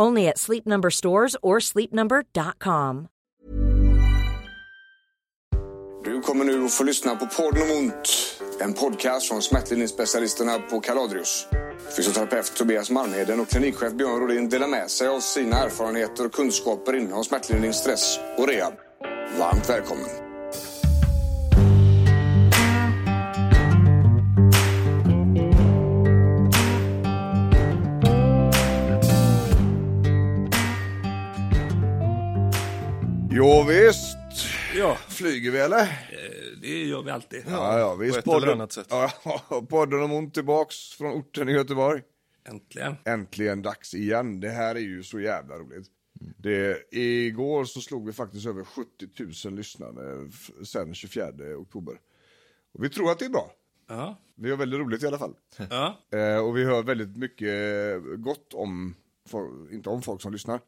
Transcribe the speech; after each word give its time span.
Only 0.00 0.28
at 0.28 0.38
Sleep 0.38 0.66
Number 0.66 0.90
stores 0.90 1.36
or 1.42 1.60
sleepnumber.com. 1.60 3.08
Du 6.04 6.20
kommer 6.20 6.44
nu 6.44 6.64
att 6.64 6.72
få 6.72 6.84
lyssna 6.84 7.16
på 7.16 7.26
Podden 7.26 7.62
om 7.62 7.70
ont. 7.70 8.36
En 8.60 8.72
podcast 8.72 9.28
från 9.28 9.42
smärtlindringsspecialisterna 9.42 10.58
på 10.58 10.80
Kaladrius. 10.80 11.46
Fysioterapeut 11.96 12.56
Tobias 12.56 12.90
Malmheden 12.90 13.40
och 13.40 13.48
klinikchef 13.48 13.92
Björn 13.92 14.20
Rodin 14.20 14.48
delar 14.48 14.68
med 14.68 14.90
sig 14.90 15.08
av 15.08 15.20
sina 15.20 15.56
erfarenheter 15.56 16.26
och 16.26 16.32
kunskaper 16.32 16.96
inom 16.96 17.24
smärtlindring, 17.24 17.72
stress 17.72 18.18
och 18.38 18.48
rehab. 18.48 18.74
Varmt 19.38 19.70
välkommen! 19.70 20.25
Jo, 33.36 33.64
visst. 33.68 34.16
Ja, 34.76 34.96
Flyger 35.08 35.50
vi 35.50 35.58
eller? 35.58 35.82
eh, 35.82 36.58
det 36.60 36.84
gör 36.84 37.02
vi 37.02 37.10
alltid. 37.10 37.44
Ja, 37.48 37.78
ja, 37.78 37.94
visst. 37.94 38.24
På 38.24 38.36
ett 38.36 38.42
eller 38.42 38.52
annat 38.52 38.72
sätt. 38.72 38.86
Ja, 38.90 39.10
podden 39.68 40.02
om 40.02 40.12
ont 40.12 40.34
tillbaks 40.34 40.92
från 40.92 41.12
orten 41.12 41.48
i 41.48 41.52
Göteborg. 41.52 42.02
Äntligen. 42.48 42.94
Äntligen 43.04 43.62
dags 43.62 43.94
igen. 43.94 44.40
Det 44.40 44.48
här 44.48 44.74
är 44.74 44.80
ju 44.80 45.02
så 45.02 45.20
jävla 45.20 45.54
roligt. 45.54 45.86
Det, 46.38 46.78
igår 46.90 47.64
så 47.64 47.80
slog 47.80 48.06
vi 48.06 48.12
faktiskt 48.12 48.46
över 48.46 48.64
70 48.64 49.46
000 49.48 49.54
lyssnare 49.56 50.30
sen 50.64 50.94
24 50.94 51.28
oktober. 51.56 52.00
Och 52.74 52.84
vi 52.84 52.88
tror 52.88 53.10
att 53.10 53.18
det 53.18 53.24
är 53.24 53.30
bra. 53.30 53.52
Ja. 53.88 54.20
Vi 54.34 54.50
har 54.50 54.56
väldigt 54.56 54.80
roligt 54.80 55.02
i 55.02 55.06
alla 55.06 55.18
fall. 55.18 55.34
Ja. 55.70 55.98
Eh, 56.12 56.38
och 56.38 56.56
vi 56.56 56.64
hör 56.64 56.82
väldigt 56.82 57.16
mycket 57.16 57.52
gott 58.16 58.54
om, 58.54 58.94
inte 59.72 59.88
om 59.88 60.02
folk 60.02 60.22
som 60.22 60.32
lyssnar. 60.32 60.60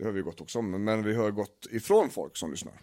Det 0.00 0.06
hör 0.06 0.12
vi 0.12 0.20
gott 0.22 0.40
också 0.40 0.62
men 0.62 1.04
vi 1.04 1.14
hör 1.14 1.30
gott 1.30 1.66
ifrån 1.70 2.10
folk 2.10 2.36
som 2.36 2.50
lyssnar. 2.50 2.74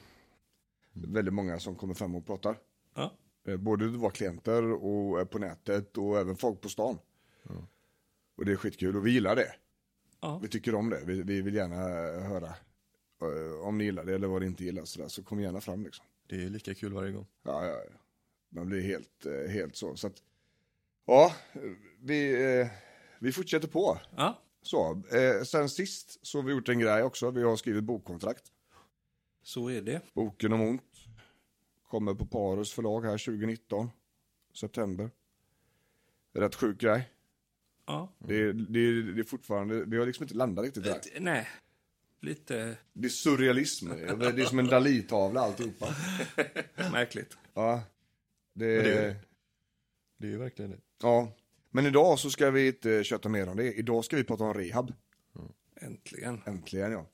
Väldigt 0.94 1.34
många 1.34 1.60
som 1.60 1.76
kommer 1.76 1.94
fram 1.94 2.16
och 2.16 2.26
pratar. 2.26 2.60
Ja. 2.96 3.14
Eh, 3.48 3.58
Både 3.58 3.92
det 3.92 3.98
var 3.98 4.10
klienter 4.10 4.72
och 4.72 5.30
på 5.32 5.40
nätet 5.40 5.98
och 5.98 6.20
även 6.20 6.36
folk 6.36 6.62
på 6.62 6.70
stan. 6.70 7.00
Och 8.38 8.46
det 8.46 8.52
är 8.52 8.56
skitkul 8.56 8.96
och 8.96 9.08
vi 9.08 9.12
gillar 9.12 9.36
det. 9.36 9.56
Ja. 10.22 10.40
Vi 10.42 10.48
tycker 10.48 10.76
om 10.76 10.90
det. 10.90 11.04
Vi, 11.06 11.22
vi 11.22 11.42
vill 11.42 11.56
gärna 11.56 11.76
höra 12.28 12.48
eh, 13.22 13.68
om 13.68 13.78
ni 13.78 13.84
gillar 13.84 14.06
det 14.06 14.16
eller 14.16 14.28
vad 14.28 14.42
ni 14.42 14.48
inte 14.48 14.64
gillar. 14.64 14.86
Så, 14.86 15.02
där, 15.02 15.08
så 15.08 15.24
kom 15.24 15.42
gärna 15.42 15.62
fram 15.62 15.84
liksom. 15.84 16.06
Det 16.28 16.36
är 16.44 16.50
lika 16.50 16.74
kul 16.74 16.94
varje 16.94 17.12
gång. 17.12 17.28
Ja, 17.44 17.66
ja, 17.66 17.74
ja. 17.92 18.00
Man 18.50 18.68
blir 18.70 18.82
helt, 18.82 19.26
eh, 19.26 19.52
helt 19.52 19.76
så. 19.76 19.96
så 19.96 20.08
att, 20.08 20.24
ja, 21.06 21.34
vi, 22.02 22.70
vi 23.20 23.32
fortsätter 23.32 23.68
på. 23.68 24.00
Ja. 24.16 24.38
Så, 24.68 25.02
eh, 25.12 25.44
sen 25.44 25.70
sist 25.70 26.20
så 26.22 26.38
har 26.38 26.44
vi 26.44 26.52
gjort 26.52 26.70
en 26.70 26.80
grej 26.80 27.04
också. 27.04 27.32
Vi 27.32 27.44
har 27.44 27.56
skrivit 27.58 27.84
bokkontrakt. 27.84 28.44
Så 29.44 29.70
är 29.70 29.82
det. 29.82 30.02
Boken 30.14 30.54
om 30.54 30.62
ont. 30.62 30.84
Kommer 31.90 32.14
på 32.14 32.26
Parus 32.26 32.74
förlag 32.74 33.02
här 33.02 33.18
2019. 33.18 33.90
September. 34.54 35.10
Rätt 36.34 36.56
sjuk 36.56 36.78
grej. 36.82 37.10
Ja. 37.86 38.14
Det, 38.20 38.54
det, 38.54 39.02
det 39.14 39.22
är 39.22 39.24
fortfarande, 39.24 39.86
vi 39.86 39.98
har 39.98 40.06
liksom 40.06 40.24
inte 40.24 40.36
landat 40.36 40.66
riktigt 40.66 40.84
där. 40.84 40.92
Eh, 40.96 41.22
Nej. 41.22 41.48
Lite 42.20 42.78
Det 42.94 43.08
är 43.08 43.10
surrealism. 43.10 43.90
Det 44.20 44.42
är 44.42 44.46
som 44.46 44.60
en 44.60 44.68
Dalí-tavla 44.68 45.40
alltihopa. 45.42 45.96
märkligt. 46.92 47.38
Ja. 47.54 47.82
Det, 48.54 48.66
Men 48.76 48.84
det 48.84 48.94
är- 49.06 49.16
Det 50.18 50.28
är 50.28 50.32
ju 50.32 50.38
verkligen 50.38 50.72
det. 50.72 50.78
ja. 51.02 51.32
Men 51.70 51.86
idag 51.86 52.20
så 52.20 52.30
ska 52.30 52.52
vi 52.52 52.68
inte 52.68 53.04
köta 53.04 53.30
mer 53.30 53.50
om 53.50 53.58
det. 53.58 53.74
Idag 53.74 54.06
ska 54.06 54.16
vi 54.16 54.24
prata 54.24 54.44
om 54.44 54.54
rehab. 54.54 54.94
Äntligen. 55.82 56.42
Äntligen 56.46 56.92
ja. 56.92 57.06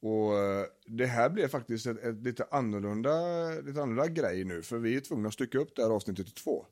Och 0.00 0.38
eh, 0.38 0.66
det 0.86 1.06
här 1.06 1.30
blev 1.30 1.48
faktiskt 1.48 1.86
ett, 1.86 2.04
ett 2.04 2.22
lite, 2.22 2.46
annorlunda, 2.50 3.10
lite 3.50 3.82
annorlunda 3.82 4.08
grej 4.08 4.44
nu. 4.44 4.62
För 4.62 4.78
vi 4.78 4.96
är 4.96 5.00
tvungna 5.00 5.28
att 5.28 5.34
stycka 5.34 5.58
upp 5.58 5.76
det 5.76 5.82
här 5.82 5.90
avsnittet 5.90 6.28
i 6.28 6.30
två. 6.30 6.66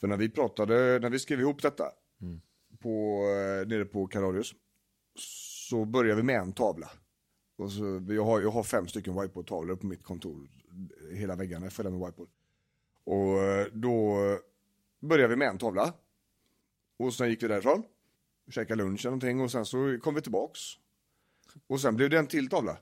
För 0.00 0.08
när 0.08 0.16
vi 0.16 0.28
pratade, 0.28 0.98
när 0.98 1.10
vi 1.10 1.18
skrev 1.18 1.40
ihop 1.40 1.62
detta 1.62 1.84
på, 2.78 3.24
eh, 3.28 3.68
nere 3.68 3.84
på 3.84 4.06
Karadius. 4.06 4.54
Så 5.68 5.84
började 5.84 6.16
vi 6.16 6.22
med 6.22 6.40
en 6.40 6.52
tavla. 6.52 6.90
Och 7.56 7.72
så, 7.72 8.04
jag, 8.08 8.24
har, 8.24 8.40
jag 8.40 8.50
har 8.50 8.62
fem 8.62 8.88
stycken 8.88 9.14
whiteboard-tavlor 9.14 9.76
på 9.76 9.86
mitt 9.86 10.02
kontor. 10.02 10.48
Hela 11.12 11.36
väggarna 11.36 11.66
är 11.66 11.70
fulla 11.70 11.90
med 11.90 12.00
whiteboard. 12.00 12.28
Och 13.04 13.42
eh, 13.42 13.66
då 13.72 14.18
började 15.02 15.28
vi 15.28 15.36
med 15.36 15.48
en 15.48 15.58
tavla. 15.58 15.94
Och 16.96 17.14
sen 17.14 17.28
gick 17.30 17.42
vi 17.42 17.48
därifrån. 17.48 17.82
Käkade 18.50 18.82
lunch 18.82 19.00
eller 19.00 19.10
någonting 19.10 19.40
och 19.40 19.50
sen 19.50 19.66
så 19.66 19.98
kom 20.02 20.14
vi 20.14 20.22
tillbaks. 20.22 20.60
Och 21.66 21.80
sen 21.80 21.96
blev 21.96 22.10
det 22.10 22.18
en 22.18 22.26
till 22.26 22.48
tavla. 22.48 22.78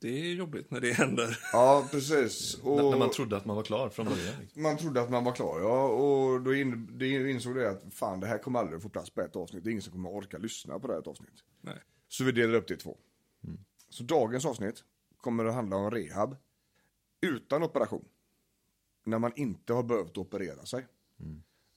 Det 0.00 0.08
är 0.08 0.34
jobbigt 0.34 0.70
när 0.70 0.80
det 0.80 0.92
händer. 0.92 1.38
Ja, 1.52 1.88
precis. 1.90 2.54
Och 2.54 2.76
När, 2.76 2.98
man 2.98 3.10
trodde 3.10 3.36
att 3.36 3.44
man 3.44 3.56
var 3.56 3.62
klar 3.62 3.88
från 3.88 4.06
början. 4.06 4.34
Liksom. 4.40 4.62
man 4.62 4.76
trodde 4.76 5.02
att 5.02 5.10
man 5.10 5.24
var 5.24 5.32
klar, 5.32 5.60
ja. 5.60 5.88
Och 5.88 6.40
då 6.40 6.54
in, 6.54 6.98
det 6.98 7.30
insåg 7.30 7.54
det 7.54 7.70
att 7.70 7.94
fan, 7.94 8.20
det 8.20 8.26
här 8.26 8.38
kommer 8.38 8.58
aldrig 8.58 8.82
få 8.82 8.88
plats 8.88 9.10
på 9.10 9.20
ett 9.20 9.36
avsnitt. 9.36 9.64
Det 9.64 9.70
är 9.70 9.72
ingen 9.72 9.82
som 9.82 9.92
kommer 9.92 10.10
orka 10.10 10.38
lyssna 10.38 10.78
på 10.78 10.86
det 10.86 10.92
här 10.92 11.00
ett 11.00 11.06
avsnitt. 11.06 11.44
Nej. 11.60 11.78
Så 12.08 12.24
vi 12.24 12.32
delar 12.32 12.54
upp 12.54 12.68
det 12.68 12.74
i 12.74 12.76
två. 12.76 12.98
Så 13.88 14.02
dagens 14.02 14.44
avsnitt 14.44 14.84
kommer 15.16 15.44
att 15.44 15.54
handla 15.54 15.76
om 15.76 15.90
rehab 15.90 16.36
utan 17.20 17.62
operation. 17.62 18.04
När 19.04 19.18
man 19.18 19.32
inte 19.36 19.72
har 19.72 19.82
behövt 19.82 20.18
operera 20.18 20.66
sig. 20.66 20.86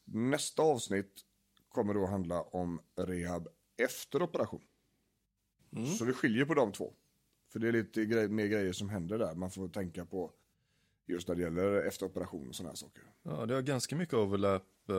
Nästa 0.06 0.62
avsnitt 0.62 1.22
kommer 1.70 1.94
då 1.94 2.06
handla 2.06 2.42
om 2.42 2.82
rehab 2.96 3.48
efter 3.78 4.22
operation. 4.22 4.62
Så 5.98 6.06
vi 6.06 6.14
skiljer 6.14 6.46
på 6.46 6.54
de 6.54 6.72
två. 6.72 6.94
För 7.52 7.60
det 7.60 7.68
är 7.68 7.72
lite 7.72 8.06
grej, 8.06 8.28
mer 8.28 8.48
grejer 8.48 8.74
som 8.74 8.90
händer 8.90 9.18
där. 9.18 9.36
Man 9.36 9.52
får 9.52 9.68
tänka 9.68 10.06
på 10.06 10.32
just 11.06 11.28
när 11.28 11.36
det 11.36 11.42
gäller 11.42 11.74
efter 11.88 12.06
operation 12.06 12.50
och 12.50 12.56
sådana 12.56 12.70
här 12.70 12.76
saker. 12.76 13.04
Ja, 13.24 13.46
det 13.46 13.54
har 13.54 13.62
ganska 13.62 13.96
mycket 13.96 14.14
overlap. 14.14 14.90
eh, 14.90 14.96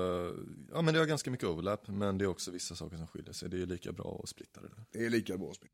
ja, 0.73 0.83
men 0.83 0.95
det 0.95 1.01
har 1.01 1.07
ganska 1.07 1.31
mycket 1.31 1.49
overlap, 1.49 1.89
men 1.89 2.19
det 2.19 2.25
är 2.25 2.27
också 2.27 2.51
vissa 2.51 2.75
saker 2.75 2.97
som 2.97 3.07
skiljer 3.07 3.33
sig. 3.33 3.49
Det 3.51 3.63
är 3.63 3.67
lika 3.67 3.93
bra 3.93 4.21
att 4.23 4.29
splitta 4.29 4.61
det 4.61 4.69
där. 4.69 4.85
Det 4.91 5.07
är 5.07 5.11
lika 5.11 5.39
bra 5.39 5.53
spel. 5.55 5.71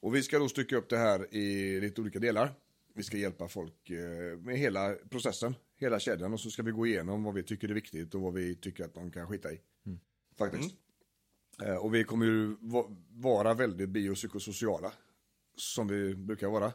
Och 0.00 0.14
vi 0.14 0.22
ska 0.22 0.38
då 0.38 0.48
stycka 0.48 0.76
upp 0.76 0.88
det 0.88 0.98
här 0.98 1.34
i 1.34 1.80
lite 1.80 2.00
olika 2.00 2.18
delar. 2.18 2.54
Vi 2.94 3.02
ska 3.02 3.16
hjälpa 3.16 3.48
folk 3.48 3.90
eh, 3.90 4.38
med 4.38 4.58
hela 4.58 4.94
processen, 5.10 5.54
hela 5.76 5.98
kedjan 6.00 6.32
och 6.32 6.40
så 6.40 6.50
ska 6.50 6.62
vi 6.62 6.70
gå 6.70 6.86
igenom 6.86 7.24
vad 7.24 7.34
vi 7.34 7.42
tycker 7.42 7.68
är 7.68 7.74
viktigt 7.74 8.14
och 8.14 8.20
vad 8.20 8.34
vi 8.34 8.54
tycker 8.54 8.84
att 8.84 8.94
de 8.94 9.10
kan 9.10 9.26
skita 9.28 9.52
i. 9.52 9.60
Faktiskt. 10.38 10.74
Eh, 11.62 11.76
Och 11.76 11.94
vi 11.94 12.04
kommer 12.04 12.26
ju 12.26 12.56
va- 12.60 12.96
vara 13.10 13.54
väldigt 13.54 13.88
biopsykosociala, 13.88 14.92
som 15.56 15.88
vi 15.88 16.14
brukar 16.14 16.48
vara. 16.48 16.72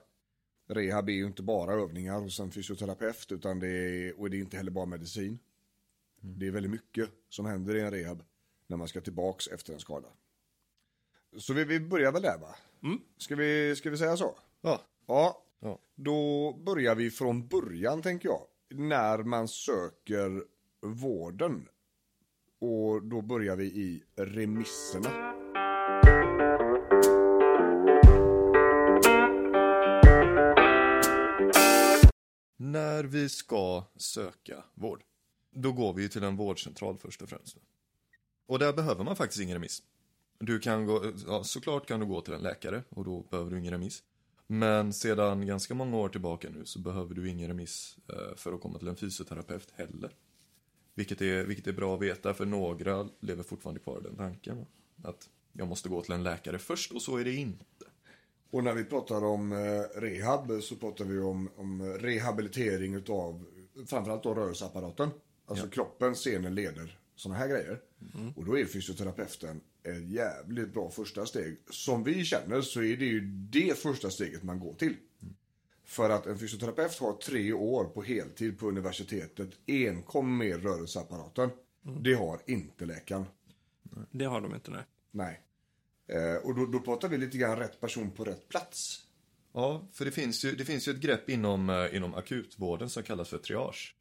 Rehab 0.70 1.10
är 1.10 1.14
ju 1.14 1.26
inte 1.26 1.44
bara 1.44 1.74
övningar 1.74 2.22
och 2.24 2.32
sen 2.32 2.52
fysioterapeut, 2.52 3.32
utan 3.32 3.60
det 3.60 3.68
är, 3.68 4.20
och 4.20 4.30
det 4.30 4.38
är 4.38 4.40
inte 4.40 4.58
heller 4.58 4.72
bara 4.72 4.86
medicin. 4.86 5.40
Det 6.22 6.48
är 6.48 6.52
väldigt 6.52 6.72
mycket 6.72 7.10
som 7.30 7.46
händer 7.46 7.76
i 7.76 7.82
en 7.82 7.92
rehab 7.92 8.24
när 8.68 8.78
man 8.78 8.88
ska 8.88 9.02
tillbaks 9.02 9.48
efter 9.48 9.74
en 9.74 9.80
skada. 9.80 10.08
Så 11.38 11.54
vi, 11.54 11.64
vi 11.64 11.80
börjar 11.80 12.12
väl 12.12 12.22
där 12.22 12.38
va? 12.38 12.56
Ska, 13.18 13.36
vi, 13.36 13.76
ska 13.76 13.90
vi 13.90 13.98
säga 13.98 14.18
så? 14.18 14.36
Ja. 14.62 14.82
Ja. 15.08 15.44
Ja. 15.60 15.80
Då 15.96 16.54
börjar 16.66 16.96
vi 16.96 17.12
från 17.12 17.48
början 17.48 18.02
tänker 18.02 18.30
jag. 18.30 18.42
När 18.70 19.24
man 19.24 19.48
söker 19.48 20.44
vården. 20.82 21.68
Och 22.60 23.04
då 23.04 23.22
börjar 23.22 23.56
vi 23.56 23.66
i 23.66 24.04
remisserna. 24.16 25.10
När 32.58 33.04
vi 33.04 33.30
ska 33.30 33.84
söka 33.96 34.64
vård, 34.74 35.04
då 35.52 35.72
går 35.72 35.94
vi 35.94 36.10
till 36.10 36.24
en 36.24 36.36
vårdcentral 36.36 36.98
först 36.98 37.22
och 37.22 37.30
främst. 37.30 37.58
Och 38.48 38.60
där 38.60 38.74
behöver 38.74 39.04
man 39.04 39.16
faktiskt 39.16 39.42
ingen 39.42 39.54
remiss. 39.54 39.84
Du 40.40 40.60
kan 40.60 40.86
gå, 40.86 41.14
ja, 41.28 41.44
såklart 41.44 41.88
kan 41.88 42.00
du 42.00 42.06
gå 42.06 42.22
till 42.22 42.34
en 42.34 42.42
läkare 42.42 42.84
och 42.90 43.06
då 43.06 43.22
behöver 43.22 43.52
du 43.52 43.60
ingen 43.60 43.72
remiss. 43.74 44.04
Men 44.48 44.94
sedan 44.94 45.48
ganska 45.48 45.74
många 45.74 45.98
år 45.98 46.10
tillbaka 46.10 46.50
nu 46.50 46.66
så 46.66 46.80
behöver 46.80 47.16
du 47.16 47.30
ingen 47.30 47.48
remiss 47.48 47.98
eh, 48.10 48.36
för 48.36 48.54
att 48.54 48.62
komma 48.62 48.80
till 48.80 48.88
en 48.88 48.96
fysioterapeut 48.96 49.74
heller. 49.76 50.16
Vilket 50.96 51.22
är, 51.22 51.44
vilket 51.44 51.68
är 51.68 51.74
bra 51.74 51.96
att 51.96 52.02
veta 52.02 52.34
för 52.34 52.46
några 52.46 53.10
lever 53.20 53.44
fortfarande 53.44 53.80
kvar 53.80 54.00
i 54.00 54.04
den 54.04 54.16
tanken. 54.16 54.66
Att 55.04 55.30
jag 55.54 55.68
måste 55.68 55.90
gå 55.90 56.02
till 56.02 56.14
en 56.14 56.24
läkare 56.24 56.60
först 56.60 56.92
och 56.92 57.02
så 57.02 57.18
är 57.18 57.24
det 57.24 57.34
inte. 57.34 57.86
Och 58.52 58.64
när 58.64 58.74
vi 58.74 58.84
pratar 58.84 59.24
om 59.24 59.52
eh, 59.52 60.00
rehab 60.00 60.64
så 60.64 60.76
pratar 60.76 61.06
vi 61.06 61.20
om, 61.20 61.50
om 61.56 61.84
rehabilitering 61.84 62.94
utav 62.94 63.46
framförallt 63.88 64.24
då 64.24 64.34
rörelseapparaten. 64.34 65.10
Alltså 65.46 65.68
kroppen, 65.68 66.14
scener, 66.16 66.50
leder, 66.50 67.00
sådana 67.18 67.40
här 67.40 67.48
grejer. 67.48 67.82
Och 68.36 68.46
då 68.46 68.60
är 68.60 68.66
fysioterapeuten 68.66 69.62
ett 69.84 70.10
jävligt 70.10 70.74
bra 70.74 70.90
första 70.90 71.26
steg. 71.26 71.58
Som 71.70 72.04
vi 72.04 72.26
känner 72.26 72.62
så 72.62 72.82
är 72.82 72.98
det 72.98 73.06
ju 73.06 73.22
det 73.32 73.80
första 73.80 74.10
steget 74.10 74.44
man 74.44 74.60
går 74.60 74.74
till. 74.74 74.96
För 75.86 76.10
att 76.10 76.26
en 76.26 76.40
fysioterapeut 76.40 77.00
har 77.00 77.14
tre 77.14 77.54
år 77.54 77.86
på 77.86 78.02
heltid 78.02 78.60
på 78.60 78.68
universitetet 78.68 79.50
enkom 79.68 80.38
med 80.38 80.64
rörelseapparaten. 80.64 81.50
Det 82.02 82.14
har 82.14 82.42
inte 82.46 82.86
läkaren. 82.86 83.26
Det 84.12 84.26
har 84.26 84.42
de 84.42 84.56
inte, 84.56 84.72
nej. 84.72 84.84
Nej. 85.12 85.42
Eh, 86.08 86.36
och 86.36 86.56
då, 86.56 86.66
då 86.66 86.80
pratar 86.80 87.10
vi 87.10 87.18
lite 87.18 87.38
grann 87.38 87.58
rätt 87.58 87.82
person 87.82 88.12
på 88.12 88.24
rätt 88.24 88.50
plats. 88.50 89.04
Ja, 89.54 89.88
för 89.94 90.06
det 90.06 90.12
finns 90.12 90.46
ju, 90.46 90.56
det 90.56 90.66
finns 90.66 90.88
ju 90.88 90.92
ett 90.92 91.00
grepp 91.00 91.30
inom, 91.30 91.70
eh, 91.70 91.96
inom 91.96 92.14
akutvården 92.14 92.90
som 92.90 93.04
kallas 93.04 93.30
för 93.30 93.38
triage. 93.38 93.96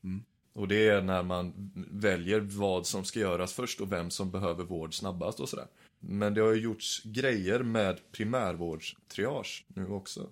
Och 0.57 0.69
det 0.69 0.89
är 0.89 1.03
när 1.03 1.23
man 1.23 1.71
väljer 1.91 2.41
vad 2.41 2.87
som 2.87 3.05
ska 3.05 3.21
göras 3.21 3.53
först 3.53 3.81
och 3.81 3.93
vem 3.93 4.11
som 4.11 4.31
behöver 4.31 4.65
vård 4.65 4.95
snabbast 4.95 5.41
och 5.41 5.49
sådär. 5.49 5.67
Men 6.01 6.35
det 6.35 6.41
har 6.41 6.53
ju 6.53 6.61
gjorts 6.61 7.03
grejer 7.05 7.63
med 7.63 8.13
primärvårdstriage 8.13 9.65
nu 9.69 9.89
också. 9.89 10.31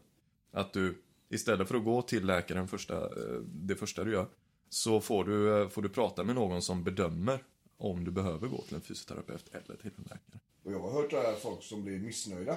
Att 0.50 0.72
du 0.72 1.02
istället 1.28 1.68
för 1.68 1.74
att 1.74 1.84
gå 1.84 2.02
till 2.02 2.26
läkaren 2.26 2.68
första, 2.68 2.96
eh, 3.02 3.40
det 3.46 3.74
första 3.74 4.04
du 4.04 4.12
gör 4.12 4.28
så 4.68 5.00
får 5.00 5.24
du, 5.24 5.60
eh, 5.60 5.68
får 5.68 5.82
du 5.82 5.88
prata 5.88 6.24
med 6.24 6.34
någon 6.34 6.62
som 6.62 6.84
bedömer 6.84 7.44
om 7.76 8.04
du 8.04 8.10
behöver 8.10 8.48
gå 8.48 8.62
till 8.62 8.74
en 8.74 8.80
fysioterapeut 8.80 9.48
eller 9.52 9.76
till 9.76 9.90
en 9.96 10.02
läkare. 10.02 10.40
Och 10.64 10.72
jag 10.72 10.80
har 10.80 10.90
hört 10.90 11.10
det 11.10 11.20
här 11.20 11.34
folk 11.34 11.62
som 11.62 11.84
blir 11.84 11.98
missnöjda 11.98 12.56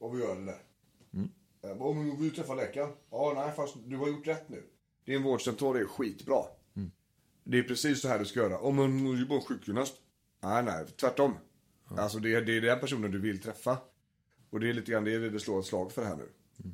av 0.00 0.12
att 0.12 0.18
göra 0.18 0.34
det 0.34 0.44
där. 0.44 0.62
Mm. 1.14 1.82
Om 1.82 2.10
du 2.10 2.16
vill 2.24 2.34
träffa 2.34 2.54
läkaren? 2.54 2.90
Ja, 3.10 3.32
nej, 3.36 3.52
fast 3.56 3.76
du 3.84 3.96
har 3.96 4.08
gjort 4.08 4.26
rätt 4.26 4.48
nu. 4.48 4.62
Din 5.04 5.22
vårdcentral 5.22 5.76
är 5.76 5.84
skitbra. 5.84 6.44
Det 7.44 7.58
är 7.58 7.62
precis 7.62 8.00
så 8.00 8.08
här 8.08 8.18
du 8.18 8.24
ska 8.24 8.40
göra. 8.40 8.58
Om 8.58 8.76
man 8.76 9.06
är 9.06 9.18
ju 9.18 9.26
bara 9.26 9.40
sjukgymnast. 9.40 9.94
Nej, 10.42 10.62
nej, 10.62 10.86
tvärtom. 11.00 11.34
Alltså 11.88 12.18
det 12.18 12.34
är, 12.34 12.42
det 12.42 12.56
är 12.56 12.60
den 12.60 12.80
personen 12.80 13.10
du 13.10 13.18
vill 13.18 13.42
träffa. 13.42 13.78
Och 14.50 14.60
det 14.60 14.68
är 14.68 14.72
lite 14.72 14.92
grann 14.92 15.04
det 15.04 15.30
det 15.30 15.40
slår 15.40 15.60
ett 15.60 15.66
slag 15.66 15.92
för 15.92 16.04
här 16.04 16.16
nu. 16.16 16.28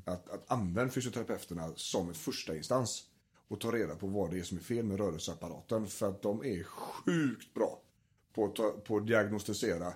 Att, 0.04 0.30
att 0.30 0.50
använda 0.50 0.92
fysioterapeuterna 0.92 1.72
som 1.76 2.10
ett 2.10 2.16
första 2.16 2.56
instans. 2.56 3.04
Och 3.48 3.60
ta 3.60 3.72
reda 3.72 3.94
på 3.94 4.06
vad 4.06 4.30
det 4.30 4.38
är 4.38 4.42
som 4.42 4.58
är 4.58 4.62
fel 4.62 4.84
med 4.84 4.98
rörelseapparaten. 4.98 5.86
För 5.86 6.08
att 6.08 6.22
de 6.22 6.44
är 6.44 6.62
sjukt 6.62 7.54
bra 7.54 7.82
på 8.34 8.44
att, 8.44 8.56
ta, 8.56 8.70
på 8.70 8.96
att 8.96 9.06
diagnostisera 9.06 9.92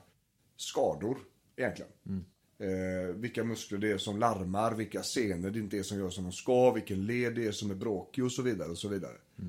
skador 0.57 1.19
egentligen. 1.57 1.93
Eh, 2.59 3.15
vilka 3.15 3.45
muskler 3.45 3.79
det 3.79 3.91
är 3.91 3.99
som 3.99 4.19
larmar, 4.19 4.75
vilka 4.75 5.03
senor 5.03 5.51
det 5.51 5.59
inte 5.59 5.79
är 5.79 5.83
som 5.83 5.99
gör 5.99 6.11
som 6.11 6.25
de 6.25 6.33
ska, 6.33 6.73
vilken 6.73 7.07
led 7.07 7.35
det 7.35 7.47
är 7.47 7.53
som 7.53 7.71
är 7.71 7.75
bråkig 7.75 8.25
och 8.25 8.33
så 8.33 8.43
vidare. 8.43 8.71
Och 8.71 8.79
så 8.79 8.89
vidare. 8.89 9.17
Eh, 9.39 9.45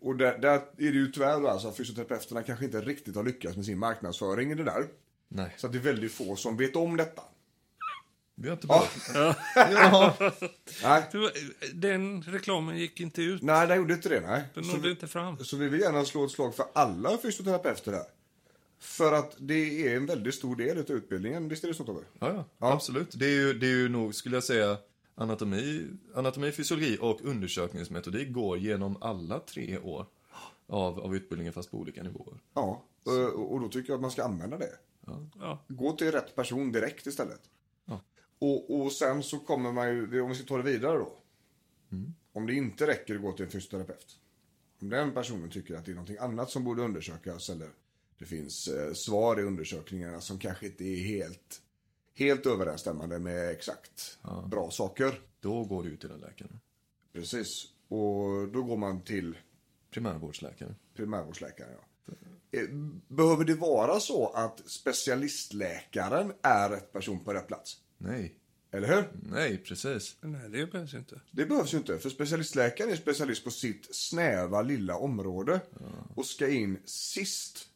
Och 0.00 0.16
där, 0.16 0.38
där 0.38 0.54
är 0.56 0.62
det 0.76 0.84
ju 0.84 1.12
tyvärr 1.12 1.48
alltså 1.48 1.68
att 1.68 1.76
fysioterapeuterna 1.76 2.42
kanske 2.42 2.64
inte 2.64 2.80
riktigt 2.80 3.16
har 3.16 3.24
lyckats 3.24 3.56
med 3.56 3.64
sin 3.66 3.78
marknadsföring 3.78 4.52
i 4.52 4.54
det 4.54 4.64
där. 4.64 4.86
Nej, 5.28 5.54
Så 5.58 5.66
att 5.66 5.72
det 5.72 5.78
är 5.78 5.82
väldigt 5.82 6.12
få 6.12 6.36
som 6.36 6.56
vet 6.56 6.76
om 6.76 6.96
detta. 6.96 7.22
vi 8.34 8.48
har 8.48 8.56
inte 8.56 8.66
Ja. 8.70 8.88
behövt. 9.14 9.36
Ja. 9.54 10.32
Nej, 10.82 11.02
Du, 11.12 11.30
Den 11.74 12.22
reklamen 12.22 12.78
gick 12.78 13.00
inte 13.00 13.22
ut. 13.22 13.42
nej 13.42 13.66
det 13.66 13.76
gjorde 13.76 13.94
inte 13.94 14.08
det. 14.08 14.20
Nej. 14.20 14.42
Den 14.54 14.64
Så, 14.64 14.76
nådde 14.76 14.90
inte 14.90 15.08
fram. 15.08 15.38
så 15.44 15.56
vi 15.56 15.68
vill 15.68 15.80
gärna 15.80 16.04
slå 16.04 16.24
ett 16.24 16.30
slag 16.30 16.54
för 16.54 16.66
alla 16.72 17.18
fysioterapeuter 17.18 17.92
här. 17.92 18.04
För 18.80 19.12
att 19.12 19.34
det 19.38 19.86
är 19.88 19.96
en 19.96 20.06
väldigt 20.06 20.34
stor 20.34 20.56
del 20.56 20.78
av 20.78 20.90
utbildningen. 20.90 21.48
Visst 21.48 21.64
är 21.64 21.68
det 21.68 21.74
så 21.74 21.84
Tobbe? 21.84 22.00
Ja, 22.18 22.28
ja, 22.32 22.44
Ja. 22.58 22.72
absolut. 22.72 23.08
Det 23.18 23.26
är, 23.26 23.30
ju, 23.30 23.52
det 23.52 23.66
är 23.66 23.70
ju 23.76 23.88
nog, 23.88 24.14
skulle 24.14 24.36
jag 24.36 24.44
säga, 24.44 24.76
anatomi, 25.14 25.86
anatomi, 26.14 26.52
fysiologi 26.52 26.98
och 27.00 27.24
undersökningsmetodik 27.24 28.32
går 28.32 28.58
genom 28.58 28.96
alla 29.00 29.40
tre 29.40 29.78
år 29.78 30.06
av, 30.66 31.00
av 31.00 31.16
utbildningen 31.16 31.52
fast 31.52 31.70
på 31.70 31.78
olika 31.78 32.02
nivåer. 32.02 32.38
Ja, 32.54 32.84
och, 33.04 33.52
och 33.52 33.60
då 33.60 33.68
tycker 33.68 33.90
jag 33.90 33.96
att 33.96 34.02
man 34.02 34.10
ska 34.10 34.24
använda 34.24 34.58
det. 34.58 34.78
Ja. 35.38 35.64
Gå 35.68 35.92
till 35.92 36.12
rätt 36.12 36.36
person 36.36 36.72
direkt 36.72 37.06
istället. 37.06 37.40
Ja. 37.84 38.00
Och, 38.38 38.80
och 38.80 38.92
sen 38.92 39.22
så 39.22 39.38
kommer 39.38 39.72
man 39.72 39.88
ju, 39.88 40.20
om 40.20 40.28
vi 40.28 40.34
ska 40.34 40.44
ta 40.44 40.56
det 40.56 40.72
vidare 40.72 40.98
då. 40.98 41.18
Om 42.32 42.46
det 42.46 42.54
inte 42.54 42.86
räcker 42.86 43.14
att 43.14 43.22
gå 43.22 43.32
till 43.32 43.44
en 43.44 43.50
fysioterapeut. 43.50 44.18
Om 44.80 44.88
den 44.88 45.12
personen 45.12 45.50
tycker 45.50 45.74
att 45.74 45.84
det 45.84 45.90
är 45.90 45.94
någonting 45.94 46.18
annat 46.18 46.50
som 46.50 46.64
borde 46.64 46.82
undersökas 46.82 47.50
eller 47.50 47.68
det 48.18 48.24
finns 48.24 48.68
eh, 48.68 48.92
svar 48.92 49.40
i 49.40 49.42
undersökningarna 49.42 50.20
som 50.20 50.38
kanske 50.38 50.66
inte 50.66 50.84
är 50.84 51.04
helt, 51.04 51.62
helt 52.14 52.46
överensstämmande 52.46 53.18
med 53.18 53.50
exakt 53.50 54.18
bra 54.50 54.70
saker. 54.70 55.20
Då 55.40 55.64
går 55.64 55.82
du 55.82 55.90
ju 55.90 55.96
till 55.96 56.10
en 56.10 56.20
läkare. 56.20 56.48
Precis. 57.12 57.64
Och 57.88 58.48
då 58.52 58.62
går 58.62 58.76
man 58.76 59.00
till 59.04 59.38
Primärvårdsläkare. 59.90 60.74
primärvårdsläkaren. 60.96 61.70
Ja. 62.06 62.12
Eh, 62.58 62.68
Behöver 63.08 63.44
det 63.44 63.54
vara 63.54 64.00
så 64.00 64.28
att 64.28 64.62
specialistläkaren 64.70 66.32
är 66.42 66.68
rätt 66.70 66.92
person 66.92 67.24
på 67.24 67.32
rätt 67.34 67.46
plats? 67.48 67.76
Nej, 67.98 68.34
Eller 68.70 68.88
hur? 68.96 69.04
nej, 69.30 69.58
precis. 69.58 70.16
Nej, 70.20 70.48
det 70.50 70.66
behövs 70.72 70.94
inte. 70.94 71.20
Det 71.30 71.46
behövs 71.46 71.74
ju 71.74 71.78
inte, 71.78 71.98
för 71.98 72.10
specialistläkaren 72.10 72.90
är 72.90 72.96
specialist 72.96 73.44
på 73.44 73.50
sitt 73.50 73.94
snäva 73.94 74.62
lilla 74.62 74.96
område 74.96 75.60
och 76.14 76.26
ska 76.26 76.48
in 76.48 76.78
sist 76.84 77.68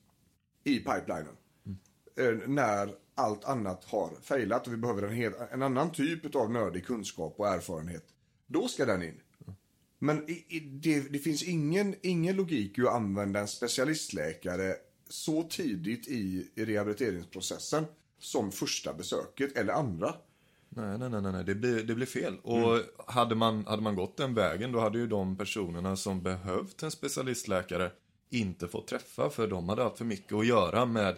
i 0.64 0.78
pipelinen. 0.78 1.36
Eh, 2.16 2.48
När 2.48 2.94
allt 3.16 3.44
annat 3.44 3.84
har 3.84 4.10
failat 4.22 4.66
och 4.66 4.72
vi 4.72 4.76
behöver 4.76 5.02
en, 5.02 5.14
hel, 5.14 5.32
en 5.50 5.62
annan 5.62 5.92
typ 5.92 6.34
av 6.34 6.50
nördig 6.50 6.86
kunskap 6.86 7.34
och 7.36 7.48
erfarenhet. 7.48 8.04
Då 8.46 8.68
ska 8.68 8.84
den 8.84 9.02
in. 9.02 9.20
Men 9.98 10.30
i, 10.30 10.44
i, 10.48 10.60
det, 10.60 11.00
det 11.00 11.18
finns 11.18 11.42
ingen, 11.42 11.94
ingen 12.02 12.36
logik 12.36 12.78
i 12.78 12.82
att 12.82 12.94
använda 12.94 13.40
en 13.40 13.48
specialistläkare 13.48 14.74
så 15.08 15.42
tidigt 15.42 16.08
i, 16.08 16.50
i 16.54 16.64
rehabiliteringsprocessen 16.64 17.84
som 18.18 18.52
första 18.52 18.94
besöket 18.94 19.56
eller 19.56 19.72
andra. 19.72 20.14
Nej, 20.68 20.98
nej, 20.98 21.10
nej, 21.10 21.22
nej. 21.22 21.44
Det, 21.44 21.54
blir, 21.54 21.82
det 21.82 21.94
blir 21.94 22.06
fel. 22.06 22.38
Och 22.42 22.80
hade, 23.06 23.34
man, 23.34 23.66
hade 23.66 23.82
man 23.82 23.96
gått 23.96 24.16
den 24.16 24.34
vägen 24.34 24.72
då 24.72 24.80
hade 24.80 24.98
ju 24.98 25.06
de 25.06 25.36
personerna 25.36 25.96
som 25.96 26.22
behövt 26.22 26.82
en 26.82 26.90
specialistläkare 26.90 27.90
inte 28.30 28.68
fått 28.68 28.88
träffa 28.88 29.30
för 29.30 29.48
de 29.48 29.68
hade 29.68 29.82
haft 29.82 29.98
för 29.98 30.04
mycket 30.04 30.32
att 30.32 30.46
göra 30.46 30.86
med 30.86 31.16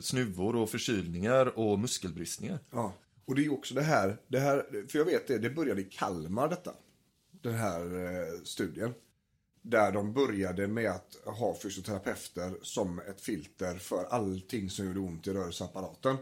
snuvor 0.00 0.56
och 0.56 0.70
förkylningar 0.70 1.58
och 1.58 1.78
muskelbristningar. 1.78 2.58
Ja, 2.70 2.94
och 3.24 3.34
det 3.34 3.44
är 3.44 3.52
också 3.52 3.74
det 3.74 3.82
här, 3.82 4.16
det 4.28 4.38
här, 4.38 4.86
för 4.88 4.98
jag 4.98 5.06
vet 5.06 5.28
det, 5.28 5.38
det 5.38 5.50
började 5.50 5.80
i 5.80 5.84
Kalmar 5.84 6.48
detta. 6.48 6.74
Den 7.30 7.54
här 7.54 7.80
eh, 7.80 8.42
studien. 8.44 8.94
Där 9.62 9.92
de 9.92 10.12
började 10.12 10.66
med 10.66 10.90
att 10.90 11.16
ha 11.24 11.56
fysioterapeuter 11.62 12.58
som 12.62 12.98
ett 12.98 13.20
filter 13.20 13.74
för 13.74 14.04
allting 14.04 14.70
som 14.70 14.86
gjorde 14.86 15.00
ont 15.00 15.26
i 15.26 15.32
rörelseapparaten. 15.32 16.16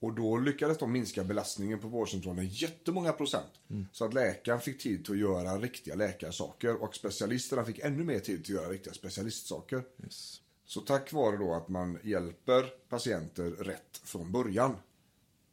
Och 0.00 0.14
då 0.14 0.36
lyckades 0.36 0.78
de 0.78 0.92
minska 0.92 1.24
belastningen 1.24 1.78
på 1.78 1.88
vårdcentralen 1.88 2.48
jättemånga 2.48 3.12
procent. 3.12 3.52
Så 3.92 4.04
att 4.04 4.14
läkaren 4.14 4.60
fick 4.60 4.82
tid 4.82 5.04
till 5.04 5.14
att 5.14 5.20
göra 5.20 5.58
riktiga 5.58 5.94
läkarsaker 5.94 6.82
och 6.82 6.94
specialisterna 6.94 7.64
fick 7.64 7.78
ännu 7.78 8.04
mer 8.04 8.18
tid 8.18 8.44
till 8.44 8.56
att 8.56 8.62
göra 8.62 8.72
riktiga 8.72 8.94
specialistsaker. 8.94 9.82
Yes. 10.04 10.40
Så 10.68 10.80
tack 10.80 11.12
vare 11.12 11.36
då 11.36 11.54
att 11.54 11.68
man 11.68 11.98
hjälper 12.02 12.72
patienter 12.88 13.50
rätt 13.50 14.00
från 14.04 14.32
början 14.32 14.76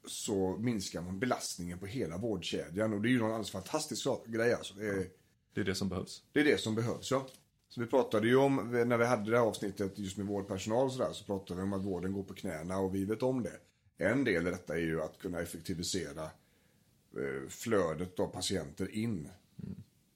så 0.08 0.58
minskar 0.60 1.02
man 1.02 1.20
belastningen 1.20 1.80
på 1.80 1.86
hela 1.86 2.18
vårdkedjan 2.18 2.94
och 2.94 3.02
det 3.02 3.08
är 3.08 3.12
ju 3.12 3.20
någon 3.20 3.32
alldeles 3.32 3.52
fantastisk 3.52 4.08
grej 4.26 4.54
alltså. 4.54 4.74
Det 4.74 4.88
är, 4.88 5.10
Det 5.54 5.62
är 5.62 5.66
det 5.66 5.76
som 5.76 5.90
behövs. 5.90 6.24
det 6.34 6.40
är 6.40 6.44
det 6.44 6.58
som 6.58 6.76
behövs 6.76 7.12
ja. 7.12 7.28
Så 7.70 7.82
vi 7.82 7.88
pratade 7.88 8.28
ju 8.28 8.36
om, 8.36 8.56
när 8.72 8.98
vi 8.98 9.06
hade 9.06 9.32
det 9.32 9.38
här 9.38 9.46
avsnittet 9.46 10.00
just 10.00 10.18
med 10.18 10.26
vårdpersonal 10.26 10.86
och 10.86 10.92
sådär, 10.92 11.14
så 11.14 11.26
pratade 11.26 11.60
vi 11.60 11.64
om 11.64 11.74
att 11.74 11.86
vården 11.86 12.14
går 12.14 12.24
på 12.24 12.34
knäna 12.34 12.78
och 12.80 12.96
vi 12.96 13.06
vet 13.06 13.24
om 13.24 13.44
det. 13.44 13.60
En 13.98 14.24
del 14.24 14.48
i 14.48 14.50
detta 14.50 14.74
är 14.74 14.82
ju 14.82 15.02
att 15.02 15.18
kunna 15.18 15.40
effektivisera 15.40 16.24
eh, 16.24 17.50
flödet 17.50 18.20
av 18.20 18.28
patienter 18.28 18.96
in. 18.96 19.30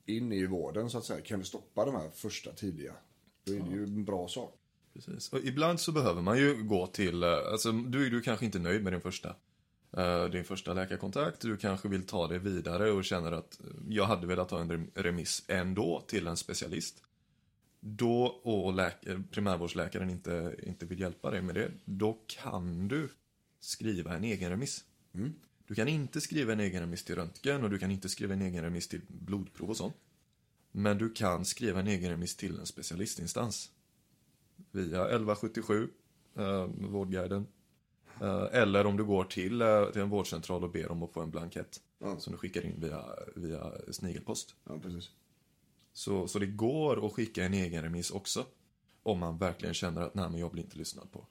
In 0.06 0.32
i 0.32 0.46
vården 0.46 0.90
så 0.90 0.98
att 0.98 1.06
säga. 1.06 1.22
Kan 1.22 1.40
vi 1.40 1.46
stoppa 1.46 1.86
de 1.86 1.96
här 1.96 2.10
första 2.10 2.52
tidiga 2.52 2.94
Då 3.44 3.54
är 3.54 3.60
det 3.60 3.76
ju 3.76 3.84
en 3.84 4.06
bra 4.06 4.28
sak. 4.28 4.59
Precis. 5.06 5.34
Och 5.34 5.40
ibland 5.40 5.80
så 5.80 5.92
behöver 5.92 6.22
man 6.22 6.38
ju 6.38 6.64
gå 6.64 6.88
till, 6.88 7.24
eh, 7.24 7.30
alltså 7.52 7.72
du 7.72 8.06
är 8.06 8.10
du 8.10 8.22
kanske 8.22 8.46
inte 8.46 8.60
nöjd 8.60 8.84
med 8.84 8.94
din 8.94 9.02
första, 9.02 9.36
eh, 9.98 10.26
din 10.26 10.44
första 10.44 10.74
läkarkontakt. 10.74 11.42
Du 11.42 11.58
kanske 11.58 11.88
vill 11.88 12.06
ta 12.06 12.28
det 12.28 12.40
vidare 12.40 12.92
och 12.92 13.06
känner 13.06 13.32
att 13.32 13.60
eh, 13.60 13.66
jag 13.90 14.06
hade 14.06 14.28
velat 14.28 14.52
ha 14.52 14.62
en 14.62 14.72
rem- 14.72 14.92
remiss 14.94 15.44
ändå 15.48 16.04
till 16.08 16.28
en 16.28 16.38
specialist. 16.38 17.04
Då, 17.80 18.24
och 18.24 18.74
läk- 18.74 19.24
primärvårdsläkaren 19.32 20.10
inte, 20.10 20.56
inte 20.64 20.86
vill 20.86 21.00
hjälpa 21.00 21.32
dig 21.32 21.42
med 21.42 21.56
det, 21.56 21.72
då 21.86 22.18
kan 22.28 22.88
du 22.88 23.10
skriva 23.60 24.16
en 24.16 24.24
egen 24.24 24.50
remiss. 24.50 24.84
Du 25.68 25.76
kan 25.76 25.88
inte 25.88 26.22
skriva 26.22 26.54
en 26.54 26.60
egen 26.60 26.82
remiss 26.82 27.04
till 27.04 27.16
röntgen 27.16 27.64
och 27.64 27.70
du 27.70 27.80
kan 27.80 27.92
inte 27.92 28.10
skriva 28.10 28.34
en 28.34 28.42
egen 28.42 28.64
remiss 28.64 28.88
till 28.88 29.02
blodprov 29.08 29.70
och 29.70 29.78
sånt. 29.78 29.96
Men 30.72 30.98
du 30.98 31.10
kan 31.14 31.46
skriva 31.46 31.80
en 31.80 31.88
egen 31.88 32.10
remiss 32.12 32.36
till 32.36 32.60
en 32.60 32.66
specialistinstans 32.66 33.72
via 34.72 35.02
1177, 35.10 35.90
eh, 36.38 36.66
Vårdguiden. 36.90 37.48
Eh, 38.22 38.46
eller 38.52 38.86
om 38.86 38.98
du 38.98 39.04
går 39.06 39.24
till, 39.24 39.62
eh, 39.62 39.86
till 39.86 40.02
en 40.02 40.10
vårdcentral 40.10 40.64
och 40.64 40.72
ber 40.72 40.92
om 40.92 41.04
att 41.04 41.12
få 41.14 41.22
en 41.22 41.30
blankett 41.32 41.82
Ja. 42.00 42.20
som 42.20 42.32
du 42.34 42.38
skickar 42.40 42.66
in 42.66 42.76
via, 42.82 43.06
via 43.36 43.72
snigelpost. 43.92 44.56
Ja, 44.64 44.80
precis. 44.80 45.10
Så, 45.94 46.28
så 46.28 46.40
det 46.40 46.46
går 46.48 47.06
att 47.06 47.14
skicka 47.14 47.44
en 47.46 47.54
egen 47.54 47.84
remiss 47.84 48.12
också. 48.12 48.46
Om 49.04 49.20
man 49.20 49.38
verkligen 49.38 49.74
känner 49.74 50.02
att 50.02 50.16
nej 50.16 50.30
men 50.30 50.40
jag 50.40 50.52
blir 50.52 50.64
inte 50.64 50.78
lyssnad 50.78 51.12
på. 51.12 51.26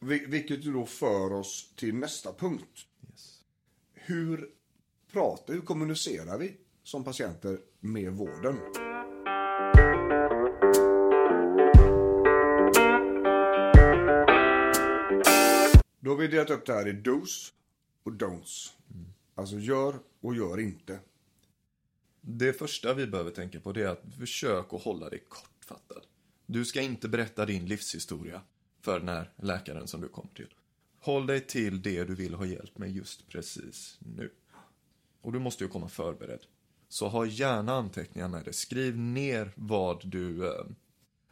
Vil- 0.00 0.28
Vilket 0.30 0.64
då 0.64 0.86
för 0.86 1.32
oss 1.32 1.72
till 1.76 1.94
nästa 1.94 2.32
punkt. 2.32 2.86
Yes. 3.10 3.40
Hur 3.94 4.50
pratar, 5.12 5.54
hur 5.54 5.60
kommunicerar 5.60 6.38
vi 6.38 6.56
som 6.82 7.04
patienter 7.04 7.58
med 7.80 8.12
vården? 8.12 8.56
Då 16.08 16.12
har 16.12 16.18
vi 16.18 16.28
delat 16.28 16.50
upp 16.50 16.66
det 16.66 16.72
här 16.72 16.88
i 16.88 16.92
dos 16.92 17.52
och 18.02 18.12
don'ts. 18.12 18.72
Alltså 19.34 19.58
gör 19.58 19.94
och 20.20 20.36
gör 20.36 20.60
inte. 20.60 21.00
Det 22.20 22.52
första 22.52 22.94
vi 22.94 23.06
behöver 23.06 23.30
tänka 23.30 23.60
på 23.60 23.72
det 23.72 23.82
är 23.82 23.88
att 23.88 24.02
försök 24.18 24.72
att 24.72 24.82
hålla 24.82 25.08
dig 25.08 25.24
kortfattad. 25.28 26.02
Du 26.46 26.64
ska 26.64 26.80
inte 26.80 27.08
berätta 27.08 27.46
din 27.46 27.66
livshistoria 27.66 28.42
för 28.80 28.98
den 28.98 29.08
här 29.08 29.32
läkaren 29.36 29.86
som 29.86 30.00
du 30.00 30.08
kommer 30.08 30.30
till. 30.34 30.54
Håll 31.00 31.26
dig 31.26 31.40
till 31.40 31.82
det 31.82 32.04
du 32.04 32.14
vill 32.14 32.34
ha 32.34 32.46
hjälp 32.46 32.78
med 32.78 32.92
just 32.92 33.28
precis 33.28 33.98
nu. 34.00 34.30
Och 35.20 35.32
du 35.32 35.38
måste 35.38 35.64
ju 35.64 35.70
komma 35.70 35.88
förberedd. 35.88 36.40
Så 36.88 37.08
ha 37.08 37.26
gärna 37.26 37.72
anteckningar 37.72 38.28
med 38.28 38.44
dig. 38.44 38.54
Skriv 38.54 38.98
ner 38.98 39.52
vad 39.56 40.08
du, 40.08 40.46
eh, 40.46 40.64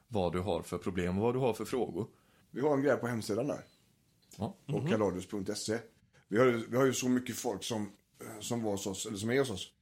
vad 0.08 0.32
du 0.32 0.40
har 0.40 0.62
för 0.62 0.78
problem 0.78 1.18
och 1.18 1.22
vad 1.24 1.34
du 1.34 1.38
har 1.38 1.54
för 1.54 1.64
frågor. 1.64 2.08
Vi 2.50 2.60
har 2.60 2.74
en 2.74 2.82
grej 2.82 2.96
på 2.96 3.06
hemsidan 3.06 3.46
där. 3.46 3.64
Ja. 4.38 4.56
och 4.66 4.88
kaladius.se. 4.88 5.78
Vi 6.28 6.38
har, 6.38 6.46
vi 6.46 6.76
har 6.76 6.84
ju 6.84 6.92
så 6.92 7.08
mycket 7.08 7.36
folk 7.36 7.64
som, 7.64 7.92
som 8.40 8.62
var 8.62 8.70
hos 8.70 8.86
oss, 8.86 9.06
eller 9.06 9.16
som 9.16 9.30
är 9.30 9.38
hos 9.38 9.50
oss, 9.50 9.72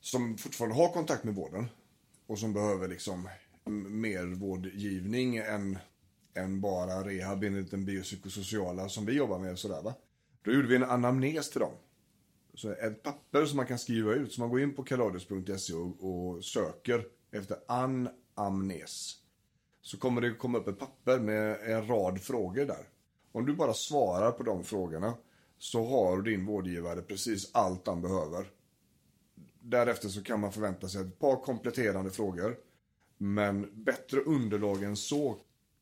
som 0.00 0.38
fortfarande 0.38 0.76
har 0.76 0.92
kontakt 0.92 1.24
med 1.24 1.34
vården 1.34 1.68
och 2.26 2.38
som 2.38 2.52
behöver 2.52 2.88
liksom 2.88 3.28
mer 3.88 4.26
vårdgivning 4.26 5.36
än, 5.36 5.78
än 6.34 6.60
bara 6.60 7.04
rehab 7.08 7.44
enligt 7.44 7.70
den 7.70 7.84
biopsykosociala 7.84 8.88
som 8.88 9.06
vi 9.06 9.12
jobbar 9.12 9.38
med. 9.38 9.58
Sådär, 9.58 9.82
va? 9.82 9.94
Då 10.42 10.52
gjorde 10.52 10.68
vi 10.68 10.76
en 10.76 10.84
anamnes 10.84 11.50
till 11.50 11.60
dem. 11.60 11.72
Så 12.54 12.70
ett 12.70 13.02
papper 13.02 13.46
som 13.46 13.56
man 13.56 13.66
kan 13.66 13.78
skriva 13.78 14.14
ut. 14.14 14.32
Så 14.32 14.40
man 14.40 14.50
går 14.50 14.60
in 14.60 14.74
på 14.74 14.82
kaladius.se 14.84 15.74
och, 15.74 16.04
och 16.04 16.44
söker 16.44 17.04
efter 17.30 17.56
anamnes 17.68 19.16
så 19.80 19.98
kommer 19.98 20.20
det 20.20 20.34
komma 20.34 20.58
upp 20.58 20.68
ett 20.68 20.78
papper 20.78 21.18
med 21.18 21.60
en 21.60 21.86
rad 21.86 22.20
frågor 22.20 22.64
där. 22.64 22.88
Om 23.38 23.46
du 23.46 23.54
bara 23.54 23.74
svarar 23.74 24.32
på 24.32 24.42
de 24.42 24.64
frågorna 24.64 25.14
så 25.58 25.84
har 25.84 26.22
din 26.22 26.46
vårdgivare 26.46 27.02
precis 27.02 27.50
allt 27.52 27.86
han 27.86 28.02
behöver. 28.02 28.50
Därefter 29.60 30.08
så 30.08 30.22
kan 30.22 30.40
man 30.40 30.52
förvänta 30.52 30.88
sig 30.88 31.00
ett 31.00 31.18
par 31.18 31.36
kompletterande 31.36 32.10
frågor. 32.10 32.56
Men 33.18 33.84
bättre 33.84 34.20
underlag 34.20 34.82
än 34.82 34.96
så 34.96 35.38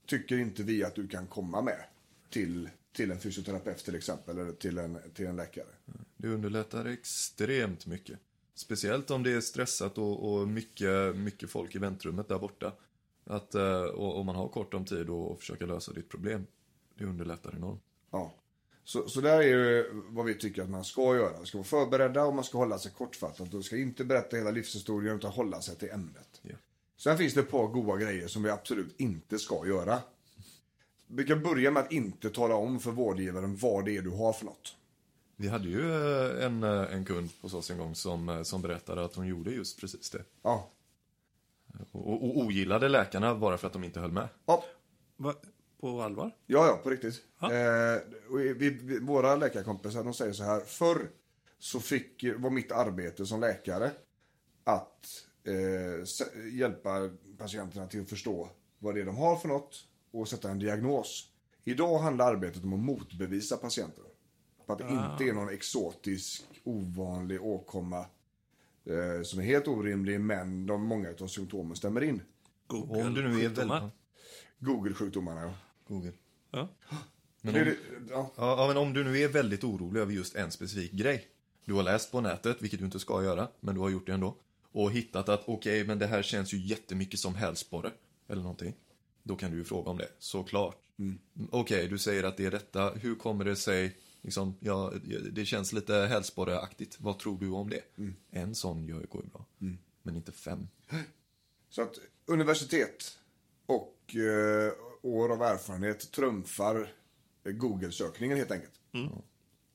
tycker 0.07 0.39
inte 0.39 0.63
vi 0.63 0.85
att 0.85 0.95
du 0.95 1.09
kan 1.09 1.27
komma 1.27 1.63
med 1.63 1.85
till, 2.31 2.71
till 2.93 3.11
en 3.11 3.21
fysioterapeut 3.21 3.85
till 3.85 3.95
exempel 3.95 4.39
eller 4.39 4.53
till 4.53 4.79
en, 4.79 4.99
till 5.15 5.27
en 5.27 5.37
läkare. 5.37 5.67
Det 6.17 6.29
underlättar 6.29 6.85
extremt 6.85 7.87
mycket. 7.87 8.19
Speciellt 8.55 9.11
om 9.11 9.23
det 9.23 9.33
är 9.33 9.41
stressat 9.41 9.99
och, 9.99 10.33
och 10.33 10.49
mycket, 10.49 11.17
mycket 11.17 11.51
folk 11.51 11.75
i 11.75 11.79
väntrummet 11.79 12.29
där 12.29 12.39
borta. 12.39 12.73
Att, 13.25 13.55
eh, 13.55 13.83
och, 13.83 14.19
och 14.19 14.25
man 14.25 14.37
har 14.37 14.49
kort 14.49 14.75
om 14.75 14.85
tid 14.85 15.11
att 15.11 15.39
försöka 15.39 15.67
lösa 15.67 15.93
ditt 15.93 16.09
problem. 16.09 16.47
Det 16.99 17.05
underlättar 17.05 17.55
enormt. 17.57 17.83
Ja. 18.11 18.35
Så, 18.85 19.09
så 19.09 19.21
där 19.21 19.39
är 19.39 19.43
ju 19.43 19.91
vad 20.09 20.25
vi 20.27 20.35
tycker 20.35 20.63
att 20.63 20.71
man 20.71 20.85
ska 20.85 21.17
göra. 21.17 21.37
Man 21.37 21.47
ska 21.47 21.59
vara 21.59 21.67
förberedda 21.67 22.25
och 22.25 22.35
man 22.35 22.45
ska 22.45 22.59
hålla 22.59 22.79
sig 22.79 22.93
kortfattat. 22.93 23.51
Du 23.51 23.63
ska 23.63 23.77
inte 23.77 24.05
berätta 24.05 24.37
hela 24.37 24.51
livshistorien 24.51 25.17
utan 25.17 25.31
hålla 25.31 25.61
sig 25.61 25.77
till 25.77 25.91
ämnet. 25.91 26.41
Ja. 26.43 26.57
Sen 26.97 27.19
finns 27.19 27.35
det 27.35 27.41
ett 27.41 27.51
par 27.51 27.67
goda 27.67 27.97
grejer 27.97 28.29
som 28.29 28.43
vi 28.43 28.51
absolut 28.51 29.01
inte 29.01 29.39
ska 29.39 29.67
göra. 29.67 29.99
Vi 31.07 31.25
kan 31.25 31.43
börja 31.43 31.71
med 31.71 31.83
att 31.83 31.93
inte 31.93 32.31
tala 32.31 32.55
om 32.55 32.81
för 32.81 32.91
vårdgivaren 32.91 33.57
vad 33.57 33.85
det 33.85 33.97
är 33.97 34.03
du 34.03 34.11
har 34.11 34.33
för 34.33 34.45
något. 34.45 34.77
Vi 35.37 35.49
hade 35.49 35.69
ju 35.69 35.93
eh, 35.93 36.45
en, 36.45 36.63
eh, 36.63 36.95
en 36.95 37.05
kund 37.05 37.31
hos 37.41 37.55
oss 37.55 37.71
en 37.71 37.79
gång 37.79 37.95
som, 37.95 38.29
eh, 38.29 38.43
som 38.43 38.63
berättade 38.63 39.05
att 39.05 39.15
hon 39.15 39.27
gjorde 39.27 39.51
just 39.51 39.81
precis 39.81 40.11
det. 40.11 40.25
Ja. 40.43 40.71
Och, 41.93 42.25
och 42.25 42.39
ogillade 42.39 42.89
läkarna 42.89 43.35
bara 43.35 43.59
för 43.59 43.67
att 43.67 43.73
de 43.73 43.85
inte 43.85 44.01
höll 44.01 44.13
med. 44.13 44.29
Ja, 44.47 44.65
Va? 45.17 45.35
På 45.87 46.03
allvar? 46.03 46.37
ja, 46.47 46.67
ja 46.67 46.81
på 46.83 46.91
riktigt. 46.91 47.23
Ja. 47.39 47.53
Eh, 47.53 48.01
och 48.31 48.41
vi, 48.41 48.71
vi, 48.71 48.99
våra 48.99 49.37
läkarkompisar 49.37 50.05
de 50.05 50.15
säger 50.15 50.33
så 50.33 50.45
här. 50.45 50.61
Förr 50.61 51.11
så 51.59 51.81
fick, 51.81 52.25
var 52.37 52.51
mitt 52.51 52.73
arbete 52.73 53.27
som 53.27 53.41
läkare 53.41 53.91
att 54.65 55.07
eh, 55.45 56.53
hjälpa 56.53 57.11
patienterna 57.39 57.87
till 57.87 58.03
att 58.03 58.11
förstå 58.11 58.49
vad 58.79 58.95
det 58.95 59.01
är 59.01 59.05
de 59.05 59.17
har 59.17 59.37
för 59.37 59.49
något 59.49 59.85
och 60.11 60.29
sätta 60.29 60.51
en 60.51 60.59
diagnos. 60.59 61.33
Idag 61.65 61.99
handlar 61.99 62.35
arbetet 62.35 62.65
om 62.65 62.73
att 62.73 62.81
motbevisa 62.81 63.57
patienten. 63.57 64.05
På 64.67 64.73
att 64.73 64.79
det 64.79 64.85
inte 64.85 65.31
är 65.31 65.33
någon 65.33 65.49
exotisk, 65.49 66.45
ovanlig 66.65 67.43
åkomma 67.43 67.99
eh, 68.85 69.23
som 69.23 69.41
är 69.41 69.45
helt 69.45 69.69
orimlig 69.69 70.21
men 70.21 70.67
de, 70.67 70.83
många 70.83 71.09
av 71.21 71.27
symptomen 71.27 71.77
stämmer 71.77 72.03
in. 72.03 72.23
Google 72.67 73.05
Om 73.05 73.15
du 73.15 73.23
nu 73.23 73.29
är 73.29 73.49
sjukdomar. 73.49 73.81
väldigt... 73.81 73.95
Google-sjukdomarna 74.59 75.43
ja. 75.43 75.55
Google. 75.89 76.13
Ja. 76.51 76.69
Men 77.41 77.55
om, 77.55 77.61
det- 77.65 77.77
ja. 78.11 78.33
ja, 78.37 78.65
men 78.69 78.77
om 78.77 78.93
du 78.93 79.05
nu 79.05 79.19
är 79.21 79.29
väldigt 79.29 79.65
orolig 79.65 80.01
över 80.01 80.13
just 80.13 80.35
en 80.35 80.51
specifik 80.51 80.93
grej. 80.93 81.27
Du 81.65 81.73
har 81.75 81.83
läst 81.83 82.13
på 82.13 82.21
nätet, 82.21 82.63
vilket 82.63 82.79
du 82.79 82.85
inte 82.85 82.99
ska 82.99 83.23
göra, 83.25 83.49
men 83.61 83.75
du 83.75 83.81
har 83.81 83.91
gjort 83.91 84.07
det 84.07 84.13
ändå. 84.13 84.37
Och 84.73 84.91
hittat 84.93 85.29
att 85.29 85.43
okej, 85.47 85.85
men 85.87 85.99
det 85.99 86.07
här 86.07 86.23
känns 86.23 86.55
ju 86.55 86.59
jättemycket 86.59 87.21
som 87.21 87.35
hälsporre. 87.35 87.91
Eller 88.29 88.43
någonting. 88.43 88.75
Då 89.23 89.37
kan 89.37 89.51
du 89.51 89.57
ju 89.57 89.65
fråga 89.65 89.91
om 89.91 89.99
det, 89.99 90.09
såklart. 90.19 90.77
Mm. 90.99 91.19
Okej, 91.51 91.89
du 91.89 91.99
säger 91.99 92.23
att 92.25 92.37
det 92.37 92.47
är 92.47 92.51
detta. 92.51 92.91
Hur 92.91 93.15
kommer 93.15 93.45
det 93.45 93.57
sig? 93.57 93.97
Liksom, 94.23 94.55
ja, 94.61 94.93
det 95.33 95.45
känns 95.47 95.73
lite 95.73 95.95
hälsporreaktigt. 95.95 96.97
Vad 97.01 97.19
tror 97.19 97.39
du 97.41 97.49
om 97.51 97.71
det? 97.71 97.83
En 98.31 98.55
sån 98.55 98.85
gör, 98.87 99.03
går 99.03 99.23
ju 99.25 99.29
bra. 99.31 99.45
Men 100.03 100.17
inte 100.17 100.33
fem. 100.33 100.69
Så 101.71 101.83
att 101.83 101.99
universitet 102.27 103.19
och 103.67 104.17
eh, 104.17 104.73
år 105.07 105.33
av 105.33 105.43
erfarenhet 105.43 106.11
trumfar 106.13 106.93
Google-sökningen 107.45 108.37
helt 108.37 108.51
enkelt. 108.51 108.81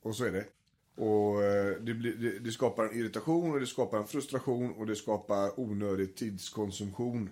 Och 0.02 0.16
så 0.16 0.26
är 0.26 0.32
det. 0.32 0.46
Och 0.96 1.44
eh, 1.44 1.76
det, 1.82 1.94
det, 1.94 2.40
det 2.40 2.52
skapar 2.52 2.86
en 2.86 3.00
irritation 3.00 3.52
och 3.54 3.60
det 3.60 3.68
skapar 3.68 3.98
en 3.98 4.08
frustration 4.08 4.74
och 4.74 4.86
det 4.86 4.96
skapar 4.96 5.60
onödig 5.60 6.16
tidskonsumtion 6.16 7.30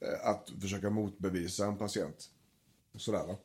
eh, 0.00 0.30
att 0.30 0.50
försöka 0.60 0.90
motbevisa 0.90 1.66
en 1.66 1.76
patient. 1.76 2.30
Sådär 2.96 3.26
va. 3.26 3.36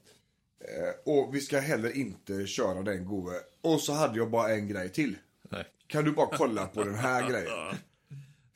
Eh, 0.60 1.14
och 1.14 1.36
vi 1.36 1.42
ska 1.42 1.60
heller 1.60 1.98
inte 1.98 2.48
köra 2.48 2.82
den 2.82 3.06
gode. 3.06 3.40
Och 3.62 3.80
så 3.80 3.94
hade 3.94 4.18
jag 4.18 4.32
bara 4.32 4.54
en 4.54 4.68
grej 4.68 4.90
till. 4.90 5.18
Nej. 5.50 5.66
Kan 5.88 6.04
du 6.04 6.12
bara 6.12 6.38
kolla 6.38 6.68
på 6.68 6.84
den 6.84 6.96
här 6.96 7.30
grejen? 7.30 7.78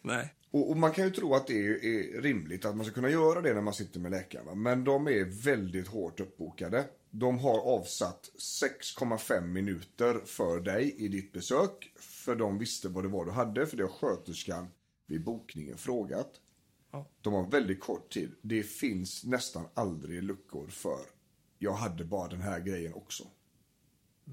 Nej. 0.01 0.33
Och, 0.51 0.69
och 0.69 0.77
man 0.77 0.91
kan 0.91 1.05
ju 1.05 1.11
tro 1.11 1.33
att 1.33 1.47
det 1.47 1.67
är, 1.67 1.85
är 1.85 2.21
rimligt 2.21 2.65
att 2.65 2.75
man 2.75 2.85
ska 2.85 2.93
kunna 2.95 3.09
göra 3.09 3.41
det 3.41 3.53
när 3.53 3.61
man 3.61 3.73
sitter 3.73 3.99
med 3.99 4.11
läkaren. 4.11 4.45
va? 4.45 4.55
Men 4.55 4.83
de 4.83 5.07
är 5.07 5.43
väldigt 5.43 5.87
hårt 5.87 6.19
uppbokade. 6.19 6.85
De 7.09 7.39
har 7.39 7.59
avsatt 7.59 8.29
6,5 8.37 9.47
minuter 9.47 10.21
för 10.25 10.59
dig 10.59 10.95
i 10.97 11.07
ditt 11.07 11.33
besök. 11.33 11.91
För 11.95 12.35
de 12.35 12.57
visste 12.57 12.89
vad 12.89 13.03
det 13.03 13.07
var 13.07 13.25
du 13.25 13.31
hade. 13.31 13.67
För 13.67 13.77
det 13.77 13.83
har 13.83 13.89
sköterskan 13.89 14.67
vid 15.07 15.23
bokningen 15.23 15.77
frågat. 15.77 16.31
Ja. 16.91 17.09
De 17.21 17.33
har 17.33 17.51
väldigt 17.51 17.79
kort 17.79 18.13
tid. 18.13 18.31
Det 18.41 18.63
finns 18.63 19.23
nästan 19.23 19.65
aldrig 19.73 20.23
luckor 20.23 20.67
för 20.67 20.99
jag 21.59 21.73
hade 21.73 22.05
bara 22.05 22.27
den 22.27 22.41
här 22.41 22.59
grejen 22.59 22.93
också. 22.93 23.23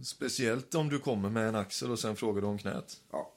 Speciellt 0.03 0.75
om 0.75 0.89
du 0.89 0.99
kommer 0.99 1.31
med 1.31 1.49
en 1.49 1.55
axel 1.55 1.91
och 1.91 1.99
sen 1.99 2.17
frågar 2.17 2.41
du 2.41 2.47
om 2.47 2.59
knät. 2.59 3.01
Ja, 3.11 3.34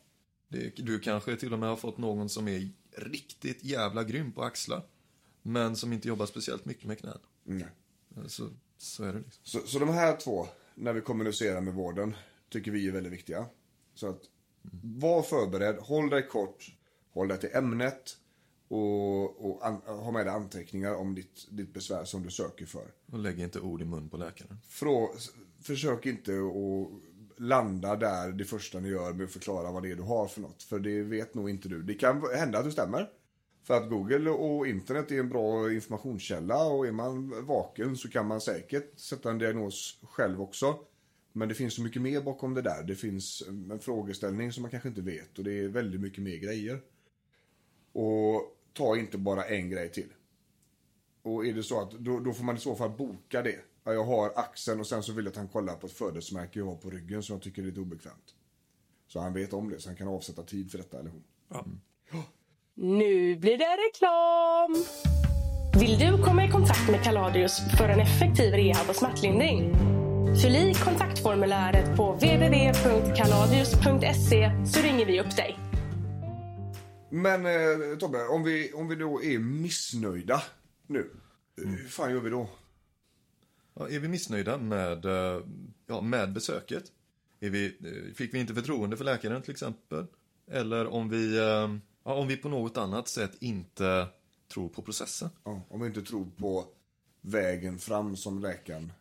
du 0.76 1.00
kanske 1.00 1.36
till 1.36 1.54
och 1.54 1.60
med 1.60 1.70
har 1.70 1.76
fått 1.76 1.98
någon 1.98 2.30
som 2.30 2.48
är 2.48 2.70
riktigt 2.98 3.64
jävla 3.64 4.04
grym 4.04 4.32
på 4.32 4.44
axlar. 4.44 4.86
men 5.42 5.76
som 5.76 5.94
inte 5.94 6.08
jobbar 6.08 6.26
speciellt 6.26 6.66
mycket 6.66 6.86
med 6.86 7.00
knän. 7.00 7.20
Nej. 7.44 7.68
Så, 8.28 8.50
så 8.78 9.04
är 9.04 9.14
det 9.14 9.20
liksom. 9.20 9.42
Så, 9.44 9.68
så 9.68 9.80
de 9.80 9.90
här 9.90 10.18
två, 10.18 10.48
när 10.76 10.94
vi 10.94 11.02
kommunicerar 11.02 11.62
med 11.62 11.74
vården, 11.74 12.16
tycker 12.50 12.72
vi 12.72 12.88
är 12.88 12.92
väldigt 12.92 13.14
viktiga. 13.14 13.46
Så 13.94 14.08
att 14.08 14.22
var 14.84 15.24
förberedd, 15.24 15.76
håll 15.76 16.10
dig 16.10 16.28
kort, 16.28 16.76
håll 17.14 17.28
dig 17.28 17.40
till 17.40 17.50
ämnet 17.54 18.18
och, 18.68 19.46
och 19.46 19.68
an, 19.68 19.82
ha 19.86 20.12
med 20.12 20.26
dig 20.26 20.34
anteckningar 20.34 20.96
om 20.96 21.16
ditt, 21.16 21.48
ditt 21.50 21.74
besvär 21.74 22.06
som 22.06 22.24
du 22.24 22.30
söker 22.32 22.66
för. 22.66 22.92
Och 23.12 23.20
lägg 23.20 23.40
inte 23.40 23.60
ord 23.60 23.82
i 23.82 23.86
mun 23.86 24.10
på 24.10 24.18
läkaren. 24.18 24.58
Frå, 24.68 25.16
försök 25.62 26.06
inte 26.06 26.32
att 26.32 27.07
landa 27.38 27.96
där 27.96 28.32
det 28.32 28.46
första 28.46 28.80
ni 28.80 28.90
gör 28.90 29.14
med 29.14 29.26
att 29.26 29.32
förklara 29.32 29.72
vad 29.72 29.84
det 29.84 29.92
är 29.92 29.96
du 29.96 30.04
har 30.04 30.28
för 30.28 30.42
något. 30.42 30.64
För 30.64 30.80
det 30.80 31.02
vet 31.02 31.34
nog 31.34 31.50
inte 31.50 31.70
du. 31.70 31.84
Det 31.84 31.94
kan 31.94 32.24
hända 32.36 32.60
att 32.60 32.66
du 32.66 32.72
stämmer. 32.72 33.10
För 33.64 33.74
att 33.74 33.90
Google 33.90 34.30
och 34.30 34.68
internet 34.68 35.12
är 35.12 35.20
en 35.20 35.30
bra 35.30 35.74
informationskälla 35.74 36.68
och 36.68 36.88
är 36.88 36.92
man 36.92 37.46
vaken 37.46 37.98
så 37.98 38.10
kan 38.10 38.28
man 38.28 38.42
säkert 38.42 39.00
sätta 39.00 39.32
en 39.32 39.38
diagnos 39.38 40.00
själv 40.04 40.42
också. 40.42 40.80
Men 41.34 41.50
det 41.50 41.56
finns 41.56 41.74
så 41.74 41.82
mycket 41.82 42.02
mer 42.02 42.22
bakom 42.22 42.54
det 42.54 42.62
där. 42.62 42.84
Det 42.84 42.96
finns 42.96 43.44
en 43.48 43.80
frågeställning 43.80 44.52
som 44.52 44.62
man 44.62 44.72
kanske 44.72 44.90
inte 44.90 45.02
vet 45.02 45.38
och 45.38 45.44
det 45.44 45.60
är 45.60 45.68
väldigt 45.68 46.02
mycket 46.02 46.24
mer 46.24 46.38
grejer. 46.38 46.80
Och 47.94 48.58
ta 48.74 48.98
inte 48.98 49.18
bara 49.18 49.44
en 49.44 49.70
grej 49.70 49.92
till. 49.92 50.14
Och 51.22 51.46
är 51.46 51.54
det 51.54 51.64
så 51.64 51.82
att 51.82 51.92
då, 51.92 52.20
då 52.20 52.34
får 52.34 52.44
man 52.44 52.56
i 52.56 52.60
så 52.60 52.76
fall 52.76 52.90
boka 52.98 53.42
det. 53.42 53.60
Ja, 53.88 53.94
jag 53.94 54.04
har 54.04 54.32
axeln 54.36 54.80
och 54.80 54.88
sen 54.88 55.04
så 55.04 55.14
vill 55.14 55.26
jag 55.26 55.32
att 55.32 55.38
han 55.38 55.48
kollar 55.48 55.76
på 55.76 55.88
ett 55.88 55.94
födelsemärke 55.94 56.60
jag 56.60 56.66
har 56.66 56.76
på 56.76 56.90
ryggen 56.90 57.24
som 57.24 57.34
jag 57.34 57.44
tycker 57.44 57.62
är 57.62 57.66
lite 57.66 57.80
obekvämt. 57.80 58.36
Så 59.08 59.20
han 59.20 59.34
vet 59.34 59.54
om 59.54 59.70
det 59.70 59.80
så 59.80 59.90
han 59.90 59.96
kan 59.96 60.08
avsätta 60.08 60.44
tid 60.44 60.72
för 60.72 60.78
detta 60.78 61.00
eller 61.00 61.10
hon. 61.10 61.24
Ja. 61.50 61.66
Nu 62.74 63.36
blir 63.36 63.58
det 63.58 63.78
reklam! 63.88 64.76
Vill 65.80 66.00
du 66.00 66.24
komma 66.24 66.46
i 66.46 66.52
kontakt 66.52 66.90
med 66.92 67.04
Kaladius 67.04 67.60
för 67.78 67.90
en 67.90 68.00
effektiv 68.00 68.54
rehab 68.54 68.90
och 68.90 68.96
smärtlindring? 68.96 69.74
Fyll 70.42 70.56
i 70.56 70.74
kontaktformuläret 70.74 71.98
på 71.98 72.14
www.kaladius.se 72.14 74.52
så 74.68 74.82
ringer 74.82 75.06
vi 75.06 75.22
upp 75.22 75.36
dig. 75.36 75.60
Men 77.10 77.46
eh, 77.46 77.52
Tobbe, 78.00 78.28
om 78.28 78.44
vi, 78.44 78.74
om 78.74 78.88
vi 78.88 78.96
då 78.96 79.24
är 79.24 79.40
missnöjda 79.40 80.42
nu. 80.88 81.10
Hur 81.58 81.88
fan 81.88 82.12
gör 82.12 82.20
vi 82.20 82.30
då? 82.30 82.50
Ja, 83.80 83.90
är 83.90 84.00
vi 84.00 84.08
missnöjda 84.08 84.58
med, 84.58 85.06
eh, 85.06 85.42
ja, 85.88 86.02
med 86.02 86.34
besöket? 86.34 86.84
Är 87.40 87.50
vi, 87.50 87.66
eh, 87.66 88.14
fick 88.14 88.34
vi 88.34 88.40
inte 88.40 88.54
förtroende 88.54 88.98
för 88.98 89.06
läkaren 89.06 89.42
till 89.42 89.52
exempel? 89.52 90.06
Eller 90.52 90.88
om 90.88 91.10
vi, 91.10 91.38
eh, 91.38 91.78
ja, 92.04 92.14
om 92.14 92.28
vi 92.28 92.38
på 92.38 92.50
något 92.50 92.78
annat 92.78 93.08
sätt 93.08 93.32
inte 93.40 94.08
tror 94.54 94.70
på 94.70 94.82
processen? 94.82 95.30
Ja, 95.44 95.62
om 95.70 95.82
vi 95.82 95.88
inte 95.88 96.02
tror 96.02 96.26
på 96.38 96.66
vägen 97.22 97.80
fram 97.80 98.16
som 98.16 98.40
läkaren. 98.40 98.92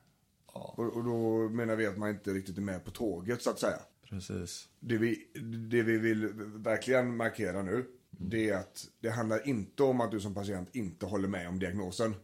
Och, 0.47 0.97
och 0.97 1.05
då 1.05 1.49
menar 1.49 1.77
vi 1.77 1.87
att 1.87 1.99
man 1.99 2.11
inte 2.11 2.31
riktigt 2.31 2.59
är 2.59 2.63
med 2.63 2.85
på 2.85 2.91
tåget 2.91 3.43
så 3.43 3.51
att 3.51 3.59
säga. 3.59 3.79
Precis. 4.09 4.69
Det 4.81 4.99
vi, 4.99 5.29
det 5.71 5.83
vi 5.83 5.99
vill 5.99 6.29
verkligen 6.57 7.17
markera 7.17 7.63
nu, 7.63 7.87
det 8.11 8.51
är 8.51 8.57
att 8.57 8.89
det 9.01 9.11
handlar 9.11 9.49
inte 9.49 9.83
om 9.83 10.01
att 10.01 10.11
du 10.11 10.21
som 10.21 10.35
patient 10.35 10.69
inte 10.73 11.07
håller 11.07 11.29
med 11.29 11.49
om 11.49 11.59
diagnosen. 11.59 12.15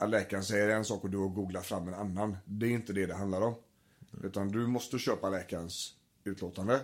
Att 0.00 0.10
läkaren 0.10 0.44
säger 0.44 0.68
en 0.68 0.84
sak 0.84 1.04
och 1.04 1.10
du 1.10 1.18
har 1.18 1.28
googlat 1.28 1.66
fram 1.66 1.88
en 1.88 1.94
annan. 1.94 2.36
Det 2.44 2.66
är 2.66 2.70
inte 2.70 2.92
det 2.92 3.06
det 3.06 3.14
handlar 3.14 3.40
om. 3.40 3.54
Utan 4.22 4.48
du 4.48 4.66
måste 4.66 4.98
köpa 4.98 5.30
läkarens 5.30 5.94
utlåtande. 6.24 6.80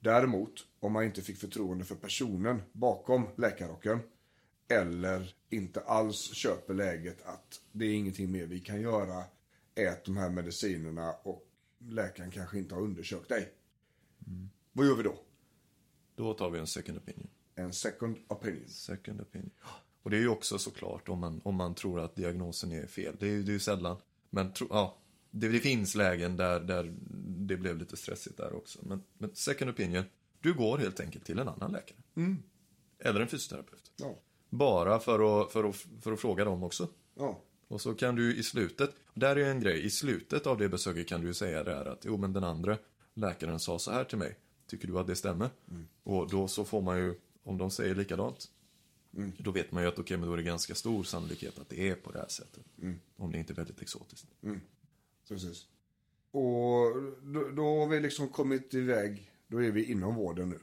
Däremot, 0.00 0.66
om 0.80 0.92
man 0.92 1.04
inte 1.04 1.22
fick 1.22 1.38
förtroende 1.38 1.84
för 1.84 1.94
personen 1.94 2.62
bakom 2.72 3.26
läkarrocken 3.36 4.00
eller 4.68 5.34
inte 5.50 5.80
alls 5.80 6.34
köper 6.34 6.74
läget 6.74 7.22
att 7.22 7.60
det 7.72 7.84
är 7.84 7.94
ingenting 7.94 8.32
mer 8.32 8.46
vi 8.46 8.60
kan 8.60 8.80
göra, 8.80 9.24
ät 9.74 10.04
de 10.04 10.16
här 10.16 10.30
medicinerna 10.30 11.12
och 11.12 11.46
läkaren 11.78 12.30
kanske 12.30 12.58
inte 12.58 12.74
har 12.74 12.82
undersökt 12.82 13.28
dig. 13.28 13.52
Vad 14.72 14.86
gör 14.86 14.96
vi 14.96 15.02
då? 15.02 15.18
Då 16.16 16.34
tar 16.34 16.50
vi 16.50 16.58
en 16.58 16.66
second 16.66 16.98
opinion. 16.98 17.28
En 17.54 17.72
second 17.72 18.16
opinion. 18.28 18.68
Second 18.68 19.20
opinion. 19.20 19.50
Och 20.02 20.10
det 20.10 20.16
är 20.16 20.20
ju 20.20 20.28
också 20.28 20.58
såklart 20.58 21.08
om 21.08 21.18
man, 21.18 21.40
om 21.44 21.54
man 21.54 21.74
tror 21.74 22.00
att 22.00 22.16
diagnosen 22.16 22.72
är 22.72 22.86
fel. 22.86 23.16
Det 23.20 23.26
är 23.26 23.38
det 23.38 23.50
är 23.50 23.52
ju 23.52 23.60
sällan. 23.60 23.96
Men 24.30 24.52
tro, 24.52 24.66
ja, 24.70 24.98
det, 25.30 25.48
det 25.48 25.60
finns 25.60 25.94
lägen 25.94 26.36
där, 26.36 26.60
där 26.60 26.94
det 27.26 27.56
blev 27.56 27.78
lite 27.78 27.96
stressigt 27.96 28.36
där 28.36 28.52
också. 28.52 28.78
Men, 28.82 29.02
men 29.18 29.34
second 29.34 29.70
opinion, 29.70 30.04
du 30.40 30.54
går 30.54 30.78
helt 30.78 31.00
enkelt 31.00 31.24
till 31.24 31.38
en 31.38 31.48
annan 31.48 31.72
läkare. 31.72 31.98
Eller 32.98 33.20
en 33.20 33.28
fysioterapeut. 33.28 33.92
Ja. 33.96 34.18
Bara 34.50 34.98
för 34.98 35.42
att, 35.42 35.52
för, 35.52 35.64
att, 35.64 35.76
för 35.76 36.12
att 36.12 36.20
fråga 36.20 36.44
dem 36.44 36.62
också. 36.62 36.88
Ja. 37.14 37.42
Och 37.68 37.80
så 37.80 37.94
kan 37.94 38.14
du 38.14 38.36
i 38.36 38.42
slutet, 38.42 38.90
där 39.14 39.36
är 39.36 39.50
en 39.50 39.60
grej, 39.60 39.84
i 39.84 39.90
slutet 39.90 40.46
av 40.46 40.58
det 40.58 40.68
besöket 40.68 41.08
kan 41.08 41.20
du 41.20 41.34
säga 41.34 41.64
det 41.64 41.74
här 41.74 41.84
att 41.84 42.04
jo 42.04 42.16
men 42.16 42.32
den 42.32 42.44
andra 42.44 42.78
läkaren 43.14 43.60
sa 43.60 43.78
så 43.78 43.90
här 43.90 44.04
till 44.04 44.18
mig. 44.18 44.36
Tycker 44.66 44.88
du 44.88 44.98
att 44.98 45.06
det 45.06 45.16
stämmer? 45.16 45.50
Och 46.02 46.30
då 46.30 46.48
så 46.48 46.64
får 46.64 46.82
man 46.82 46.98
ju, 46.98 47.14
om 47.42 47.58
de 47.58 47.70
säger 47.70 47.94
likadant, 47.94 48.50
då 49.38 49.50
vet 49.50 49.72
man 49.72 49.82
ju 49.82 49.88
att 49.88 49.98
okej 49.98 50.16
men 50.16 50.26
då 50.26 50.32
är 50.32 50.36
det 50.36 50.42
ganska 50.42 50.74
stor 50.74 51.04
sannolikhet 51.04 51.58
att 51.58 51.68
det 51.68 51.88
är 51.88 51.94
på 51.94 52.12
det 52.12 52.18
här 52.18 52.28
sättet. 52.28 52.64
Om 53.16 53.32
det 53.32 53.38
inte 53.38 53.52
är 53.52 53.54
väldigt 53.54 53.82
exotiskt. 53.82 54.26
Precis. 55.28 55.66
Och 56.30 57.02
då, 57.22 57.48
då 57.56 57.78
har 57.78 57.86
vi 57.88 58.00
liksom 58.00 58.28
kommit 58.28 58.74
iväg, 58.74 59.32
då 59.46 59.62
är 59.62 59.70
vi 59.70 59.84
inom 59.84 60.14
vården 60.14 60.48
nu. 60.48 60.58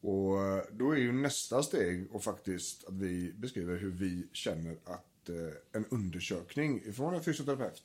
Och 0.00 0.42
eh, 0.42 0.62
då 0.72 0.90
är 0.90 0.96
ju 0.96 1.12
nästa 1.12 1.62
steg 1.62 2.14
och 2.14 2.24
faktiskt 2.24 2.84
att 2.84 2.94
vi 2.94 3.32
beskriver 3.32 3.76
hur 3.76 3.90
vi 3.90 4.28
känner 4.32 4.76
att 4.84 5.28
eh, 5.28 5.36
en 5.72 5.84
undersökning 5.90 6.82
ifrån 6.84 7.14
en 7.14 7.22
fysioterapeut 7.22 7.82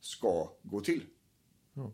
ska 0.00 0.52
gå 0.62 0.80
till. 0.80 1.04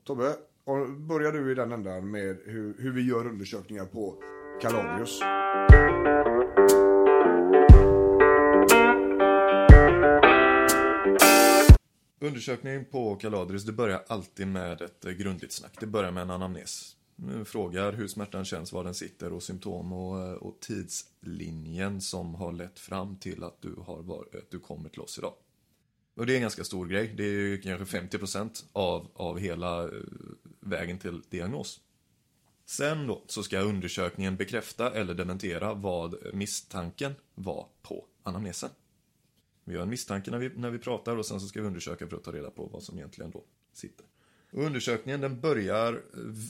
Tobbe, 0.04 0.36
och 0.64 0.90
börjar 0.90 1.32
du 1.32 1.52
i 1.52 1.54
den 1.54 1.72
ändan 1.72 2.10
med 2.10 2.38
hur, 2.44 2.74
hur 2.78 2.92
vi 2.92 3.08
gör 3.08 3.26
undersökningar 3.26 3.84
på 3.84 4.22
Kalarius? 4.62 5.20
Undersökning 12.24 12.84
på 12.84 13.16
Kaladris, 13.16 13.64
det 13.64 13.72
börjar 13.72 14.04
alltid 14.06 14.46
med 14.46 14.82
ett 14.82 15.04
eh, 15.04 15.12
grundligt 15.12 15.52
snack. 15.52 15.76
Det 15.80 15.86
börjar 15.86 16.10
med 16.10 16.22
en 16.22 16.30
anamnes. 16.30 16.96
Nu 17.16 17.44
Frågar 17.44 17.92
hur 17.92 18.08
smärtan 18.08 18.44
känns, 18.44 18.72
var 18.72 18.84
den 18.84 18.94
sitter 18.94 19.32
och 19.32 19.42
symptom 19.42 19.92
och, 19.92 20.26
eh, 20.26 20.32
och 20.32 20.60
tidslinjen 20.60 22.00
som 22.00 22.34
har 22.34 22.52
lett 22.52 22.78
fram 22.78 23.16
till 23.16 23.44
att 23.44 23.62
du, 23.62 23.74
har 23.86 24.02
varit, 24.02 24.34
att 24.34 24.50
du 24.50 24.58
kommer 24.58 24.88
till 24.88 25.00
oss 25.00 25.18
idag. 25.18 25.34
Och 26.16 26.26
det 26.26 26.32
är 26.32 26.34
en 26.34 26.42
ganska 26.42 26.64
stor 26.64 26.86
grej. 26.86 27.14
Det 27.16 27.24
är 27.24 27.28
ju 27.28 27.60
kanske 27.60 27.98
50% 27.98 28.64
av, 28.72 29.10
av 29.14 29.38
hela 29.38 29.84
eh, 29.84 29.90
vägen 30.60 30.98
till 30.98 31.22
diagnos. 31.30 31.80
Sen 32.66 33.06
då 33.06 33.24
så 33.26 33.42
ska 33.42 33.58
undersökningen 33.60 34.36
bekräfta 34.36 34.90
eller 34.90 35.14
dementera 35.14 35.74
vad 35.74 36.34
misstanken 36.34 37.14
var 37.34 37.68
på 37.82 38.04
anamnesen. 38.22 38.70
Vi 39.64 39.74
har 39.74 39.82
en 39.82 39.90
misstanke 39.90 40.30
när 40.30 40.38
vi, 40.38 40.50
när 40.56 40.70
vi 40.70 40.78
pratar 40.78 41.16
och 41.16 41.26
sen 41.26 41.40
så 41.40 41.46
ska 41.46 41.60
vi 41.60 41.66
undersöka 41.66 42.08
för 42.08 42.16
att 42.16 42.24
ta 42.24 42.32
reda 42.32 42.50
på 42.50 42.66
vad 42.66 42.82
som 42.82 42.98
egentligen 42.98 43.30
då 43.30 43.44
sitter. 43.72 44.06
Och 44.52 44.62
undersökningen 44.62 45.20
den 45.20 45.40
börjar, 45.40 46.02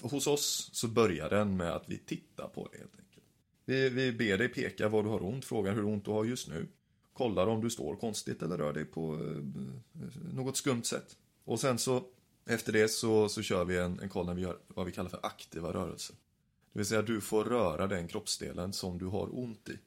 hos 0.03 0.27
oss 0.27 0.70
så 0.72 0.88
börjar 0.88 1.31
den 1.31 1.57
med 1.57 1.72
att 1.72 1.85
vi 1.87 1.98
tittar 1.98 2.48
på 2.48 2.68
det 2.72 2.79
helt 2.79 2.98
enkelt. 2.98 3.27
Vi, 3.64 3.88
vi 3.88 4.12
ber 4.12 4.38
dig 4.38 4.48
peka 4.48 4.88
var 4.88 5.03
du 5.03 5.09
har 5.09 5.22
ont, 5.22 5.44
frågar 5.44 5.74
hur 5.74 5.85
ont 5.85 6.05
du 6.05 6.11
har 6.11 6.24
just 6.24 6.48
nu. 6.48 6.66
Kollar 7.12 7.46
om 7.46 7.61
du 7.61 7.70
står 7.70 7.96
konstigt 7.96 8.42
eller 8.42 8.59
rör 8.59 8.72
dig 8.72 8.85
på 8.85 9.14
eh, 9.14 9.62
något 10.33 10.57
skumt 10.57 10.85
sätt. 10.85 11.16
Och 11.44 11.61
sen 11.61 11.79
så 11.79 12.05
efter 12.46 12.72
det 12.72 12.88
så, 12.88 13.29
så 13.29 13.42
kör 13.42 13.64
vi 13.64 13.79
en, 13.79 14.00
en 14.00 14.09
koll 14.09 14.27
när 14.27 14.35
vi 14.35 14.42
gör 14.42 14.59
vad 14.68 14.87
vi 14.87 14.92
kallar 14.92 15.11
för 15.11 15.20
aktiva 15.22 15.72
rörelser. 15.72 16.16
Det 16.72 16.79
vill 16.79 16.87
säga 16.87 17.03
du 17.03 17.20
får 17.20 17.44
röra 17.44 17.87
den 17.87 18.09
kroppsdelen 18.09 18.72
som 18.72 18.98
du 18.98 19.07
har 19.07 19.38
ont 19.38 19.68
i. 19.68 19.79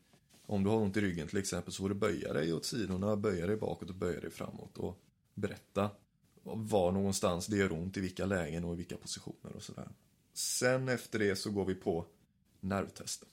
Om 0.50 0.64
du 0.64 0.70
har 0.70 0.78
ont 0.78 0.98
i 0.98 1.02
ryggen 1.02 1.28
till 1.28 1.38
exempel 1.38 1.74
så 1.74 1.84
får 1.84 1.90
du 1.90 1.96
böja 1.96 2.34
dig 2.34 2.54
åt 2.54 2.66
sidorna, 2.66 3.16
böja 3.16 3.48
dig 3.48 3.58
bakåt 3.58 3.90
och 3.90 3.96
böja 3.96 4.20
dig 4.20 4.32
framåt 4.32 4.78
och 4.78 5.00
berätta 5.34 5.90
var 6.44 6.92
någonstans 6.92 7.48
det 7.48 7.58
gör 7.58 7.72
ont, 7.72 7.98
i 7.98 8.02
vilka 8.02 8.26
lägen 8.26 8.64
och 8.64 8.74
i 8.74 8.78
vilka 8.78 8.98
positioner 8.98 9.56
och 9.56 9.64
sådär. 9.64 9.90
Sen 10.34 10.90
efter 10.90 11.20
det 11.20 11.36
så 11.36 11.52
går 11.52 11.66
vi 11.66 11.76
på 11.76 12.06
nervtest. 12.60 13.24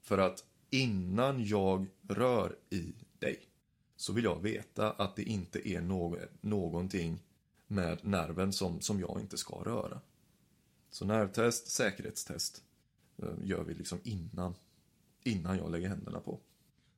För 0.00 0.18
att 0.18 0.44
innan 0.70 1.44
jag 1.44 1.86
rör 2.08 2.56
i 2.70 2.92
dig 3.18 3.48
så 3.96 4.12
vill 4.12 4.24
jag 4.24 4.42
veta 4.42 4.90
att 4.90 5.16
det 5.16 5.22
inte 5.22 5.68
är 5.68 5.80
någonting 6.40 7.22
med 7.66 7.98
nerven 8.02 8.52
som, 8.52 8.80
som 8.80 9.00
jag 9.00 9.20
inte 9.20 9.36
ska 9.36 9.54
röra. 9.54 10.00
Så 10.90 11.04
nervtest, 11.04 11.70
säkerhetstest 11.70 12.62
eh, 13.16 13.28
gör 13.42 13.64
vi 13.64 13.74
liksom 13.74 13.98
innan, 14.02 14.54
innan 15.24 15.56
jag 15.56 15.70
lägger 15.72 15.88
händerna 15.88 16.20
på. 16.20 16.40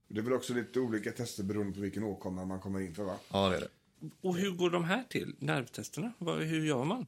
Det 0.08 0.18
är 0.20 0.22
väl 0.24 0.32
också 0.32 0.54
lite 0.54 0.80
olika 0.80 1.12
tester 1.12 1.42
beroende 1.44 1.72
på 1.74 1.80
vilken 1.80 2.02
åkomma 2.02 2.44
man 2.44 2.60
kommer 2.60 2.80
in 2.80 2.94
för 2.94 3.04
va? 3.04 3.16
Ja, 3.32 3.48
det 3.48 3.56
är 3.56 3.60
det. 3.60 3.68
Och 4.20 4.36
hur 4.36 4.50
går 4.50 4.70
de 4.70 4.84
här 4.84 5.04
till? 5.08 5.34
Nervtesterna? 5.38 6.12
Hur 6.18 6.64
gör 6.66 6.84
man? 6.84 7.06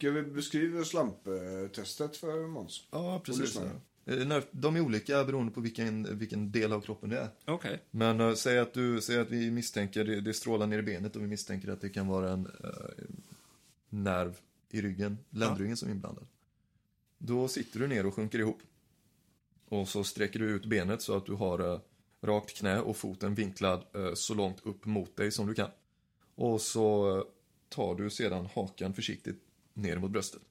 Kan 0.00 0.14
vi 0.14 0.22
beskriva 0.22 0.84
slamptestet 0.84 2.16
för 2.16 2.46
Måns? 2.48 2.86
Ja, 2.90 3.20
precis. 3.24 3.56
Eh, 3.56 4.14
nerv- 4.26 4.46
De 4.50 4.76
är 4.76 4.80
olika 4.80 5.24
beroende 5.24 5.52
på 5.52 5.60
vilken, 5.60 6.18
vilken 6.18 6.52
del 6.52 6.72
av 6.72 6.80
kroppen 6.80 7.10
det 7.10 7.18
är. 7.18 7.28
Okej. 7.44 7.82
Men 7.90 8.20
uh, 8.20 8.34
säg, 8.34 8.58
att 8.58 8.72
du, 8.74 9.00
säg 9.00 9.18
att 9.18 9.30
vi 9.30 9.50
misstänker, 9.50 10.04
det, 10.04 10.20
det 10.20 10.34
strålar 10.34 10.66
ner 10.66 10.78
i 10.78 10.82
benet 10.82 11.16
och 11.16 11.22
vi 11.22 11.26
misstänker 11.26 11.68
att 11.68 11.80
det 11.80 11.88
kan 11.88 12.06
vara 12.06 12.30
en 12.32 12.46
eh, 12.46 13.04
nerv 13.88 14.38
i 14.70 14.80
ryggen, 14.80 15.18
ländryggen 15.30 15.76
som 15.76 15.88
är 15.88 15.92
inblandad. 15.92 16.26
Då 17.18 17.48
sitter 17.48 17.80
du 17.80 17.86
ner 17.86 18.06
och 18.06 18.14
sjunker 18.14 18.38
ihop. 18.38 18.58
Och 19.68 19.88
så 19.88 20.04
sträcker 20.04 20.38
du 20.38 20.50
ut 20.50 20.66
benet 20.66 21.02
så 21.02 21.16
att 21.16 21.26
du 21.26 21.32
har 21.32 21.72
eh, 21.72 21.80
rakt 22.20 22.58
knä 22.58 22.80
och 22.80 22.96
foten 22.96 23.34
vinklad 23.34 23.84
eh, 23.94 24.14
så 24.14 24.34
långt 24.34 24.66
upp 24.66 24.84
mot 24.84 25.16
dig 25.16 25.30
som 25.30 25.46
du 25.46 25.54
kan. 25.54 25.70
Och 26.34 26.60
så 26.60 27.16
eh, 27.16 27.24
tar 27.68 27.94
du 27.94 28.10
sedan 28.10 28.48
hakan 28.54 28.94
försiktigt 28.94 29.42
ner 29.74 29.98
mot 29.98 30.10
bröstet. 30.10 30.42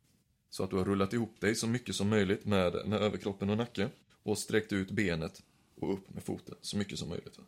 Så 0.50 0.64
att 0.64 0.70
du 0.70 0.76
har 0.76 0.86
rullat 0.86 1.14
ihop 1.14 1.42
dig 1.42 1.56
så 1.56 1.68
mycket 1.68 1.96
som 1.96 2.10
möjligt 2.10 2.46
med, 2.46 2.88
med 2.88 3.02
överkroppen 3.02 3.50
och 3.50 3.58
nacken. 3.58 3.90
Och 4.24 4.38
sträckt 4.38 4.74
ut 4.74 4.92
benet 4.92 5.44
och 5.76 5.94
upp 5.94 6.10
med 6.10 6.24
foten 6.24 6.56
så 6.62 6.78
mycket 6.78 7.00
som 7.00 7.10
möjligt. 7.10 7.40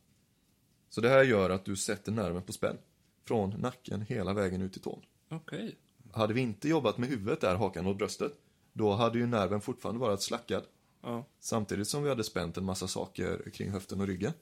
Så 0.90 1.02
det 1.02 1.10
här 1.10 1.24
gör 1.24 1.50
att 1.50 1.66
du 1.66 1.76
sätter 1.76 2.12
nerven 2.12 2.42
på 2.42 2.54
spänn. 2.54 2.78
Från 3.26 3.50
nacken 3.50 4.02
hela 4.02 4.34
vägen 4.34 4.62
ut 4.62 4.74
till 4.74 4.82
tån. 4.82 5.02
Okej. 5.30 5.76
Hade 6.12 6.34
vi 6.34 6.42
inte 6.42 6.70
jobbat 6.70 6.98
med 6.98 7.10
huvudet 7.10 7.42
där, 7.42 7.56
hakan 7.56 7.86
mot 7.86 7.98
bröstet, 7.98 8.34
då 8.74 8.94
hade 8.94 9.20
ju 9.20 9.26
nerven 9.26 9.62
fortfarande 9.62 10.02
varit 10.02 10.22
slackad. 10.22 10.64
Ja. 11.08 11.26
Samtidigt 11.39 11.88
som 11.88 12.04
vi 12.04 12.10
hade 12.10 12.24
spänt 12.24 12.58
en 12.58 12.63
massa 12.65 12.88
saker 12.88 13.50
kring 13.54 13.70
höften 13.70 14.02
och 14.02 14.08
ryggen. 14.08 14.34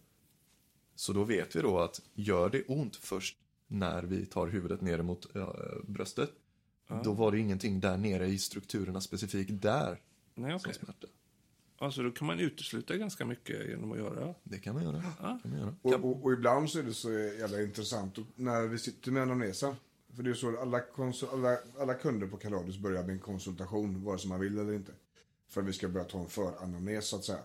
Så 0.96 1.14
då 1.14 1.24
vet 1.24 1.56
vi 1.56 1.62
då 1.62 1.80
att 1.80 2.02
gör 2.14 2.50
det 2.50 2.64
ont 2.68 2.96
först 2.96 3.38
när 3.68 4.04
vi 4.04 4.26
tar 4.26 4.48
huvudet 4.48 4.82
ner 4.82 5.02
mot 5.02 5.28
ja, 5.34 5.56
bröstet, 5.88 6.30
då 7.04 7.14
var 7.14 7.32
det 7.32 7.40
ingenting 7.40 7.80
där 7.80 7.98
nere 7.98 8.28
i 8.28 8.38
strukturerna 8.38 9.02
specifikt 9.02 9.62
där 9.62 10.02
Nej, 10.36 10.52
som 10.52 10.56
okej. 10.56 10.74
smärta. 10.74 11.08
Alltså, 11.78 12.04
då 12.04 12.12
kan 12.12 12.28
man 12.28 12.40
utesluta 12.40 12.98
ganska 12.98 13.26
mycket 13.26 13.70
genom 13.70 13.92
att 13.92 13.98
göra. 13.98 14.36
Det 14.44 14.60
kan 14.60 14.76
man 14.76 14.84
göra. 14.84 15.04
Ja. 15.22 15.40
Kan 15.42 15.52
man 15.52 15.60
göra. 15.60 15.76
Och, 15.82 15.94
och, 15.94 16.24
och 16.24 16.34
ibland 16.34 16.70
så 16.70 16.80
är 16.80 16.84
det 16.84 16.94
så 16.94 17.12
jävla 17.12 17.62
intressant 17.62 18.18
när 18.36 18.68
vi 18.68 18.78
sitter 18.78 19.12
med 19.12 19.22
anamnesen. 19.22 19.76
För 20.16 20.24
det 20.24 20.30
är 20.30 20.34
så 20.34 20.50
att 20.50 20.60
alla, 20.60 20.82
alla, 21.32 21.58
alla 21.80 21.94
kunder 21.94 22.28
på 22.28 22.38
Kaladius 22.38 22.78
börjar 22.78 23.04
med 23.04 23.14
en 23.14 23.20
konsultation, 23.20 24.04
vare 24.04 24.20
sig 24.20 24.30
man 24.30 24.40
vill 24.40 24.60
eller 24.60 24.74
inte. 24.74 24.92
För 25.56 25.62
att 25.62 25.68
vi 25.68 25.74
ska 25.74 25.88
börja 25.88 26.06
ta 26.06 26.20
en 26.20 26.30
föranamnes 26.30 27.08
så 27.08 27.16
att 27.16 27.24
säga. 27.24 27.40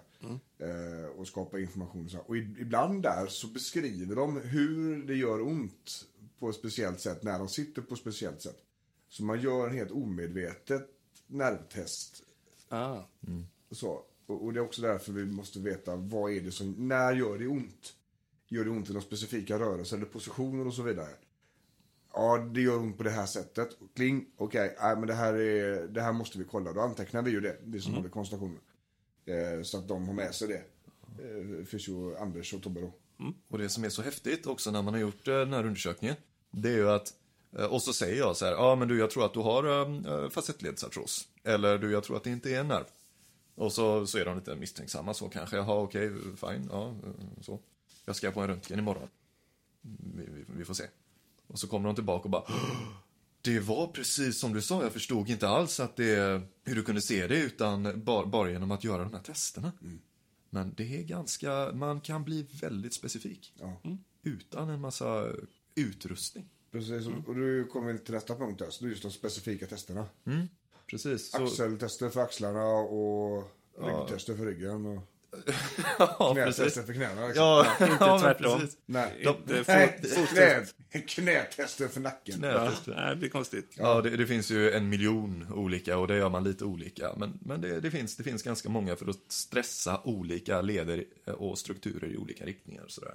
Eh, 0.59 1.07
och 1.19 1.27
skapa 1.27 1.61
information. 1.61 2.05
Och, 2.05 2.11
så 2.11 2.17
här. 2.17 2.29
och 2.31 2.37
ibland 2.37 3.03
där 3.03 3.27
så 3.27 3.47
beskriver 3.47 4.17
de 4.17 4.41
hur 4.41 5.03
det 5.07 5.15
gör 5.15 5.41
ont 5.41 6.07
på 6.39 6.49
ett 6.49 6.57
speciellt 6.57 7.01
sätt 7.01 7.23
när 7.23 7.39
de 7.39 7.49
sitter 7.49 7.83
på 7.83 7.95
ett 7.95 8.01
speciellt 8.01 8.43
sätt. 8.43 8.57
Så 9.09 9.25
man 9.25 9.41
gör 9.41 9.69
en 9.69 9.75
helt 9.75 9.91
omedvetet 9.91 10.89
nervtest 11.27 12.23
Ah. 12.69 13.03
och 13.69 13.77
så. 13.77 14.05
Och, 14.27 14.45
och 14.45 14.53
det 14.53 14.61
är 14.61 14.65
också 14.65 14.83
därför 14.83 15.13
vi 15.13 15.25
måste 15.27 15.59
veta 15.61 15.97
vad 15.97 16.33
är 16.33 16.41
det 16.41 16.53
som, 16.53 16.89
när 16.89 17.13
gör 17.13 17.39
det 17.39 17.47
ont? 17.47 17.95
Gör 18.49 18.65
det 18.65 18.71
ont 18.71 18.91
i 18.91 18.93
några 18.93 19.07
specifika 19.07 19.59
rörelser 19.59 19.97
eller 19.97 20.07
positioner 20.07 20.67
och 20.67 20.75
så 20.75 20.83
vidare? 20.83 21.11
Ja, 22.15 22.39
det 22.39 22.61
gör 22.61 22.79
ont 22.79 22.97
på 22.97 23.03
det 23.03 23.11
här 23.11 23.27
sättet. 23.27 23.69
Kling, 23.95 24.27
okej, 24.37 24.77
nej 24.81 24.97
men 24.97 25.07
det 25.07 25.15
här, 25.15 25.35
är, 25.35 25.89
det 25.89 26.03
här 26.03 26.13
måste 26.13 26.39
vi 26.39 26.45
kolla. 26.45 26.73
Då 26.73 26.81
antecknar 26.81 27.23
vi 27.23 27.31
ju 27.31 27.41
det, 27.41 27.57
vi 27.65 27.81
som 27.81 27.95
håller 27.95 28.09
konsultationen. 28.09 28.61
Eh, 29.27 29.63
så 29.63 29.79
att 29.79 29.89
de 29.89 30.07
har 30.07 30.15
med 30.15 30.35
sig 30.35 30.49
det. 30.49 30.63
Eh, 31.25 31.79
ju 31.79 32.17
Anders 32.17 32.55
och 32.55 32.63
Tobbe 32.63 32.81
då. 32.81 32.93
Och 33.49 33.59
det 33.59 33.69
som 33.69 33.85
är 33.85 33.89
så 33.89 34.03
häftigt 34.03 34.47
också 34.47 34.71
när 34.71 34.83
man 34.83 34.95
har 34.95 35.01
gjort 35.01 35.29
eh, 35.29 35.35
den 35.35 35.53
här 35.53 35.67
undersökningen, 35.67 36.17
det 36.51 36.69
är 36.69 36.77
ju 36.77 36.91
att, 36.91 37.15
eh, 37.59 37.65
och 37.65 37.83
så 37.83 37.93
säger 37.93 38.19
jag 38.19 38.37
så 38.37 38.45
här, 38.45 38.53
ja 38.53 38.77
men 38.77 38.89
du 38.89 38.99
jag 38.99 39.11
tror 39.11 39.25
att 39.25 39.35
du 39.35 39.41
har 39.41 39.65
äh, 39.65 40.31
facettledsartros. 40.31 41.29
Eller 41.45 41.79
du 41.79 41.93
jag 41.93 42.05
tror 42.05 42.17
att 42.17 42.25
det 42.25 42.31
inte 42.31 42.51
är 42.51 42.61
en 42.61 42.69
nerv. 42.69 42.85
Och 43.55 43.73
så, 43.73 44.07
så 44.07 44.19
är 44.19 44.25
de 44.25 44.37
lite 44.37 44.57
misstänksamma 44.57 45.15
så 45.15 45.29
kanske, 45.29 45.57
jaha 45.57 45.75
okej, 45.75 46.13
fine, 46.37 46.69
ja, 46.71 46.89
eh, 46.89 47.43
så. 47.43 47.61
Jag 48.05 48.17
ska 48.17 48.31
på 48.31 48.41
en 48.41 48.49
röntgen 48.49 48.79
imorgon. 48.79 49.09
Vi, 50.17 50.25
vi, 50.31 50.45
vi 50.47 50.65
får 50.65 50.75
se. 50.75 50.85
Och 51.53 51.59
så 51.59 51.69
kommer 51.69 51.87
de 51.89 51.95
tillbaka 51.95 52.25
och 52.25 52.31
bara, 52.31 52.45
det 53.43 53.61
var 53.61 53.87
precis 53.87 54.39
som 54.39 54.53
du 54.53 54.63
sa, 54.63 54.83
jag 54.83 54.93
förstod 54.93 55.29
inte 55.31 55.49
alls 55.49 55.81
att 55.81 55.97
det, 55.97 56.43
hur 56.65 56.75
du 56.75 56.83
kunde 56.83 57.03
se 57.03 57.27
det 57.27 57.37
utan 57.41 58.05
bara, 58.05 58.27
bara 58.27 58.51
genom 58.51 58.71
att 58.71 58.85
göra 58.85 59.03
de 59.05 59.13
här 59.13 59.23
testerna. 59.23 59.73
Men 60.51 60.75
det 60.77 60.99
är 60.99 61.03
ganska, 61.03 61.71
man 61.75 62.01
kan 62.01 62.25
bli 62.25 62.47
väldigt 62.61 62.95
specifik. 62.95 63.53
Ja. 63.61 63.81
Utan 64.23 64.69
en 64.71 64.81
massa 64.81 65.27
utrustning. 65.75 66.49
Precis, 66.73 67.07
och- 67.07 67.29
och 67.29 67.35
du 67.35 67.65
kommer 67.67 67.97
till 67.99 68.15
nästa 68.15 68.35
punkt 68.37 68.59
där, 68.59 68.71
så 68.71 68.85
det 68.85 68.89
är 68.89 68.91
just 68.91 69.03
de 69.03 69.11
specifika 69.13 69.67
testerna. 69.67 70.07
Precis. 70.91 71.31
Så, 71.31 71.45
Axeltester 71.45 72.11
för 72.11 72.21
axlarna 72.21 72.65
och 72.67 73.45
ryggtester 73.79 74.37
för 74.37 74.47
ryggen 74.47 74.87
och 74.87 75.03
ja, 75.99 76.33
precis. 76.35 76.57
knätester 76.57 76.83
för 76.83 76.93
knäna. 76.93 77.27
Liksom. 77.27 77.45
Ja, 77.45 77.67
Inte 77.81 77.97
ja, 78.01 78.19
tvärtom. 78.19 78.69
Nej, 78.87 79.17
Inte 79.19 79.65
Nej 79.67 79.99
fot- 80.93 81.07
knä, 81.09 81.45
knätester 81.45 81.89
för 81.89 82.01
nacken. 82.01 82.41
Ja, 82.43 82.59
Knätester. 82.67 82.95
nej, 82.97 83.11
det 83.11 83.17
blir 83.17 83.29
konstigt. 83.29 83.75
Ja, 83.77 84.01
det, 84.01 84.17
det 84.17 84.27
finns 84.27 84.51
ju 84.51 84.71
en 84.71 84.89
miljon 84.89 85.53
olika 85.53 85.99
och 85.99 86.09
det 86.09 86.17
gör 86.17 86.29
man 86.29 86.45
lite 86.45 86.65
olika. 86.65 87.15
Men, 87.17 87.39
men 87.43 87.61
det, 87.61 87.81
det, 87.81 87.91
finns, 87.91 88.17
det 88.17 88.23
finns 88.23 88.43
ganska 88.43 88.69
många 88.69 88.97
för 88.97 89.07
att 89.11 89.19
stressa 89.29 90.01
olika 90.05 90.61
leder 90.61 91.05
och 91.25 91.59
strukturer 91.59 92.09
i 92.13 92.17
olika 92.17 92.45
riktningar. 92.47 92.83
Och 92.85 92.91
sådär. 92.91 93.15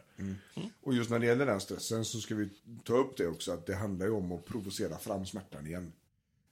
Och 0.84 0.94
just 0.94 1.10
när 1.10 1.20
det 1.20 1.26
gäller 1.26 1.46
den 1.46 1.62
stressen 1.62 2.06
så 2.06 2.20
ska 2.20 2.36
vi 2.36 2.50
ta 2.84 2.94
upp 2.98 3.18
det 3.18 3.28
också 3.28 3.52
att 3.52 3.66
det 3.66 3.76
handlar 3.76 4.06
ju 4.06 4.12
om 4.12 4.32
att 4.32 4.46
provocera 4.46 4.98
fram 4.98 5.26
smärtan 5.26 5.68
igen. 5.68 5.92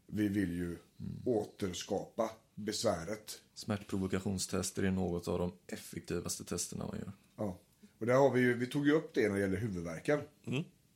Vi 0.07 0.27
vill 0.27 0.51
ju 0.51 0.77
återskapa 1.25 2.29
besväret. 2.55 3.41
Smärtprovokationstester 3.53 4.83
är 4.83 4.91
något 4.91 5.27
av 5.27 5.39
de 5.39 5.53
effektivaste 5.67 6.43
testerna 6.43 6.85
man 6.85 6.97
gör. 6.99 7.11
Ja. 7.35 7.59
Och 7.99 8.05
där 8.05 8.13
har 8.13 8.31
vi 8.31 8.41
ju, 8.41 8.53
vi 8.53 8.67
tog 8.67 8.87
ju 8.87 8.93
upp 8.93 9.13
det 9.13 9.27
när 9.27 9.35
det 9.35 9.41
gäller 9.41 9.57
huvudvärken. 9.57 10.19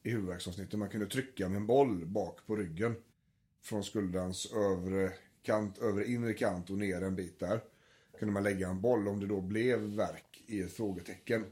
I 0.03 0.09
huvudvärksavsnittet. 0.09 0.79
Man 0.79 0.89
kunde 0.89 1.07
trycka 1.07 1.49
med 1.49 1.57
en 1.57 1.67
boll 1.67 2.05
bak 2.05 2.39
på 2.45 2.55
ryggen. 2.55 2.95
Från 3.61 3.83
skulderns 3.83 4.51
övre 4.53 5.13
kant, 5.41 5.77
övre 5.77 6.05
inre 6.05 6.33
kant 6.33 6.69
och 6.69 6.77
ner 6.77 7.01
en 7.01 7.15
bit 7.15 7.39
där. 7.39 7.63
Kunde 8.19 8.33
man 8.33 8.43
lägga 8.43 8.69
en 8.69 8.81
boll 8.81 9.07
om 9.07 9.19
det 9.19 9.25
då 9.25 9.41
blev 9.41 9.79
värk 9.79 10.43
i 10.45 10.61
ett 10.61 10.73
frågetecken. 10.73 11.45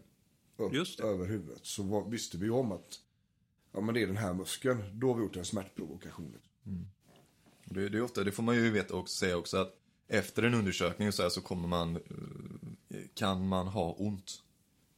Upp 0.57 0.73
över 1.03 1.25
huvudet. 1.25 1.65
Så 1.65 1.83
var, 1.83 2.09
visste 2.09 2.37
vi 2.37 2.49
om 2.49 2.71
att 2.71 2.99
ja, 3.71 3.81
men 3.81 3.95
det 3.95 4.01
är 4.01 4.07
den 4.07 4.17
här 4.17 4.33
muskeln. 4.33 4.99
Då 4.99 5.07
har 5.07 5.15
vi 5.15 5.21
gjort 5.23 5.35
en 5.35 5.45
smärtprovokation. 5.45 6.37
Och 7.67 7.73
Det, 7.73 7.89
det, 7.89 7.97
är 7.97 8.01
ofta, 8.01 8.23
det 8.23 8.31
får 8.31 8.43
man 8.43 8.55
ju 8.55 8.71
veta 8.71 8.95
också, 8.95 9.15
säga 9.15 9.37
också 9.37 9.57
att 9.57 9.73
efter 10.07 10.43
en 10.43 10.53
undersökning 10.53 11.11
så, 11.11 11.23
här 11.23 11.29
så 11.29 11.41
kommer 11.41 11.67
man, 11.67 11.99
kan 13.13 13.47
man 13.47 13.67
ha 13.67 13.91
ont 13.91 14.43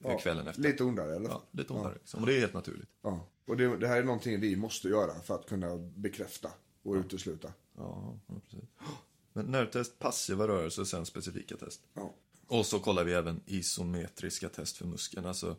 eh, 0.03 0.17
kvällen 0.19 0.47
efter. 0.47 0.61
Lite 0.63 0.83
ondare 0.83 1.15
eller? 1.15 1.29
Ja, 1.29 1.43
lite 1.51 1.73
ondare. 1.73 1.93
Liksom. 1.93 2.19
Och 2.19 2.25
det 2.27 2.35
är 2.35 2.39
helt 2.39 2.53
naturligt. 2.53 2.89
Ja. 3.01 3.27
Och 3.45 3.57
det, 3.57 3.77
det 3.77 3.87
här 3.87 3.97
är 3.97 4.03
någonting 4.03 4.39
vi 4.39 4.55
måste 4.55 4.87
göra 4.87 5.21
för 5.21 5.35
att 5.35 5.45
kunna 5.49 5.77
bekräfta 5.77 6.49
och 6.83 6.93
utesluta. 6.95 7.53
Ja, 7.77 8.19
ja, 8.27 8.35
precis. 8.41 8.69
Men 9.33 9.45
nervtest, 9.45 9.99
passiva 9.99 10.47
rörelser 10.47 10.81
och 10.81 10.87
sen 10.87 11.05
specifika 11.05 11.57
test. 11.57 11.81
Ja. 11.93 12.13
Och 12.47 12.65
så 12.65 12.79
kollar 12.79 13.03
vi 13.03 13.13
även 13.13 13.41
isometriska 13.45 14.49
test 14.49 14.77
för 14.77 14.85
muskeln. 14.85 15.25
Alltså 15.25 15.55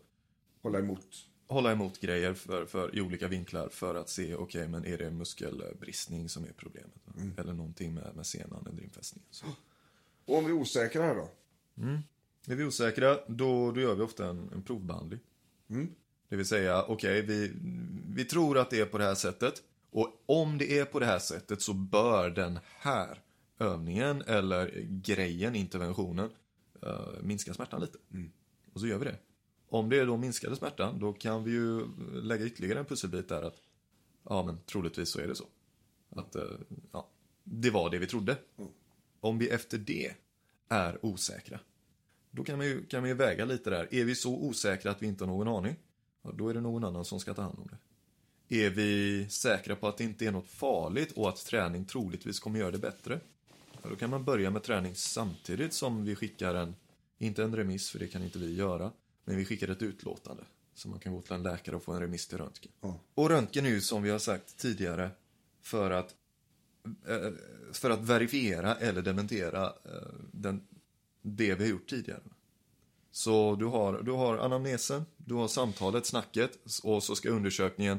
Hålla 0.62 0.78
emot. 0.78 1.06
hålla 1.46 1.72
emot 1.72 2.00
grejer 2.00 2.34
för, 2.34 2.66
för, 2.66 2.96
i 2.96 3.00
olika 3.00 3.28
vinklar 3.28 3.68
för 3.68 3.94
att 3.94 4.08
se, 4.08 4.34
okej, 4.34 4.68
men 4.68 4.84
är 4.84 4.98
det 4.98 5.11
muskelbristning 5.11 6.28
som 6.28 6.44
är 6.44 6.52
problemet? 6.56 7.08
Eller 7.37 7.52
någonting 7.52 7.94
med, 7.94 8.16
med 8.16 8.26
senan 8.26 8.66
eller 8.66 8.83
infästningen. 8.83 9.28
Så. 9.31 9.46
Och 10.24 10.38
om 10.38 10.44
vi 10.44 10.50
är 10.50 10.57
osäkra 10.57 11.02
här 11.02 11.14
då? 11.14 11.31
Är 12.46 12.54
vi 12.57 12.64
osäkra, 12.64 13.18
då, 13.26 13.72
då 13.72 13.81
gör 13.81 13.94
vi 13.94 14.02
ofta 14.02 14.28
en, 14.28 14.50
en 14.52 14.62
provbehandling. 14.62 15.20
Det 16.28 16.37
vill 16.37 16.46
säga, 16.46 16.83
okej, 16.83 17.22
vi, 17.22 17.52
vi 18.09 18.24
tror 18.24 18.59
att 18.59 18.70
det 18.70 18.81
är 18.81 18.87
på 18.87 18.98
det 18.98 19.04
här 19.04 19.14
sättet. 19.14 19.62
Och 19.90 20.22
om 20.26 20.59
det 20.59 20.78
är 20.78 20.85
på 20.85 20.98
det 21.00 21.07
här 21.07 21.18
sättet 21.18 21.62
så 21.62 21.74
bör 21.74 22.31
den 22.31 22.59
här 22.78 23.22
övningen 23.59 24.22
eller 24.22 24.87
grejen, 24.88 25.54
interventionen, 25.54 26.31
eh, 26.83 27.22
minska 27.22 27.54
smärtan 27.54 27.81
lite. 27.81 27.98
Och 28.72 28.81
så 28.81 28.87
gör 28.87 28.98
vi 28.98 29.04
det. 29.04 29.18
Om 29.68 29.88
det 29.88 30.04
då 30.04 30.16
minskade 30.16 30.57
smärtan, 30.57 30.98
då 30.98 31.12
kan 31.12 31.44
vi 31.44 31.50
ju 31.50 31.87
lägga 32.12 32.46
ytterligare 32.46 32.78
en 32.78 32.85
pusselbit 32.85 33.28
där 33.28 33.42
att, 33.42 33.57
ja 34.24 34.42
men 34.42 34.59
troligtvis 34.66 35.09
så 35.09 35.20
är 35.20 35.26
det 35.28 35.35
så. 35.35 35.44
Att, 36.11 36.37
eh, 36.37 36.42
ja, 36.92 37.09
det 37.44 37.71
var 37.71 37.90
det 37.90 37.99
vi 37.99 38.07
trodde. 38.07 38.37
Om 39.21 39.38
vi 39.38 39.49
efter 39.49 39.79
det 39.79 40.14
är 40.68 41.07
osäkra, 41.07 41.61
då 42.31 42.44
kan 42.44 42.59
man, 42.59 42.66
ju, 42.66 42.87
kan 42.87 43.01
man 43.01 43.09
ju 43.09 43.14
väga 43.14 43.44
lite 43.44 43.71
där. 43.71 43.94
Är 43.94 44.05
vi 44.05 44.14
så 44.14 44.37
osäkra 44.37 44.90
att 44.90 45.03
vi 45.03 45.07
inte 45.07 45.25
har 45.25 45.29
någon 45.29 45.49
aning, 45.49 45.77
ja, 46.23 46.31
då 46.35 46.49
är 46.49 46.55
det 46.55 46.61
någon 46.61 46.85
annan 46.85 47.05
som 47.05 47.21
ska 47.21 47.35
ta 47.35 47.42
hand 47.42 47.59
om 47.59 47.68
det. 47.71 47.79
Är 48.66 48.71
vi 48.71 49.27
säkra 49.29 49.77
på 49.77 49.88
att 49.88 49.97
det 49.97 50.05
inte 50.05 50.27
är 50.27 50.33
något 50.33 50.49
farligt 50.49 51.12
och 51.12 51.29
att 51.29 51.47
träning 51.47 51.85
troligtvis 51.85 52.40
kommer 52.40 52.59
göra 52.59 52.71
det 52.71 52.79
bättre, 52.79 53.21
ja, 53.83 53.88
då 53.88 53.97
kan 53.97 54.11
man 54.11 54.25
börja 54.25 54.51
med 54.51 54.62
träning 54.62 54.94
samtidigt 54.94 55.73
som 55.73 56.05
vi 56.05 56.14
skickar 56.16 56.55
en, 56.55 56.75
inte 57.18 57.44
en 57.44 57.57
remiss 57.57 57.90
för 57.90 57.99
det 57.99 58.09
kan 58.09 58.23
inte 58.23 58.38
vi 58.38 58.55
göra, 58.55 58.92
men 59.25 59.37
vi 59.37 59.44
skickar 59.44 59.68
ett 59.68 59.83
utlåtande. 59.83 60.42
Så 60.75 60.88
man 60.88 61.01
kan 61.01 61.12
gå 61.14 61.23
till 61.23 61.33
en 61.33 61.42
läkare 61.42 61.77
och 61.77 61.83
få 61.83 61.92
en 61.92 62.01
remiss 62.01 62.27
till 62.27 62.38
röntgen. 62.38 62.73
Ja. 62.81 63.01
Och 63.14 63.29
röntgen 63.29 63.66
är 63.66 63.71
ju 63.71 63.81
som 63.81 64.03
vi 64.03 64.11
har 64.11 64.18
sagt 64.18 64.57
tidigare 64.57 65.11
för 65.68 65.90
att, 65.90 66.14
eh, 67.09 67.33
för 67.72 67.90
att 67.90 68.00
verifiera 68.00 68.74
eller 68.74 69.02
dementera 69.02 69.64
eh, 69.66 70.12
den 70.33 70.66
det 71.22 71.54
vi 71.54 71.64
har 71.64 71.70
gjort 71.70 71.88
tidigare. 71.88 72.22
Så 73.11 73.57
du 73.57 73.64
har, 73.64 74.02
du 74.02 74.12
har 74.12 74.38
anamnesen, 74.38 75.02
du 75.16 75.35
har 75.35 75.48
samtalet, 75.48 76.07
snacket 76.07 76.59
och 76.83 77.02
så 77.02 77.14
ska 77.14 77.28
undersökningen 77.28 77.98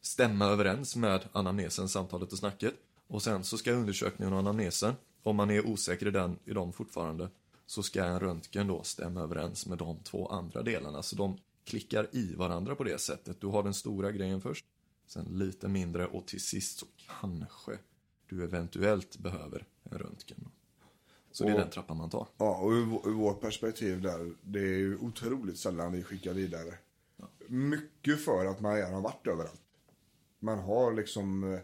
stämma 0.00 0.46
överens 0.46 0.96
med 0.96 1.28
anamnesen, 1.32 1.88
samtalet 1.88 2.32
och 2.32 2.38
snacket. 2.38 2.74
Och 3.06 3.22
sen 3.22 3.44
så 3.44 3.58
ska 3.58 3.72
undersökningen 3.72 4.32
och 4.32 4.38
anamnesen, 4.38 4.94
om 5.22 5.36
man 5.36 5.50
är 5.50 5.66
osäker 5.66 6.06
i, 6.06 6.10
den, 6.10 6.38
i 6.44 6.52
dem 6.52 6.72
fortfarande, 6.72 7.28
så 7.66 7.82
ska 7.82 8.04
en 8.04 8.20
röntgen 8.20 8.66
då 8.66 8.82
stämma 8.82 9.20
överens 9.20 9.66
med 9.66 9.78
de 9.78 9.98
två 10.02 10.28
andra 10.28 10.62
delarna. 10.62 11.02
Så 11.02 11.16
de 11.16 11.38
klickar 11.64 12.08
i 12.12 12.34
varandra 12.34 12.74
på 12.74 12.84
det 12.84 13.00
sättet. 13.00 13.40
Du 13.40 13.46
har 13.46 13.62
den 13.62 13.74
stora 13.74 14.12
grejen 14.12 14.40
först, 14.40 14.64
sen 15.12 15.24
lite 15.24 15.68
mindre 15.68 16.06
och 16.06 16.26
till 16.26 16.40
sist 16.40 16.78
så 16.78 16.86
kanske 17.20 17.78
du 18.28 18.44
eventuellt 18.44 19.18
behöver 19.18 19.66
en 19.90 19.98
röntgen. 19.98 20.48
Så 21.32 21.44
det 21.44 21.50
är 21.50 21.54
Och- 21.54 21.60
den 21.60 21.70
trappan 21.70 21.96
man 21.96 22.10
tar. 22.10 22.28
Ja, 22.36 22.56
och 22.56 22.70
ur, 22.70 23.08
ur 23.08 23.14
vårt 23.14 23.40
perspektiv 23.40 24.00
där, 24.02 24.34
det 24.42 24.60
är 24.60 24.78
ju 24.78 24.98
otroligt 24.98 25.58
sällan 25.58 25.92
vi 25.92 26.02
skickar 26.02 26.34
vidare. 26.34 26.74
Mycket 27.46 28.24
för 28.24 28.46
att 28.46 28.60
man 28.60 28.74
redan 28.76 28.94
har 28.94 29.00
varit 29.00 29.26
överallt. 29.26 29.60
Man 30.38 30.58
har 30.58 30.92
liksom 30.92 31.52
eh, 31.54 31.60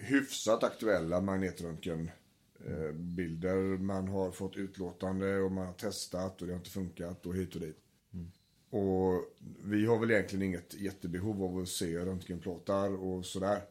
hyfsat 0.00 0.62
aktuella 0.64 1.20
magnetröntgenbilder. 1.20 3.78
Man 3.78 4.08
har 4.08 4.30
fått 4.30 4.56
utlåtande 4.56 5.38
och 5.40 5.52
man 5.52 5.66
har 5.66 5.72
testat 5.72 6.40
och 6.40 6.46
det 6.46 6.52
har 6.52 6.58
inte 6.58 6.70
funkat 6.70 7.26
och 7.26 7.34
hit 7.36 7.54
och 7.54 7.60
dit. 7.60 7.78
Och 8.74 9.24
vi 9.64 9.86
har 9.86 9.98
väl 9.98 10.10
egentligen 10.10 10.42
inget 10.42 10.74
jättebehov 10.74 11.42
av 11.42 11.58
att 11.58 11.68
se 11.68 11.98
röntgenplåtar 11.98 13.04
och 13.04 13.24
sådär. 13.24 13.62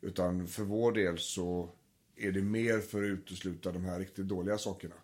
Utan 0.00 0.46
för 0.46 0.62
vår 0.62 0.92
del 0.92 1.18
så 1.18 1.68
är 2.16 2.32
det 2.32 2.42
mer 2.42 2.78
för 2.78 3.02
att 3.02 3.08
utesluta 3.08 3.72
de 3.72 3.84
här 3.84 3.98
riktigt 3.98 4.28
dåliga 4.28 4.58
sakerna. 4.58 4.94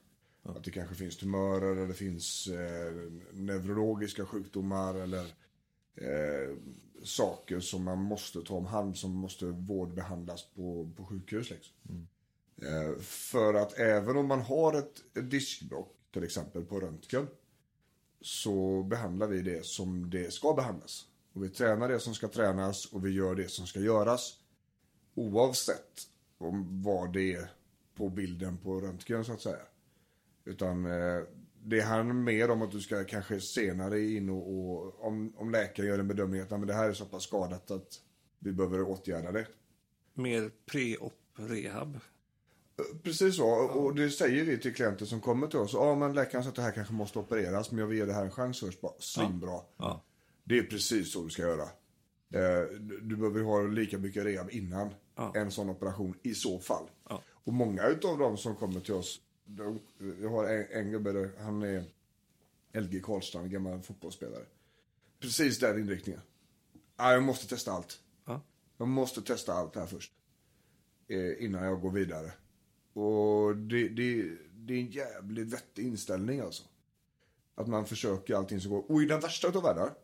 Att 0.42 0.64
det 0.64 0.70
kanske 0.70 0.94
finns 0.94 1.16
tumörer 1.16 1.72
eller 1.72 1.86
det 1.86 1.94
finns 1.94 2.46
eh, 2.46 2.92
neurologiska 3.32 4.26
sjukdomar 4.26 4.94
eller 4.94 5.24
eh, 5.94 6.56
saker 7.02 7.60
som 7.60 7.84
man 7.84 7.98
måste 7.98 8.42
ta 8.42 8.54
om 8.54 8.66
hand 8.66 8.96
som 8.96 9.10
måste 9.10 9.44
vårdbehandlas 9.44 10.46
på, 10.54 10.90
på 10.96 11.04
sjukhus. 11.04 11.50
Liksom. 11.50 12.08
Eh, 12.62 13.00
för 13.00 13.54
att 13.54 13.78
även 13.78 14.16
om 14.16 14.26
man 14.26 14.40
har 14.40 14.74
ett, 14.74 15.16
ett 15.18 15.30
diskbråck 15.30 15.96
till 16.12 16.24
exempel 16.24 16.64
på 16.64 16.80
röntgen 16.80 17.26
så 18.26 18.82
behandlar 18.82 19.26
vi 19.26 19.42
det 19.42 19.66
som 19.66 20.10
det 20.10 20.32
ska 20.32 20.54
behandlas. 20.54 21.06
Och 21.32 21.44
vi 21.44 21.48
tränar 21.48 21.88
det 21.88 22.00
som 22.00 22.14
ska 22.14 22.28
tränas 22.28 22.86
och 22.86 23.06
vi 23.06 23.10
gör 23.10 23.34
det 23.34 23.50
som 23.50 23.66
ska 23.66 23.80
göras. 23.80 24.34
Oavsett 25.14 26.08
om 26.38 26.82
vad 26.82 27.12
det 27.12 27.32
är 27.32 27.50
på 27.94 28.08
bilden 28.08 28.58
på 28.58 28.80
röntgen 28.80 29.24
så 29.24 29.32
att 29.32 29.40
säga. 29.40 29.62
Utan 30.44 30.86
eh, 30.86 31.22
det 31.64 31.80
handlar 31.80 32.14
mer 32.14 32.50
om 32.50 32.62
att 32.62 32.70
du 32.70 32.80
ska 32.80 33.04
kanske 33.04 33.40
senare 33.40 34.00
in 34.00 34.30
och, 34.30 34.50
och 34.50 35.04
om, 35.04 35.32
om 35.36 35.50
läkaren 35.50 35.88
gör 35.88 35.98
en 35.98 36.08
bedömning 36.08 36.40
att 36.40 36.50
men 36.50 36.66
det 36.66 36.74
här 36.74 36.88
är 36.88 36.94
så 36.94 37.04
pass 37.04 37.22
skadat 37.22 37.70
att 37.70 38.00
vi 38.38 38.52
behöver 38.52 38.82
åtgärda 38.82 39.32
det. 39.32 39.46
Mer 40.14 40.50
pre-op-rehab. 40.66 42.00
Precis 43.02 43.36
så, 43.36 43.46
och 43.48 43.94
det 43.94 44.10
säger 44.10 44.44
vi 44.44 44.58
till 44.58 44.74
klienter 44.74 45.06
som 45.06 45.20
kommer 45.20 45.46
till 45.46 45.58
oss. 45.58 45.72
Ja, 45.72 45.94
men 45.94 46.12
läkaren 46.14 46.44
sa 46.44 46.48
att 46.50 46.56
det 46.56 46.62
här 46.62 46.72
kanske 46.72 46.94
måste 46.94 47.18
opereras, 47.18 47.70
men 47.70 47.80
jag 47.80 47.86
vill 47.86 47.98
ge 47.98 48.04
det 48.04 48.12
här 48.12 48.24
en 48.24 48.30
chans 48.30 48.60
först. 48.60 48.80
Bara, 48.80 48.92
Svinbra. 48.98 49.60
Ja. 49.76 50.02
Det 50.44 50.58
är 50.58 50.62
precis 50.62 51.12
så 51.12 51.24
du 51.24 51.30
ska 51.30 51.42
göra. 51.42 51.62
Eh, 52.34 52.68
Du 53.02 53.16
behöver 53.16 53.42
ha 53.42 53.62
lika 53.62 53.98
mycket 53.98 54.24
rehab 54.24 54.50
innan 54.50 54.90
Ja. 55.14 55.32
en 55.34 55.50
sån 55.50 55.70
operation 55.70 56.14
i 56.22 56.34
så 56.34 56.58
fall. 56.58 56.84
Ja. 57.08 57.22
Och 57.44 57.52
många 57.52 57.86
utav 57.86 58.18
dem 58.18 58.36
som 58.36 58.56
kommer 58.56 58.80
till 58.80 58.94
oss, 58.94 59.20
de, 59.44 59.78
jag 60.22 60.30
har 60.30 60.44
en, 60.48 60.66
en 60.70 60.90
gubbe, 60.90 61.30
han 61.38 61.62
är 61.62 61.84
LG 62.72 63.00
Karlstrand, 63.02 63.50
gammal 63.50 63.82
fotbollsspelare. 63.82 64.44
Precis 65.20 65.58
den 65.58 65.78
inriktningen. 65.80 66.20
Ja, 66.96 67.12
jag 67.12 67.22
måste 67.22 67.48
testa 67.48 67.72
allt. 67.72 68.00
Ja. 68.24 68.40
Jag 68.78 68.88
måste 68.88 69.22
testa 69.22 69.52
allt 69.52 69.76
här 69.76 69.86
först. 69.86 70.12
Eh, 71.08 71.44
innan 71.44 71.64
jag 71.64 71.80
går 71.80 71.90
vidare. 71.90 72.32
Och 72.96 73.56
det, 73.56 73.88
det, 73.88 74.30
det 74.54 74.74
är 74.74 74.78
en 74.78 74.90
jävligt 74.90 75.52
vettig 75.52 75.86
inställning 75.86 76.40
alltså. 76.40 76.62
Att 77.54 77.66
man 77.66 77.86
försöker 77.86 78.34
allting 78.34 78.60
som 78.60 78.70
går. 78.70 78.90
Och 78.90 79.02
i 79.02 79.06
den 79.06 79.20
värsta 79.20 79.48
utav 79.48 79.62
världar 79.62 79.94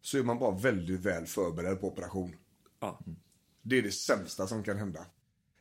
så 0.00 0.18
är 0.18 0.22
man 0.22 0.38
bara 0.38 0.56
väldigt 0.56 1.00
väl 1.00 1.26
förberedd 1.26 1.80
på 1.80 1.88
operation. 1.88 2.36
Ja. 2.80 3.00
Det 3.62 3.78
är 3.78 3.82
det 3.82 3.90
sämsta 3.90 4.46
som 4.46 4.62
kan 4.62 4.76
hända. 4.76 5.06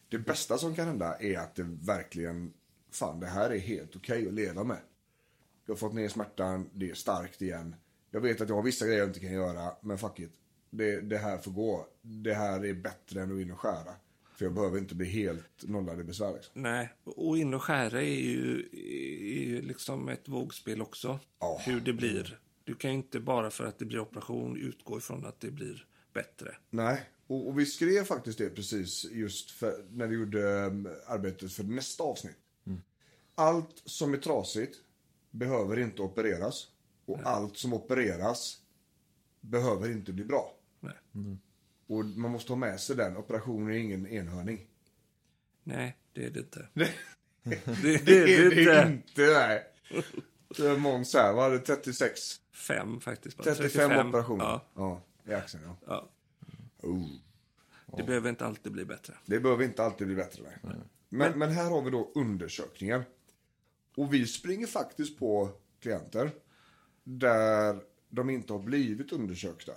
Det 0.10 0.20
bästa 0.20 0.58
som 0.58 0.76
kan 0.76 0.88
hända 0.88 1.18
är 1.20 1.38
att 1.38 1.56
det 1.56 1.64
verkligen, 1.64 2.54
fan 2.92 3.20
det 3.20 3.28
här 3.28 3.50
är 3.50 3.60
helt 3.60 3.96
okej 3.96 4.28
att 4.28 4.34
leva 4.34 4.64
med. 4.64 4.82
Jag 5.66 5.74
har 5.74 5.78
fått 5.78 5.94
ner 5.94 6.10
smärtan, 6.10 6.70
det 6.74 6.90
är 6.90 6.96
starkt 6.96 7.42
igen. 7.42 7.76
Jag 8.12 8.22
vet 8.22 8.42
att 8.42 8.50
jag 8.50 8.56
har 8.56 8.64
vissa 8.64 8.86
grejer 8.86 9.00
jag 9.00 9.10
inte 9.10 9.20
kan 9.20 9.34
göra, 9.34 9.76
men 9.82 9.98
fuck 9.98 10.20
it. 10.20 10.32
Det, 10.70 11.02
det 11.02 11.18
här 11.18 11.38
får 11.38 11.52
gå. 11.52 11.88
Det 12.02 12.34
här 12.34 12.66
är 12.66 12.74
bättre 12.74 13.22
än 13.22 13.32
att 13.32 13.42
in 13.42 13.52
och 13.52 13.60
skära. 13.60 13.96
För 14.36 14.46
jag 14.46 14.54
behöver 14.54 14.78
inte 14.78 14.96
bli 14.96 15.08
helt 15.08 15.64
nollad 15.64 16.00
i 16.00 16.04
besvär 16.04 16.34
liksom. 16.34 16.62
Nej, 16.62 16.94
och 17.04 17.38
in 17.38 17.54
och 17.54 17.64
skära 17.64 18.02
är 18.02 18.22
ju, 18.22 18.70
är 19.34 19.44
ju 19.44 19.62
liksom 19.62 20.10
ett 20.10 20.28
vågspel 20.28 20.82
också. 20.82 21.20
Ja. 21.40 21.62
Hur 21.66 21.82
det 21.82 21.94
blir. 21.94 22.40
Du 22.64 22.76
kan 22.76 22.92
ju 22.92 22.98
inte 22.98 23.20
bara 23.20 23.52
för 23.52 23.66
att 23.66 23.80
det 23.80 23.86
blir 23.86 24.00
operation 24.00 24.58
utgå 24.58 24.98
ifrån 24.98 25.26
att 25.26 25.40
det 25.40 25.52
blir 25.52 25.88
bättre. 26.14 26.56
Nej, 26.70 27.02
och, 27.28 27.48
och 27.48 27.60
vi 27.60 27.66
skrev 27.66 28.04
faktiskt 28.04 28.38
det 28.38 28.50
precis 28.50 29.06
just 29.12 29.52
för, 29.52 29.86
när 29.92 30.08
vi 30.08 30.16
gjorde 30.16 30.66
um, 30.66 30.88
arbetet 31.08 31.54
för 31.54 31.64
nästa 31.64 32.04
avsnitt. 32.04 32.38
Allt 33.36 33.82
som 33.86 34.14
är 34.14 34.18
trasigt 34.18 34.78
behöver 35.32 35.80
inte 35.80 36.02
opereras. 36.02 36.68
Och 37.06 37.20
allt 37.24 37.58
som 37.58 37.74
opereras 37.74 38.62
behöver 39.42 39.92
inte 39.92 40.14
bli 40.14 40.26
bra. 40.26 40.56
Nej, 40.80 40.98
Och 41.94 42.06
man 42.06 42.32
måste 42.32 42.52
ha 42.52 42.58
med 42.58 42.80
sig 42.80 42.96
den. 42.96 43.18
Operationen 43.18 43.70
är 43.70 43.78
ingen 43.78 44.08
enhörning. 44.08 44.68
Nej 45.64 45.98
det 46.14 46.26
är 46.26 46.30
det 46.30 46.40
inte. 46.40 46.68
Det, 46.74 47.66
Det, 47.66 48.06
det 48.06 48.24
är 48.24 48.50
det 48.50 48.56
det 48.56 48.88
inte. 48.88 48.92
inte, 48.92 49.22
nej. 50.60 50.78
Måns 50.78 51.14
här, 51.14 51.34
vad 51.34 51.44
hade 51.44 51.60
36? 51.60 52.22
Fem 52.52 53.00
faktiskt. 53.00 53.38
bara. 53.38 53.56
35 53.56 54.08
operationer. 54.08 54.44
Ja, 54.44 54.66
ja 54.76 55.02
i 55.26 55.34
axeln 55.34 55.64
ja. 55.66 55.78
ja. 55.86 56.10
Oh. 56.88 57.08
Det 57.98 58.04
behöver 58.04 58.30
inte 58.30 58.46
alltid 58.46 58.72
bli 58.72 58.86
bättre. 58.86 59.14
Det 59.26 59.40
behöver 59.40 59.64
inte 59.64 59.84
alltid 59.84 60.08
bli 60.08 60.16
bättre. 60.16 60.44
Nej. 60.62 60.76
Men, 61.10 61.40
men 61.40 61.52
här 61.52 61.70
har 61.70 61.82
vi 61.82 61.92
då 61.92 62.12
undersökningar. 62.16 63.06
Och 63.98 64.14
vi 64.14 64.28
springer 64.28 64.68
faktiskt 64.68 65.20
på 65.20 65.50
klienter 65.80 66.32
där 67.04 67.80
de 68.10 68.30
inte 68.30 68.54
har 68.54 68.60
blivit 68.60 69.12
undersökta. 69.12 69.74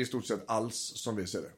I 0.00 0.06
stort 0.06 0.26
sett 0.26 0.50
alls 0.50 0.76
som 0.76 1.16
vi 1.16 1.26
ser 1.26 1.42
det. 1.42 1.52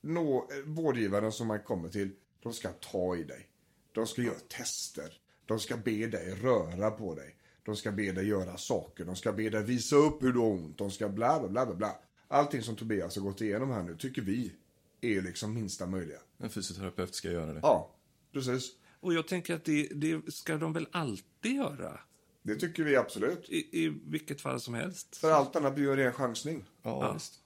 Nå, 0.00 0.48
eh, 0.50 0.64
vårdgivaren 0.64 1.32
som 1.32 1.46
man 1.46 1.62
kommer 1.62 1.88
till, 1.88 2.10
de 2.42 2.52
ska 2.52 2.68
ta 2.68 3.16
i 3.16 3.24
dig. 3.24 3.48
De 3.92 4.06
ska 4.06 4.22
göra 4.22 4.38
tester. 4.38 5.20
De 5.46 5.58
ska 5.58 5.76
be 5.76 6.06
dig 6.06 6.34
röra 6.34 6.90
på 6.90 7.14
dig. 7.14 7.36
De 7.62 7.76
ska 7.76 7.92
be 7.92 8.12
dig 8.12 8.26
göra 8.28 8.56
saker. 8.56 9.04
De 9.04 9.16
ska 9.16 9.32
be 9.32 9.50
dig 9.50 9.62
visa 9.64 9.96
upp 9.96 10.22
hur 10.22 10.32
du 10.32 10.38
har 10.38 10.46
ont. 10.46 10.78
De 10.78 10.90
ska 10.90 11.08
bla 11.08 11.40
bla 11.40 11.48
bla 11.48 11.66
bla 11.66 11.74
bla. 11.74 11.98
Allting 12.28 12.62
som 12.62 12.76
Tobias 12.76 13.16
har 13.16 13.22
gått 13.22 13.40
igenom 13.40 13.70
här 13.70 13.82
nu 13.82 13.96
tycker 13.96 14.22
vi 14.22 14.52
är 15.00 15.22
liksom 15.22 15.54
minsta 15.54 15.86
möjliga. 15.86 16.18
En 16.38 16.50
fysioterapeut 16.50 17.14
ska 17.14 17.30
göra 17.30 17.52
det. 17.52 17.60
Ja, 17.62 17.90
precis. 18.32 18.72
Och 19.00 19.14
jag 19.14 19.28
tänker 19.28 19.54
att 19.54 19.64
det, 19.64 19.88
det 19.94 20.34
ska 20.34 20.56
de 20.56 20.72
väl 20.72 20.88
alltid 20.92 21.54
göra? 21.54 22.00
Det 22.48 22.56
tycker 22.56 22.84
vi 22.84 22.96
absolut. 22.96 23.48
I, 23.48 23.84
I 23.84 23.88
vilket 24.04 24.40
fall 24.40 24.60
som 24.60 24.74
helst. 24.74 25.16
För 25.16 25.30
allt 25.30 25.56
annat 25.56 25.74
blir 25.74 25.96
ju 25.96 26.06
en 26.06 26.12
chansning. 26.12 26.64
Ja, 26.82 27.12
visst. 27.12 27.40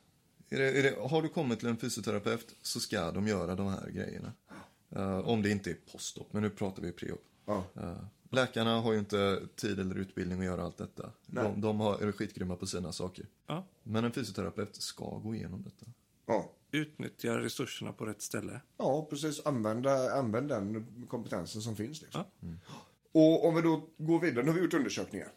Är 0.49 0.59
det, 0.59 0.79
är 0.79 0.83
det, 0.83 1.09
har 1.09 1.23
du 1.23 1.29
kommit 1.29 1.59
till 1.59 1.69
en 1.69 1.77
fysioterapeut 1.77 2.55
så 2.63 2.81
ska 2.81 3.11
de 3.11 3.27
göra 3.27 3.55
de 3.55 3.67
här 3.67 3.91
grejerna. 3.91 4.33
Eh, 4.91 5.19
om 5.19 5.43
det 5.43 5.51
inte 5.51 5.71
är 5.71 5.77
postop, 5.93 6.33
men 6.33 6.43
nu 6.43 6.51
pratar 6.51 6.83
vi 6.83 6.93
pre-op. 6.93 7.25
Ja. 7.45 7.65
Eh, 7.77 7.97
läkarna 8.31 8.81
har 8.81 8.93
ju 8.93 8.99
inte 8.99 9.43
tid 9.57 9.81
eller 9.81 9.99
utbildning 9.99 10.39
att 10.39 10.45
göra 10.45 10.63
allt 10.63 10.79
detta. 10.79 11.11
De, 11.27 11.61
de 11.61 11.81
har, 11.81 11.99
är 11.99 12.13
skitgrymma 12.13 12.57
på 12.57 12.67
sina 12.67 12.93
saker. 12.93 13.27
Ja. 13.47 13.67
Men 13.83 14.05
en 14.05 14.13
fysioterapeut 14.13 14.77
ska 14.77 15.19
gå 15.19 15.35
igenom 15.35 15.63
detta. 15.63 15.87
Ja, 16.27 16.53
Utnyttja 16.75 17.39
resurserna 17.39 17.93
på 17.93 18.07
rätt 18.07 18.23
ställe. 18.23 18.61
ja 18.77 19.07
precis. 19.11 19.47
Använda, 19.47 20.13
använd 20.13 20.49
den 20.49 20.87
kompetensen 21.09 21.63
som 21.63 21.77
finns. 21.77 22.03
Liksom. 22.03 22.25
Ja. 22.41 22.49
Och 23.13 23.49
om 23.49 23.55
vi 23.55 23.63
då 23.63 23.89
går 23.99 24.21
vidare, 24.21 24.45
nu 24.45 24.51
har 24.51 24.57
vi 24.59 24.65
gjort 24.65 24.75
undersökningar. 24.75 25.29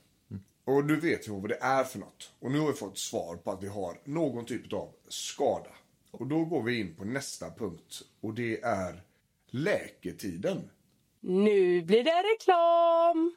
Och 0.66 0.86
nu 0.86 0.96
vet 0.96 1.28
vi 1.28 1.32
vad 1.32 1.50
det 1.50 1.58
är 1.62 1.84
för 1.84 2.00
något. 2.00 2.32
Och 2.40 2.52
nu 2.52 2.60
har 2.60 2.68
vi 2.68 2.74
fått 2.74 2.98
svar 2.98 3.36
på 3.36 3.52
att 3.52 3.64
vi 3.64 3.68
har 3.68 3.98
någon 4.04 4.46
typ 4.46 4.74
av 4.74 4.90
skada. 5.08 5.70
Och 6.12 6.28
då 6.28 6.46
går 6.46 6.64
vi 6.64 6.80
in 6.80 6.96
på 6.96 7.06
nästa 7.06 7.50
punkt. 7.50 8.02
Och 8.22 8.34
det 8.34 8.62
är 8.62 9.02
läketiden. 9.50 10.70
Nu 11.20 11.82
blir 11.82 12.04
det 12.04 12.24
reklam! 12.34 13.36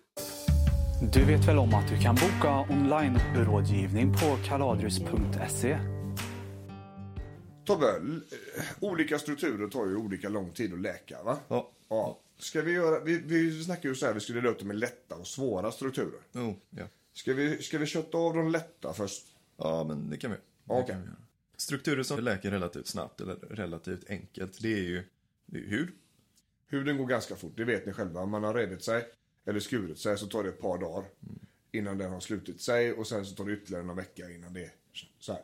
Du 1.12 1.24
vet 1.24 1.48
väl 1.48 1.58
om 1.58 1.74
att 1.74 1.88
du 1.88 1.98
kan 1.98 2.14
boka 2.14 2.66
online-rådgivning 2.70 4.12
på 4.12 4.36
kaladrius.se? 4.48 5.78
Tobbe, 7.64 7.86
eh, 7.86 8.64
olika 8.80 9.18
strukturer 9.18 9.68
tar 9.68 9.86
ju 9.86 9.96
olika 9.96 10.28
lång 10.28 10.50
tid 10.50 10.72
att 10.72 10.80
läka 10.80 11.22
va? 11.22 11.38
Ja. 11.48 11.70
Ja. 11.88 12.18
Ska 12.38 12.62
vi 12.62 12.72
göra, 12.72 13.00
vi, 13.00 13.18
vi 13.18 13.64
snackade 13.64 13.88
ju 13.88 13.94
så 13.94 14.06
här, 14.06 14.14
vi 14.14 14.20
skulle 14.20 14.40
dela 14.40 14.50
upp 14.50 14.58
dem 14.58 14.70
i 14.70 14.74
lätta 14.74 15.14
och 15.14 15.26
svåra 15.26 15.72
strukturer. 15.72 16.20
Oh, 16.34 16.54
ja. 16.70 16.84
Ska 17.12 17.34
vi, 17.34 17.62
ska 17.62 17.78
vi 17.78 17.86
kötta 17.86 18.18
av 18.18 18.34
de 18.34 18.50
lätta 18.50 18.92
först? 18.92 19.24
ja, 19.56 19.84
men 19.84 20.10
det 20.10 20.16
kan 20.16 20.30
vi 20.30 20.36
det 20.64 20.84
kan 20.86 21.00
vi 21.00 21.06
göra. 21.06 21.16
Strukturer 21.56 22.02
som 22.02 22.20
läker 22.20 22.50
relativt 22.50 22.86
snabbt 22.86 23.20
eller 23.20 23.34
relativt 23.34 24.10
enkelt, 24.10 24.62
det 24.62 24.72
är 24.72 24.82
ju 24.82 25.04
det 25.46 25.58
är 25.58 25.66
hud. 25.66 25.88
Huden 26.66 26.96
går 26.96 27.06
ganska 27.06 27.36
fort, 27.36 27.52
det 27.56 27.64
vet 27.64 27.86
ni 27.86 27.92
själva. 27.92 28.20
Om 28.20 28.30
man 28.30 28.44
har 28.44 28.54
revit 28.54 28.84
sig 28.84 29.08
eller 29.44 29.60
skurit 29.60 29.98
sig 29.98 30.18
så 30.18 30.26
tar 30.26 30.42
det 30.42 30.48
ett 30.48 30.60
par 30.60 30.78
dagar 30.78 31.04
innan 31.72 31.98
den 31.98 32.12
har 32.12 32.20
slutit 32.20 32.60
sig 32.60 32.92
och 32.92 33.06
sen 33.06 33.26
så 33.26 33.34
tar 33.34 33.44
det 33.44 33.52
ytterligare 33.52 33.84
någon 33.84 33.96
vecka 33.96 34.30
innan 34.30 34.52
det 34.52 34.64
är 34.64 34.72
så 35.18 35.32
här. 35.32 35.42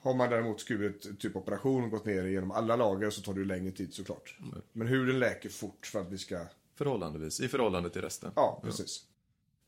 Har 0.00 0.14
man 0.14 0.30
däremot 0.30 0.60
skurit 0.60 1.20
typ 1.20 1.36
operation 1.36 1.84
och 1.84 1.90
gått 1.90 2.04
ner 2.04 2.24
genom 2.24 2.50
alla 2.50 2.76
lager 2.76 3.10
så 3.10 3.22
tar 3.22 3.34
det 3.34 3.40
ju 3.40 3.46
längre 3.46 3.72
tid 3.72 3.94
såklart. 3.94 4.38
Men 4.72 4.86
huden 4.86 5.18
läker 5.18 5.48
fort 5.48 5.86
för 5.86 6.00
att 6.00 6.12
vi 6.12 6.18
ska... 6.18 6.46
Förhållandevis, 6.74 7.40
i 7.40 7.48
förhållande 7.48 7.90
till 7.90 8.02
resten. 8.02 8.32
Ja, 8.36 8.60
precis. 8.64 9.04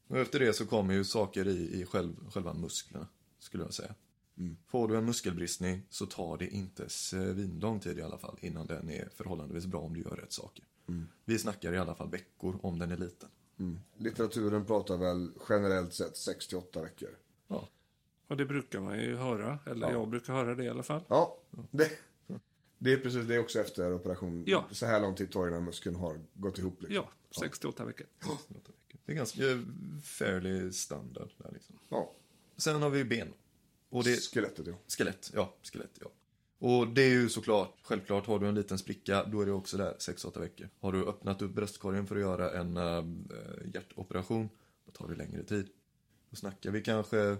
Och 0.09 0.19
efter 0.19 0.39
det 0.39 0.53
så 0.53 0.67
kommer 0.67 0.95
ju 0.95 1.05
saker 1.05 1.49
i, 1.49 1.81
i 1.81 1.87
själv, 1.87 2.31
själva 2.31 2.55
musklerna, 2.55 3.09
skulle 3.39 3.65
jag 3.65 3.75
säga. 3.75 3.95
Får 4.67 4.89
du 4.89 4.97
en 4.97 5.05
muskelbristning 5.05 5.83
så 5.91 6.07
tar 6.07 6.39
det 6.39 6.47
inte 6.49 6.89
svinlång 6.89 7.81
tid 7.81 7.99
i 7.99 8.03
alla 8.03 8.19
fall 8.19 8.37
innan 8.41 8.67
den 8.67 8.91
är 8.91 9.09
förhållandevis 9.15 9.67
bra 9.67 9.81
om 9.81 9.95
du 9.95 10.01
gör 10.01 10.17
rätt 10.17 10.33
saker. 10.33 10.65
Vi 11.25 11.39
snackar 11.39 11.73
i 11.73 11.79
alla 11.79 11.95
fall 11.95 12.11
veckor 12.11 12.59
om 12.63 12.79
den 12.79 12.91
är 12.91 12.97
liten. 12.97 13.29
Litteraturen 13.97 14.65
pratar 14.65 14.97
väl 14.97 15.31
generellt 15.49 15.95
sett 15.95 16.17
68 16.17 16.83
veckor. 16.83 17.11
Ja. 18.31 18.35
Och 18.35 18.37
det 18.37 18.45
brukar 18.45 18.81
man 18.81 19.01
ju 19.01 19.17
höra. 19.17 19.59
Eller 19.67 19.91
jag 19.91 20.09
brukar 20.09 20.33
höra 20.33 20.55
det 20.55 20.65
i 20.65 20.69
alla 20.69 20.83
fall. 20.83 21.03
Ja, 21.09 21.39
det, 21.71 21.91
det 22.79 22.93
är 22.93 22.97
precis 22.97 23.27
det 23.27 23.39
också 23.39 23.61
efter 23.61 23.95
operation. 23.95 24.45
Ja. 24.47 24.65
Så 24.71 24.87
här 24.87 25.01
lång 25.01 25.15
tid 25.15 25.33
tar 25.33 25.43
det 25.43 25.49
innan 25.49 25.65
muskeln 25.65 25.97
har 25.97 26.21
gått 26.35 26.59
ihop. 26.59 26.83
Liksom. 26.83 26.95
Ja, 26.95 27.11
68 27.41 27.85
veckor. 27.85 28.07
Det 29.05 29.13
är 29.13 29.17
ganska 29.17 29.43
fairly 30.03 30.73
standard 30.73 31.29
där 31.37 31.51
liksom. 31.53 31.79
Ja. 31.89 32.13
Sen 32.57 32.83
har 32.83 32.91
vi 32.91 33.05
ben. 33.05 33.29
Och 33.89 34.05
det, 34.05 34.17
Skelettet 34.17 34.67
ja. 34.67 34.75
Skelett, 34.89 35.31
ja. 35.35 35.55
Skelett, 35.63 35.99
ja. 36.01 36.11
Och 36.59 36.89
det 36.89 37.03
är 37.03 37.11
ju 37.11 37.29
såklart, 37.29 37.79
självklart, 37.83 38.27
har 38.27 38.39
du 38.39 38.49
en 38.49 38.55
liten 38.55 38.79
spricka, 38.79 39.25
då 39.25 39.41
är 39.41 39.47
det 39.47 39.53
också 39.53 39.77
där 39.77 39.95
6-8 39.95 40.41
veckor. 40.41 40.69
Har 40.81 40.93
du 40.93 41.05
öppnat 41.05 41.43
upp 41.43 41.51
bröstkorgen 41.51 42.07
för 42.07 42.17
att 42.17 42.21
göra 42.21 42.61
en 42.61 42.77
äh, 42.77 43.05
hjärtoperation, 43.75 44.49
då 44.87 44.93
tar 44.93 45.09
det 45.09 45.15
längre 45.15 45.43
tid. 45.43 45.69
Då 46.31 46.37
snackar 46.37 46.71
vi 46.71 46.83
kanske 46.83 47.37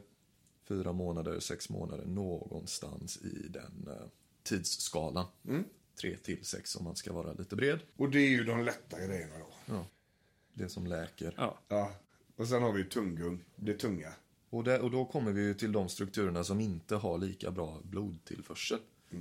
fyra 0.71 0.93
månader, 0.93 1.41
sex 1.41 1.69
månader, 1.71 2.05
någonstans 2.07 3.17
i 3.23 3.49
den 3.49 3.89
äh, 3.89 4.07
tidsskalan. 4.43 5.27
Tre 6.01 6.17
till 6.17 6.45
sex 6.45 6.77
om 6.77 6.85
man 6.85 6.97
ska 6.97 7.13
vara 7.13 7.33
lite 7.33 7.57
bred. 7.57 7.79
Och 7.97 8.11
det 8.11 8.19
är 8.19 8.29
ju 8.29 8.45
de 8.45 8.65
lätta 8.65 9.07
grejerna 9.07 9.35
då. 9.39 9.85
Det 10.55 10.69
som 10.69 10.87
läker. 10.87 11.35
Ja. 11.37 11.59
Ja. 11.69 11.93
Och 12.37 12.49
sen 12.49 12.63
har 12.63 12.73
vi 12.73 12.85
tunggung, 12.85 13.45
det 13.57 13.75
tunga. 13.75 14.13
Och, 14.51 14.65
där, 14.65 14.81
och 14.81 14.91
då 14.91 15.05
kommer 15.05 15.33
vi 15.33 15.43
ju 15.43 15.55
till 15.55 15.73
de 15.73 15.89
strukturerna 15.89 16.45
som 16.45 16.61
inte 16.61 16.97
har 16.97 17.19
lika 17.19 17.51
bra 17.51 17.81
blodtillförsel. 17.83 18.79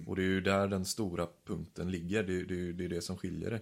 Och 0.07 0.15
det 0.15 0.21
är 0.21 0.25
ju 0.27 0.41
där 0.41 0.67
den 0.67 0.85
stora 0.85 1.27
punkten 1.45 1.91
ligger. 1.91 2.23
Det 2.23 2.33
är 2.33 2.45
det, 2.45 2.55
är, 2.69 2.73
det, 2.73 2.85
är 2.85 2.89
det 2.89 3.01
som 3.01 3.17
skiljer 3.17 3.49
det. 3.51 3.62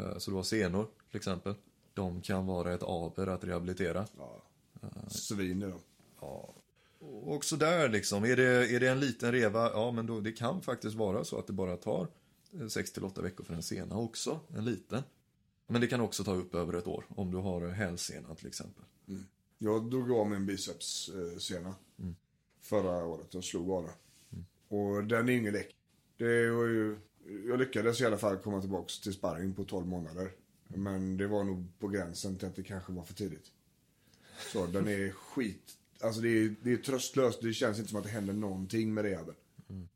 Eh, 0.00 0.18
Så 0.18 0.30
du 0.30 0.36
har 0.36 0.42
senor 0.42 0.86
till 1.10 1.16
exempel. 1.16 1.54
De 1.94 2.20
kan 2.22 2.46
vara 2.46 2.74
ett 2.74 2.82
aber 2.82 3.26
att 3.26 3.44
rehabilitera. 3.44 4.06
Svin 5.08 5.62
är 5.62 5.68
de. 5.68 5.80
Och 6.26 6.59
också 7.24 7.56
där 7.56 7.88
liksom, 7.88 8.24
är 8.24 8.36
det, 8.36 8.74
är 8.74 8.80
det 8.80 8.88
en 8.88 9.00
liten 9.00 9.32
reva, 9.32 9.70
ja 9.70 9.92
men 9.92 10.06
då, 10.06 10.20
det 10.20 10.32
kan 10.32 10.62
faktiskt 10.62 10.96
vara 10.96 11.24
så 11.24 11.38
att 11.38 11.46
det 11.46 11.52
bara 11.52 11.76
tar 11.76 12.08
6-8 12.52 13.22
veckor 13.22 13.44
för 13.44 13.54
en 13.54 13.62
sena 13.62 13.96
också, 13.96 14.40
en 14.56 14.64
liten. 14.64 15.02
Men 15.66 15.80
det 15.80 15.86
kan 15.86 16.00
också 16.00 16.24
ta 16.24 16.34
upp 16.34 16.54
över 16.54 16.72
ett 16.72 16.86
år, 16.86 17.04
om 17.08 17.30
du 17.30 17.36
har 17.36 17.68
hälsena 17.68 18.34
till 18.34 18.46
exempel. 18.46 18.84
Jag 19.58 19.90
drog 19.90 20.10
av 20.12 20.30
min 20.30 20.46
bicepssena 20.46 21.74
förra 22.60 23.04
året. 23.04 23.34
Jag 23.34 23.44
slog 23.44 23.70
av 23.70 23.84
den. 23.84 24.44
Och 24.68 25.04
den 25.04 25.28
är 25.28 25.32
ingen 25.32 25.52
lek. 25.52 25.76
Det 26.16 26.50
var 26.50 26.66
ju, 26.66 26.98
jag 27.48 27.58
lyckades 27.58 28.00
i 28.00 28.06
alla 28.06 28.18
fall 28.18 28.36
komma 28.36 28.60
tillbaks 28.60 29.00
till 29.00 29.12
sparring 29.12 29.54
på 29.54 29.64
12 29.64 29.86
månader. 29.86 30.32
Men 30.68 31.16
det 31.16 31.26
var 31.26 31.44
nog 31.44 31.78
på 31.78 31.88
gränsen 31.88 32.38
till 32.38 32.48
att 32.48 32.56
det 32.56 32.62
kanske 32.62 32.92
var 32.92 33.04
för 33.04 33.14
tidigt. 33.14 33.52
Så 34.52 34.66
den 34.66 34.88
är 34.88 35.10
skit. 35.10 35.76
Alltså 36.02 36.20
det 36.20 36.28
är, 36.28 36.54
det 36.62 36.72
är 36.72 36.76
tröstlöst. 36.76 37.42
Det 37.42 37.52
känns 37.52 37.78
inte 37.78 37.90
som 37.90 37.98
att 37.98 38.04
det 38.04 38.10
händer 38.10 38.32
någonting 38.32 38.94
med 38.94 39.04
rehaben. 39.04 39.34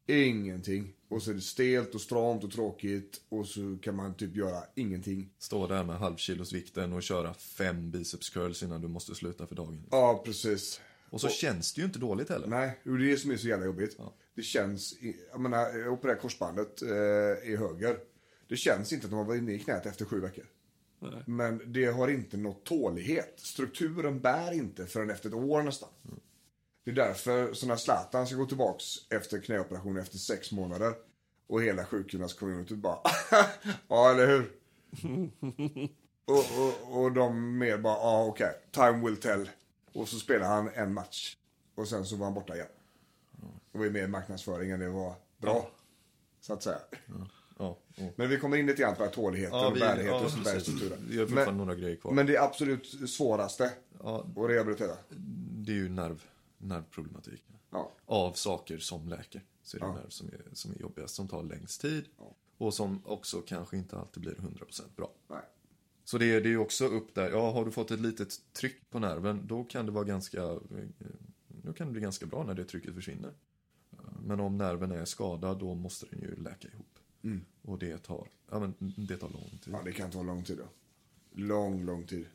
Ingenting. 0.06 0.92
Och 1.08 1.22
så 1.22 1.30
är 1.30 1.34
det 1.34 1.40
stelt 1.40 1.94
och 1.94 2.00
stramt 2.00 2.44
och 2.44 2.52
tråkigt. 2.52 3.20
Och 3.28 3.46
så 3.46 3.78
kan 3.82 3.96
man 3.96 4.14
typ 4.14 4.36
göra 4.36 4.62
ingenting. 4.74 5.30
Stå 5.38 5.66
där 5.66 5.84
med 5.84 5.96
halvkilosvikten 5.96 6.92
och 6.92 7.02
köra 7.02 7.34
fem 7.34 7.90
biceps 7.90 8.30
curls 8.30 8.62
innan 8.62 8.80
du 8.80 8.88
måste 8.88 9.14
sluta 9.14 9.46
för 9.46 9.54
dagen. 9.54 9.86
Ja, 9.90 10.22
precis. 10.24 10.80
Och 11.10 11.20
så 11.20 11.28
känns 11.28 11.74
det 11.74 11.80
ju 11.80 11.86
inte 11.86 11.98
dåligt 11.98 12.28
heller. 12.28 12.46
Nej, 12.46 12.80
och 12.84 12.98
det 12.98 13.06
är 13.06 13.10
det 13.10 13.16
som 13.16 13.30
är 13.30 13.36
så 13.36 13.48
jävla 13.48 13.66
jobbigt. 13.66 13.96
Det 14.36 14.42
känns, 14.42 14.94
jag 15.30 15.40
menar, 15.40 15.78
jag 15.78 15.92
opererade 15.92 16.20
korsbandet 16.20 16.82
eh, 16.82 17.50
i 17.52 17.56
höger. 17.56 17.98
Det 18.48 18.56
känns 18.56 18.92
inte 18.92 19.06
att 19.06 19.10
de 19.10 19.16
har 19.16 19.24
varit 19.24 19.38
inne 19.38 19.52
i 19.52 19.58
knät 19.58 19.86
efter 19.86 20.04
sju 20.04 20.20
veckor. 20.20 20.44
Men 21.26 21.72
det 21.72 21.87
har 21.87 22.09
inte 22.09 22.37
nått 22.37 22.64
tålighet. 22.64 23.35
Strukturen 23.37 24.20
bär 24.20 24.52
inte 24.52 24.87
förrän 24.87 25.11
efter 25.11 25.28
ett 25.28 25.35
år 25.35 25.62
nästan. 25.62 25.88
Det 26.85 26.90
är 26.90 26.94
därför 26.94 27.52
sådana 27.52 27.76
Zlatan 27.76 28.26
ska 28.26 28.37
gå 28.37 28.46
tillbaks 28.46 28.85
efter 29.11 29.40
knäoperation 29.40 29.96
efter 29.96 30.18
sex 30.18 30.52
månader. 30.52 30.94
Och 31.46 31.62
hela 31.62 31.85
sjukgymnastcommunityt 31.85 32.78
bara, 32.78 32.98
ja 33.88 34.11
eller 34.11 34.26
hur? 34.26 34.52
och, 36.24 36.44
och, 36.59 37.02
och 37.02 37.12
de 37.12 37.59
mer 37.59 37.78
bara, 37.78 37.96
ja 37.96 38.24
okej, 38.24 38.52
time 38.70 39.04
will 39.04 39.16
tell. 39.16 39.50
Och 39.92 40.09
så 40.09 40.16
spelar 40.18 40.46
han 40.46 40.68
en 40.74 40.94
match. 40.94 41.37
Och 41.74 41.88
sen 41.88 42.04
så 42.04 42.16
var 42.16 42.24
han 42.24 42.35
borta 42.35 42.54
igen. 42.54 42.68
Det 43.72 43.78
var 43.78 43.85
ju 43.85 43.90
mer 43.90 44.07
marknadsföring 44.07 44.70
än 44.70 44.80
det 44.80 44.88
var 44.88 45.14
bra. 45.38 45.70
Så 46.40 46.52
att 46.52 46.62
säga. 46.62 46.78
Ja, 47.58 47.78
och, 47.96 48.12
Men 48.16 48.28
vi 48.28 48.38
kommer 48.38 48.56
in 48.56 48.66
lite 48.66 48.82
grann 48.82 48.96
på 48.96 49.06
tåligheten 49.06 49.58
Ja, 49.58 49.68
och 49.68 49.76
vi- 49.76 49.80
ja, 50.06 50.24
och 50.24 50.30
sånt 50.30 50.44
där 50.44 50.50
i 50.52 50.54
precis. 50.54 50.74
strukturen. 50.76 51.06
Vi 51.10 51.18
har 51.18 51.26
fortfarande 51.26 51.64
några 51.64 51.74
grejer 51.74 51.96
kvar. 51.96 52.12
Men 52.12 52.26
det 52.26 52.38
absolut 52.38 53.10
svåraste 53.10 53.72
Ja. 54.02 54.20
att 54.36 54.50
rehabilitera. 54.50 54.96
det 55.64 55.72
är 55.72 55.76
ju 55.76 55.88
nerv, 55.88 56.22
nervproblematik. 56.58 57.44
Ja. 57.70 57.90
Av 58.06 58.32
saker 58.32 58.78
som 58.78 59.08
läker. 59.08 59.42
Så 59.62 59.76
är 59.76 59.80
det 59.80 59.86
nerv 59.86 60.08
som 60.08 60.28
är, 60.28 60.40
som 60.52 60.72
är 60.72 60.80
jobbigast, 60.80 61.14
som 61.14 61.28
tar 61.28 61.42
längst 61.42 61.80
tid. 61.80 62.04
Och 62.58 62.74
som 62.74 63.02
också 63.06 63.40
kanske 63.46 63.76
inte 63.76 63.96
alltid 63.98 64.20
blir 64.22 64.34
100% 64.34 64.96
bra. 64.96 65.10
Nej. 65.28 65.38
Så 66.04 66.18
det 66.18 66.26
är, 66.34 66.40
det 66.40 66.48
är 66.48 66.50
ju 66.50 66.58
också 66.58 66.86
upp 66.86 67.14
där, 67.14 67.30
ja 67.30 67.50
har 67.50 67.64
du 67.64 67.70
fått 67.70 67.90
ett 67.90 68.00
litet 68.00 68.34
tryck 68.52 68.90
på 68.90 68.98
nerven, 68.98 69.46
då 69.46 69.64
kan 69.64 69.86
det 69.86 69.92
vara 69.92 70.04
ganska, 70.04 70.42
då 71.48 71.72
kan 71.72 71.86
det 71.86 71.92
bli 71.92 72.00
ganska 72.00 72.26
bra 72.26 72.42
när 72.44 72.54
det 72.54 72.64
trycket 72.64 72.94
försvinner. 72.94 73.32
Men 74.22 74.40
om 74.40 74.58
nerven 74.58 74.92
är 74.92 75.04
skadad, 75.04 75.58
då 75.58 75.74
måste 75.74 76.06
den 76.10 76.20
ju 76.20 76.36
läka 76.36 76.68
ihop. 76.68 76.93
Och 77.62 77.78
det 77.78 77.98
tar, 77.98 78.28
ja 78.50 78.58
men 78.60 78.74
det 79.08 79.16
tar 79.16 79.28
lång 79.28 79.58
tid. 79.62 79.72
Ja, 79.74 79.82
det 79.84 79.92
kan 79.92 80.10
ta 80.10 80.22
lång 80.22 80.44
tid 80.44 80.58
då. 80.58 80.68
Lång, 81.42 81.84
lång 81.84 82.06
tid. 82.06 82.26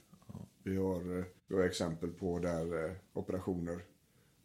Vi, 0.63 0.75
har, 0.78 1.17
eh, 1.19 1.25
vi 1.47 1.56
har 1.56 1.63
exempel 1.63 2.10
på 2.12 2.39
där 2.39 2.86
eh, 2.86 2.95
operationer 3.13 3.80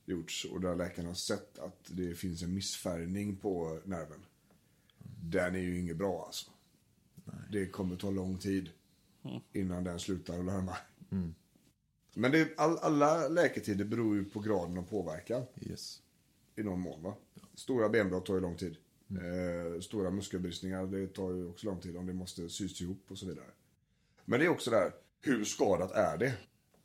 gjorts 0.05 0.45
och 0.45 0.61
där 0.61 0.77
läkarna 0.77 1.09
har 1.09 1.15
sett 1.15 1.59
att 1.59 1.85
det 1.89 2.15
finns 2.15 2.43
en 2.43 2.55
missfärgning 2.55 3.37
på 3.37 3.81
nerven. 3.85 4.25
Den 5.23 5.55
är 5.55 5.59
ju 5.59 5.79
inget 5.79 5.97
bra 5.97 6.25
alltså. 6.27 6.51
Det 7.51 7.67
kommer 7.67 7.97
ta 7.97 8.11
lång 8.11 8.39
tid 8.39 8.71
innan 9.53 9.85
den 9.85 9.99
slutar 10.01 10.39
att 10.39 10.45
larma. 10.45 10.77
Men 12.15 12.31
det, 12.33 12.59
all, 12.59 12.79
alla 12.79 13.29
läketider 13.29 13.85
beror 13.85 14.17
ju 14.17 14.25
på 14.25 14.41
graden 14.41 14.79
av 14.79 14.83
påverkan 14.83 15.43
Yes. 15.61 16.03
i 16.57 16.63
någon 16.63 16.81
mån. 16.81 17.03
Va? 17.03 17.15
Stora 17.55 17.89
benbrott 17.89 18.27
tar 18.27 18.35
ju 18.35 18.41
lång 18.41 18.57
tid. 18.57 18.77
Eh, 19.11 19.81
stora 19.81 20.11
muskelbristningar, 20.11 20.87
det 20.87 21.07
tar 21.07 21.31
ju 21.31 21.49
också 21.49 21.67
lång 21.67 21.81
tid 21.81 21.97
om 21.97 22.07
det 22.07 22.13
måste 22.13 22.49
sys 22.49 22.81
ihop 22.81 23.05
och 23.09 23.19
så 23.19 23.27
vidare. 23.27 23.47
Men 24.25 24.41
det 24.41 24.47
är 24.47 24.51
också 24.51 24.71
där, 24.71 24.93
hur 25.21 25.45
skadat 25.45 25.93
är 25.93 26.19
det? 26.19 26.35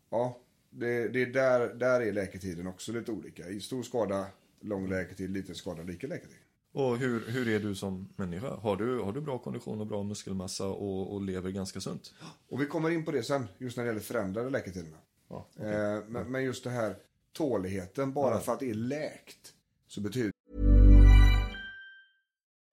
Ja, 0.09 0.39
det, 0.69 1.07
det 1.07 1.21
är 1.21 1.25
där, 1.25 1.73
där 1.73 2.01
är 2.01 2.13
läketiden 2.13 2.67
också 2.67 2.91
lite 2.91 3.11
olika. 3.11 3.49
I 3.49 3.61
stor 3.61 3.83
skada, 3.83 4.27
lång 4.59 4.89
läketid, 4.89 5.29
liten 5.29 5.55
skada, 5.55 5.83
liten 5.83 6.09
läketid. 6.09 6.37
Och 6.71 6.97
hur, 6.97 7.27
hur 7.27 7.47
är 7.47 7.59
du 7.59 7.75
som 7.75 8.09
människa? 8.15 8.55
Har 8.55 8.75
du, 8.75 8.99
har 8.99 9.13
du 9.13 9.21
bra 9.21 9.39
kondition 9.39 9.81
och 9.81 9.87
bra 9.87 10.03
muskelmassa 10.03 10.67
och, 10.67 11.13
och 11.13 11.21
lever 11.21 11.51
ganska 11.51 11.81
sunt? 11.81 12.13
Och 12.49 12.61
vi 12.61 12.65
kommer 12.65 12.89
in 12.89 13.05
på 13.05 13.11
det 13.11 13.23
sen, 13.23 13.47
just 13.57 13.77
när 13.77 13.83
det 13.83 13.87
gäller 13.87 14.01
förändrade 14.01 14.49
läketiderna. 14.49 14.97
Ja, 15.29 15.49
eh, 15.59 16.03
men, 16.07 16.31
men 16.31 16.43
just 16.43 16.63
det 16.63 16.69
här 16.69 16.95
tåligheten, 17.33 18.13
bara 18.13 18.39
för 18.39 18.53
att 18.53 18.59
det 18.59 18.69
är 18.69 18.73
läkt, 18.73 19.53
så 19.87 20.01
betyder 20.01 20.31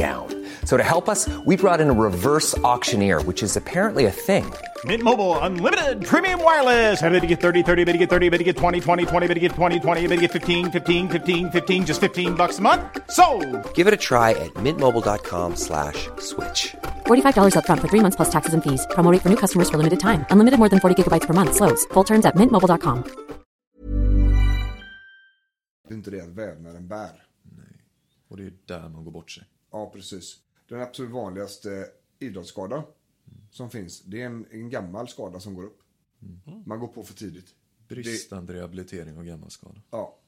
down. 0.00 0.26
So 0.64 0.76
to 0.76 0.82
help 0.94 1.08
us, 1.08 1.28
we 1.44 1.56
brought 1.56 1.80
in 1.80 1.90
a 1.90 1.98
reverse 2.08 2.56
auctioneer, 2.72 3.20
which 3.22 3.42
is 3.42 3.56
apparently 3.56 4.06
a 4.06 4.10
thing. 4.10 4.44
Mint 4.84 5.02
Mobile 5.02 5.38
unlimited 5.40 6.04
premium 6.10 6.42
wireless. 6.42 7.02
Ready 7.02 7.20
to 7.20 7.26
get 7.26 7.40
30, 7.40 7.62
30, 7.62 7.84
bit 7.84 7.92
to 7.92 7.98
get 7.98 8.08
30, 8.08 8.30
bit 8.30 8.38
to 8.38 8.44
get 8.44 8.56
20, 8.56 8.80
20, 8.80 9.04
20, 9.04 9.26
bit 9.26 9.34
to 9.34 9.40
get 9.40 9.52
20, 9.52 9.80
20, 9.80 10.06
bit 10.06 10.16
to 10.16 10.20
get 10.22 10.32
15, 10.32 10.70
15, 10.70 11.08
15, 11.08 11.50
15 11.50 11.86
just 11.86 12.00
15 12.00 12.34
bucks 12.34 12.58
a 12.60 12.62
month. 12.62 12.80
So, 13.10 13.24
Give 13.74 13.86
it 13.86 13.92
a 13.92 13.98
try 14.08 14.30
at 14.30 14.54
mintmobile.com 14.64 15.56
slash 15.56 16.08
switch. 16.18 16.60
$45 17.06 17.54
upfront 17.58 17.80
for 17.82 17.88
three 17.88 18.02
months 18.04 18.16
plus 18.16 18.30
taxes 18.30 18.54
and 18.54 18.62
fees. 18.64 18.86
Promo 18.94 19.12
rate 19.12 19.22
for 19.22 19.28
new 19.28 19.40
customers 19.44 19.68
for 19.68 19.76
limited 19.76 20.00
time. 20.00 20.24
Unlimited 20.30 20.58
more 20.58 20.70
than 20.72 20.80
40 20.80 20.94
gigabytes 20.96 21.26
per 21.28 21.34
month. 21.34 21.52
Slows. 21.60 21.84
Full 21.92 22.04
terms 22.04 22.24
at 22.24 22.36
mintmobile.com. 22.40 23.04
Det 25.88 25.94
är 25.94 25.96
inte 25.96 26.10
det 26.10 26.20
att 26.20 26.28
vävnaden 26.28 26.88
bär. 26.88 27.26
Och 28.30 28.36
det 28.36 28.46
är 28.46 28.52
där 28.66 28.88
man 28.88 29.04
går 29.04 29.12
bort 29.12 29.30
sig. 29.30 29.44
Ja, 29.70 29.90
precis. 29.90 30.38
Den 30.68 30.80
absolut 30.80 31.10
vanligaste 31.10 31.86
idrottsskadan 32.18 32.82
som 33.50 33.70
finns, 33.70 34.02
det 34.02 34.22
är 34.22 34.26
en, 34.26 34.46
en 34.50 34.70
gammal 34.70 35.08
skada 35.08 35.40
som 35.40 35.54
går 35.54 35.64
upp. 35.64 35.78
Man 36.66 36.78
går 36.80 36.88
på 36.88 37.02
för 37.02 37.14
tidigt. 37.14 37.54
Bristande 37.88 38.54
rehabilitering 38.54 39.18
och 39.18 39.26
gammal 39.26 39.50
skada. 39.50 39.80
Ja, 39.90 40.18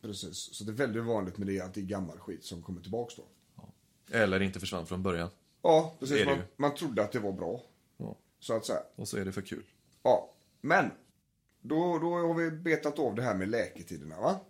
precis. 0.00 0.36
Så 0.36 0.64
det 0.64 0.70
är 0.72 0.74
väldigt 0.74 1.04
vanligt 1.04 1.38
med 1.38 1.46
det 1.46 1.60
att 1.60 1.74
det 1.74 1.80
är 1.80 1.84
gammal 1.84 2.18
skit 2.18 2.44
som 2.44 2.62
kommer 2.62 2.80
tillbaks 2.80 3.14
då. 3.16 3.24
Eller 4.10 4.40
inte 4.42 4.60
försvann 4.60 4.86
från 4.86 5.02
början. 5.02 5.30
Ja, 5.62 5.94
Det 5.98 6.06
precis. 6.06 6.18
det 6.18 6.24
Man, 6.24 6.38
man 6.56 6.74
trodde 6.74 7.02
att 7.02 7.12
det 7.12 7.18
var 7.18 7.32
bra. 7.32 7.62
Ja. 7.96 8.16
Så 8.38 8.56
att 8.56 8.66
säga. 8.66 8.80
Och 8.96 9.08
så 9.08 9.16
är 9.16 9.24
det 9.24 9.32
för 9.32 9.42
kul. 9.42 9.64
Ja, 10.02 10.32
men 10.60 10.90
då, 11.60 11.98
då 11.98 12.14
har 12.14 12.34
vi 12.34 12.50
betat 12.50 12.98
av 12.98 13.14
det 13.14 13.22
här 13.22 13.34
med 13.34 13.48
läketiderna 13.48 14.20
va? 14.20 14.40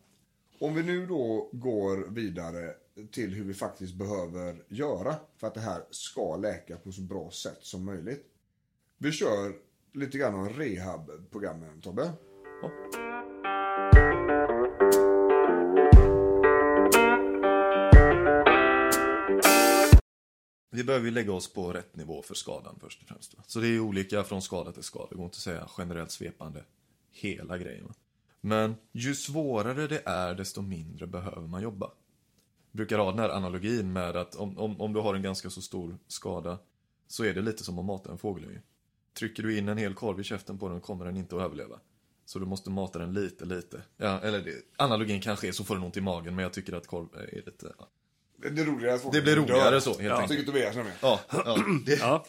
Om 0.59 0.75
vi 0.75 0.83
nu 0.83 1.07
då 1.07 1.51
går 1.53 1.97
vidare 2.11 2.75
till 3.11 3.35
hur 3.35 3.45
vi 3.45 3.55
faktiskt 3.55 3.95
behöver 3.95 4.65
göra 4.69 5.15
för 5.37 5.47
att 5.47 5.55
det 5.55 5.61
här 5.61 5.83
ska 5.91 6.37
läka 6.37 6.77
på 6.77 6.93
så 6.93 7.01
bra 7.01 7.31
sätt 7.31 7.59
som 7.61 7.85
möjligt. 7.85 8.27
Vi 8.99 9.13
kör 9.13 9.53
lite 9.93 10.19
grann 10.19 10.35
om 10.35 10.49
rehabprogrammen 10.49 11.81
Tobbe. 11.81 12.13
Vi 20.73 20.85
behöver 20.85 21.07
ju 21.07 21.11
lägga 21.11 21.33
oss 21.33 21.53
på 21.53 21.73
rätt 21.73 21.97
nivå 21.97 22.23
för 22.23 22.35
skadan 22.35 22.79
först 22.81 23.03
och 23.03 23.09
främst. 23.09 23.35
Så 23.47 23.61
det 23.61 23.67
är 23.67 23.71
ju 23.71 23.81
olika 23.81 24.25
från 24.25 24.43
skada 24.43 24.73
till 24.73 24.83
skada. 24.83 25.07
Det 25.11 25.17
går 25.17 25.25
inte 25.25 25.35
att 25.35 25.41
säga 25.41 25.69
generellt 25.79 26.11
svepande 26.11 26.65
hela 27.13 27.59
grejen. 27.59 27.93
Men 28.41 28.75
ju 28.93 29.15
svårare 29.15 29.87
det 29.87 30.03
är, 30.05 30.35
desto 30.35 30.63
mindre 30.63 31.07
behöver 31.07 31.49
man 31.49 31.63
jobba. 31.63 31.91
Brukar 32.73 32.99
ha 32.99 33.11
den 33.11 33.19
här 33.19 33.29
analogin 33.29 33.93
med 33.93 34.17
att 34.17 34.35
om, 34.35 34.59
om, 34.59 34.81
om 34.81 34.93
du 34.93 35.01
har 35.01 35.15
en 35.15 35.23
ganska 35.23 35.51
så 35.51 35.63
stor 35.63 35.99
skada 36.07 36.59
så 37.09 37.25
är 37.25 37.35
det 37.35 37.41
lite 37.43 37.65
som 37.65 37.79
att 37.79 37.85
mata 37.85 38.11
en 38.13 38.19
fågelunge. 38.19 38.63
Trycker 39.19 39.43
du 39.43 39.59
in 39.59 39.69
en 39.69 39.79
hel 39.79 39.95
korv 39.95 40.21
i 40.21 40.25
käften 40.25 40.59
på 40.59 40.69
den 40.69 40.81
kommer 40.81 41.05
den 41.05 41.17
inte 41.17 41.37
att 41.37 41.43
överleva. 41.43 41.81
Så 42.25 42.39
du 42.39 42.47
måste 42.47 42.71
mata 42.71 42.99
den 42.99 43.13
lite, 43.13 43.45
lite. 43.45 43.83
Ja, 43.97 44.21
eller 44.21 44.41
det, 44.43 44.55
analogin 44.77 45.21
kanske 45.21 45.49
är 45.49 45.53
så 45.53 45.65
får 45.65 45.75
den 45.75 45.85
ont 45.85 45.97
i 45.97 46.01
magen, 46.01 46.35
men 46.35 46.43
jag 46.43 46.53
tycker 46.53 46.73
att 46.73 46.87
korv 46.87 47.09
är 47.15 47.43
lite... 47.47 47.73
Ja. 47.79 47.89
Det 48.37 48.61
är 48.61 48.65
roligare 48.65 48.95
att 48.95 49.03
folk 49.03 49.15
Det 49.15 49.23
blir 49.23 49.37
roligare 49.37 49.71
dör. 49.71 49.81
så, 49.81 49.91
helt 49.91 50.05
ja. 50.05 50.17
enkelt. 50.21 50.31
Tycker 50.31 50.53
Tobias 50.53 50.77
med. 50.77 50.93
Ja, 51.03 51.21
ja, 51.31 51.59
det, 51.87 51.99
Ja. 52.01 52.25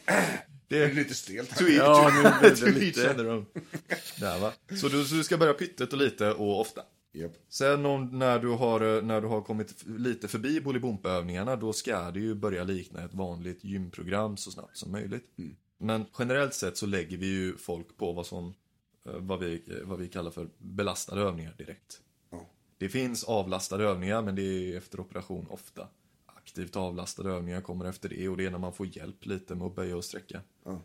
Det 0.67 0.83
är 0.83 0.93
lite 0.93 1.13
stelt. 1.13 1.57
To 1.57 1.63
each, 1.63 1.77
Ja, 1.77 2.11
nu 2.13 2.49
blir 2.49 2.65
det 2.65 2.71
lite-. 2.79 3.45
Där, 4.19 4.39
va? 4.39 4.51
Så 4.81 4.87
du, 4.87 5.05
så 5.05 5.15
du 5.15 5.23
ska 5.23 5.37
börja 5.37 5.53
pyttet 5.53 5.93
och 5.93 5.99
lite 5.99 6.33
och 6.33 6.61
ofta. 6.61 6.81
Japp. 7.11 7.31
Sen 7.49 7.85
om, 7.85 8.19
när, 8.19 8.39
du 8.39 8.47
har, 8.47 8.97
eh, 8.97 9.03
när 9.03 9.21
du 9.21 9.27
har 9.27 9.41
kommit 9.41 9.83
lite 9.85 10.27
förbi 10.27 10.61
Bolibompa-övningarna 10.61 11.55
då 11.55 11.73
ska 11.73 12.11
det 12.11 12.19
ju 12.19 12.35
börja 12.35 12.63
likna 12.63 13.05
ett 13.05 13.13
vanligt 13.13 13.63
gymprogram 13.63 14.37
så 14.37 14.51
snabbt 14.51 14.77
som 14.77 14.91
möjligt. 14.91 15.35
Men 15.77 16.05
generellt 16.19 16.53
sett 16.53 16.77
så 16.77 16.85
lägger 16.85 17.17
vi 17.17 17.25
ju 17.25 17.57
folk 17.57 17.97
på 17.97 18.13
vad 18.13 18.25
som 18.25 18.53
eh, 19.05 19.13
vad 19.13 19.39
vi, 19.39 19.63
eh, 19.67 19.87
vad 19.87 19.99
vi 19.99 20.07
kallar 20.07 20.31
för 20.31 20.49
belastade 20.57 21.21
övningar 21.21 21.55
direkt. 21.57 22.01
Ja. 22.29 22.49
Det 22.77 22.89
finns 22.89 23.23
avlastade 23.23 23.83
övningar 23.83 24.21
men 24.21 24.35
det 24.35 24.41
är 24.41 24.77
efter 24.77 24.99
operation 24.99 25.47
ofta. 25.49 25.87
Aktivt 26.25 26.75
avlastade 26.75 27.29
övningar 27.29 27.61
kommer 27.61 27.85
efter 27.85 28.09
det 28.09 28.29
och 28.29 28.37
det 28.37 28.45
är 28.45 28.51
när 28.51 28.57
man 28.57 28.73
får 28.73 28.97
hjälp 28.97 29.25
lite 29.25 29.55
med 29.55 29.67
att 29.67 29.75
böja 29.75 29.97
och 29.97 30.05
sträcka. 30.05 30.41
Ja. 30.63 30.81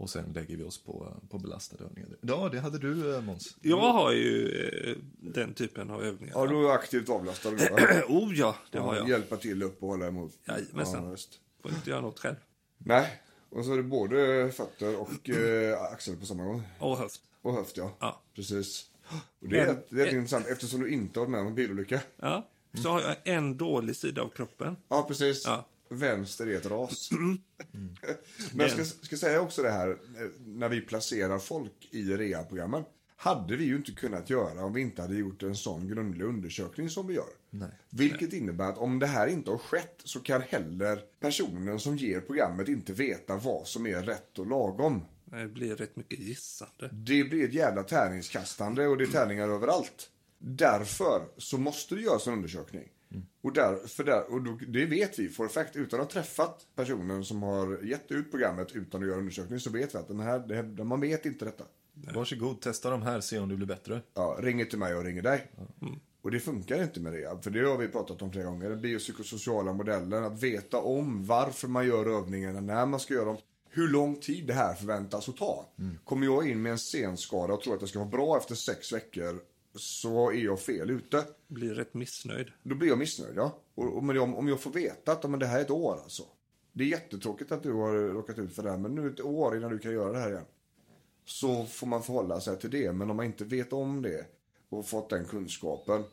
Och 0.00 0.10
sen 0.10 0.32
lägger 0.34 0.56
vi 0.56 0.64
oss 0.64 0.84
på, 0.84 1.16
på 1.30 1.38
belastade 1.38 1.84
övningar. 1.84 2.10
Ja, 2.20 2.48
det 2.52 2.60
hade 2.60 2.78
du 2.78 3.14
eh, 3.14 3.22
Måns. 3.22 3.56
Jag 3.60 3.92
har 3.92 4.12
ju 4.12 4.48
eh, 4.48 4.96
den 5.20 5.54
typen 5.54 5.90
av 5.90 6.04
övningar. 6.04 6.34
Ja, 6.36 6.46
du 6.46 6.68
är 6.68 6.72
aktivt 6.72 7.08
avlastad 7.08 7.48
oh 8.08 8.34
ja, 8.34 8.56
det 8.70 8.78
har 8.78 8.96
jag. 8.96 9.08
Hjälpa 9.08 9.36
till 9.36 9.62
upp 9.62 9.82
och 9.82 9.88
hålla 9.88 10.06
emot. 10.06 10.32
Jajamensan. 10.44 11.04
Ja, 11.04 11.10
just. 11.10 11.40
Får 11.62 11.70
inte 11.70 11.90
göra 11.90 12.00
något 12.00 12.18
själv. 12.18 12.36
Nej, 12.78 13.22
och 13.50 13.64
så 13.64 13.72
är 13.72 13.76
det 13.76 13.82
både 13.82 14.50
fötter 14.52 15.00
och 15.00 15.30
eh, 15.30 15.82
axel 15.82 16.16
på 16.16 16.26
samma 16.26 16.44
gång. 16.44 16.62
Och 16.78 16.96
höft. 16.96 17.20
Och 17.42 17.54
höft 17.54 17.76
ja. 17.76 17.96
Ja. 18.00 18.22
Precis. 18.34 18.86
Och 19.40 19.48
det 19.48 19.60
är, 19.60 19.82
det 19.88 20.02
är 20.02 20.14
intressant 20.14 20.46
eftersom 20.46 20.80
du 20.80 20.90
inte 20.90 21.20
har 21.20 21.26
varit 21.26 21.30
med 21.30 21.40
om 21.40 21.46
en 21.46 21.54
bilolycka. 21.54 22.00
Ja. 22.16 22.48
Så 22.82 22.88
har 22.88 23.00
jag 23.00 23.16
en 23.24 23.56
dålig 23.56 23.96
sida 23.96 24.22
av 24.22 24.28
kroppen. 24.28 24.76
Ja, 24.88 25.04
precis. 25.08 25.42
Ja. 25.46 25.66
Vänster 25.90 26.46
är 26.46 26.56
ett 26.56 26.66
ras. 26.66 27.10
Men 28.52 28.66
jag 28.66 28.70
ska, 28.70 28.84
ska 28.84 29.16
säga 29.16 29.40
också 29.40 29.62
det 29.62 29.70
här, 29.70 29.90
eh, 29.90 29.96
när 30.46 30.68
vi 30.68 30.80
placerar 30.80 31.38
folk 31.38 31.88
i 31.90 32.02
rehabprogrammen. 32.02 32.84
Hade 33.16 33.56
vi 33.56 33.64
ju 33.64 33.76
inte 33.76 33.92
kunnat 33.92 34.30
göra 34.30 34.64
om 34.64 34.72
vi 34.72 34.80
inte 34.80 35.02
hade 35.02 35.14
gjort 35.14 35.42
en 35.42 35.56
sån 35.56 35.88
grundlig 35.88 36.24
undersökning 36.24 36.90
som 36.90 37.06
vi 37.06 37.14
gör. 37.14 37.30
Vilket 37.90 38.32
innebär 38.32 38.68
att 38.68 38.78
om 38.78 38.98
det 38.98 39.06
här 39.06 39.26
inte 39.26 39.50
har 39.50 39.58
skett 39.58 40.00
så 40.04 40.20
kan 40.20 40.42
heller 40.42 41.02
personen 41.20 41.80
som 41.80 41.96
ger 41.96 42.20
programmet 42.20 42.68
inte 42.68 42.92
veta 42.92 43.36
vad 43.36 43.66
som 43.66 43.86
är 43.86 44.02
rätt 44.02 44.38
och 44.38 44.46
lagom. 44.46 45.04
Det 45.24 45.48
blir 45.48 45.76
rätt 45.76 45.96
mycket 45.96 46.18
gissande. 46.18 46.88
Det 46.92 47.24
blir 47.24 47.44
ett 47.44 47.54
jävla 47.54 47.82
tärningskastande 47.82 48.86
och 48.86 48.96
det 48.96 49.04
är 49.04 49.08
tärningar 49.08 49.48
överallt. 49.48 50.10
Därför 50.38 51.28
så 51.36 51.58
måste 51.58 51.94
det 51.94 52.00
göras 52.00 52.26
en 52.26 52.32
undersökning. 52.32 52.88
Och, 53.42 53.52
där, 53.52 53.86
för 53.86 54.04
där, 54.04 54.32
och 54.32 54.42
då, 54.42 54.58
det 54.68 54.86
vet 54.86 55.18
vi 55.18 55.28
for 55.28 55.48
fact. 55.48 55.76
Utan 55.76 56.00
att 56.00 56.06
ha 56.06 56.22
träffat 56.22 56.66
personen 56.74 57.24
som 57.24 57.42
har 57.42 57.82
gett 57.82 58.12
ut 58.12 58.30
programmet 58.30 58.72
utan 58.72 59.02
att 59.02 59.08
göra 59.08 59.18
undersökning 59.18 59.60
så 59.60 59.70
vet 59.70 59.94
vi 59.94 59.98
att 59.98 60.08
den 60.08 60.20
här, 60.20 60.38
det 60.38 60.54
här, 60.54 60.84
man 60.84 61.00
vet 61.00 61.26
inte 61.26 61.44
detta. 61.44 61.64
Varsågod, 62.14 62.60
testa 62.60 62.90
de 62.90 63.02
här, 63.02 63.20
se 63.20 63.38
om 63.38 63.48
du 63.48 63.56
blir 63.56 63.66
bättre. 63.66 64.00
Ja, 64.14 64.36
ringer 64.40 64.64
till 64.64 64.78
mig 64.78 64.94
och 64.94 65.04
ringer 65.04 65.22
dig. 65.22 65.50
Och 66.22 66.30
det 66.30 66.40
funkar 66.40 66.82
inte 66.82 67.00
med 67.00 67.12
det. 67.12 67.42
För 67.42 67.50
det 67.50 67.68
har 67.68 67.78
vi 67.78 67.88
pratat 67.88 68.22
om 68.22 68.32
flera 68.32 68.44
gånger. 68.44 68.70
Den 68.70 68.80
biopsykosociala 68.80 69.72
modellen. 69.72 70.24
Att 70.24 70.42
veta 70.42 70.80
om 70.80 71.26
varför 71.26 71.68
man 71.68 71.86
gör 71.86 72.18
övningarna, 72.18 72.60
när 72.60 72.86
man 72.86 73.00
ska 73.00 73.14
göra 73.14 73.24
dem. 73.24 73.36
Hur 73.72 73.88
lång 73.88 74.16
tid 74.16 74.46
det 74.46 74.54
här 74.54 74.74
förväntas 74.74 75.28
att 75.28 75.36
ta. 75.36 75.66
Kommer 76.04 76.26
jag 76.26 76.48
in 76.48 76.62
med 76.62 76.72
en 76.72 76.78
senskada 76.78 77.54
och 77.54 77.60
tror 77.60 77.74
att 77.74 77.80
jag 77.80 77.88
ska 77.88 77.98
vara 77.98 78.08
bra 78.08 78.36
efter 78.36 78.54
sex 78.54 78.92
veckor 78.92 79.40
så 79.74 80.30
är 80.30 80.44
jag 80.44 80.60
fel 80.60 80.90
ute. 80.90 81.24
Blir 81.46 81.74
rätt 81.74 81.94
missnöjd. 81.94 82.46
Då 82.62 82.74
blir 82.74 82.88
jag 82.88 82.98
missnöjd, 82.98 83.36
ja. 83.36 83.58
Och, 83.74 83.96
och, 83.96 84.04
men 84.04 84.18
om, 84.18 84.34
om 84.34 84.48
jag 84.48 84.60
får 84.60 84.70
veta 84.70 85.12
att 85.12 85.30
men 85.30 85.40
det 85.40 85.46
här 85.46 85.58
är 85.58 85.64
ett 85.64 85.70
år 85.70 86.00
alltså. 86.02 86.22
Det 86.72 86.84
är 86.84 86.88
jättetråkigt 86.88 87.52
att 87.52 87.62
du 87.62 87.72
har 87.72 87.92
råkat 87.92 88.38
ut 88.38 88.54
för 88.54 88.62
det 88.62 88.70
här, 88.70 88.78
men 88.78 88.94
nu 88.94 89.00
är 89.00 89.04
det 89.04 89.12
ett 89.12 89.20
år 89.20 89.56
innan 89.56 89.70
du 89.70 89.78
kan 89.78 89.92
göra 89.92 90.12
det 90.12 90.18
här 90.18 90.30
igen. 90.30 90.44
Så 91.24 91.66
får 91.66 91.86
man 91.86 92.02
förhålla 92.02 92.40
sig 92.40 92.58
till 92.58 92.70
det, 92.70 92.92
men 92.92 93.10
om 93.10 93.16
man 93.16 93.26
inte 93.26 93.44
vet 93.44 93.72
om 93.72 94.02
det 94.02 94.26
och 94.68 94.86
fått 94.86 95.10
den 95.10 95.24
kunskapen 95.24 96.04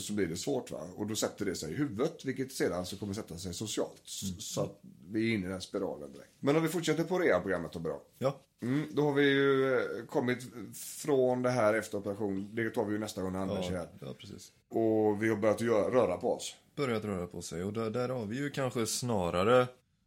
så 0.00 0.12
blir 0.12 0.26
det 0.26 0.36
svårt 0.36 0.70
va. 0.70 0.80
Och 0.96 1.06
då 1.06 1.14
sätter 1.16 1.44
det 1.44 1.54
sig 1.54 1.72
i 1.72 1.74
huvudet, 1.76 2.24
vilket 2.24 2.52
sedan 2.52 2.86
så 2.86 2.96
kommer 2.96 3.14
sätta 3.14 3.38
sig 3.38 3.54
socialt. 3.54 4.02
S- 4.04 4.44
Så 4.44 4.60
att 4.60 4.80
vi 5.10 5.30
är 5.30 5.34
inne 5.34 5.46
i 5.46 5.50
den 5.50 5.60
spiralen 5.60 6.12
direkt. 6.12 6.30
Men 6.40 6.56
om 6.56 6.62
vi 6.62 6.68
fortsätter 6.68 7.04
på 7.04 7.18
rehabprogrammet 7.18 7.72
då 7.72 7.78
bra. 7.78 8.02
Ja. 8.18 8.40
Mm, 8.62 8.86
då 8.92 9.02
har 9.02 9.12
vi 9.12 9.22
ju 9.22 9.74
eh, 9.74 10.06
kommit 10.06 10.38
från 10.76 11.42
det 11.42 11.50
här 11.50 11.74
efter 11.74 11.98
operation. 11.98 12.54
Det 12.54 12.70
tar 12.70 12.84
vi 12.84 12.92
ju 12.92 12.98
nästa 12.98 13.22
gång 13.22 13.32
när 13.32 13.38
Anders 13.40 13.70
Ja, 13.70 13.76
här. 13.76 13.88
ja, 14.00 14.14
precis. 14.18 14.52
Och 14.68 15.22
vi 15.22 15.28
har 15.28 15.36
börjat 15.36 15.60
göra, 15.60 15.94
röra 15.94 16.16
på 16.16 16.32
oss. 16.34 16.56
Börjat 16.76 17.04
röra 17.04 17.26
på 17.26 17.42
sig 17.42 17.62
och 17.64 17.72
där, 17.72 17.90
där 17.90 18.08
har 18.08 18.26
vi 18.26 18.36
ju 18.36 18.50
kanske 18.50 18.86
snarare 18.86 19.66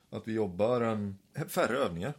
att 0.09 0.27
vi 0.27 0.33
jobbar 0.33 0.81
en, 0.81 1.17
färre 1.47 1.77
övningar. 1.77 2.13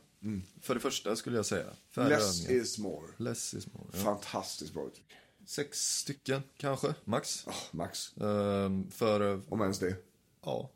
För 0.61 0.75
det 0.75 0.81
första 0.81 1.17
skulle 1.17 1.37
jag 1.37 1.47
säga. 1.47 1.67
Färre 1.91 2.09
Less 2.09 2.43
övningar. 2.45 2.63
is 2.63 2.79
more. 2.79 3.07
Less 3.17 3.55
is 3.55 3.73
more. 3.73 3.87
Ja. 3.93 3.99
Fantastiskt 3.99 4.75
bra 4.75 4.87
uttryck. 4.87 5.07
Sex 5.49 5.79
stycken 5.99 6.43
kanske, 6.57 6.95
max. 7.05 7.47
Ah, 7.47 7.53
max. 7.73 8.17
Ehm, 8.17 8.91
för, 8.91 9.33
eh, 9.33 9.41
Om 9.49 9.61
ens 9.61 9.79
det. 9.79 9.97
ja, 10.43 10.71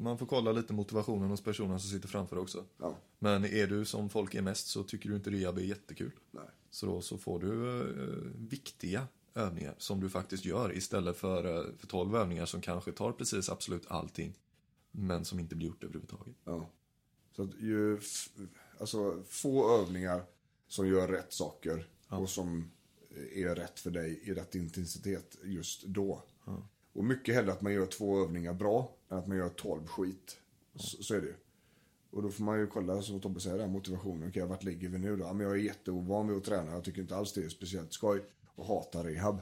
man 0.00 0.18
får 0.18 0.26
kolla 0.26 0.52
lite 0.52 0.72
motivationen 0.72 1.30
hos 1.30 1.40
personen 1.40 1.80
som 1.80 1.90
sitter 1.90 2.08
framför 2.08 2.38
också. 2.38 2.64
Ja. 2.78 2.96
Men 3.18 3.44
är 3.44 3.66
du 3.66 3.84
som 3.84 4.08
folk 4.08 4.34
är 4.34 4.42
mest 4.42 4.66
så 4.66 4.84
tycker 4.84 5.08
du 5.08 5.16
inte 5.16 5.30
rehab 5.30 5.58
är 5.58 5.62
jättekul. 5.62 6.12
Nej. 6.30 6.44
Så 6.70 6.86
då 6.86 7.00
så 7.00 7.18
får 7.18 7.38
du 7.40 7.80
eh, 7.80 7.86
viktiga 8.48 9.06
övningar 9.34 9.74
som 9.78 10.00
du 10.00 10.08
faktiskt 10.08 10.44
gör 10.44 10.76
istället 10.76 11.16
för, 11.16 11.44
eh, 11.44 11.74
för 11.78 11.86
12 11.86 12.16
övningar 12.16 12.46
som 12.46 12.60
kanske 12.60 12.92
tar 12.92 13.12
precis 13.12 13.48
absolut 13.48 13.86
allting. 13.90 14.34
Men 14.90 15.24
som 15.24 15.40
inte 15.40 15.54
blir 15.54 15.66
gjort 15.66 15.84
överhuvudtaget. 15.84 16.34
Ja. 16.44 16.70
Så 17.36 17.42
att 17.42 17.54
ju 17.60 18.00
alltså, 18.80 19.22
få 19.28 19.78
övningar 19.80 20.22
som 20.68 20.88
gör 20.88 21.08
rätt 21.08 21.32
saker 21.32 21.88
och 22.08 22.30
som 22.30 22.70
är 23.34 23.54
rätt 23.54 23.80
för 23.80 23.90
dig 23.90 24.20
i 24.24 24.34
rätt 24.34 24.54
intensitet 24.54 25.36
just 25.44 25.84
då. 25.84 26.22
Och 26.92 27.04
mycket 27.04 27.34
hellre 27.34 27.52
att 27.52 27.62
man 27.62 27.72
gör 27.72 27.86
två 27.86 28.22
övningar 28.22 28.54
bra 28.54 28.92
än 29.08 29.18
att 29.18 29.26
man 29.26 29.36
gör 29.36 29.48
tolv 29.48 29.86
skit. 29.86 30.36
Så, 30.74 31.02
så 31.02 31.14
är 31.14 31.20
det 31.20 31.26
ju. 31.26 31.34
Och 32.10 32.22
då 32.22 32.30
får 32.30 32.44
man 32.44 32.58
ju 32.58 32.66
kolla, 32.66 33.02
som 33.02 33.20
Tobbe 33.20 33.40
säger, 33.40 33.66
motivationen. 33.66 34.28
Okej, 34.28 34.46
vart 34.46 34.64
ligger 34.64 34.88
vi 34.88 34.98
nu 34.98 35.16
då? 35.16 35.24
Ja, 35.24 35.32
men 35.32 35.46
jag 35.46 35.56
är 35.56 35.60
jätteovan 35.60 36.28
vid 36.28 36.36
att 36.36 36.44
träna. 36.44 36.72
Jag 36.72 36.84
tycker 36.84 37.00
inte 37.00 37.16
alls 37.16 37.32
det 37.32 37.44
är 37.44 37.48
speciellt 37.48 37.92
skoj. 37.92 38.24
Och 38.54 38.66
hatar 38.66 39.04
rehab. 39.04 39.40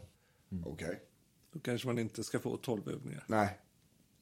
Okej. 0.64 1.00
Då 1.52 1.58
kanske 1.58 1.86
man 1.86 1.98
inte 1.98 2.24
ska 2.24 2.38
få 2.38 2.56
12 2.56 2.88
övningar. 2.88 3.24
Nej. 3.28 3.58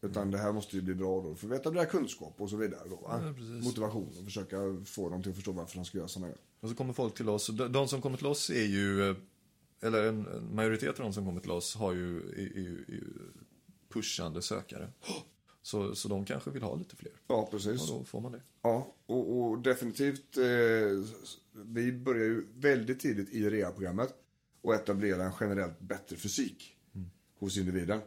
Utan 0.02 0.30
det 0.30 0.38
här 0.38 0.52
måste 0.52 0.76
ju 0.76 0.82
bli 0.82 0.94
bra 0.94 1.22
då. 1.22 1.34
För 1.34 1.46
att 1.46 1.52
veta 1.52 1.70
det 1.70 1.86
kunskap 1.86 2.34
och 2.40 2.50
så 2.50 2.56
vidare. 2.56 2.88
Då, 2.90 2.96
va? 2.96 3.34
Ja. 3.36 3.44
Motivation 3.64 4.08
och 4.18 4.24
försöka 4.24 4.56
få 4.84 5.08
dem 5.08 5.22
till 5.22 5.30
att 5.30 5.36
förstå 5.36 5.52
varför 5.52 5.76
de 5.76 5.84
ska 5.84 5.98
göra 5.98 6.08
sådana 6.08 6.26
här. 6.26 6.36
Och 6.60 6.68
så 6.68 6.74
kommer 6.74 6.92
folk 6.92 7.14
till 7.14 7.28
oss. 7.28 7.50
de 7.70 7.88
som 7.88 8.02
kommer 8.02 8.16
till 8.16 8.26
oss 8.26 8.50
är 8.50 8.64
ju, 8.64 9.10
eh, 9.10 9.16
eller 9.84 10.04
en, 10.06 10.26
en 10.26 10.54
majoritet 10.54 10.88
av 10.88 11.04
de 11.04 11.12
som 11.12 11.24
kommer 11.24 11.40
till 11.40 11.50
oss 11.50 11.76
har 11.76 11.92
ju, 11.92 12.18
är, 12.18 12.58
är, 12.58 12.94
är 12.94 13.04
pushande 13.88 14.42
sökare. 14.42 14.88
Så, 15.62 15.94
så 15.94 16.08
de 16.08 16.24
kanske 16.24 16.50
vill 16.50 16.62
ha 16.62 16.76
lite 16.76 16.96
fler. 16.96 17.12
Ja, 17.26 17.48
precis. 17.50 17.90
Och 17.90 17.98
då 17.98 18.04
får 18.04 18.20
man 18.20 18.32
det. 18.32 18.42
Ja, 18.62 18.94
och, 19.06 19.40
och 19.40 19.58
definitivt. 19.58 20.36
Eh, 20.36 20.44
vi 21.52 21.92
börjar 21.92 22.24
ju 22.24 22.46
väldigt 22.54 23.00
tidigt 23.00 23.30
i 23.30 23.50
rehabprogrammet 23.50 24.14
och 24.62 24.74
etablera 24.74 25.24
en 25.24 25.32
generellt 25.40 25.80
bättre 25.80 26.16
fysik 26.16 26.76
hos 27.38 27.56
individen. 27.58 28.00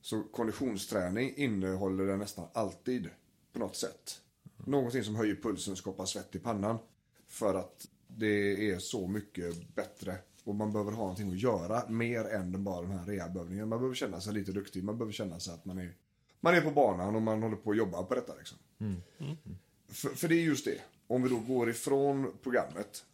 Så 0.00 0.22
konditionsträning 0.22 1.36
innehåller 1.36 2.06
den 2.06 2.18
nästan 2.18 2.48
alltid 2.52 3.10
på 3.52 3.58
något 3.58 3.76
sätt. 3.76 4.20
Någonting 4.56 5.04
som 5.04 5.16
höjer 5.16 5.34
pulsen 5.34 5.72
och 5.72 5.78
skapar 5.78 6.06
svett 6.06 6.34
i 6.34 6.38
pannan. 6.38 6.78
För 7.28 7.54
att 7.54 7.88
det 8.06 8.70
är 8.70 8.78
så 8.78 9.08
mycket 9.08 9.74
bättre. 9.74 10.18
Och 10.46 10.54
man 10.54 10.72
behöver 10.72 10.92
ha 10.92 10.98
någonting 10.98 11.32
att 11.32 11.38
göra 11.38 11.82
mer 11.88 12.24
än 12.24 12.64
bara 12.64 12.82
de 12.82 12.90
här 12.90 13.04
rehabövningarna. 13.06 13.66
Man 13.66 13.78
behöver 13.78 13.94
känna 13.94 14.20
sig 14.20 14.34
lite 14.34 14.52
duktig. 14.52 14.84
Man 14.84 14.98
behöver 14.98 15.12
känna 15.12 15.40
sig 15.40 15.54
att 15.54 15.64
man 15.64 15.78
är, 15.78 15.94
man 16.40 16.54
är 16.54 16.60
på 16.60 16.70
banan 16.70 17.16
och 17.16 17.22
man 17.22 17.42
håller 17.42 17.56
på 17.56 17.70
att 17.70 17.76
jobba 17.76 18.02
på 18.02 18.14
detta. 18.14 18.34
Liksom. 18.34 18.58
För, 19.88 20.08
för 20.08 20.28
det 20.28 20.34
är 20.34 20.42
just 20.42 20.64
det. 20.64 20.80
Om 21.06 21.22
vi 21.22 21.28
då 21.28 21.38
går 21.38 21.70
ifrån 21.70 22.32
programmet. 22.42 23.04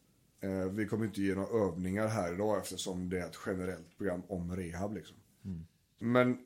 Eh, 0.40 0.50
vi 0.50 0.86
kommer 0.86 1.04
inte 1.04 1.22
ge 1.22 1.34
några 1.34 1.66
övningar 1.66 2.08
här 2.08 2.34
idag 2.34 2.58
eftersom 2.58 3.08
det 3.08 3.20
är 3.20 3.26
ett 3.26 3.38
generellt 3.46 3.98
program 3.98 4.22
om 4.28 4.56
rehab. 4.56 4.94
Liksom. 4.94 5.16
Men 5.98 6.38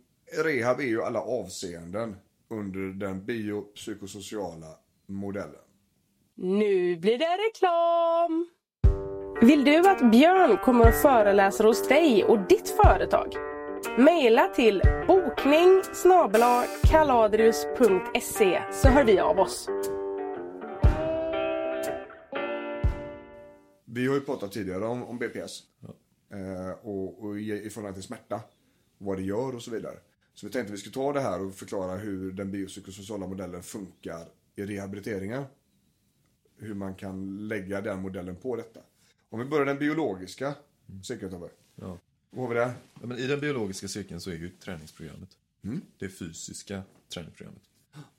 rehab 0.44 0.80
är 0.80 0.84
ju 0.84 1.02
alla 1.02 1.20
avseenden 1.20 2.16
under 2.48 3.06
den 3.06 3.24
biopsykosociala 3.24 4.78
modellen. 5.06 5.60
Nu 6.34 6.96
blir 6.96 7.18
det 7.18 7.36
reklam! 7.48 8.55
Vill 9.40 9.64
du 9.64 9.78
att 9.78 10.10
Björn 10.10 10.58
kommer 10.58 10.88
och 10.88 10.94
föreläser 10.94 11.64
hos 11.64 11.88
dig 11.88 12.24
och 12.24 12.38
ditt 12.48 12.68
företag? 12.68 13.34
Maila 13.98 14.48
till 14.48 14.82
bokning 15.06 15.82
kaladrius.se 16.82 18.62
så 18.72 18.88
hör 18.88 19.04
vi 19.04 19.18
av 19.18 19.38
oss. 19.38 19.68
Vi 23.84 24.06
har 24.06 24.14
ju 24.14 24.20
pratat 24.20 24.52
tidigare 24.52 24.86
om, 24.86 25.04
om 25.04 25.18
BPS. 25.18 25.62
Eh, 26.32 26.70
och, 26.82 27.24
och 27.24 27.40
i, 27.40 27.52
i 27.52 27.70
förhållande 27.70 27.94
till 27.94 28.06
smärta. 28.06 28.40
Vad 28.98 29.16
det 29.16 29.22
gör 29.22 29.54
och 29.54 29.62
så 29.62 29.70
vidare. 29.70 29.96
Så 30.34 30.46
vi 30.46 30.52
tänkte 30.52 30.72
vi 30.72 30.78
skulle 30.78 30.94
ta 30.94 31.12
det 31.12 31.20
här 31.20 31.46
och 31.46 31.54
förklara 31.54 31.96
hur 31.96 32.32
den 32.32 32.50
biopsykosociala 32.50 33.26
modellen 33.26 33.62
funkar 33.62 34.26
i 34.56 34.62
rehabiliteringen. 34.62 35.44
Hur 36.58 36.74
man 36.74 36.94
kan 36.94 37.48
lägga 37.48 37.80
den 37.80 38.02
modellen 38.02 38.36
på 38.36 38.56
detta. 38.56 38.80
Om 39.36 39.40
vi 39.40 39.48
börjar 39.48 39.66
den 39.66 39.78
biologiska 39.78 40.54
cirkeln 41.02 41.30
Tobbe. 41.30 41.48
Ja. 41.74 41.98
Vad 42.30 42.48
har 42.48 42.54
vi 42.54 42.60
där? 42.60 42.74
Ja, 43.00 43.06
men 43.06 43.18
I 43.18 43.26
den 43.26 43.40
biologiska 43.40 43.88
cirkeln 43.88 44.20
så 44.20 44.30
är 44.30 44.34
ju 44.34 44.50
träningsprogrammet. 44.50 45.28
Det 45.98 46.08
fysiska 46.08 46.82
träningsprogrammet. 47.08 47.62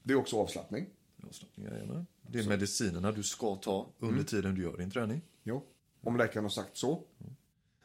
Det 0.03 0.13
är 0.13 0.17
också 0.17 0.37
avslappning. 0.37 0.85
Avslappning, 1.27 1.65
jajamän. 1.65 2.05
Det 2.21 2.39
är 2.39 2.47
medicinerna 2.47 3.11
du 3.11 3.23
ska 3.23 3.55
ta 3.55 3.89
under 3.99 4.23
tiden 4.23 4.55
du 4.55 4.61
gör 4.61 4.77
din 4.77 4.91
träning. 4.91 5.21
Jo, 5.43 5.63
om 6.01 6.17
läkaren 6.17 6.45
har 6.45 6.49
sagt 6.49 6.77
så. 6.77 7.03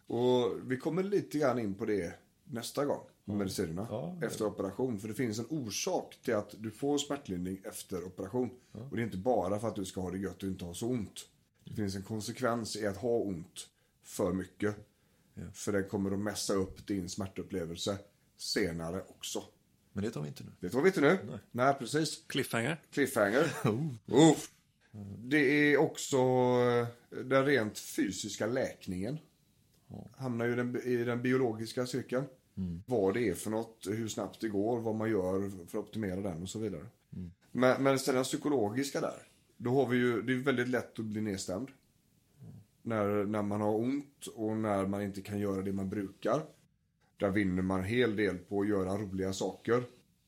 Och 0.06 0.70
vi 0.70 0.76
kommer 0.76 1.02
lite 1.02 1.38
grann 1.38 1.58
in 1.58 1.74
på 1.74 1.84
det 1.84 2.14
nästa 2.44 2.84
gång. 2.84 3.00
Om 3.24 3.38
medicinerna. 3.38 3.86
Ja, 3.90 4.18
efter 4.22 4.46
operation. 4.46 5.00
För 5.00 5.08
det 5.08 5.14
finns 5.14 5.38
en 5.38 5.46
orsak 5.48 6.18
till 6.22 6.34
att 6.34 6.54
du 6.58 6.70
får 6.70 6.98
smärtlindring 6.98 7.60
efter 7.64 8.04
operation. 8.04 8.50
Och 8.72 8.96
det 8.96 9.02
är 9.02 9.04
inte 9.04 9.16
bara 9.16 9.58
för 9.58 9.68
att 9.68 9.76
du 9.76 9.84
ska 9.84 10.00
ha 10.00 10.10
det 10.10 10.18
gött 10.18 10.42
och 10.42 10.48
inte 10.48 10.64
ha 10.64 10.74
så 10.74 10.86
ont. 10.86 11.28
Det 11.64 11.74
finns 11.74 11.96
en 11.96 12.02
konsekvens 12.02 12.76
i 12.76 12.86
att 12.86 12.96
ha 12.96 13.18
ont 13.18 13.68
för 14.02 14.32
mycket. 14.32 14.76
För 15.52 15.72
det 15.72 15.82
kommer 15.82 16.10
att 16.10 16.18
mässa 16.18 16.54
upp 16.54 16.86
din 16.86 17.08
smärtupplevelse 17.08 17.98
senare 18.36 19.02
också. 19.08 19.42
Men 19.92 20.04
det 20.04 20.10
tar 20.10 20.22
vi 20.22 20.28
inte 20.28 20.44
nu. 20.44 20.50
Det 20.60 20.70
tar 20.70 20.80
vi 20.82 20.88
inte 20.88 21.00
nu. 21.00 21.38
Nej, 21.50 21.74
precis. 21.74 22.24
Cliffhanger. 22.26 22.80
Cliffhanger. 22.90 23.52
Uff. 24.06 24.50
Det 25.18 25.38
är 25.38 25.76
också 25.76 26.16
eh, 26.16 26.86
den 27.24 27.46
rent 27.46 27.78
fysiska 27.78 28.46
läkningen. 28.46 29.18
Hamnar 30.16 30.46
ju 30.46 30.56
den, 30.56 30.82
i 30.82 30.96
den 30.96 31.22
biologiska 31.22 31.86
cirkeln. 31.86 32.24
Vad 32.86 33.14
det 33.14 33.28
är 33.28 33.34
för 33.34 33.50
något, 33.50 33.86
hur 33.86 34.08
snabbt 34.08 34.40
det 34.40 34.48
går, 34.48 34.80
vad 34.80 34.94
man 34.94 35.10
gör 35.10 35.50
för 35.66 35.78
att 35.78 35.84
optimera 35.84 36.20
den 36.20 36.42
och 36.42 36.48
så 36.48 36.58
vidare. 36.58 36.86
Men, 37.50 37.82
men 37.82 37.98
sen 37.98 38.14
den 38.14 38.24
psykologiska 38.24 39.00
där. 39.00 39.28
Då 39.62 39.70
har 39.74 39.86
vi 39.86 39.96
ju, 39.96 40.22
det 40.22 40.32
är 40.32 40.36
väldigt 40.36 40.68
lätt 40.68 40.98
att 40.98 41.04
bli 41.04 41.20
nedstämd. 41.20 41.68
När, 42.82 43.24
när 43.24 43.42
man 43.42 43.60
har 43.60 43.74
ont 43.74 44.26
och 44.34 44.56
när 44.56 44.86
man 44.86 45.02
inte 45.02 45.22
kan 45.22 45.38
göra 45.38 45.62
det 45.62 45.72
man 45.72 45.88
brukar. 45.88 46.42
Där 47.16 47.30
vinner 47.30 47.62
man 47.62 47.78
en 47.80 47.86
hel 47.86 48.16
del 48.16 48.38
på 48.38 48.60
att 48.60 48.68
göra 48.68 48.98
roliga 48.98 49.32
saker. 49.32 49.82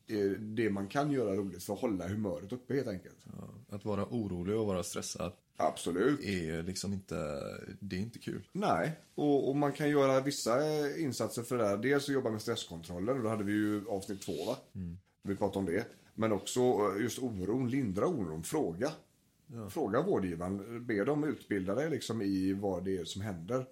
Eh, 0.06 0.30
Det 0.40 0.70
man 0.70 0.86
kan 0.88 1.10
göra 1.10 1.34
roligt 1.34 1.64
för 1.64 1.74
att 1.74 1.80
hålla 1.80 2.08
humöret 2.08 2.52
uppe 2.52 2.74
helt 2.74 2.88
enkelt. 2.88 3.24
Att 3.68 3.84
vara 3.84 4.04
orolig 4.10 4.56
och 4.56 4.66
vara 4.66 4.82
stressad 4.82 5.32
Absolut. 5.56 6.20
är 6.20 6.62
liksom 6.62 6.92
inte, 6.92 7.14
det 7.80 7.96
är 7.96 8.00
inte 8.00 8.18
kul. 8.18 8.48
Nej, 8.52 8.92
och, 9.14 9.48
och 9.48 9.56
man 9.56 9.72
kan 9.72 9.90
göra 9.90 10.20
vissa 10.20 10.66
eh, 10.66 11.02
insatser 11.02 11.42
för 11.42 11.58
det 11.58 11.64
där. 11.64 11.76
Dels 11.76 12.08
att 12.08 12.14
jobba 12.14 12.30
med 12.30 12.42
stresskontroller, 12.42 13.16
och 13.16 13.22
då 13.22 13.28
hade 13.28 13.44
vi 13.44 13.52
ju 13.52 13.88
avsnitt 13.88 14.22
två 14.22 14.44
va? 14.46 14.56
Vi 15.22 15.36
pratade 15.36 15.58
om 15.58 15.66
det. 15.66 15.86
Men 16.14 16.32
också 16.32 16.60
eh, 16.60 17.02
just 17.02 17.18
oron, 17.18 17.70
lindra 17.70 18.06
oron, 18.06 18.42
fråga. 18.42 18.92
Fråga 19.70 20.02
vårdgivaren, 20.02 20.86
be 20.86 21.04
dem 21.04 21.24
utbilda 21.24 21.74
dig 21.74 21.90
liksom 21.90 22.22
i 22.22 22.52
vad 22.52 22.84
det 22.84 22.96
är 22.96 23.04
som 23.04 23.22
händer. 23.22 23.66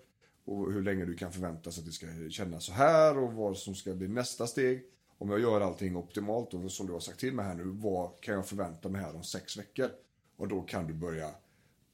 Och 0.45 0.73
hur 0.73 0.83
länge 0.83 1.05
du 1.05 1.15
kan 1.15 1.33
förvänta 1.33 1.73
sig 1.73 1.81
att 1.81 1.87
det 1.87 1.93
ska 1.93 2.07
kännas 2.31 2.65
så 2.65 2.73
här 2.73 3.19
och 3.19 3.33
vad 3.33 3.59
som 3.59 3.75
ska 3.75 3.95
bli 3.95 4.09
nästa 4.09 4.47
steg. 4.47 4.85
Om 5.19 5.31
jag 5.31 5.41
gör 5.41 5.61
allting 5.61 5.97
optimalt 5.97 6.55
och 6.55 6.73
som 6.73 6.87
du 6.87 6.93
har 6.93 7.01
sagt 7.01 7.21
till 7.21 7.35
mig 7.35 7.45
här 7.45 7.55
nu, 7.55 7.65
vad 7.65 8.21
kan 8.21 8.35
jag 8.35 8.47
förvänta 8.47 8.89
mig 8.89 9.01
här 9.01 9.17
om 9.17 9.25
sex 9.25 9.59
veckor? 9.59 9.91
Och 10.37 10.49
då 10.49 10.63
kan 10.63 10.87
du 10.87 10.95
börja 10.95 11.31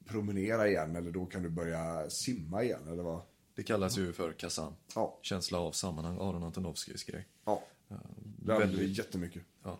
promenera 0.05 0.68
igen 0.68 0.97
eller 0.97 1.11
då 1.11 1.26
kan 1.26 1.43
du 1.43 1.49
börja 1.49 2.11
simma 2.11 2.62
igen 2.62 2.89
eller 2.89 3.03
vad? 3.03 3.22
Det 3.55 3.62
kallas 3.62 3.99
ju 3.99 4.12
för 4.12 4.33
KASAM. 4.33 4.72
Ja. 4.95 5.18
Känsla 5.22 5.59
av 5.59 5.72
sammanhang, 5.72 6.16
Aron 6.16 6.43
Antonovskijs 6.43 7.05
grej. 7.05 7.26
Ja. 7.45 7.62
Det 8.16 8.55
använder 8.55 8.79
vi 8.79 8.93
jättemycket. 8.93 9.43
Ja. 9.62 9.79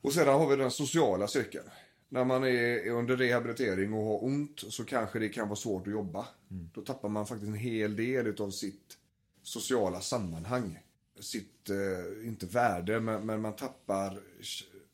Och 0.00 0.12
sedan 0.12 0.40
har 0.40 0.48
vi 0.48 0.56
den 0.56 0.70
sociala 0.70 1.26
cirkeln. 1.26 1.66
När 2.12 2.24
man 2.24 2.44
är 2.44 2.88
under 2.90 3.16
rehabilitering 3.16 3.92
och 3.92 4.04
har 4.04 4.24
ont 4.24 4.60
så 4.68 4.84
kanske 4.84 5.18
det 5.18 5.28
kan 5.28 5.48
vara 5.48 5.56
svårt 5.56 5.86
att 5.86 5.92
jobba. 5.92 6.28
Då 6.74 6.82
tappar 6.82 7.08
man 7.08 7.26
faktiskt 7.26 7.48
en 7.48 7.54
hel 7.54 7.96
del 7.96 8.40
av 8.42 8.50
sitt 8.50 8.98
sociala 9.42 10.00
sammanhang. 10.00 10.78
Sitt, 11.20 11.70
eh, 11.70 12.28
inte 12.28 12.46
värde, 12.46 13.00
men, 13.00 13.26
men 13.26 13.40
man 13.40 13.56
tappar 13.56 14.20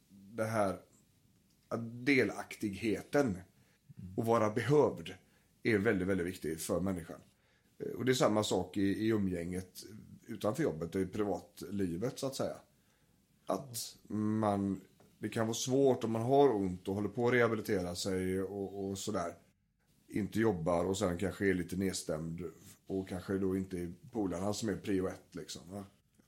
det 0.08 0.44
här 0.44 0.78
delaktigheten. 2.04 3.38
Och 4.16 4.26
vara 4.26 4.50
behövd 4.50 5.14
är 5.62 5.78
väldigt, 5.78 6.08
väldigt 6.08 6.26
viktigt 6.26 6.62
för 6.62 6.80
människan. 6.80 7.20
Eh, 7.78 7.92
Och 7.92 8.04
det 8.04 8.12
är 8.12 8.14
samma 8.14 8.44
sak 8.44 8.76
i, 8.76 8.82
i 8.82 9.08
umgänget 9.08 9.84
utanför 10.26 10.62
jobbet 10.62 10.94
och 10.94 11.00
i 11.00 11.06
privatlivet 11.06 12.18
så 12.18 12.26
att 12.26 12.34
säga. 12.34 12.56
Att 13.46 13.96
man 14.08 14.80
Det 15.18 15.28
kan 15.28 15.46
vara 15.46 15.54
svårt 15.54 16.04
om 16.04 16.12
man 16.12 16.22
har 16.22 16.54
ont 16.54 16.88
och 16.88 16.94
håller 16.94 17.08
på 17.08 17.28
att 17.28 17.34
rehabilitera 17.34 17.94
sig 17.94 18.42
och, 18.42 18.84
och 18.84 18.98
sådär. 18.98 19.34
Inte 20.08 20.40
jobbar 20.40 20.84
och 20.84 20.98
sen 20.98 21.18
kanske 21.18 21.50
är 21.50 21.54
lite 21.54 21.76
nedstämd 21.76 22.44
och 22.86 23.08
kanske 23.08 23.38
då 23.38 23.56
inte 23.56 23.78
är 23.78 23.92
polarna 24.10 24.52
som 24.52 24.68
är 24.68 24.76
prio 24.76 25.08
ett 25.08 25.34
liksom. 25.34 25.62
Va? 25.70 25.84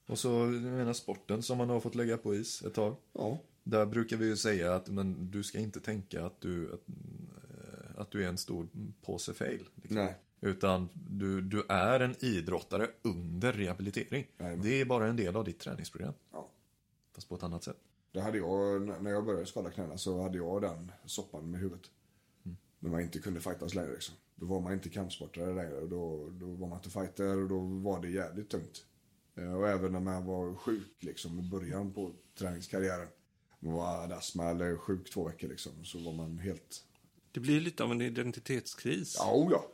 Och 0.07 0.19
så 0.19 0.29
menar 0.47 0.93
sporten 0.93 1.43
som 1.43 1.59
man 1.59 1.71
har 1.71 1.81
fått 1.81 1.95
lägga 1.95 2.19
på 2.19 2.35
is 2.35 2.63
ett 2.63 2.75
tag. 2.75 2.97
Ja. 3.13 3.39
Där 3.63 3.87
brukar 3.87 4.17
vi 4.17 4.27
ju 4.27 4.37
säga 4.37 4.75
att 4.75 4.89
men, 4.89 5.31
du 5.31 5.43
ska 5.43 5.59
inte 5.59 5.81
tänka 5.81 6.27
att 6.27 6.41
du, 6.41 6.73
att, 6.73 6.89
eh, 6.89 8.01
att 8.01 8.11
du 8.11 8.25
är 8.25 8.29
en 8.29 8.39
stor 8.39 8.69
påse 9.03 9.35
fail. 9.35 9.69
Liksom. 9.75 9.97
Nej. 9.97 10.15
Utan 10.41 10.89
du, 10.95 11.41
du 11.41 11.65
är 11.69 12.01
en 12.01 12.25
idrottare 12.25 12.89
under 13.03 13.53
rehabilitering. 13.53 14.27
Jajamän. 14.39 14.63
Det 14.63 14.81
är 14.81 14.85
bara 14.85 15.07
en 15.07 15.17
del 15.17 15.37
av 15.37 15.45
ditt 15.45 15.59
träningsprogram. 15.59 16.15
Ja. 16.33 16.49
Fast 17.15 17.29
på 17.29 17.35
ett 17.35 17.43
annat 17.43 17.65
sätt. 17.65 17.77
Det 18.19 18.23
hade 18.23 18.39
jag, 18.39 18.83
när 19.03 19.11
jag 19.11 19.25
började 19.25 19.47
skada 19.47 19.71
knäna 19.71 19.99
så 19.99 20.23
hade 20.23 20.39
jag 20.39 20.63
den 20.63 20.93
soppan 21.07 21.51
med 21.51 21.61
huvudet. 21.61 21.91
När 22.79 22.91
man 22.91 23.01
inte 23.01 23.19
kunde 23.19 23.41
fightas 23.41 23.75
längre 23.75 23.93
liksom. 23.93 24.15
Då 24.35 24.47
var 24.47 24.61
man 24.61 24.73
inte 24.73 24.89
kampsportare 24.89 25.55
längre 25.55 25.81
och 25.81 25.89
då, 25.89 26.31
då 26.31 26.47
var 26.47 26.69
man 26.69 26.79
inte 26.79 26.91
fighter 26.91 27.37
och 27.43 27.49
då 27.49 27.59
var 27.61 28.03
det 28.03 28.11
jävligt 28.11 28.49
tungt. 28.51 28.85
Eh, 29.37 29.55
Och 29.55 29.69
även 29.69 29.93
när 29.93 30.01
man 30.01 30.27
var 30.27 30.55
sjuk 30.55 30.97
liksom 31.01 31.39
i 31.39 31.43
början 31.43 31.93
på 31.93 32.13
träningskarriären. 32.39 33.09
Man 33.61 33.73
var 33.73 34.01
hade 34.01 34.17
astma 34.17 34.45
eller 34.45 34.77
sjuk 34.77 35.11
två 35.11 35.25
veckor 35.25 35.49
liksom. 35.49 35.73
Så 35.85 35.99
var 35.99 36.13
man 36.13 36.39
helt... 36.39 36.85
Det 37.33 37.41
blir 37.41 37.61
lite 37.61 37.85
av 37.85 37.91
en 37.91 38.01
identitetskris. 38.01 39.17
Ja, 39.19 39.33
oh 39.35 39.49
ja. 39.53 39.65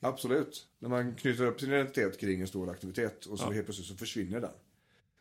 Absolut. 0.00 0.66
När 0.78 0.88
man 0.88 1.14
knyter 1.14 1.44
upp 1.44 1.60
sin 1.60 1.68
identitet 1.72 2.20
kring 2.20 2.40
en 2.40 2.48
stor 2.48 2.70
aktivitet 2.70 3.26
och 3.26 3.38
så 3.38 3.44
Ja. 3.44 3.50
helt 3.50 3.64
plötsligt 3.66 3.88
så 3.88 3.96
försvinner 3.96 4.40
den. 4.40 4.52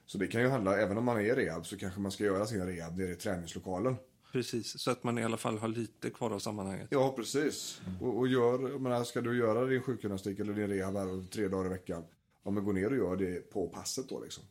Så 0.05 0.17
det 0.17 0.27
kan 0.27 0.41
ju 0.41 0.47
handla, 0.47 0.77
även 0.77 0.97
om 0.97 1.03
man 1.05 1.17
är 1.17 1.21
i 1.21 1.31
rehab 1.45 1.65
så 1.65 1.77
kanske 1.77 1.99
man 1.99 2.11
ska 2.11 2.23
göra 2.23 2.45
sin 2.45 2.65
rehab 2.65 2.97
nere 2.97 3.11
i 3.11 3.15
träningslokalen. 3.15 3.95
Precis, 4.31 4.79
så 4.79 4.91
att 4.91 5.03
man 5.03 5.17
i 5.17 5.23
alla 5.23 5.37
fall 5.37 5.57
har 5.57 5.67
lite 5.67 6.09
kvar 6.09 6.31
av 6.31 6.39
sammanhanget. 6.39 6.87
Ja, 6.91 7.13
precis. 7.17 7.81
Och, 8.01 8.17
och 8.17 8.27
gör, 8.27 8.79
menar, 8.79 9.03
ska 9.03 9.21
du 9.21 9.37
göra 9.37 9.65
din 9.65 9.81
sjukgymnastik 9.81 10.39
eller 10.39 10.53
din 10.53 10.67
rehab 10.67 10.95
här 10.95 11.27
tre 11.29 11.47
dagar 11.47 11.65
i 11.65 11.69
veckan, 11.69 12.03
ja 12.43 12.51
men 12.51 12.63
gå 12.65 12.71
ner 12.71 12.89
och 12.89 12.97
gör 12.97 13.15
det 13.15 13.49
på 13.51 13.67
passet 13.67 14.09
då 14.09 14.19
liksom. 14.19 14.43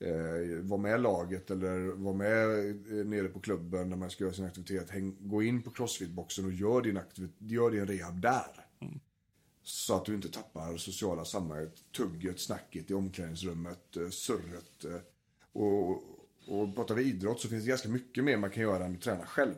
Eh, 0.00 0.60
var 0.62 0.78
med 0.78 1.00
laget 1.00 1.50
eller 1.50 1.78
var 1.86 2.12
med 2.14 2.68
eh, 3.00 3.06
nere 3.06 3.28
på 3.28 3.40
klubben 3.40 3.90
när 3.90 3.96
man 3.96 4.10
ska 4.10 4.24
göra 4.24 4.34
sin 4.34 4.44
aktivitet. 4.44 4.90
Häng, 4.90 5.16
gå 5.20 5.42
in 5.42 5.62
på 5.62 5.70
crossfit-boxen 5.70 6.44
och 6.44 6.52
gör 6.52 6.80
din, 6.82 6.96
aktivit- 6.96 7.36
gör 7.38 7.70
din 7.70 7.86
rehab 7.86 8.20
där. 8.20 8.65
Så 9.68 9.96
att 9.96 10.04
du 10.04 10.14
inte 10.14 10.28
tappar 10.28 10.76
sociala 10.76 11.24
sammanhanget, 11.24 11.92
tugget, 11.96 12.40
snacket 12.40 12.90
i 12.90 12.94
omklädningsrummet, 12.94 13.96
eh, 13.96 14.08
surret. 14.10 14.84
eh, 14.84 15.00
Och, 15.52 15.90
och 16.48 16.74
pratar 16.74 16.94
vi 16.94 17.02
idrott 17.02 17.40
så 17.40 17.48
finns 17.48 17.64
det 17.64 17.68
ganska 17.68 17.88
mycket 17.88 18.24
mer 18.24 18.36
man 18.36 18.50
kan 18.50 18.62
göra 18.62 18.84
än 18.84 18.94
att 18.94 19.02
träna 19.02 19.26
själv. 19.26 19.54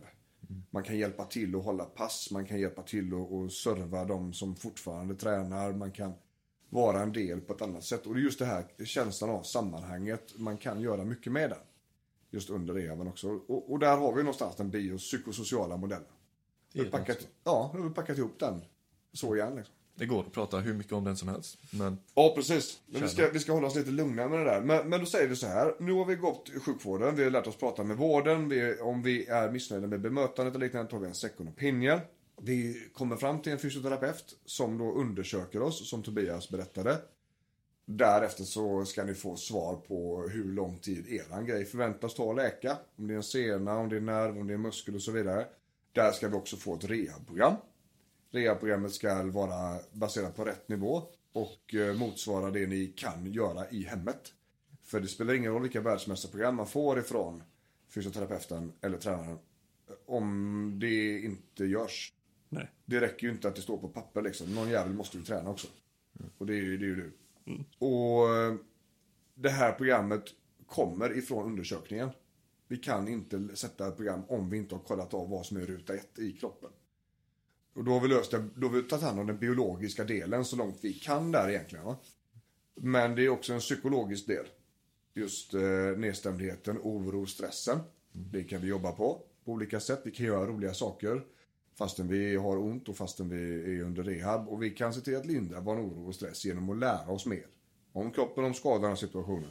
Man 0.71 0.83
kan 0.83 0.99
hjälpa 0.99 1.25
till 1.25 1.57
att 1.57 1.65
hålla 1.65 1.85
pass, 1.85 2.29
man 2.31 2.47
kan 2.47 2.61
hjälpa 2.61 2.83
till 2.83 3.15
att 3.15 3.33
att 3.33 3.53
serva 3.53 4.05
de 4.05 4.33
som 4.33 4.57
fortfarande 4.57 5.15
tränar, 5.15 5.73
man 5.73 5.93
kan 5.93 6.13
vara 6.71 7.03
en 7.03 7.13
del 7.13 7.41
på 7.41 7.53
ett 7.53 7.63
annat 7.63 7.85
sätt. 7.85 8.07
Och 8.07 8.15
det 8.15 8.21
är 8.21 8.23
just 8.23 8.39
det 8.39 8.45
här 8.47 8.85
känslan 8.85 9.31
av 9.31 9.43
sammanhanget, 9.43 10.39
man 10.39 10.57
kan 10.59 10.81
göra 10.81 11.05
mycket 11.05 11.33
med 11.33 11.51
den. 11.51 11.59
Just 12.31 12.51
under 12.51 12.75
rehaben 12.75 13.09
också. 13.09 13.29
Och, 13.29 13.73
och 13.73 13.79
där 13.79 13.97
har 13.97 14.13
vi 14.13 14.23
någonstans 14.23 14.57
den 14.57 14.71
biopsykosociala 14.71 15.77
modellen. 15.77 16.09
Vi 16.73 16.85
packat, 16.91 17.29
ja, 17.45 17.71
nu 17.75 17.81
har 17.81 17.89
vi 17.89 17.95
packat 17.95 18.19
ihop 18.19 18.39
den 18.39 18.63
så 19.13 19.37
igen 19.37 19.57
liksom. 19.57 19.75
Det 19.99 20.07
går 20.07 20.21
att 20.21 20.33
prata 20.33 20.59
hur 20.59 20.75
mycket 20.75 20.93
om 20.93 21.05
den 21.05 21.17
som 21.17 21.29
helst. 21.29 21.59
Men 21.71 21.99
Ja, 22.15 22.33
precis. 22.37 22.81
Men 22.87 23.03
vi 23.03 23.09
ska, 23.09 23.29
vi 23.31 23.39
ska 23.39 23.53
hålla 23.53 23.67
oss 23.67 23.75
lite 23.75 23.91
lugna 23.91 24.29
med 24.29 24.39
det 24.39 24.45
där. 24.45 24.61
Men, 24.61 24.89
men 24.89 25.01
då 25.01 25.07
säger 25.07 25.29
vi 25.29 25.37
så 25.37 25.47
här. 25.47 25.75
Nu 25.79 25.93
har 25.93 26.05
vi 26.05 26.15
gått 26.15 26.51
i 26.57 26.61
sjukvården. 26.61 27.17
Vi 27.17 27.25
har 27.25 27.31
lärt 27.31 27.47
oss 27.47 27.57
prata 27.57 27.85
med 27.85 27.97
vården. 27.97 28.49
Vi, 28.49 28.81
om 28.81 29.03
vi 29.03 29.27
är 29.27 29.51
missnöjda 29.51 29.87
med 29.87 30.01
bemötandet 30.01 30.55
och 30.55 30.61
liknande 30.61 30.91
tar 30.91 30.99
vi 30.99 31.07
en 31.07 31.15
second 31.15 31.49
opinion. 31.49 32.01
Vi 32.43 32.89
kommer 32.93 33.17
fram 33.17 33.43
till 33.43 33.53
en 33.53 33.59
fysioterapeut 33.59 34.37
som 34.45 34.79
då 34.79 34.93
undersöker 34.93 35.63
oss, 35.63 35.91
som 35.91 36.03
Tobias 36.03 36.51
berättade. 36.51 36.97
Därefter 37.87 38.45
så 38.45 38.85
ska 38.85 39.05
ni 39.05 39.15
få 39.15 39.37
svar 39.37 39.75
på 39.75 40.29
hur 40.29 40.45
lång 40.45 40.79
tid 40.79 41.09
eran 41.09 41.47
grej 41.47 41.65
förväntas 41.65 42.15
ta 42.15 42.31
att 42.31 42.37
läka. 42.37 42.77
Om 42.97 43.07
det 43.07 43.15
är 43.15 43.17
en 43.17 43.23
sena, 43.23 43.79
om 43.79 43.89
det 43.89 43.97
är 43.97 44.01
nerv, 44.01 44.39
om 44.39 44.47
det 44.47 44.55
är 44.55 44.59
muskel 44.59 44.95
och 44.95 45.03
så 45.03 45.13
vidare. 45.13 45.47
Där 45.93 46.13
ska 46.13 46.29
vi 46.29 46.35
också 46.35 46.57
få 46.57 46.75
ett 46.75 46.85
rehabprogram. 46.85 47.55
Rehabprogrammet 48.31 48.93
ska 48.93 49.23
vara 49.23 49.79
baserat 49.93 50.37
på 50.37 50.45
rätt 50.45 50.69
nivå 50.69 51.03
och 51.33 51.75
eh, 51.75 51.97
motsvara 51.97 52.51
det 52.51 52.67
ni 52.67 52.87
kan 52.87 53.33
göra 53.33 53.71
i 53.71 53.85
hemmet. 53.85 54.33
För 54.83 55.01
det 55.01 55.09
spelar 55.09 55.35
ingen 55.35 55.53
roll 55.53 55.63
vilka 55.63 55.81
världsmästarprogram 55.81 56.57
man 56.57 56.67
får 56.67 56.99
ifrån 56.99 57.43
fysioterapeuten 57.89 58.73
eller 58.81 58.99
tränaren 58.99 59.31
eh, 59.31 59.95
om 60.07 60.79
det 60.81 61.21
inte 61.21 61.65
görs. 61.65 62.13
Nej. 62.49 62.71
Det 62.85 63.01
räcker 63.01 63.27
ju 63.27 63.33
inte 63.33 63.49
att 63.49 63.57
det 63.57 63.63
står 63.63 63.79
på 63.79 63.89
papper 63.89 64.23
liksom. 64.23 64.55
Någon 64.55 64.71
jävel 64.71 64.93
måste 64.93 65.17
ju 65.17 65.25
träna 65.25 65.51
också. 65.51 65.69
Och 66.39 66.47
det 66.47 66.53
är 66.53 66.63
ju, 66.63 66.79
det 66.79 66.85
är 66.85 66.89
ju 66.89 66.97
du. 66.97 67.13
Och 67.79 68.37
eh, 68.37 68.55
det 69.35 69.51
här 69.51 69.73
programmet 69.73 70.25
kommer 70.67 71.19
ifrån 71.19 71.47
undersökningen. 71.47 72.11
Vi 72.69 72.77
kan 72.77 73.09
inte 73.09 73.57
sätta 73.57 73.89
ett 73.89 73.97
program 73.97 74.23
om 74.29 74.51
vi 74.51 74.57
inte 74.57 74.75
har 74.75 74.83
kollat 74.83 75.15
av 75.15 75.31
vad 75.31 75.47
som 75.47 75.57
är 75.57 75.61
ruta 75.61 75.95
ett 75.95 76.19
i 76.19 76.33
kroppen. 76.33 76.71
Och 77.79 77.85
då 77.85 77.93
har 77.93 78.01
vi 78.01 78.09
löst 78.09 78.31
det, 78.31 78.45
då 78.55 78.67
har 78.67 78.75
vi 78.75 78.83
tagit 78.83 79.05
hand 79.05 79.21
om 79.21 79.27
den 79.27 79.39
biologiska 79.39 80.05
delen 80.05 80.45
så 80.45 80.57
långt 80.57 80.79
vi 80.81 80.93
kan 80.93 81.33
där 81.33 81.49
egentligen. 81.49 81.85
Va? 81.85 81.97
Men 82.75 83.15
det 83.15 83.25
är 83.25 83.29
också 83.29 83.53
en 83.53 83.61
psykologisk 83.61 84.27
del. 84.27 84.47
Just 85.15 85.55
eh, 85.55 85.61
nedstämdheten, 85.97 86.79
oro, 86.83 87.27
stressen. 87.27 87.79
Det 88.13 88.45
kan 88.45 88.61
vi 88.61 88.69
jobba 88.69 88.93
på 88.93 89.23
på 89.45 89.53
olika 89.53 89.81
sätt. 89.81 90.01
Vi 90.05 90.11
kan 90.11 90.27
göra 90.27 90.47
roliga 90.47 90.75
saker 90.75 91.25
fastän 91.75 92.09
vi 92.09 92.37
har 92.37 92.57
ont 92.57 92.89
och 92.89 92.97
fastän 92.97 93.29
vi 93.29 93.77
är 93.79 93.83
under 93.83 94.03
rehab. 94.03 94.49
Och 94.49 94.63
vi 94.63 94.71
kan 94.71 94.95
se 94.95 95.01
till 95.01 95.17
att 95.17 95.27
lindra 95.27 95.61
vår 95.61 95.77
oro 95.77 96.09
och 96.09 96.15
stress 96.15 96.45
genom 96.45 96.71
att 96.71 96.79
lära 96.79 97.11
oss 97.11 97.27
mer. 97.27 97.47
Om 97.93 98.11
kroppen, 98.11 98.45
om 98.45 98.55
skadan 98.55 98.93
och 98.93 98.99
situationen. 98.99 99.51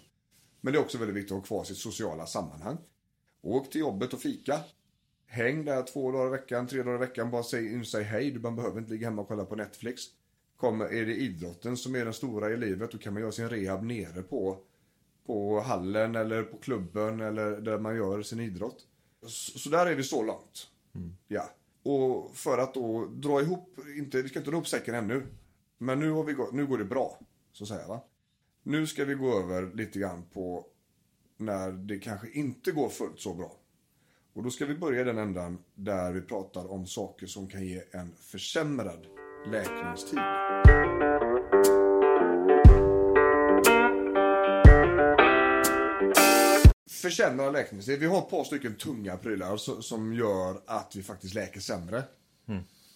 Men 0.62 0.74
det 0.74 0.80
är 0.80 0.84
också 0.84 0.98
väldigt 0.98 1.16
viktigt 1.16 1.32
att 1.32 1.38
ha 1.38 1.46
kvar 1.46 1.64
sitt 1.64 1.78
sociala 1.78 2.26
sammanhang. 2.26 2.78
Åk 3.42 3.72
till 3.72 3.82
jobbet 3.82 4.14
och 4.14 4.22
fika. 4.22 4.60
Häng 5.30 5.66
där 5.66 5.84
två 5.84 6.12
dagar 6.12 6.28
i 6.28 6.30
veckan, 6.30 6.68
tre 6.68 6.84
dagar 6.84 6.96
i 6.96 6.98
veckan. 6.98 7.32
Bara 7.32 7.44
säg, 7.44 7.86
säg 7.86 8.04
hej. 8.04 8.40
Man 8.40 8.56
behöver 8.56 8.80
inte 8.80 8.92
ligga 8.92 9.08
hemma 9.08 9.22
och 9.22 9.28
kolla 9.28 9.46
på 9.46 9.56
Netflix. 9.56 10.02
Kommer, 10.58 10.86
är 10.86 11.06
det 11.06 11.16
idrotten 11.16 11.78
som 11.78 11.96
är 11.96 12.06
den 12.06 12.14
stora 12.14 12.50
i 12.50 12.58
livet, 12.58 12.92
då 12.92 12.98
kan 12.98 13.14
man 13.14 13.22
göra 13.22 13.32
sin 13.32 13.50
rehab 13.50 13.84
nere 13.84 14.24
på, 14.24 14.60
på 15.26 15.60
hallen 15.60 16.16
eller 16.16 16.44
på 16.44 16.58
klubben 16.58 17.22
eller 17.22 17.62
där 17.62 17.80
man 17.80 17.96
gör 17.96 18.22
sin 18.22 18.40
idrott. 18.40 18.88
Så, 19.22 19.60
så 19.60 19.70
där 19.70 19.86
är 19.86 19.96
vi 19.96 20.04
så 20.04 20.24
långt. 20.24 20.68
Ja. 21.28 21.50
Och 21.84 22.36
för 22.36 22.58
att 22.58 22.74
då 22.74 23.06
dra 23.06 23.42
ihop, 23.42 23.80
inte, 23.98 24.22
vi 24.22 24.30
ska 24.30 24.40
inte 24.40 24.52
dra 24.52 24.56
ihop 24.56 24.68
säcken 24.68 24.96
ännu. 24.96 25.24
Men 25.78 26.00
nu, 26.00 26.10
har 26.10 26.24
vi 26.24 26.36
nu 26.52 26.68
går 26.68 26.78
det 26.78 26.86
bra, 26.86 27.20
så 27.52 27.64
att 27.64 27.68
säga. 27.68 27.88
Va? 27.88 28.02
Nu 28.64 28.88
ska 28.88 29.06
vi 29.06 29.14
gå 29.14 29.40
över 29.40 29.74
lite 29.74 30.00
grann 30.00 30.24
på 30.34 30.66
när 31.38 31.72
det 31.72 32.00
kanske 32.00 32.30
inte 32.30 32.72
går 32.72 32.90
fullt 32.90 33.20
så 33.20 33.34
bra. 33.34 33.57
Och 34.38 34.44
då 34.44 34.50
ska 34.50 34.66
vi 34.66 34.76
börja 34.76 35.04
den 35.04 35.18
ändan 35.18 35.58
där 35.76 36.12
vi 36.12 36.22
pratar 36.22 36.72
om 36.72 36.88
saker 36.88 37.28
som 37.28 37.48
kan 37.48 37.66
ge 37.66 37.84
en 37.92 38.16
försämrad 38.20 39.08
läkningstid. 39.52 40.20
Försämrad 46.90 47.54
läkningstid. 47.54 48.00
Vi 48.00 48.06
har 48.06 48.18
ett 48.18 48.30
par 48.30 48.44
stycken 48.44 48.76
tunga 48.76 49.18
prylar 49.18 49.58
so- 49.58 49.82
som 49.82 50.14
gör 50.14 50.62
att 50.66 50.96
vi 50.96 51.04
faktiskt 51.04 51.34
läker 51.34 51.60
sämre. 51.60 52.04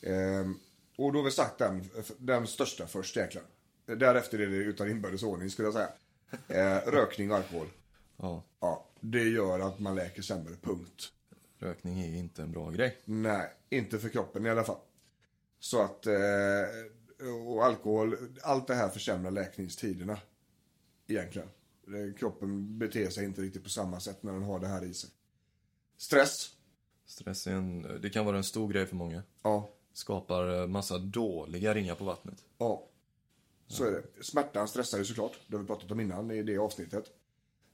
Ehm, 0.02 0.60
och 0.98 1.14
då 1.14 1.20
har 1.20 1.24
vi 1.24 1.32
sagt 1.32 1.58
den, 1.58 1.90
den 2.18 2.48
största 2.48 2.88
först 2.88 3.18
egentligen. 3.18 3.48
Därefter 3.86 4.40
är 4.40 4.48
det 4.48 4.56
utan 4.56 4.90
inbördes 4.90 5.24
ordning 5.24 5.50
skulle 5.50 5.68
jag 5.68 5.74
säga. 5.74 5.90
Eh, 6.48 6.92
rökning 6.92 7.32
och 7.32 7.38
alkohol. 7.38 7.68
ja, 8.18 8.44
Ja, 8.60 8.86
det 9.00 9.24
gör 9.24 9.60
att 9.60 9.80
man 9.80 9.96
läker 9.96 10.22
sämre, 10.22 10.54
punkt. 10.62 11.12
Rökning 11.62 12.02
är 12.02 12.16
inte 12.16 12.42
en 12.42 12.52
bra 12.52 12.70
grej. 12.70 12.98
Nej, 13.06 13.50
inte 13.70 14.00
för 14.00 14.10
kroppen 14.10 14.46
i 14.46 14.50
alla 14.50 14.64
fall. 14.64 14.80
Så 15.60 15.82
att, 15.82 16.06
eh, 16.08 16.14
och 17.48 17.66
alkohol, 17.66 18.18
allt 18.42 18.68
det 18.68 18.76
här 18.76 18.90
försämrar 18.90 19.32
läkningstiderna. 19.32 20.18
Egentligen. 21.08 21.48
Kroppen 22.18 22.80
beter 22.80 23.10
sig 23.10 23.26
inte 23.26 23.42
riktigt 23.42 23.64
på 23.64 23.70
samma 23.70 24.00
sätt 24.00 24.24
när 24.24 24.34
den 24.34 24.44
har 24.44 24.60
det 24.60 24.68
här 24.68 24.84
i 24.84 24.94
sig. 24.94 25.10
Stress. 25.98 26.50
Stress 27.06 27.48
är 27.48 27.52
en, 27.52 27.82
det 28.02 28.10
kan 28.10 28.26
vara 28.26 28.38
en 28.38 28.44
stor 28.44 28.70
grej 28.70 28.86
för 28.86 28.96
många. 28.96 29.24
Ja, 29.44 29.70
Skapar 29.94 30.62
eh, 30.62 30.68
massa 30.68 30.98
dåliga 30.98 31.74
ringar 31.74 31.96
på 31.96 32.04
vattnet. 32.04 32.44
ja. 32.58 32.88
Så 33.68 33.86
är 33.86 33.92
det. 33.92 34.24
Smärtan 34.24 34.68
stressar 34.68 34.98
ju 34.98 35.06
såklart. 35.06 35.40
Det 35.48 35.56
har 35.56 35.62
vi 35.62 35.68
pratat 35.68 35.92
om 35.92 36.00
innan 36.00 36.32
i 36.32 36.44
det 36.44 36.58
avsnittet. 36.58 37.06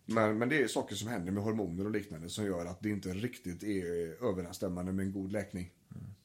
Men, 0.10 0.38
men 0.38 0.50
det 0.50 0.62
är 0.64 0.68
saker 0.68 0.96
som 0.96 1.08
händer 1.08 1.32
med 1.32 1.44
hormoner 1.44 1.86
och 1.86 1.92
liknande 1.92 2.30
som 2.30 2.46
gör 2.46 2.66
att 2.66 2.82
det 2.82 2.90
inte 2.90 3.10
riktigt 3.10 3.64
är 3.64 3.86
överensstämmande 4.30 4.92
med 4.92 5.06
en 5.06 5.12
god 5.12 5.32
läkning. 5.32 5.72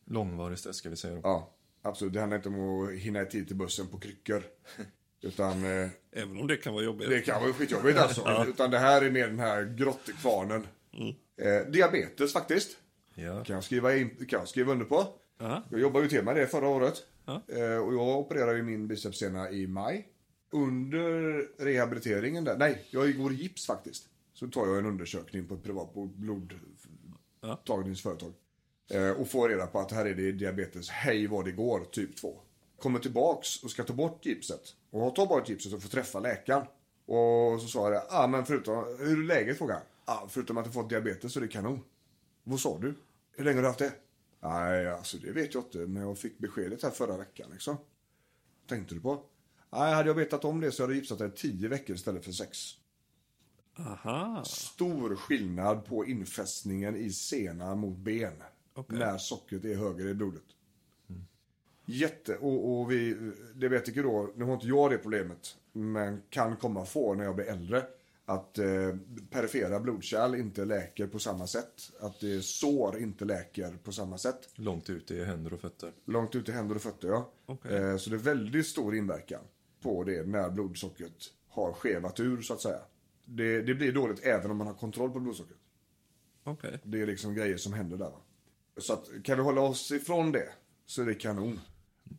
Långvarig 0.04 0.58
stress 0.58 0.76
ska 0.76 0.90
vi 0.90 0.96
säga 0.96 1.14
då. 1.14 1.20
Ja, 1.22 1.54
absolut. 1.82 2.12
Det 2.14 2.20
handlar 2.20 2.36
inte 2.36 2.48
om 2.48 2.84
att 2.84 2.92
hinna 2.92 3.22
i 3.22 3.26
tid 3.26 3.46
till 3.46 3.56
bussen 3.56 3.86
på 3.88 3.98
kryckor. 3.98 4.42
Utan 5.22 5.64
eh, 5.64 5.88
Även 6.12 6.40
om 6.40 6.46
det 6.46 6.56
kan 6.56 6.74
vara 6.74 6.84
jobbigt. 6.84 7.08
det 7.08 7.20
kan 7.20 7.42
vara 7.42 7.52
skitjobbigt 7.52 7.98
alltså. 7.98 8.44
Utan 8.48 8.70
det 8.70 8.78
här 8.78 9.02
är 9.02 9.10
mer 9.10 9.26
den 9.28 9.38
här 9.38 9.64
grottekvarnen. 9.64 10.66
Eh, 11.36 11.70
diabetes 11.72 12.32
faktiskt. 12.32 12.76
Ja. 13.14 13.44
Kan 13.44 13.54
jag 13.54 13.64
skriva, 13.64 13.96
in, 13.96 14.10
kan 14.10 14.38
jag 14.38 14.48
skriva 14.48 14.72
under 14.72 14.86
på. 14.86 15.06
Ja. 15.38 15.62
Jag 15.70 15.80
jobbade 15.80 16.04
ju 16.04 16.08
till 16.08 16.24
med 16.24 16.36
det 16.36 16.46
förra 16.46 16.68
året. 16.68 16.94
Ja. 17.24 17.42
Eh, 17.48 17.76
och 17.76 17.94
jag 17.94 18.18
opererade 18.18 18.56
ju 18.56 18.62
min 18.62 18.88
bicepssena 18.88 19.50
i 19.50 19.66
maj. 19.66 20.08
Under 20.54 21.48
rehabiliteringen 21.64 22.44
där, 22.44 22.58
nej, 22.58 22.86
jag 22.90 23.16
går 23.16 23.32
i 23.32 23.34
gips 23.34 23.66
faktiskt. 23.66 24.08
Så 24.34 24.48
tar 24.48 24.66
jag 24.66 24.78
en 24.78 24.86
undersökning 24.86 25.46
på 25.46 25.54
ett 25.54 25.62
privat 25.62 25.94
på 25.94 26.06
blodtagningsföretag. 26.06 28.32
Eh, 28.90 29.10
och 29.10 29.28
får 29.28 29.48
reda 29.48 29.66
på 29.66 29.78
att 29.78 29.92
här 29.92 30.06
är 30.06 30.14
det 30.14 30.32
diabetes, 30.32 30.90
hej 30.90 31.26
vad 31.26 31.44
det 31.44 31.52
går, 31.52 31.84
typ 31.84 32.16
2. 32.16 32.38
Kommer 32.78 32.98
tillbaks 32.98 33.64
och 33.64 33.70
ska 33.70 33.84
ta 33.84 33.92
bort 33.92 34.26
gipset. 34.26 34.76
Och 34.90 35.00
har 35.00 35.10
tagit 35.10 35.28
bort 35.28 35.48
gipset 35.48 35.72
och 35.72 35.82
får 35.82 35.88
träffa 35.88 36.20
läkaren. 36.20 36.66
Och 37.06 37.60
så 37.60 37.68
sa 37.68 37.82
jag 37.82 37.92
det, 37.92 38.02
ah, 38.10 38.26
men 38.26 38.46
förutom, 38.46 38.96
hur 38.98 39.22
är 39.22 39.26
läget 39.26 39.58
frågade 39.58 39.82
han. 40.04 40.16
Ah, 40.16 40.28
förutom 40.28 40.58
att 40.58 40.64
du 40.64 40.70
fått 40.70 40.88
diabetes 40.88 41.32
så 41.32 41.38
är 41.38 41.42
det 41.42 41.48
kanon. 41.48 41.80
Vad 42.44 42.60
sa 42.60 42.78
du? 42.78 42.94
Hur 43.36 43.44
länge 43.44 43.56
har 43.56 43.62
du 43.62 43.68
haft 43.68 43.78
det? 43.78 43.92
Nej, 44.40 44.88
alltså 44.88 45.16
det 45.16 45.32
vet 45.32 45.54
jag 45.54 45.62
inte, 45.62 45.78
men 45.78 46.02
jag 46.02 46.18
fick 46.18 46.38
beskedet 46.38 46.82
här 46.82 46.90
förra 46.90 47.16
veckan 47.16 47.50
liksom. 47.52 47.76
Tänkte 48.68 48.94
du 48.94 49.00
på? 49.00 49.22
Nej, 49.72 49.94
hade 49.94 50.08
jag 50.08 50.14
vetat 50.14 50.44
om 50.44 50.60
det 50.60 50.72
så 50.72 50.82
hade 50.82 50.92
jag 50.92 50.96
gipsat 50.96 51.18
dig 51.18 51.30
10 51.30 51.68
veckor 51.68 51.96
istället 51.96 52.24
för 52.24 52.32
6. 52.32 52.58
Aha. 53.78 54.44
Stor 54.44 55.16
skillnad 55.16 55.84
på 55.84 56.06
infästningen 56.06 56.96
i 56.96 57.10
sena 57.10 57.74
mot 57.74 57.96
ben. 57.96 58.42
När 58.86 59.18
sockret 59.18 59.64
är 59.64 59.74
högre 59.74 60.10
i 60.10 60.14
blodet. 60.14 60.42
Jätte, 61.84 62.36
och, 62.36 62.80
och 62.80 62.90
vi, 62.90 63.32
diabetiker 63.54 64.02
då, 64.02 64.32
nu 64.36 64.44
har 64.44 64.54
inte 64.54 64.66
jag 64.66 64.90
det 64.90 64.98
problemet, 64.98 65.56
men 65.72 66.22
kan 66.30 66.56
komma 66.56 66.84
få 66.84 67.14
när 67.14 67.24
jag 67.24 67.34
blir 67.34 67.46
äldre. 67.46 67.82
Att 68.24 68.58
eh, 68.58 68.96
perifera 69.30 69.80
blodkärl 69.80 70.34
inte 70.34 70.64
läker 70.64 71.06
på 71.06 71.18
samma 71.18 71.46
sätt. 71.46 71.92
Att 72.00 72.22
eh, 72.22 72.40
sår 72.40 72.98
inte 72.98 73.24
läker 73.24 73.76
på 73.84 73.92
samma 73.92 74.18
sätt. 74.18 74.48
Långt 74.54 74.90
ut 74.90 75.10
i 75.10 75.24
händer 75.24 75.52
och 75.52 75.60
fötter. 75.60 75.92
Långt 76.04 76.34
ut 76.34 76.48
i 76.48 76.52
händer 76.52 76.74
och 76.74 76.82
fötter, 76.82 77.08
ja. 77.08 77.30
Okej. 77.46 77.76
Eh, 77.76 77.96
så 77.96 78.10
det 78.10 78.16
är 78.16 78.18
väldigt 78.18 78.66
stor 78.66 78.96
inverkan 78.96 79.40
på 79.82 80.04
det 80.04 80.26
när 80.26 80.50
blodsockret 80.50 81.32
har 81.48 81.72
skevat 81.72 82.20
ur, 82.20 82.42
så 82.42 82.54
att 82.54 82.60
säga. 82.60 82.80
Det, 83.24 83.62
det 83.62 83.74
blir 83.74 83.92
dåligt 83.92 84.20
även 84.22 84.50
om 84.50 84.56
man 84.56 84.66
har 84.66 84.74
kontroll 84.74 85.10
på 85.10 85.20
blodsockret. 85.20 85.58
Okej. 86.44 86.78
Det 86.82 87.02
är 87.02 87.06
liksom 87.06 87.34
grejer 87.34 87.56
som 87.56 87.72
händer 87.72 87.96
där. 87.96 88.10
Va? 88.10 88.20
Så 88.76 88.92
att, 88.92 89.08
kan 89.24 89.36
vi 89.36 89.42
hålla 89.44 89.60
oss 89.60 89.92
ifrån 89.92 90.32
det 90.32 90.48
så 90.86 91.02
är 91.02 91.06
det 91.06 91.14
kanon. 91.14 91.60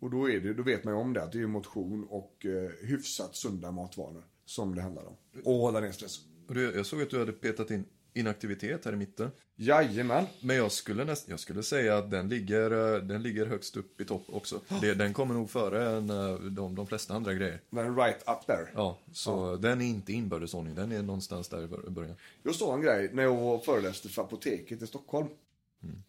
Och 0.02 0.10
då, 0.10 0.30
är 0.30 0.40
det, 0.40 0.54
då 0.54 0.64
vet 0.64 0.84
man 0.84 0.94
ju 0.94 1.00
om 1.00 1.14
det, 1.14 1.24
att 1.24 1.32
det 1.32 1.42
är 1.42 1.48
motion 1.48 2.08
och 2.10 2.46
eh, 2.46 2.70
hyfsat 2.88 3.36
sunda 3.36 3.72
matvanor 3.72 4.24
som 4.46 4.76
det 4.76 4.82
handlar 4.82 5.06
om. 5.06 5.16
Och 5.44 5.54
hålla 5.54 5.80
ner 5.80 5.92
stress. 5.92 6.20
Och 6.48 6.54
du, 6.54 6.76
jag 6.76 6.86
såg 6.86 7.02
att 7.02 7.10
du 7.10 7.20
hade 7.20 7.32
petat 7.32 7.72
in 7.72 7.86
inaktivitet 8.14 8.86
här 8.86 8.94
i 8.94 8.96
mitten. 8.96 9.32
Jajamän. 9.56 10.26
Men 10.40 10.56
jag 10.56 10.72
skulle, 10.72 11.04
näst, 11.06 11.30
jag 11.30 11.40
skulle 11.40 11.64
säga 11.64 11.98
att 11.98 12.12
den 12.12 12.30
ligger, 12.30 12.96
eh, 12.96 13.02
den 13.02 13.24
ligger 13.24 13.46
högst 13.46 13.78
upp 13.78 14.02
i 14.02 14.06
topp 14.06 14.24
också. 14.28 14.60
Det, 14.82 14.94
den 14.94 15.14
kommer 15.14 15.34
nog 15.34 15.50
före 15.50 15.98
än, 15.98 16.10
eh, 16.10 16.36
de, 16.36 16.76
de 16.76 16.88
flesta 16.88 17.14
andra 17.14 17.34
grejer. 17.34 17.62
Men 17.70 17.96
right 17.96 18.18
up 18.28 18.46
there. 18.46 18.68
Ja, 18.76 18.98
så 19.14 19.56
den 19.56 19.82
är 19.82 19.86
inte 19.86 20.14
inbördes 20.14 20.54
ordning. 20.54 20.76
Den 20.76 20.92
är 20.92 21.02
någonstans 21.02 21.48
där 21.50 21.64
i 21.64 21.68
bör- 21.68 21.88
i 21.88 21.90
början. 21.90 22.16
Jag 22.44 22.56
såg 22.56 22.74
en 22.74 22.82
grej 22.82 23.10
när 23.14 23.24
jag 23.24 23.66
föreläste 23.66 24.10
för 24.10 24.22
apoteket 24.22 24.82
i 24.82 24.88
Stockholm. 24.88 25.28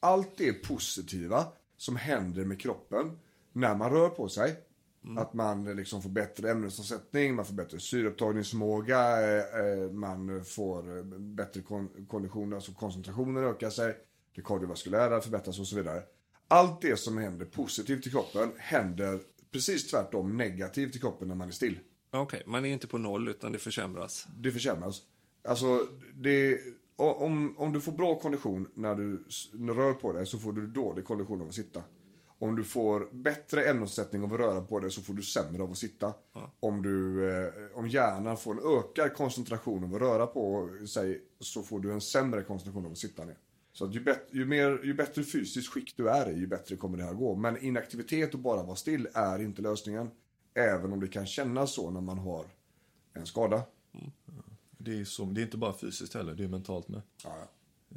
Allt 0.00 0.30
det 0.36 0.52
positiva 0.52 1.44
som 1.76 1.96
händer 1.96 2.44
med 2.44 2.60
kroppen 2.60 3.18
när 3.52 3.74
man 3.74 3.90
rör 3.92 4.08
på 4.08 4.28
sig. 4.28 4.56
Att 5.18 5.34
man 5.34 5.64
liksom 5.76 6.02
får 6.02 6.10
bättre 6.10 6.50
ämnesomsättning, 6.50 7.34
man 7.34 7.44
får 7.44 7.54
bättre 7.54 7.80
syreupptagningsförmåga, 7.80 9.20
eh, 9.20 9.60
eh, 9.60 9.90
man 9.90 10.44
får 10.44 10.98
eh, 10.98 11.04
bättre 11.18 11.60
kon- 11.60 12.06
kondition, 12.08 12.54
alltså 12.54 12.72
koncentrationen 12.72 13.44
ökar 13.44 13.70
sig, 13.70 13.96
det 14.34 14.42
kardiovaskulära 14.42 15.20
förbättras 15.20 15.60
och 15.60 15.66
så 15.66 15.76
vidare. 15.76 16.02
Allt 16.48 16.80
det 16.80 16.96
som 16.96 17.18
händer 17.18 17.46
positivt 17.46 18.06
i 18.06 18.10
kroppen 18.10 18.52
händer 18.56 19.20
precis 19.52 19.90
tvärtom 19.90 20.36
negativt 20.36 20.96
i 20.96 20.98
kroppen 20.98 21.28
när 21.28 21.34
man 21.34 21.48
är 21.48 21.52
still. 21.52 21.78
Okej, 22.10 22.42
man 22.46 22.64
är 22.64 22.68
inte 22.68 22.86
på 22.86 22.98
noll 22.98 23.28
utan 23.28 23.52
det 23.52 23.58
försämras. 23.58 24.26
Det 24.38 24.52
försämras. 24.52 25.02
Alltså, 25.48 25.86
det, 26.14 26.60
om, 26.96 27.54
om 27.58 27.72
du 27.72 27.80
får 27.80 27.92
bra 27.92 28.18
kondition 28.20 28.68
när 28.74 28.94
du 28.94 29.24
rör 29.74 29.92
på 29.92 30.12
dig 30.12 30.26
så 30.26 30.38
får 30.38 30.52
du 30.52 30.66
dålig 30.66 31.04
kondition 31.04 31.40
av 31.40 31.48
att 31.48 31.54
sitta. 31.54 31.82
Om 32.38 32.56
du 32.56 32.64
får 32.64 33.08
bättre 33.12 33.64
ämnesomsättning 33.64 34.22
av 34.22 34.34
att 34.34 34.40
röra 34.40 34.60
på 34.60 34.80
dig 34.80 34.90
så 34.90 35.02
får 35.02 35.14
du 35.14 35.22
sämre 35.22 35.62
av 35.62 35.70
att 35.70 35.78
sitta. 35.78 36.14
Om, 36.60 36.82
du, 36.82 37.30
eh, 37.30 37.52
om 37.74 37.88
hjärnan 37.88 38.36
får 38.36 38.52
en 38.52 38.78
ökad 38.78 39.14
koncentration 39.14 39.84
av 39.84 39.94
att 39.94 40.00
röra 40.00 40.26
på 40.26 40.70
sig 40.88 41.22
så 41.40 41.62
får 41.62 41.80
du 41.80 41.92
en 41.92 42.00
sämre 42.00 42.42
koncentration 42.42 42.86
av 42.86 42.92
att 42.92 42.98
sitta 42.98 43.24
ner. 43.24 43.38
Så 43.72 43.86
ju, 43.90 44.00
bet, 44.00 44.28
ju, 44.30 44.44
mer, 44.46 44.80
ju 44.84 44.94
bättre 44.94 45.22
fysiskt 45.22 45.68
skick 45.68 45.96
du 45.96 46.08
är 46.08 46.30
i, 46.30 46.34
ju 46.38 46.46
bättre 46.46 46.76
kommer 46.76 46.98
det 46.98 47.04
här 47.04 47.14
gå. 47.14 47.34
Men 47.36 47.64
inaktivitet 47.64 48.34
och 48.34 48.40
bara 48.40 48.62
vara 48.62 48.76
still 48.76 49.08
är 49.14 49.42
inte 49.42 49.62
lösningen. 49.62 50.10
Även 50.54 50.92
om 50.92 51.00
det 51.00 51.08
kan 51.08 51.26
kännas 51.26 51.74
så 51.74 51.90
när 51.90 52.00
man 52.00 52.18
har 52.18 52.46
en 53.12 53.26
skada. 53.26 53.62
Det 54.78 55.00
är, 55.00 55.04
så, 55.04 55.24
det 55.24 55.40
är 55.40 55.42
inte 55.42 55.56
bara 55.56 55.72
fysiskt 55.78 56.14
heller, 56.14 56.34
det 56.34 56.44
är 56.44 56.48
mentalt 56.48 56.88
med. 56.88 57.02
Ja, 57.24 57.36
ja. 57.38 57.46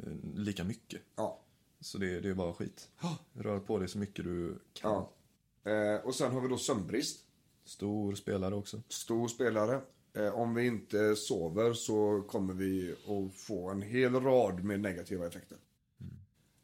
Eh, 0.03 0.13
Lika 0.35 0.63
mycket. 0.63 1.01
Ja. 1.15 1.39
Så 1.79 1.97
det, 1.97 2.19
det 2.19 2.29
är 2.29 2.33
bara 2.33 2.53
skit. 2.53 2.89
Rör 3.33 3.59
på 3.59 3.79
dig 3.79 3.87
så 3.87 3.97
mycket 3.97 4.25
du 4.25 4.59
kan. 4.73 4.91
ja. 4.91 5.71
Eh, 5.71 6.05
och 6.05 6.15
sen 6.15 6.31
har 6.31 6.41
vi 6.41 6.47
då 6.47 6.57
sömnbrist. 6.57 7.25
Stor 7.65 8.15
spelare 8.15 8.55
också. 8.55 8.81
Stor 8.89 9.27
spelare. 9.27 9.81
Eh, 10.13 10.39
om 10.39 10.55
vi 10.55 10.67
inte 10.67 11.15
sover 11.15 11.73
så 11.73 12.21
kommer 12.27 12.53
vi 12.53 12.91
att 12.91 13.35
få 13.35 13.69
en 13.69 13.81
hel 13.81 14.15
rad 14.19 14.63
med 14.63 14.79
negativa 14.79 15.27
effekter. 15.27 15.57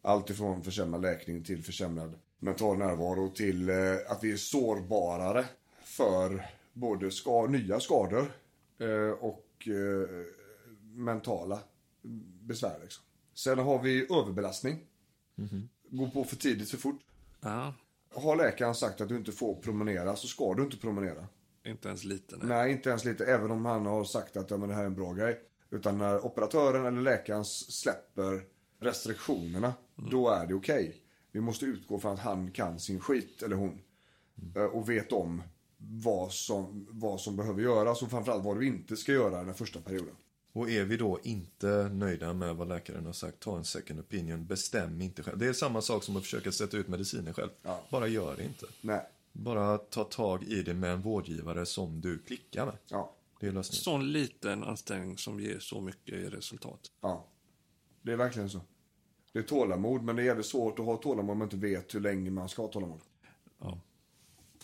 Allt 0.01 0.29
ifrån 0.29 0.63
försämrad 0.63 1.01
läkning 1.01 1.43
till 1.43 1.63
försämrad 1.63 2.19
mental 2.39 2.77
närvaro 2.77 3.29
till 3.29 3.69
eh, 3.69 3.75
att 4.07 4.23
vi 4.23 4.31
är 4.31 4.37
sårbarare 4.37 5.45
för 5.83 6.45
både 6.73 7.11
ska, 7.11 7.47
nya 7.47 7.79
skador 7.79 8.31
eh, 8.77 9.09
och 9.09 9.67
eh, 9.67 10.25
mentala 10.81 11.59
besvär. 12.41 12.79
Liksom. 12.81 13.03
Sen 13.33 13.59
har 13.59 13.81
vi 13.81 14.03
överbelastning. 14.03 14.79
Gå 15.89 16.09
på 16.09 16.23
för 16.23 16.35
tidigt 16.35 16.69
för 16.69 16.77
fort. 16.77 16.99
Ja, 17.41 17.73
Har 18.15 18.35
läkaren 18.35 18.75
sagt 18.75 19.01
att 19.01 19.09
du 19.09 19.15
inte 19.17 19.31
får 19.31 19.55
promenera 19.55 20.15
så 20.15 20.27
ska 20.27 20.53
du 20.53 20.63
inte 20.63 20.77
promenera. 20.77 21.27
inte 21.65 21.87
ens 21.87 22.03
lite. 22.03 22.37
Nej. 22.37 22.47
Nej, 22.47 22.71
inte 22.71 22.89
ens 22.89 23.05
lite. 23.05 23.25
Även 23.25 23.51
om 23.51 23.65
han 23.65 23.85
har 23.85 24.03
sagt 24.03 24.37
att 24.37 24.51
ja, 24.51 24.57
men 24.57 24.69
det 24.69 24.75
här 24.75 24.81
är 24.81 24.87
en 24.87 24.95
bra 24.95 25.13
grej. 25.13 25.39
Utan 25.69 25.97
när 25.97 26.25
operatören 26.25 26.85
eller 26.85 27.01
läkaren 27.01 27.45
släpper 27.45 28.41
restriktionerna, 28.79 29.73
då 29.95 30.29
är 30.29 30.45
det 30.47 30.53
okej. 30.53 30.95
Vi 31.31 31.41
måste 31.41 31.65
utgå 31.65 31.99
från 31.99 32.13
att 32.13 32.19
han 32.19 32.51
kan 32.51 32.79
sin 32.79 32.99
skit, 32.99 33.43
eller 33.43 33.55
hon. 33.55 33.81
Eh, 34.55 34.63
Och 34.63 34.89
vet 34.89 35.11
om 35.11 35.43
vad 35.77 36.31
som, 36.31 36.87
vad 36.91 37.21
som 37.21 37.35
behöver 37.35 37.61
göras 37.61 38.01
och 38.01 38.09
framförallt 38.11 38.45
vad 38.45 38.57
du 38.59 38.67
inte 38.67 38.97
ska 38.97 39.11
göra 39.11 39.43
den 39.43 39.53
första 39.53 39.81
perioden. 39.81 40.15
Och 40.53 40.69
är 40.69 40.83
vi 40.83 40.97
då 40.97 41.19
inte 41.23 41.89
nöjda 41.93 42.33
med 42.33 42.55
vad 42.55 42.67
läkaren 42.67 43.05
har 43.05 43.13
sagt, 43.13 43.39
ta 43.39 43.57
en 43.57 43.65
second 43.65 43.99
opinion, 43.99 44.45
bestäm 44.45 45.01
inte 45.01 45.23
själv. 45.23 45.37
Det 45.37 45.47
är 45.47 45.53
samma 45.53 45.81
sak 45.81 46.03
som 46.03 46.17
att 46.17 46.23
försöka 46.23 46.51
sätta 46.51 46.77
ut 46.77 46.87
mediciner 46.87 47.33
själv. 47.33 47.49
Ja. 47.61 47.81
Bara 47.89 48.07
gör 48.07 48.35
det 48.35 48.43
inte. 48.43 48.65
Nej. 48.81 49.01
Bara 49.31 49.77
ta 49.77 50.03
tag 50.03 50.43
i 50.43 50.63
det 50.63 50.73
med 50.73 50.93
en 50.93 51.01
vårdgivare 51.01 51.65
som 51.65 52.01
du 52.01 52.19
klickar 52.19 52.65
med. 52.65 52.77
Ja. 52.87 53.15
Det 53.39 53.47
är 53.47 53.51
lösningen. 53.51 53.83
Sån 53.83 54.11
liten 54.11 54.63
ansträngning 54.63 55.17
som 55.17 55.39
ger 55.39 55.59
så 55.59 55.81
mycket 55.81 56.15
i 56.15 56.29
resultat. 56.29 56.91
Ja. 57.01 57.27
Det 58.01 58.11
är 58.11 58.15
verkligen 58.15 58.49
så. 58.49 58.61
Det 59.31 59.39
är 59.39 59.43
tålamod, 59.43 60.03
men 60.03 60.15
det 60.15 60.21
är 60.21 60.25
jävligt 60.25 60.45
svårt 60.45 60.79
att 60.79 60.85
ha 60.85 60.97
tålamod 60.97 61.31
om 61.31 61.37
man 61.37 61.45
inte 61.45 61.57
vet 61.57 61.95
hur 61.95 61.99
länge 61.99 62.31
man 62.31 62.49
ska 62.49 62.61
ha 62.61 62.69
tålamod. 62.69 63.01
Ja. 63.59 63.79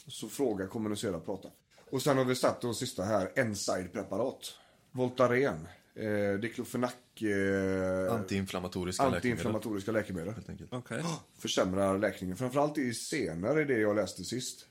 Så 0.07 0.29
fråga, 0.29 0.67
kommunicera, 0.67 1.19
prata. 1.19 1.49
Och 1.91 2.01
sen 2.01 2.17
har 2.17 2.25
vi 2.25 2.35
satt 2.35 2.61
då 2.61 2.73
sista 2.73 3.03
här, 3.03 3.31
Enside-preparat. 3.35 4.53
Voltaren, 4.91 5.67
eh, 6.00 6.39
Diklofenac, 6.39 6.93
eh, 7.22 8.14
Antiinflammatoriska 8.14 9.04
läkemedel. 9.04 9.16
antiinflammatoriska 9.16 9.91
läkemedel. 9.91 10.34
Helt 10.34 10.50
enkelt. 10.50 10.74
Okej. 10.74 11.04
Försämrar 11.38 11.97
läkningen, 11.97 12.38
framförallt 12.38 12.78
i 12.78 12.93
senare, 12.93 13.66
det 13.66 13.80
jag 13.80 13.95
läste 13.95 14.24
sist. 14.24 14.66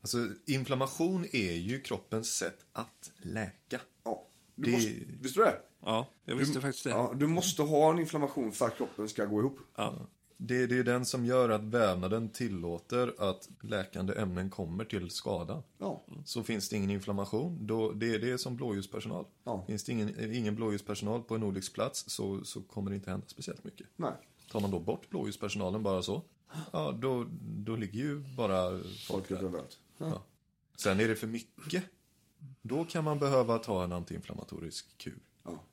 Alltså, 0.00 0.18
inflammation 0.46 1.26
är 1.32 1.52
ju 1.52 1.80
kroppens 1.80 2.28
sätt 2.36 2.58
att 2.72 3.10
läka. 3.18 3.80
Ja. 4.04 4.26
Du 4.54 4.64
Det- 4.64 4.70
måste, 4.72 4.90
visste 5.20 5.40
du 5.40 5.44
det? 5.44 5.58
Ja, 5.84 6.08
jag 6.24 6.36
visste 6.36 6.60
faktiskt 6.60 6.84
det. 6.84 6.90
Ja, 6.90 7.12
du 7.16 7.26
måste 7.26 7.62
ha 7.62 7.90
en 7.92 7.98
inflammation 7.98 8.52
för 8.52 8.66
att 8.66 8.76
kroppen 8.76 9.08
ska 9.08 9.24
gå 9.24 9.40
ihop. 9.40 9.58
Ja. 9.76 10.06
Det, 10.40 10.66
det 10.66 10.78
är 10.78 10.84
den 10.84 11.04
som 11.04 11.26
gör 11.26 11.48
att 11.48 11.62
vävnaden 11.62 12.28
tillåter 12.28 13.14
att 13.18 13.48
läkande 13.60 14.14
ämnen 14.14 14.50
kommer 14.50 14.84
till 14.84 15.10
skada. 15.10 15.62
Ja. 15.78 16.04
Så 16.24 16.42
finns 16.42 16.68
det 16.68 16.76
ingen 16.76 16.90
inflammation, 16.90 17.66
då, 17.66 17.92
det 17.92 18.14
är 18.14 18.18
det 18.18 18.38
som 18.38 18.56
blåljuspersonal. 18.56 19.24
Ja. 19.44 19.64
Finns 19.66 19.84
det 19.84 19.92
ingen, 19.92 20.34
ingen 20.34 20.54
blåljuspersonal 20.54 21.22
på 21.22 21.34
en 21.34 21.40
Nordics 21.40 21.72
plats 21.72 22.04
så, 22.08 22.44
så 22.44 22.62
kommer 22.62 22.90
det 22.90 22.96
inte 22.96 23.10
hända 23.10 23.26
speciellt 23.26 23.64
mycket. 23.64 23.86
Nej. 23.96 24.12
Tar 24.50 24.60
man 24.60 24.70
då 24.70 24.80
bort 24.80 25.10
blåljuspersonalen 25.10 25.82
bara 25.82 26.02
så, 26.02 26.22
ja 26.72 26.92
då, 26.92 27.26
då 27.40 27.76
ligger 27.76 27.98
ju 27.98 28.18
bara 28.36 28.80
folk 29.06 29.30
är 29.30 29.42
där. 29.42 29.62
Ja. 29.98 30.22
Sen 30.76 31.00
är 31.00 31.08
det 31.08 31.16
för 31.16 31.26
mycket, 31.26 31.84
då 32.62 32.84
kan 32.84 33.04
man 33.04 33.18
behöva 33.18 33.58
ta 33.58 33.84
en 33.84 33.92
antiinflammatorisk 33.92 34.98
kur. 34.98 35.18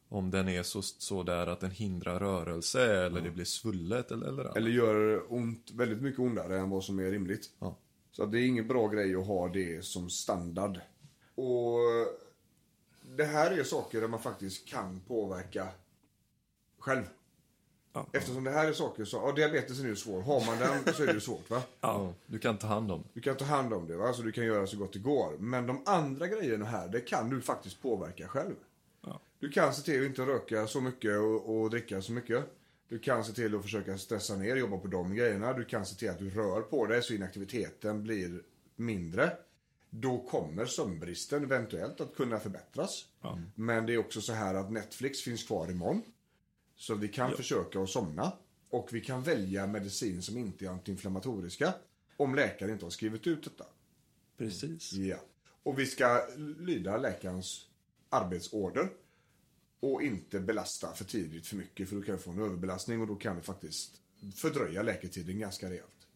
Om 0.10 0.32
den 0.32 0.50
är 0.50 0.64
så, 0.64 0.82
så 0.82 1.24
där 1.24 1.48
att 1.48 1.60
den 1.60 1.72
hindrar 1.72 2.20
rörelse 2.20 3.06
eller 3.06 3.22
det 3.22 3.32
blir 3.32 3.46
svullet 3.46 4.12
eller, 4.12 4.28
eller 4.28 4.44
annat. 4.44 4.58
Eller 4.58 4.72
gör 4.72 5.24
ont, 5.34 5.72
väldigt 5.72 6.02
mycket 6.02 6.20
ondare 6.20 6.60
än 6.60 6.70
vad 6.70 6.84
som 6.84 7.00
är 7.00 7.12
rimligt. 7.12 7.50
Ja. 7.60 7.78
Så 8.12 8.26
det 8.26 8.40
är 8.40 8.46
ingen 8.46 8.68
bra 8.68 8.88
grej 8.88 9.16
att 9.16 9.28
ha 9.28 9.48
det 9.48 9.86
som 9.86 10.10
standard. 10.10 10.80
Och 11.36 11.80
det 13.16 13.26
här 13.26 13.52
är 13.52 13.64
saker 13.64 14.02
där 14.02 14.08
man 14.08 14.22
faktiskt 14.22 14.68
kan 14.68 15.00
påverka 15.08 15.68
själv. 16.80 17.04
Ja. 17.94 18.08
Eftersom 18.14 18.44
det 18.44 18.52
här 18.52 18.68
är 18.68 18.74
saker 18.74 19.06
som, 19.06 19.22
ja 19.22 19.32
diabetes 19.32 19.80
är 19.80 19.84
ju 19.84 19.96
svår. 19.96 20.22
Har 20.22 20.46
man 20.46 20.58
den 20.58 20.94
så 20.94 21.04
är 21.04 21.08
det 21.08 21.14
ju 21.14 21.20
svårt 21.20 21.50
va? 21.50 21.62
Ja, 21.82 22.14
du 22.26 22.40
kan 22.40 22.58
ta 22.58 22.68
hand 22.68 22.92
om. 22.92 23.04
Du 23.14 23.22
kan 23.22 23.38
ta 23.38 23.46
hand 23.46 23.74
om 23.74 23.88
det 23.88 23.98
va, 23.98 24.14
så 24.14 24.22
du 24.22 24.32
kan 24.32 24.46
göra 24.46 24.68
så 24.68 24.78
gott 24.78 24.94
det 24.94 25.00
går. 25.00 25.38
Men 25.40 25.68
de 25.68 25.82
andra 25.86 26.28
grejerna 26.28 26.66
här, 26.66 26.88
det 26.88 27.02
kan 27.02 27.30
du 27.30 27.42
faktiskt 27.42 27.82
påverka 27.82 28.28
själv. 28.28 28.56
Ja. 29.46 29.48
Du 29.48 29.52
kan 29.52 29.74
se 29.74 29.82
till 29.82 30.02
att 30.02 30.06
inte 30.06 30.22
röka 30.22 30.68
så 30.68 30.82
mycket 30.82 31.18
och, 31.18 31.62
och 31.62 31.70
dricka 31.70 32.02
så 32.02 32.12
mycket. 32.12 32.46
Du 32.88 33.00
kan 33.00 33.24
se 33.24 33.34
till 33.34 33.56
att 33.56 33.62
försöka 33.62 33.98
stressa 33.98 34.36
ner, 34.36 34.56
jobba 34.56 34.78
på 34.78 34.88
de 34.88 35.16
grejerna. 35.16 35.54
Du 35.54 35.66
kan 35.66 35.86
se 35.86 35.96
till 35.96 36.10
att 36.10 36.20
du 36.20 36.30
rör 36.30 36.62
på 36.62 36.86
dig 36.86 37.04
så 37.04 37.14
inaktiviteten 37.14 38.04
blir 38.04 38.42
mindre. 38.76 39.38
Då 39.90 40.18
kommer 40.18 40.66
sömnbristen 40.66 41.44
eventuellt 41.44 42.02
att 42.02 42.16
kunna 42.16 42.40
förbättras. 42.40 43.06
Men 43.56 43.86
det 43.86 43.94
är 43.94 43.98
också 43.98 44.22
så 44.22 44.34
här 44.34 44.56
att 44.56 44.72
Netflix 44.72 45.22
finns 45.22 45.44
kvar 45.44 45.72
imorgon. 45.72 46.02
Så 46.76 46.96
vi 46.96 47.08
kan 47.08 47.32
försöka 47.32 47.80
att 47.80 47.90
somna. 47.90 48.32
Och 48.70 48.90
vi 48.92 49.02
kan 49.02 49.24
välja 49.24 49.68
medicin 49.68 50.22
som 50.22 50.38
inte 50.38 50.66
är 50.66 50.70
antiinflammatoriska. 50.70 51.74
Om 52.18 52.36
läkaren 52.36 52.72
inte 52.74 52.86
har 52.86 52.90
skrivit 52.90 53.28
ut 53.28 53.44
detta. 53.44 53.66
Precis. 54.38 54.94
Ja. 54.94 55.18
Och 55.64 55.80
vi 55.80 55.86
ska 55.86 56.28
lyda 56.60 56.98
läkarens 56.98 57.68
arbetsorder. 58.10 58.90
Och 59.86 60.04
inte 60.04 60.40
belasta 60.40 60.94
för 60.94 61.06
tidigt 61.06 61.48
för 61.48 61.56
mycket 61.56 61.90
för 61.90 61.96
då 61.96 62.02
kan 62.02 62.16
vi 62.16 62.22
få 62.22 62.32
en 62.32 62.40
överbelastning 62.40 63.02
och 63.02 63.08
då 63.08 63.16
kan 63.16 63.36
vi 63.36 63.42
faktiskt 63.42 63.92
fördröja 64.36 64.82
läketiden 64.82 65.40
ganska 65.40 65.70
rejält. 65.70 66.08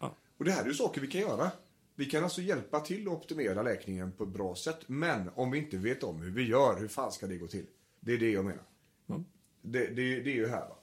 Ja. 0.00 0.16
Och 0.38 0.44
det 0.44 0.50
här 0.50 0.62
är 0.62 0.68
ju 0.68 0.74
saker 0.74 1.00
vi 1.00 1.06
kan 1.06 1.20
göra. 1.20 1.50
Vi 1.94 2.04
kan 2.04 2.24
alltså 2.24 2.40
hjälpa 2.40 2.80
till 2.80 3.08
att 3.08 3.14
optimera 3.14 3.62
läkningen 3.62 4.12
på 4.12 4.24
ett 4.24 4.30
bra 4.30 4.54
sätt. 4.54 4.78
Men 4.86 5.30
om 5.34 5.50
vi 5.50 5.58
inte 5.58 5.76
vet 5.76 6.02
om 6.02 6.22
hur 6.22 6.30
vi 6.30 6.48
gör, 6.48 6.80
hur 6.80 6.88
fan 6.88 7.12
ska 7.12 7.26
det 7.26 7.36
gå 7.36 7.46
till? 7.46 7.66
Det 8.00 8.12
är 8.12 8.18
det 8.18 8.30
jag 8.30 8.44
menar. 8.44 8.64
Det, 9.62 9.86
det, 9.86 10.20
det 10.20 10.30
är 10.30 10.34
ju 10.34 10.46
här 10.46 10.68
va. 10.68 10.76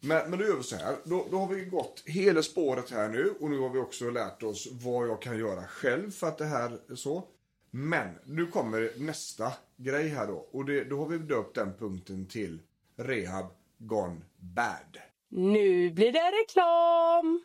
Men, 0.00 0.30
men 0.30 0.38
då 0.38 0.44
gör 0.44 0.56
vi 0.56 0.62
så 0.62 0.76
här. 0.76 0.96
Då, 1.04 1.26
då 1.30 1.38
har 1.38 1.54
vi 1.54 1.64
gått 1.64 2.02
hela 2.06 2.42
spåret 2.42 2.90
här 2.90 3.08
nu 3.08 3.34
och 3.40 3.50
nu 3.50 3.58
har 3.58 3.70
vi 3.70 3.78
också 3.78 4.10
lärt 4.10 4.42
oss 4.42 4.68
vad 4.72 5.08
jag 5.08 5.22
kan 5.22 5.38
göra 5.38 5.66
själv 5.66 6.10
för 6.10 6.26
att 6.26 6.38
det 6.38 6.44
här 6.44 6.80
är 6.88 6.94
så. 6.94 7.26
Men 7.70 8.08
nu 8.24 8.46
kommer 8.46 8.90
nästa 8.98 9.52
grej 9.76 10.08
här 10.08 10.26
då. 10.26 10.46
Och 10.52 10.64
det, 10.64 10.84
då 10.84 10.98
har 10.98 11.06
vi 11.06 11.18
döpt 11.18 11.54
den 11.54 11.74
punkten 11.78 12.26
till 12.26 12.58
Rehab 12.96 13.46
Gone 13.78 14.20
Bad. 14.36 14.98
Nu 15.28 15.90
blir 15.90 16.12
det 16.12 16.30
reklam! 16.42 17.42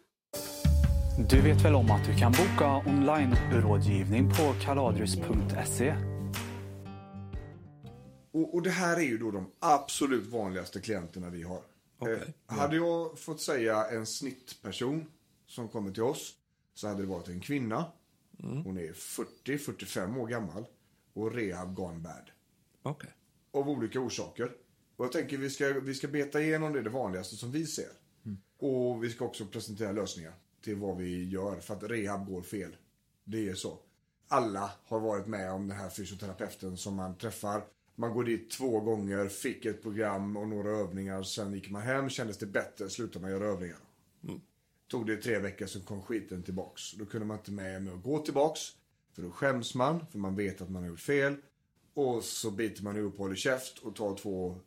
Du 1.30 1.41
vet 1.41 1.65
väl 1.65 1.76
om 1.76 1.91
att 1.91 2.05
du 2.05 2.15
kan 2.15 2.32
boka 2.32 2.84
online-rådgivning 2.89 4.30
på 4.30 4.55
kaladrius.se? 4.65 5.95
Och, 8.32 8.55
och 8.55 8.61
det 8.61 8.69
här 8.69 8.97
är 8.97 9.01
ju 9.01 9.17
då 9.17 9.32
de 9.32 9.51
absolut 9.59 10.28
vanligaste 10.28 10.82
klienterna 10.82 11.30
vi 11.30 11.43
har. 11.43 11.61
Okej. 11.99 12.34
Eh, 12.49 12.55
hade 12.57 12.76
jag 12.76 13.19
fått 13.19 13.41
säga 13.41 13.86
en 13.91 14.05
snittperson 14.05 15.05
som 15.47 15.67
kommer 15.67 15.91
till 15.91 16.03
oss 16.03 16.34
så 16.73 16.88
hade 16.88 17.01
det 17.01 17.07
varit 17.07 17.28
en 17.28 17.39
kvinna. 17.39 17.86
Hon 18.38 18.77
är 18.77 18.93
40-45 18.93 20.17
år 20.17 20.27
gammal 20.27 20.65
och 21.13 21.33
rehab 21.33 21.75
gone 21.75 21.99
bad. 21.99 22.31
Okej. 22.83 23.09
Av 23.51 23.69
olika 23.69 23.99
orsaker. 23.99 24.51
Och 24.95 25.05
jag 25.05 25.11
tänker 25.11 25.38
vi 25.38 25.49
ska, 25.49 25.79
vi 25.79 25.93
ska 25.93 26.07
beta 26.07 26.41
igenom 26.41 26.73
det, 26.73 26.81
det 26.81 26.89
vanligaste 26.89 27.36
som 27.36 27.51
vi 27.51 27.65
ser. 27.65 27.89
Och 28.59 29.03
vi 29.03 29.09
ska 29.09 29.25
också 29.25 29.45
presentera 29.45 29.91
lösningar 29.91 30.33
till 30.63 30.75
vad 30.75 30.97
vi 30.97 31.29
gör 31.29 31.59
för 31.59 31.73
att 31.73 31.83
rehab 31.83 32.27
går 32.27 32.41
fel. 32.41 32.75
Det 33.23 33.49
är 33.49 33.53
så. 33.55 33.79
Alla 34.27 34.71
har 34.86 34.99
varit 34.99 35.27
med 35.27 35.51
om 35.51 35.67
den 35.67 35.77
här 35.77 35.89
fysioterapeuten 35.89 36.77
som 36.77 36.95
man 36.95 37.17
träffar. 37.17 37.63
Man 37.95 38.13
går 38.13 38.23
dit 38.23 38.51
två 38.51 38.79
gånger, 38.79 39.27
fick 39.27 39.65
ett 39.65 39.81
program 39.81 40.38
och 40.38 40.47
några 40.47 40.69
övningar. 40.69 41.23
Sen 41.23 41.53
gick 41.53 41.69
man 41.69 41.81
hem, 41.81 42.09
kändes 42.09 42.38
det 42.38 42.45
bättre, 42.45 42.89
slutade 42.89 43.21
man 43.21 43.31
göra 43.31 43.45
övningar. 43.45 43.77
Tog 44.88 45.07
det 45.07 45.17
tre 45.17 45.39
veckor 45.39 45.65
så 45.65 45.81
kom 45.81 46.01
skiten 46.01 46.43
tillbaks. 46.43 46.91
Då 46.91 47.05
kunde 47.05 47.25
man 47.27 47.38
inte 47.38 47.51
med 47.51 47.83
med 47.83 47.93
att 47.93 48.03
gå 48.03 48.19
tillbaks. 48.19 48.61
För 49.15 49.21
då 49.21 49.31
skäms 49.31 49.75
man, 49.75 50.05
för 50.11 50.19
man 50.19 50.36
vet 50.36 50.61
att 50.61 50.69
man 50.69 50.81
har 50.81 50.89
gjort 50.89 50.99
fel. 50.99 51.36
Och 51.93 52.23
så 52.23 52.51
biter 52.51 52.83
man 52.83 52.97
ihop 52.97 53.13
och 53.13 53.19
håller 53.19 53.36
käft 53.36 53.79
och 53.79 53.95
tar 53.95 54.15
två 54.15 54.59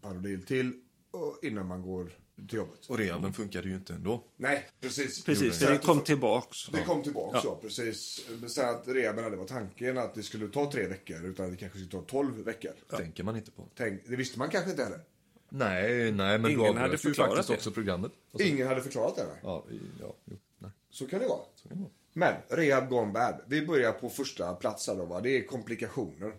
Parolil 0.00 0.42
till 0.46 0.72
och 1.10 1.38
innan 1.42 1.66
man 1.66 1.82
går 1.82 2.12
till 2.48 2.58
jobbet. 2.58 2.86
Och 2.86 2.98
rehaben 2.98 3.32
funkade 3.32 3.68
ju 3.68 3.74
inte 3.74 3.94
ändå. 3.94 4.24
Nej, 4.36 4.68
precis. 4.80 5.24
Precis, 5.24 5.58
Så 5.58 5.70
det 5.70 5.78
kom 5.78 6.00
tillbaks. 6.00 6.66
Det 6.66 6.82
kom 6.82 7.02
tillbaka, 7.02 7.40
ja. 7.44 7.58
precis. 7.62 8.26
Sen 8.48 8.68
att 8.68 8.88
rehaben 8.88 9.24
hade 9.24 9.36
var 9.36 9.46
tanken 9.46 9.98
att 9.98 10.14
det 10.14 10.22
skulle 10.22 10.48
ta 10.48 10.72
tre 10.72 10.86
veckor, 10.86 11.24
utan 11.24 11.50
det 11.50 11.56
kanske 11.56 11.78
skulle 11.78 11.90
ta 11.90 12.08
tolv 12.08 12.44
veckor. 12.44 12.72
tänker 12.96 13.24
man 13.24 13.36
inte 13.36 13.50
på. 13.50 13.68
Tänk, 13.74 14.02
det 14.06 14.16
visste 14.16 14.38
man 14.38 14.50
kanske 14.50 14.70
inte 14.70 14.82
heller. 14.84 15.00
Nej, 15.48 16.12
nej, 16.12 16.38
men 16.38 16.50
Ingen 16.50 16.60
du 16.60 16.66
hade 16.66 16.84
avbröt 16.84 16.92
ju 16.92 16.98
förklarat 17.08 17.30
faktiskt 17.30 17.48
det. 17.48 17.54
också 17.54 17.70
programmet. 17.70 18.12
Så- 18.32 18.42
Ingen 18.42 18.66
hade 18.66 18.82
förklarat 18.82 19.16
det. 19.16 19.24
Nej. 19.24 19.36
Ja, 19.42 19.64
ja, 20.00 20.14
jo, 20.24 20.36
nej. 20.58 20.70
Så 20.90 21.06
kan 21.06 21.20
det 21.20 21.28
vara. 21.28 21.40
Så 21.54 21.68
kan 21.68 21.76
det 21.78 21.82
vara. 21.82 21.92
Men, 22.12 22.34
rehab 22.48 22.88
gone 22.88 23.12
bad. 23.12 23.40
Vi 23.46 23.66
börjar 23.66 23.92
på 23.92 24.08
första 24.08 24.54
plats 24.54 24.86
här 24.88 24.94
då, 24.96 25.04
va? 25.04 25.20
Det 25.20 25.38
är 25.38 25.46
komplikationer. 25.46 26.32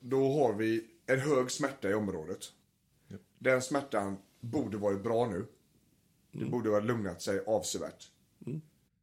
Då 0.00 0.32
har 0.32 0.52
vi 0.54 0.84
en 1.06 1.20
hög 1.20 1.50
smärta 1.50 1.90
i 1.90 1.94
området. 1.94 2.38
Den 3.38 3.62
smärtan 3.62 4.16
borde 4.40 4.76
varit 4.76 5.02
bra 5.02 5.26
nu. 5.26 5.46
Det 6.32 6.44
borde 6.44 6.70
ha 6.70 6.80
lugnat 6.80 7.22
sig 7.22 7.40
avsevärt. 7.46 8.10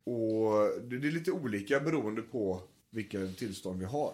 Och 0.04 0.82
det 0.84 0.96
är 0.96 1.12
lite 1.12 1.32
olika 1.32 1.80
beroende 1.80 2.22
på 2.22 2.62
vilka 2.90 3.28
tillstånd 3.28 3.80
vi 3.80 3.86
har. 3.86 4.14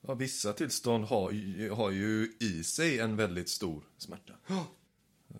Ja, 0.00 0.14
vissa 0.14 0.52
tillstånd 0.52 1.04
har, 1.04 1.30
ju- 1.30 1.70
har 1.70 1.90
ju 1.90 2.32
i 2.40 2.64
sig 2.64 2.98
en 2.98 3.16
väldigt 3.16 3.48
stor 3.48 3.84
smärta. 3.98 4.32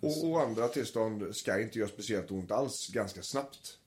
Och, 0.00 0.30
och 0.30 0.40
andra 0.42 0.68
tillstånd 0.68 1.36
ska 1.36 1.60
inte 1.62 1.78
göra 1.78 1.88
speciellt 1.88 2.30
ont 2.30 2.50
alls 2.50 2.88
ganska 2.88 3.22
snabbt. 3.22 3.78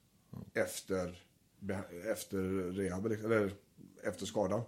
Efter, 0.53 1.23
beha- 1.59 2.11
efter 2.11 2.37
rehab, 2.71 3.05
eller 3.05 3.53
efter 4.03 4.25
skadan. 4.25 4.61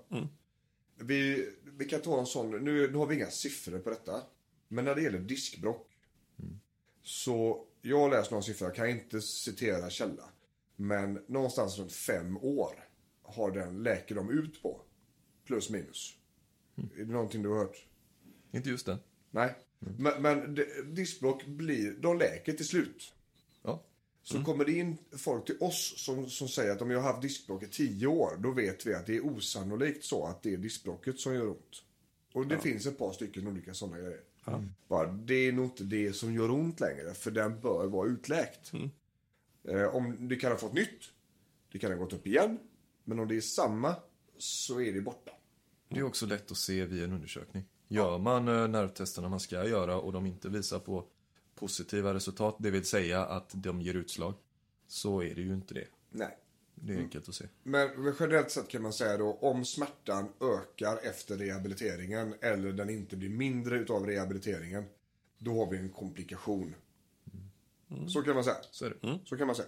Vi, 0.95 1.49
vi 1.77 1.85
kan 1.85 2.01
ta 2.01 2.19
en 2.19 2.25
sån, 2.25 2.51
nu, 2.51 2.91
nu 2.91 2.97
har 2.97 3.07
vi 3.07 3.15
inga 3.15 3.29
siffror 3.29 3.79
på 3.79 3.89
detta. 3.89 4.21
Men 4.67 4.85
när 4.85 4.95
det 4.95 5.01
gäller 5.01 5.19
diskbrock. 5.19 5.87
Så 7.03 7.65
jag 7.81 7.99
har 7.99 8.09
läst 8.09 8.31
någon 8.31 8.43
siffra, 8.43 8.65
jag 8.67 8.75
kan 8.75 8.89
inte 8.89 9.21
citera 9.21 9.89
källa. 9.89 10.29
Men 10.75 11.23
någonstans 11.27 11.77
runt 11.79 11.93
fem 11.93 12.37
år 12.37 12.87
har 13.23 13.51
den, 13.51 13.83
läker 13.83 14.15
de 14.15 14.29
ut 14.29 14.61
på. 14.61 14.81
Plus 15.45 15.69
minus. 15.69 16.13
Är 16.97 17.05
det 17.05 17.11
någonting 17.13 17.43
du 17.43 17.49
har 17.49 17.57
hört? 17.57 17.85
Inte 18.51 18.69
just 18.69 18.85
det. 18.85 18.97
Nej. 19.31 19.55
Men, 19.79 20.21
men 20.21 20.55
det- 20.55 20.83
diskbråck 20.83 21.45
blir, 21.45 21.91
de 21.91 22.17
läker 22.17 22.53
till 22.53 22.67
slut. 22.67 23.13
Ja. 23.63 23.83
Så 24.23 24.43
kommer 24.43 24.65
det 24.65 24.71
in 24.71 24.97
folk 25.17 25.45
till 25.45 25.57
oss 25.59 25.93
som, 25.97 26.29
som 26.29 26.47
säger 26.47 26.71
att 26.71 26.81
om 26.81 26.91
jag 26.91 27.01
har 27.01 27.11
haft 27.11 27.21
diskbråck 27.21 27.63
i 27.63 27.67
tio 27.67 28.07
år, 28.07 28.37
då 28.39 28.51
vet 28.51 28.85
vi 28.85 28.93
att 28.93 29.05
det 29.05 29.15
är 29.15 29.25
osannolikt 29.25 30.03
så 30.05 30.25
att 30.25 30.43
det 30.43 30.53
är 30.53 30.57
diskbråcket 30.57 31.19
som 31.19 31.33
gör 31.33 31.47
ont. 31.47 31.83
Och 32.33 32.47
det 32.47 32.59
finns 32.59 32.85
ett 32.85 32.97
par 32.97 33.11
stycken 33.13 33.47
olika 33.47 33.73
sådana 33.73 33.97
grejer. 33.97 34.21
Bara, 34.87 35.11
det 35.11 35.33
är 35.35 35.51
nog 35.51 35.65
inte 35.65 35.83
det 35.83 36.13
som 36.13 36.33
gör 36.33 36.51
ont 36.51 36.79
längre, 36.79 37.13
för 37.13 37.31
den 37.31 37.61
bör 37.61 37.87
vara 37.87 38.07
utläkt. 38.09 38.71
Eh, 39.67 39.95
om 39.95 40.27
det 40.27 40.35
kan 40.35 40.51
ha 40.51 40.57
fått 40.57 40.73
nytt, 40.73 41.01
det 41.71 41.79
kan 41.79 41.91
ha 41.91 41.97
gått 41.97 42.13
upp 42.13 42.27
igen, 42.27 42.59
men 43.03 43.19
om 43.19 43.27
det 43.27 43.35
är 43.35 43.41
samma 43.41 43.95
så 44.37 44.81
är 44.81 44.93
det 44.93 45.01
borta. 45.01 45.31
Det 45.95 45.99
är 45.99 46.03
också 46.03 46.25
lätt 46.25 46.51
att 46.51 46.57
se 46.57 46.85
via 46.85 47.03
en 47.03 47.13
undersökning. 47.13 47.65
Gör 47.87 48.17
man 48.17 48.47
eh, 48.47 48.67
nervtesterna 48.67 49.29
man 49.29 49.39
ska 49.39 49.67
göra 49.67 49.99
och 49.99 50.13
de 50.13 50.25
inte 50.25 50.49
visar 50.49 50.79
på 50.79 51.05
positiva 51.55 52.13
resultat, 52.13 52.55
det 52.59 52.71
vill 52.71 52.85
säga 52.85 53.25
att 53.25 53.51
de 53.53 53.81
ger 53.81 53.93
utslag, 53.93 54.33
så 54.87 55.23
är 55.23 55.35
det 55.35 55.41
ju 55.41 55.53
inte 55.53 55.73
det. 55.73 55.87
Nej. 56.09 56.37
Det 56.75 56.93
är 56.93 56.97
enkelt 56.97 57.29
att 57.29 57.35
se. 57.35 57.45
Men 57.63 58.03
men 58.03 58.15
generellt 58.19 58.51
sett 58.51 58.67
kan 58.67 58.81
man 58.81 58.93
säga 58.93 59.17
då 59.17 59.33
om 59.41 59.65
smärtan 59.65 60.27
ökar 60.41 60.99
efter 61.03 61.37
rehabiliteringen 61.37 62.35
eller 62.41 62.71
den 62.71 62.89
inte 62.89 63.15
blir 63.15 63.29
mindre 63.29 63.79
utav 63.79 64.05
rehabiliteringen. 64.05 64.85
Då 65.37 65.59
har 65.59 65.71
vi 65.71 65.77
en 65.77 65.89
komplikation. 65.89 66.75
Så 68.07 68.21
kan 68.21 68.35
man 68.35 68.43
säga. 68.43 68.57
Så 68.71 68.85
är 68.85 68.89
det. 69.01 69.19
Så 69.25 69.37
kan 69.37 69.47
man 69.47 69.55
säga. 69.55 69.67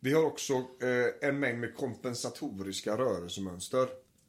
Vi 0.00 0.12
har 0.12 0.24
också 0.24 0.52
eh, 0.54 1.28
en 1.28 1.38
mängd 1.38 1.60
med 1.60 1.74
kompensatoriska 1.74 2.98
rörelsemönster. 2.98 3.88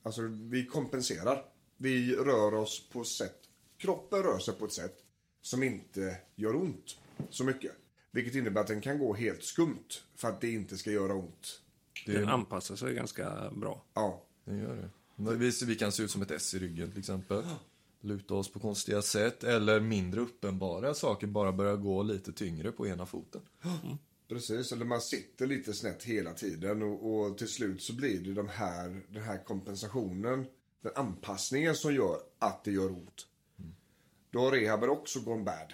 Alltså 0.09 0.21
vi 0.21 0.65
kompenserar. 0.65 1.45
Vi 1.77 2.15
rör 2.15 2.53
oss 2.53 2.89
på 2.91 3.03
sätt. 3.03 3.37
Kroppen 3.77 4.23
rör 4.23 4.39
sig 4.39 4.53
på 4.53 4.65
ett 4.65 4.73
sätt 4.73 4.97
som 5.41 5.63
inte 5.63 6.17
gör 6.35 6.55
ont 6.55 6.97
så 7.29 7.43
mycket. 7.43 7.71
Vilket 8.11 8.35
innebär 8.35 8.61
att 8.61 8.67
den 8.67 8.81
kan 8.81 8.99
gå 8.99 9.13
helt 9.13 9.43
skumt 9.43 9.87
för 10.15 10.27
att 10.27 10.41
det 10.41 10.51
inte 10.51 10.77
ska 10.77 10.91
göra 10.91 11.13
ont. 11.13 11.61
Den 12.05 12.29
anpassar 12.29 12.75
sig 12.75 12.93
ganska 12.93 13.51
bra. 13.55 13.83
Ja, 13.93 14.23
Den 14.45 14.57
gör 14.59 14.75
det. 15.15 15.35
Vi, 15.35 15.51
vi 15.65 15.75
kan 15.75 15.91
se 15.91 16.03
ut 16.03 16.11
som 16.11 16.21
ett 16.21 16.31
S 16.31 16.53
i 16.53 16.59
ryggen 16.59 16.89
till 16.91 16.99
exempel. 16.99 17.43
luta 18.01 18.33
oss 18.33 18.51
på 18.51 18.59
konstiga 18.59 19.01
sätt 19.01 19.43
eller 19.43 19.79
mindre 19.79 20.21
uppenbara 20.21 20.93
saker 20.93 21.27
bara 21.27 21.51
börja 21.51 21.75
gå 21.75 22.03
lite 22.03 22.33
tyngre 22.33 22.71
på 22.71 22.87
ena 22.87 23.05
foten. 23.05 23.41
Precis, 24.29 24.71
eller 24.71 24.85
man 24.85 25.01
sitter 25.01 25.47
lite 25.47 25.73
snett 25.73 26.03
hela 26.03 26.33
tiden 26.33 26.81
och, 26.81 27.13
och 27.13 27.37
till 27.37 27.47
slut 27.47 27.81
så 27.81 27.93
blir 27.93 28.19
det 28.19 28.33
de 28.33 28.47
här, 28.47 29.01
den 29.09 29.23
här 29.23 29.43
kompensationen, 29.43 30.45
den 30.81 30.91
anpassningen 30.95 31.75
som 31.75 31.93
gör 31.93 32.19
att 32.39 32.63
det 32.63 32.71
gör 32.71 32.91
ont. 32.91 33.25
Då 34.31 34.39
har 34.39 34.51
rehaben 34.51 34.89
också 34.89 35.19
gone 35.19 35.43
bad. 35.43 35.73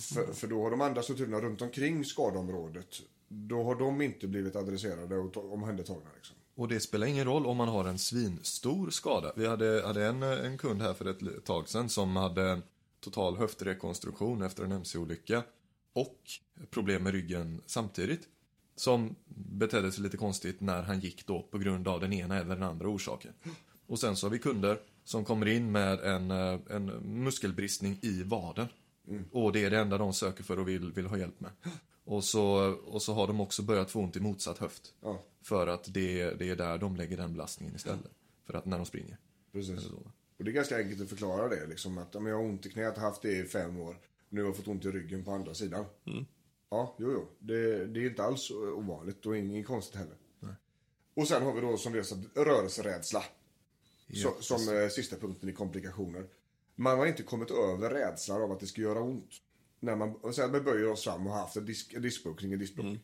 För, 0.00 0.32
för 0.32 0.46
då 0.46 0.62
har 0.62 0.70
de 0.70 0.80
andra 0.80 1.02
strukturerna 1.02 1.40
runt 1.40 1.62
omkring 1.62 2.04
skadeområdet, 2.04 2.88
då 3.28 3.62
har 3.62 3.74
de 3.74 4.02
inte 4.02 4.26
blivit 4.26 4.56
adresserade 4.56 5.16
och 5.16 5.52
omhändertagna. 5.52 6.10
Liksom. 6.16 6.36
Och 6.54 6.68
det 6.68 6.80
spelar 6.80 7.06
ingen 7.06 7.24
roll 7.24 7.46
om 7.46 7.56
man 7.56 7.68
har 7.68 7.84
en 7.84 7.98
svinstor 7.98 8.90
skada. 8.90 9.32
Vi 9.36 9.46
hade, 9.46 9.82
hade 9.86 10.06
en, 10.06 10.22
en 10.22 10.58
kund 10.58 10.82
här 10.82 10.94
för 10.94 11.04
ett 11.04 11.44
tag 11.44 11.68
sedan 11.68 11.88
som 11.88 12.16
hade 12.16 12.50
en 12.50 12.62
total 13.00 13.36
höftrekonstruktion 13.36 14.42
efter 14.42 14.64
en 14.64 14.72
mc-olycka 14.72 15.42
och 15.96 16.30
problem 16.70 17.02
med 17.02 17.12
ryggen 17.12 17.60
samtidigt. 17.66 18.28
Som 18.74 19.16
betedde 19.34 19.92
sig 19.92 20.02
lite 20.02 20.16
konstigt 20.16 20.60
när 20.60 20.82
han 20.82 21.00
gick 21.00 21.26
då 21.26 21.42
på 21.42 21.58
grund 21.58 21.88
av 21.88 22.00
den 22.00 22.12
ena 22.12 22.36
eller 22.36 22.54
den 22.54 22.62
andra 22.62 22.88
orsaken. 22.88 23.32
Och 23.86 23.98
sen 23.98 24.16
så 24.16 24.26
har 24.26 24.30
vi 24.30 24.38
kunder 24.38 24.80
som 25.04 25.24
kommer 25.24 25.46
in 25.46 25.72
med 25.72 26.00
en, 26.00 26.30
eh, 26.30 26.60
en 26.70 26.86
muskelbristning 27.24 27.98
i 28.02 28.22
vaden. 28.22 28.66
Och 29.30 29.52
det 29.52 29.64
är 29.64 29.70
det 29.70 29.78
enda 29.78 29.98
de 29.98 30.12
söker 30.12 30.44
för 30.44 30.58
och 30.58 30.68
vill, 30.68 30.92
vill 30.92 31.06
ha 31.06 31.18
hjälp 31.18 31.40
med. 31.40 31.50
Och 32.04 32.24
så, 32.24 32.72
och 32.72 33.02
så 33.02 33.14
har 33.14 33.26
de 33.26 33.40
också 33.40 33.62
börjat 33.62 33.90
få 33.90 34.00
ont 34.00 34.16
i 34.16 34.20
motsatt 34.20 34.58
höft. 34.58 34.94
Ja. 35.02 35.22
För 35.42 35.66
att 35.66 35.94
det, 35.94 36.30
det 36.30 36.50
är 36.50 36.56
där 36.56 36.78
de 36.78 36.96
lägger 36.96 37.16
den 37.16 37.32
belastningen 37.32 37.76
istället. 37.76 38.10
För 38.46 38.54
att 38.54 38.64
när 38.64 38.76
de 38.76 38.86
springer. 38.86 39.18
Precis. 39.52 39.86
Och 39.86 40.44
det 40.44 40.50
är 40.50 40.52
ganska 40.52 40.76
enkelt 40.76 41.02
att 41.02 41.08
förklara 41.08 41.48
det. 41.48 41.66
Liksom, 41.66 41.98
att 41.98 42.14
men 42.14 42.26
jag 42.26 42.36
har 42.36 42.44
ont 42.44 42.66
i 42.66 42.70
knät, 42.70 42.96
har 42.96 43.08
haft 43.08 43.22
det 43.22 43.38
i 43.38 43.44
fem 43.44 43.80
år. 43.80 43.96
Nu 44.36 44.42
har 44.42 44.48
jag 44.48 44.56
fått 44.56 44.68
ont 44.68 44.84
i 44.84 44.90
ryggen 44.90 45.24
på 45.24 45.32
andra 45.32 45.54
sidan. 45.54 45.84
Ja, 46.70 46.96
jo, 46.98 47.12
jo. 47.12 47.28
Det, 47.38 47.86
det 47.86 48.00
är 48.00 48.10
inte 48.10 48.22
alls 48.22 48.50
ovanligt 48.50 49.26
och 49.26 49.36
inget 49.36 49.66
konstigt 49.66 49.96
heller. 49.96 50.16
Och 51.14 51.28
sen 51.28 51.42
har 51.42 51.52
vi 51.52 51.60
då 51.60 51.76
som 51.76 51.92
vi 51.92 51.98
har 51.98 52.04
sagt 52.04 52.36
rörelserädsla. 52.36 53.24
Så, 54.14 54.36
som 54.40 54.76
eh, 54.76 54.88
sista 54.88 55.16
punkten 55.16 55.48
i 55.48 55.52
komplikationer. 55.52 56.26
Man 56.74 56.98
har 56.98 57.06
inte 57.06 57.22
kommit 57.22 57.50
över 57.50 57.90
rädslan 57.90 58.42
av 58.42 58.52
att 58.52 58.60
det 58.60 58.66
ska 58.66 58.80
göra 58.80 59.00
ont. 59.00 59.30
När 59.80 59.96
man, 59.96 60.32
sen 60.32 60.52
vi 60.52 60.60
böjer 60.60 60.88
oss 60.88 61.04
fram 61.04 61.26
och 61.26 61.32
har 61.32 61.40
haft 61.40 61.56
en, 61.56 61.66
disk, 61.66 61.94
en 61.94 62.02
diskbuktning, 62.02 62.52
en 62.52 62.58
diskbuktning. 62.58 63.00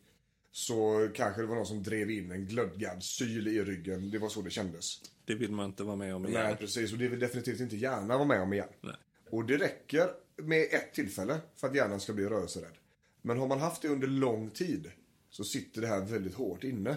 Så 0.50 1.08
kanske 1.14 1.40
det 1.40 1.46
var 1.46 1.56
någon 1.56 1.66
som 1.66 1.82
drev 1.82 2.10
in 2.10 2.30
en 2.30 2.46
glödgad 2.46 3.02
syl 3.02 3.48
i 3.48 3.64
ryggen. 3.64 4.10
Det 4.10 4.18
var 4.18 4.28
så 4.28 4.42
det 4.42 4.50
kändes. 4.50 5.00
Det 5.24 5.34
vill 5.34 5.52
man 5.52 5.66
inte 5.66 5.82
vara 5.82 5.96
med 5.96 6.14
om 6.14 6.26
igen. 6.26 6.42
Nej, 6.44 6.56
precis. 6.56 6.92
Och 6.92 6.98
det 6.98 7.08
vill 7.08 7.20
definitivt 7.20 7.60
inte 7.60 7.76
hjärnan 7.76 8.08
vara 8.08 8.24
med 8.24 8.42
om 8.42 8.52
igen. 8.52 8.68
Nej. 8.80 8.96
Och 9.30 9.44
det 9.44 9.56
räcker 9.56 10.10
med 10.36 10.62
ett 10.70 10.94
tillfälle 10.94 11.40
för 11.56 11.68
att 11.68 11.74
hjärnan 11.74 12.00
ska 12.00 12.12
bli 12.12 12.24
rörelserädd. 12.24 12.78
Men 13.22 13.38
har 13.38 13.46
man 13.46 13.60
haft 13.60 13.82
det 13.82 13.88
under 13.88 14.06
lång 14.06 14.50
tid 14.50 14.90
så 15.30 15.44
sitter 15.44 15.80
det 15.80 15.86
här 15.86 16.00
väldigt 16.00 16.34
hårt 16.34 16.64
inne. 16.64 16.96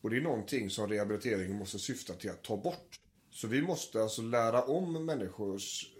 Och 0.00 0.10
det 0.10 0.16
är 0.16 0.20
någonting 0.20 0.70
som 0.70 0.88
rehabiliteringen 0.88 1.56
måste 1.56 1.78
syfta 1.78 2.14
till 2.14 2.30
att 2.30 2.42
ta 2.42 2.56
bort. 2.56 3.00
Så 3.30 3.46
vi 3.46 3.62
måste 3.62 4.02
alltså 4.02 4.22
lära 4.22 4.62
om 4.62 5.04
människors 5.04 5.92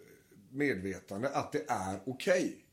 medvetande 0.50 1.28
att 1.28 1.52
det 1.52 1.64
är 1.68 2.00
okej. 2.06 2.64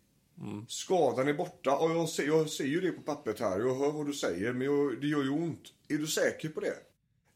Skadan 0.68 1.28
är 1.28 1.34
borta. 1.34 1.78
Och 1.78 1.92
jag, 1.92 2.10
ser, 2.10 2.28
jag 2.28 2.50
ser 2.50 2.66
ju 2.66 2.82
det 2.82 2.92
på 2.92 3.02
pappret 3.02 3.40
här. 3.40 3.60
Jag 3.60 3.76
hör 3.76 3.92
vad 3.92 4.06
du 4.06 4.14
säger, 4.14 4.54
men 4.54 4.62
jag, 4.62 5.02
det 5.02 5.08
gör 5.08 5.24
ju 5.24 5.30
ont. 5.30 5.74
Är 5.88 5.98
du 5.98 6.08
säker 6.08 6.50
på 6.50 6.60
det? 6.60 6.76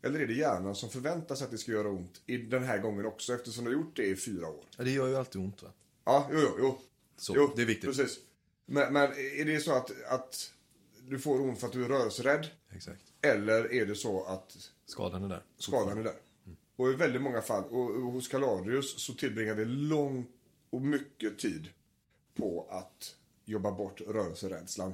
Eller 0.01 0.19
är 0.19 0.27
det 0.27 0.33
hjärnan 0.33 0.75
som 0.75 0.89
förväntar 0.89 1.35
sig 1.35 1.45
att 1.45 1.51
det 1.51 1.57
ska 1.57 1.71
göra 1.71 1.89
ont 1.89 2.21
i 2.25 2.37
den 2.37 2.63
här 2.63 2.77
gången 2.77 3.05
också 3.05 3.33
eftersom 3.33 3.65
du 3.65 3.71
har 3.71 3.81
gjort 3.81 3.95
det 3.95 4.05
i 4.05 4.15
fyra 4.15 4.47
år? 4.47 4.65
Ja, 4.77 4.83
det 4.83 4.91
gör 4.91 5.07
ju 5.07 5.15
alltid 5.15 5.41
ont 5.41 5.63
va? 5.63 5.69
Ja, 6.05 6.29
jo, 6.31 6.39
jo, 6.41 6.55
jo. 6.59 6.79
Så, 7.17 7.33
jo 7.35 7.53
det 7.55 7.61
är 7.61 7.65
viktigt. 7.65 7.89
Precis. 7.89 8.19
Men, 8.65 8.93
men 8.93 9.11
är 9.11 9.45
det 9.45 9.59
så 9.59 9.73
att, 9.73 9.91
att 10.07 10.53
du 11.01 11.19
får 11.19 11.41
ont 11.41 11.59
för 11.59 11.67
att 11.67 11.73
du 11.73 11.85
är 11.85 11.89
rörelserädd? 11.89 12.47
Exakt. 12.75 13.01
Eller 13.21 13.73
är 13.73 13.85
det 13.85 13.95
så 13.95 14.23
att 14.23 14.71
Skadan 14.85 15.23
är 15.23 15.29
där. 15.29 15.43
skadan 15.57 15.97
är 15.97 16.03
där? 16.03 16.15
Och 16.75 16.89
i 16.89 16.93
väldigt 16.93 17.21
många 17.21 17.41
fall, 17.41 17.63
och, 17.63 17.89
och 17.89 18.11
hos 18.11 18.27
Caladius 18.27 19.01
så 19.01 19.13
tillbringar 19.13 19.53
vi 19.53 19.65
lång 19.65 20.27
och 20.69 20.81
mycket 20.81 21.39
tid 21.39 21.69
på 22.35 22.67
att 22.69 23.15
jobba 23.45 23.71
bort 23.71 24.01
rörelserädslan. 24.01 24.93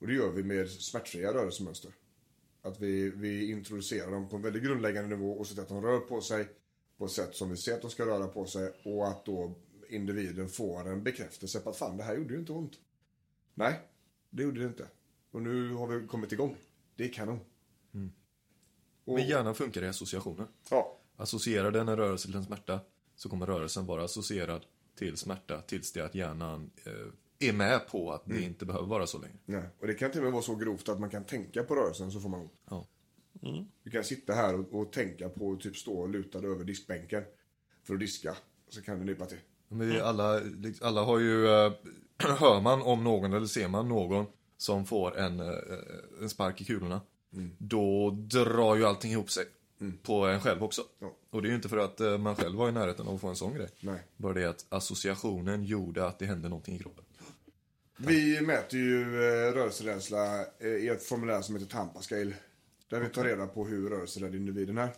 Och 0.00 0.06
det 0.06 0.14
gör 0.14 0.30
vi 0.30 0.42
med 0.42 0.70
smärtfria 0.70 1.34
rörelsemönster. 1.34 1.92
Att 2.62 2.80
vi, 2.80 3.10
vi 3.10 3.50
introducerar 3.50 4.10
dem 4.10 4.28
på 4.28 4.36
en 4.36 4.42
väldigt 4.42 4.62
grundläggande 4.62 5.16
nivå 5.16 5.32
och 5.32 5.46
ser 5.46 5.54
till 5.54 5.62
att 5.62 5.68
de 5.68 5.82
rör 5.82 5.98
på 6.00 6.20
sig 6.20 6.48
på 6.98 7.04
ett 7.04 7.10
sätt 7.10 7.34
som 7.34 7.50
vi 7.50 7.56
ser 7.56 7.74
att 7.74 7.82
de 7.82 7.90
ska 7.90 8.06
röra 8.06 8.28
på 8.28 8.46
sig 8.46 8.72
och 8.84 9.08
att 9.08 9.24
då 9.24 9.54
individen 9.88 10.48
får 10.48 10.88
en 10.88 11.02
bekräftelse 11.02 11.60
på 11.60 11.70
att 11.70 11.76
fan 11.76 11.96
det 11.96 12.02
här 12.02 12.16
gjorde 12.16 12.34
ju 12.34 12.40
inte 12.40 12.52
ont. 12.52 12.72
Nej, 13.54 13.80
det 14.30 14.42
gjorde 14.42 14.60
det 14.60 14.66
inte. 14.66 14.88
Och 15.30 15.42
nu 15.42 15.72
har 15.72 15.86
vi 15.86 16.06
kommit 16.06 16.32
igång. 16.32 16.56
Det 16.96 17.04
är 17.04 17.12
kanon. 17.12 17.40
Och, 19.04 19.14
Men 19.14 19.28
hjärnan 19.28 19.54
funkar 19.54 19.82
i 19.84 19.88
associationer. 19.88 20.46
ja, 20.70 20.98
Associerar 21.16 21.70
den 21.70 21.88
en 21.88 21.96
rörelse 21.96 22.26
till 22.26 22.36
en 22.36 22.44
smärta 22.44 22.80
så 23.16 23.28
kommer 23.28 23.46
rörelsen 23.46 23.86
vara 23.86 24.04
associerad 24.04 24.66
till 24.94 25.16
smärta 25.16 25.60
tills 25.60 25.92
det 25.92 26.00
att 26.00 26.14
hjärnan 26.14 26.70
eh, 26.84 27.48
är 27.48 27.52
med 27.52 27.88
på 27.88 28.12
att 28.12 28.22
det 28.26 28.42
inte 28.42 28.66
behöver 28.66 28.86
vara 28.86 29.06
så 29.06 29.18
längre. 29.18 29.36
nej. 29.44 29.62
Och 29.80 29.86
det 29.86 29.94
kan 29.94 30.10
till 30.10 30.20
och 30.20 30.24
med 30.24 30.32
vara 30.32 30.42
så 30.42 30.54
grovt 30.54 30.88
att 30.88 31.00
man 31.00 31.10
kan 31.10 31.24
tänka 31.24 31.62
på 31.64 31.74
rörelsen 31.74 32.12
så 32.12 32.20
får 32.20 32.28
man 32.28 32.40
ont. 32.40 32.52
Ja. 32.70 32.86
Du 33.82 33.90
kan 33.90 34.04
sitta 34.04 34.32
här 34.32 34.54
och, 34.54 34.80
och 34.80 34.92
tänka 34.92 35.28
på 35.28 35.52
att 35.52 35.60
typ 35.60 35.76
stå 35.76 36.06
lutad 36.06 36.38
över 36.38 36.64
diskbänken 36.64 37.24
för 37.82 37.94
att 37.94 38.00
diska. 38.00 38.36
Så 38.68 38.82
kan 38.82 38.98
det 38.98 39.04
nypa 39.04 39.26
till. 39.26 39.38
Men 39.68 40.02
alla, 40.02 40.40
alla 40.80 41.02
har 41.02 41.18
ju, 41.18 41.48
eh, 41.48 41.72
hör 42.38 42.60
man 42.60 42.82
om 42.82 43.04
någon 43.04 43.32
eller 43.32 43.46
ser 43.46 43.68
man 43.68 43.88
någon 43.88 44.26
som 44.56 44.86
får 44.86 45.18
en, 45.18 45.40
eh, 45.40 45.54
en 46.20 46.28
spark 46.28 46.60
i 46.60 46.64
kulorna. 46.64 47.00
Då 47.58 48.10
drar 48.10 48.76
ju 48.76 48.84
allting 48.84 49.12
ihop 49.12 49.30
sig. 49.30 49.44
På 50.02 50.26
en 50.26 50.40
själv 50.40 50.64
också. 50.64 50.82
Ja. 50.98 51.16
Och 51.30 51.42
det 51.42 51.48
är 51.48 51.50
ju 51.50 51.56
inte 51.56 51.68
för 51.68 51.78
att 51.78 52.00
eh, 52.00 52.18
man 52.18 52.36
själv 52.36 52.58
var 52.58 52.68
i 52.68 52.72
närheten 52.72 53.08
av 53.08 53.14
att 53.14 53.20
få 53.20 53.28
en 53.28 53.36
sån 53.36 53.54
grej. 53.54 53.68
Nej. 53.80 54.02
Bara 54.16 54.32
det 54.32 54.44
att 54.44 54.66
associationen 54.68 55.64
gjorde 55.64 56.06
att 56.06 56.18
det 56.18 56.26
hände 56.26 56.48
någonting 56.48 56.76
i 56.76 56.78
kroppen. 56.78 57.04
Vi 57.96 58.40
mäter 58.40 58.78
ju 58.78 59.04
rörelserädsla 59.52 60.44
i 60.60 60.88
ett 60.88 61.02
formulär 61.02 61.42
som 61.42 61.54
heter 61.54 61.68
Tampa 61.68 62.00
Scale. 62.00 62.34
Där 62.88 63.00
vi 63.00 63.08
tar 63.08 63.24
reda 63.24 63.46
på 63.46 63.66
hur 63.66 63.90
rörelserädd 63.90 64.34
individen 64.34 64.78
är. 64.78 64.90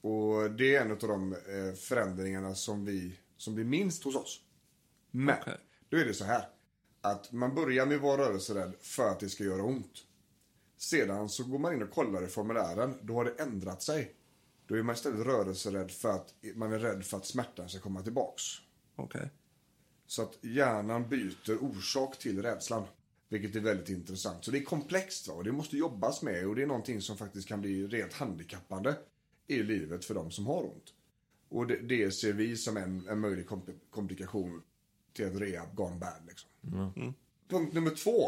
Och 0.00 0.50
det 0.50 0.76
är 0.76 0.80
en 0.80 0.90
av 0.90 0.98
de 0.98 1.36
förändringarna 1.76 2.54
som, 2.54 2.84
vi, 2.84 3.14
som 3.36 3.54
blir 3.54 3.64
minst 3.64 4.04
hos 4.04 4.16
oss. 4.16 4.40
Men, 5.10 5.38
Okej. 5.40 5.58
då 5.88 5.96
är 5.96 6.04
det 6.04 6.14
så 6.14 6.24
här. 6.24 6.48
Att 7.00 7.32
man 7.32 7.54
börjar 7.54 7.86
med 7.86 7.96
att 7.96 8.02
vara 8.02 8.22
rörelserädd 8.22 8.74
för 8.80 9.08
att 9.08 9.20
det 9.20 9.28
ska 9.28 9.44
göra 9.44 9.62
ont. 9.62 10.04
Sedan 10.76 11.28
så 11.28 11.44
går 11.44 11.58
man 11.58 11.74
in 11.74 11.82
och 11.82 11.90
kollar 11.90 12.24
i 12.24 12.26
formulären. 12.26 12.98
Då 13.02 13.14
har 13.14 13.24
det 13.24 13.42
ändrat 13.42 13.82
sig. 13.82 14.14
Då 14.66 14.74
är 14.74 14.82
man 14.82 14.94
istället 14.94 15.26
rörelserädd 15.26 15.90
för 15.90 16.08
att 16.08 16.34
man 16.54 16.72
är 16.72 16.78
rädd 16.78 17.04
för 17.04 17.16
att 17.16 17.26
smärtan 17.26 17.68
ska 17.68 17.80
komma 17.80 18.02
tillbaks. 18.02 18.42
Okej. 18.96 19.30
Så 20.06 20.22
att 20.22 20.38
hjärnan 20.44 21.08
byter 21.08 21.64
orsak 21.64 22.18
till 22.18 22.42
rädslan. 22.42 22.84
Vilket 23.28 23.56
är 23.56 23.60
väldigt 23.60 23.88
intressant. 23.88 24.44
Så 24.44 24.50
det 24.50 24.58
är 24.58 24.64
komplext 24.64 25.28
va? 25.28 25.34
och 25.34 25.44
det 25.44 25.52
måste 25.52 25.76
jobbas 25.76 26.22
med 26.22 26.46
och 26.46 26.56
det 26.56 26.62
är 26.62 26.66
någonting 26.66 27.00
som 27.00 27.16
faktiskt 27.16 27.48
kan 27.48 27.60
bli 27.60 27.86
rent 27.86 28.12
handikappande 28.12 28.94
i 29.46 29.62
livet 29.62 30.04
för 30.04 30.14
de 30.14 30.30
som 30.30 30.46
har 30.46 30.62
ont. 30.64 30.94
Och 31.54 31.66
det, 31.66 31.76
det 31.76 32.10
ser 32.10 32.32
vi 32.32 32.56
som 32.56 32.76
en, 32.76 33.08
en 33.08 33.20
möjlig 33.20 33.46
kompl- 33.46 33.78
komplikation 33.90 34.62
till 35.12 35.24
ett 35.24 35.40
rehab 35.40 35.74
gone 35.74 35.96
bad. 35.96 36.22
Liksom. 36.28 36.50
Punkt 37.48 37.74
nummer 37.74 37.90
två. 37.90 38.20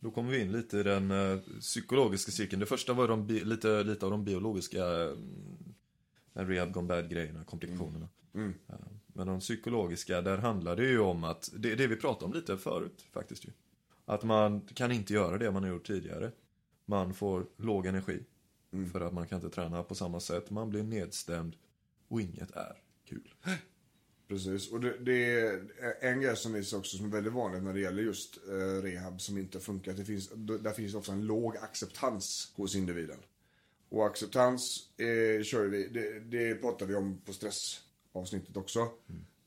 Då 0.00 0.10
kommer 0.10 0.30
vi 0.30 0.40
in 0.40 0.52
lite 0.52 0.78
i 0.78 0.82
den 0.82 1.10
eh, 1.10 1.38
psykologiska 1.60 2.32
cirkeln. 2.32 2.60
Det 2.60 2.66
första 2.66 2.92
var 2.92 3.08
de 3.08 3.26
lite, 3.26 3.82
lite 3.82 4.04
av 4.04 4.10
de 4.10 4.24
biologiska 4.24 5.02
eh, 5.02 5.10
rehab 6.32 6.72
gone 6.72 6.88
bad 6.88 7.10
grejerna, 7.10 7.44
komplikationerna. 7.44 8.08
Eh, 8.68 8.74
men 9.06 9.26
de 9.26 9.40
psykologiska, 9.40 10.20
där 10.22 10.38
handlar 10.38 10.76
det 10.76 10.88
ju 10.88 11.00
om 11.00 11.24
att, 11.24 11.50
det, 11.56 11.74
det 11.74 11.86
vi 11.86 11.96
pratade 11.96 12.24
om 12.24 12.32
lite 12.32 12.58
förut 12.58 13.06
faktiskt 13.12 13.46
ju. 13.46 13.50
Att 14.04 14.24
man 14.24 14.60
kan 14.60 14.92
inte 14.92 15.12
göra 15.12 15.38
det 15.38 15.50
man 15.50 15.62
har 15.62 15.70
gjort 15.70 15.86
tidigare. 15.86 16.32
Man 16.84 17.14
får 17.14 17.46
låg 17.56 17.86
energi. 17.86 18.24
För 18.92 19.00
att 19.00 19.12
man 19.12 19.26
kan 19.26 19.36
inte 19.36 19.54
träna 19.54 19.82
på 19.82 19.94
samma 19.94 20.20
sätt. 20.20 20.50
Man 20.50 20.70
blir 20.70 20.82
nedstämd 20.82 21.56
och 22.08 22.20
inget 22.20 22.50
är 22.50 22.82
kul. 23.08 23.34
Precis, 24.28 24.72
och 24.72 24.80
det, 24.80 24.98
det 24.98 25.40
är 25.40 25.60
en 26.00 26.20
grej 26.20 26.36
som 26.36 26.52
visar 26.52 26.78
också 26.78 26.96
som 26.96 27.06
är 27.06 27.10
väldigt 27.10 27.32
vanligt 27.32 27.62
när 27.62 27.74
det 27.74 27.80
gäller 27.80 28.02
just 28.02 28.38
eh, 28.48 28.82
rehab 28.82 29.20
som 29.20 29.38
inte 29.38 29.60
funkar. 29.60 29.92
Det 29.92 30.04
finns, 30.04 30.30
där 30.34 30.72
finns 30.72 30.94
ofta 30.94 31.12
en 31.12 31.26
låg 31.26 31.56
acceptans 31.56 32.52
hos 32.56 32.76
individen. 32.76 33.18
Och 33.88 34.06
acceptans 34.06 34.90
eh, 34.98 35.42
kör 35.42 35.66
vi, 35.66 35.88
det, 35.88 36.20
det 36.20 36.54
pratar 36.54 36.86
vi 36.86 36.94
om 36.94 37.20
på 37.20 37.32
stressavsnittet 37.32 38.56
också. 38.56 38.88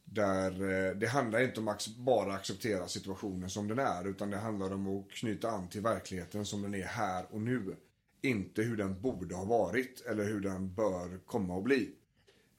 Där 0.04 0.52
eh, 0.52 0.96
det 0.96 1.08
handlar 1.08 1.42
inte 1.42 1.60
om 1.60 1.68
att 1.68 1.88
bara 1.88 2.34
acceptera 2.34 2.88
situationen 2.88 3.50
som 3.50 3.68
den 3.68 3.80
är 3.80 4.08
utan 4.08 4.30
det 4.30 4.38
handlar 4.38 4.74
om 4.74 4.88
att 4.88 5.12
knyta 5.12 5.52
an 5.52 5.70
till 5.70 5.82
verkligheten 5.82 6.46
som 6.46 6.62
den 6.62 6.76
är 6.76 6.86
här 6.86 7.26
och 7.30 7.42
nu. 7.42 7.76
Inte 8.22 8.62
hur 8.62 8.78
den 8.78 9.02
borde 9.02 9.36
ha 9.36 9.46
varit 9.46 10.02
eller 10.06 10.24
hur 10.24 10.40
den 10.40 10.74
bör 10.74 11.20
komma 11.26 11.58
att 11.58 11.64
bli. 11.64 11.96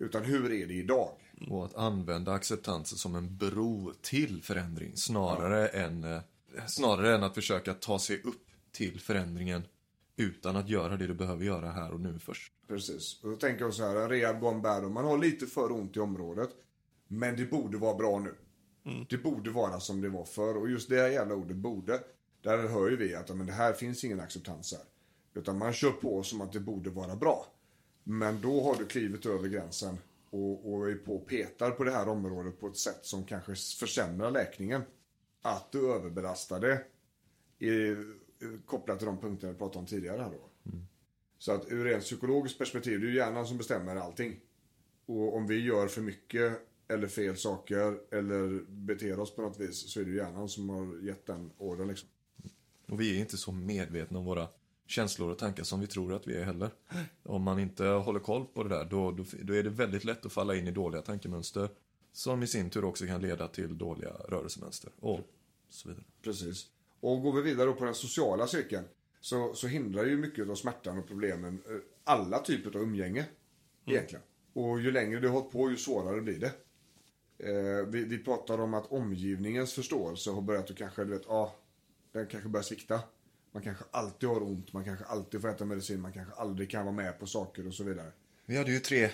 Utan 0.02 0.24
hur 0.24 0.52
är 0.52 0.66
det 0.66 0.74
idag? 0.74 1.10
Och 1.50 1.64
att 1.64 1.74
använda 1.74 2.32
acceptansen 2.32 2.98
som 2.98 3.14
en 3.14 3.36
bro 3.36 3.92
till 4.00 4.42
förändring 4.42 4.96
snarare, 4.96 5.68
än, 5.68 6.04
eh, 6.04 6.20
snarare 6.66 7.14
än 7.14 7.22
att 7.22 7.34
försöka 7.34 7.74
ta 7.74 7.98
sig 7.98 8.22
upp 8.22 8.46
till 8.72 9.00
förändringen 9.00 9.62
utan 10.16 10.56
att 10.56 10.68
göra 10.68 10.96
det 10.96 11.06
du 11.06 11.14
behöver 11.14 11.44
göra 11.44 11.70
här 11.70 11.92
och 11.92 12.00
nu 12.00 12.18
först. 12.18 12.52
Precis. 12.68 13.20
Och 13.22 13.30
då 13.30 13.36
tänker 13.36 13.64
jag 13.64 13.74
så 13.74 13.82
här, 13.82 13.96
en 13.96 14.08
rehab 14.08 14.40
gone 14.40 14.60
bad. 14.60 14.90
Man 14.90 15.04
har 15.04 15.18
lite 15.18 15.46
för 15.46 15.72
ont 15.72 15.96
i 15.96 16.00
området. 16.00 16.50
Men 17.08 17.36
det 17.36 17.44
borde 17.44 17.78
vara 17.78 17.94
bra 17.94 18.18
nu. 18.18 18.34
Det 19.08 19.18
borde 19.18 19.50
vara 19.50 19.80
som 19.80 20.00
det 20.00 20.08
var 20.08 20.24
förr. 20.24 20.56
Och 20.56 20.70
just 20.70 20.88
det 20.88 20.96
här 20.96 21.08
jävla 21.08 21.34
ordet 21.34 21.56
borde. 21.56 22.00
Där 22.42 22.68
hör 22.68 22.90
ju 22.90 22.96
vi 22.96 23.14
att 23.14 23.36
men 23.36 23.46
det 23.46 23.52
här 23.52 23.72
finns 23.72 24.04
ingen 24.04 24.20
acceptans 24.20 24.72
här. 24.72 24.84
Utan 25.40 25.58
man 25.58 25.72
kör 25.72 25.90
på 25.90 26.22
som 26.22 26.40
att 26.40 26.52
det 26.52 26.60
borde 26.60 26.90
vara 26.90 27.16
bra. 27.16 27.46
Men 28.04 28.40
då 28.40 28.62
har 28.62 28.76
du 28.76 28.86
klivit 28.86 29.26
över 29.26 29.48
gränsen. 29.48 29.98
Och, 30.30 30.72
och 30.72 30.90
är 30.90 30.94
på 30.94 31.16
och 31.16 31.26
petar 31.26 31.70
på 31.70 31.84
det 31.84 31.90
här 31.90 32.08
området 32.08 32.60
på 32.60 32.66
ett 32.66 32.76
sätt 32.76 33.00
som 33.02 33.24
kanske 33.24 33.54
försämrar 33.54 34.30
läkningen. 34.30 34.82
Att 35.42 35.72
du 35.72 35.92
överbelastar 35.92 36.60
det. 36.60 36.84
Är, 37.58 38.14
kopplat 38.66 38.98
till 38.98 39.06
de 39.06 39.18
punkterna 39.18 39.52
vi 39.52 39.58
pratade 39.58 39.78
om 39.78 39.86
tidigare 39.86 40.22
här 40.22 40.30
då. 40.30 40.48
Så 41.38 41.52
att 41.52 41.72
ur 41.72 41.84
rent 41.84 42.02
psykologiskt 42.02 42.58
perspektiv, 42.58 43.00
det 43.00 43.06
är 43.06 43.10
ju 43.10 43.16
hjärnan 43.16 43.46
som 43.46 43.58
bestämmer 43.58 43.96
allting. 43.96 44.40
Och 45.06 45.36
om 45.36 45.46
vi 45.46 45.64
gör 45.64 45.88
för 45.88 46.00
mycket 46.00 46.60
eller 46.88 47.08
fel 47.08 47.36
saker 47.36 47.98
eller 48.10 48.64
beter 48.68 49.20
oss 49.20 49.36
på 49.36 49.42
något 49.42 49.60
vis 49.60 49.92
så 49.92 50.00
är 50.00 50.04
det 50.04 50.10
hjärnan 50.10 50.48
som 50.48 50.68
har 50.68 50.98
gett 51.02 51.26
den 51.26 51.50
ordern 51.58 51.88
liksom. 51.88 52.08
Och 52.88 53.00
vi 53.00 53.16
är 53.16 53.20
inte 53.20 53.36
så 53.36 53.52
medvetna 53.52 54.18
om 54.18 54.24
våra 54.24 54.48
känslor 54.92 55.30
och 55.30 55.38
tankar 55.38 55.64
som 55.64 55.80
vi 55.80 55.86
tror 55.86 56.14
att 56.14 56.26
vi 56.26 56.36
är 56.36 56.44
heller. 56.44 56.70
Om 57.22 57.42
man 57.42 57.58
inte 57.58 57.84
håller 57.84 58.20
koll 58.20 58.46
på 58.46 58.62
det 58.62 58.68
där, 58.68 58.84
då, 58.84 59.10
då, 59.10 59.24
då 59.42 59.54
är 59.54 59.62
det 59.62 59.70
väldigt 59.70 60.04
lätt 60.04 60.26
att 60.26 60.32
falla 60.32 60.54
in 60.54 60.68
i 60.68 60.70
dåliga 60.70 61.02
tankemönster. 61.02 61.68
Som 62.12 62.42
i 62.42 62.46
sin 62.46 62.70
tur 62.70 62.84
också 62.84 63.06
kan 63.06 63.20
leda 63.20 63.48
till 63.48 63.78
dåliga 63.78 64.10
rörelsemönster 64.28 64.90
och 65.00 65.20
så 65.68 65.88
vidare. 65.88 66.04
Precis. 66.22 66.66
Och 67.00 67.22
går 67.22 67.32
vi 67.32 67.42
vidare 67.42 67.72
på 67.72 67.84
den 67.84 67.94
sociala 67.94 68.46
cirkeln 68.46 68.84
så, 69.20 69.54
så 69.54 69.66
hindrar 69.66 70.04
ju 70.04 70.16
mycket 70.16 70.48
av 70.48 70.54
smärtan 70.54 70.98
och 70.98 71.08
problemen 71.08 71.62
eh, 71.68 71.76
alla 72.04 72.38
typer 72.38 72.76
av 72.76 72.82
umgänge. 72.82 73.24
Egentligen. 73.86 74.22
Och 74.52 74.80
ju 74.80 74.90
längre 74.90 75.20
du 75.20 75.28
har 75.28 75.34
hållit 75.34 75.52
på 75.52 75.70
ju 75.70 75.76
svårare 75.76 76.20
blir 76.20 76.38
det. 76.38 76.52
Eh, 77.38 77.86
vi, 77.86 78.04
vi 78.04 78.18
pratar 78.18 78.60
om 78.60 78.74
att 78.74 78.92
omgivningens 78.92 79.72
förståelse 79.72 80.30
har 80.30 80.42
börjat 80.42 80.70
att 80.70 80.76
kanske, 80.76 81.04
du 81.04 81.10
vet, 81.10 81.24
ja, 81.28 81.56
den 82.12 82.26
kanske 82.26 82.48
börjar 82.48 82.64
svikta. 82.64 83.00
Man 83.52 83.62
kanske 83.62 83.84
alltid 83.90 84.28
har 84.28 84.42
ont, 84.42 84.72
man 84.72 84.84
kanske 84.84 85.04
alltid 85.04 85.40
får 85.40 85.48
äta 85.48 85.64
medicin, 85.64 86.00
man 86.00 86.12
kanske 86.12 86.34
aldrig 86.34 86.70
kan 86.70 86.84
vara 86.84 86.94
med 86.94 87.18
på 87.18 87.26
saker 87.26 87.66
och 87.66 87.74
så 87.74 87.84
vidare. 87.84 88.12
Vi 88.46 88.56
hade 88.58 88.72
ju 88.72 88.78
tre, 88.80 89.10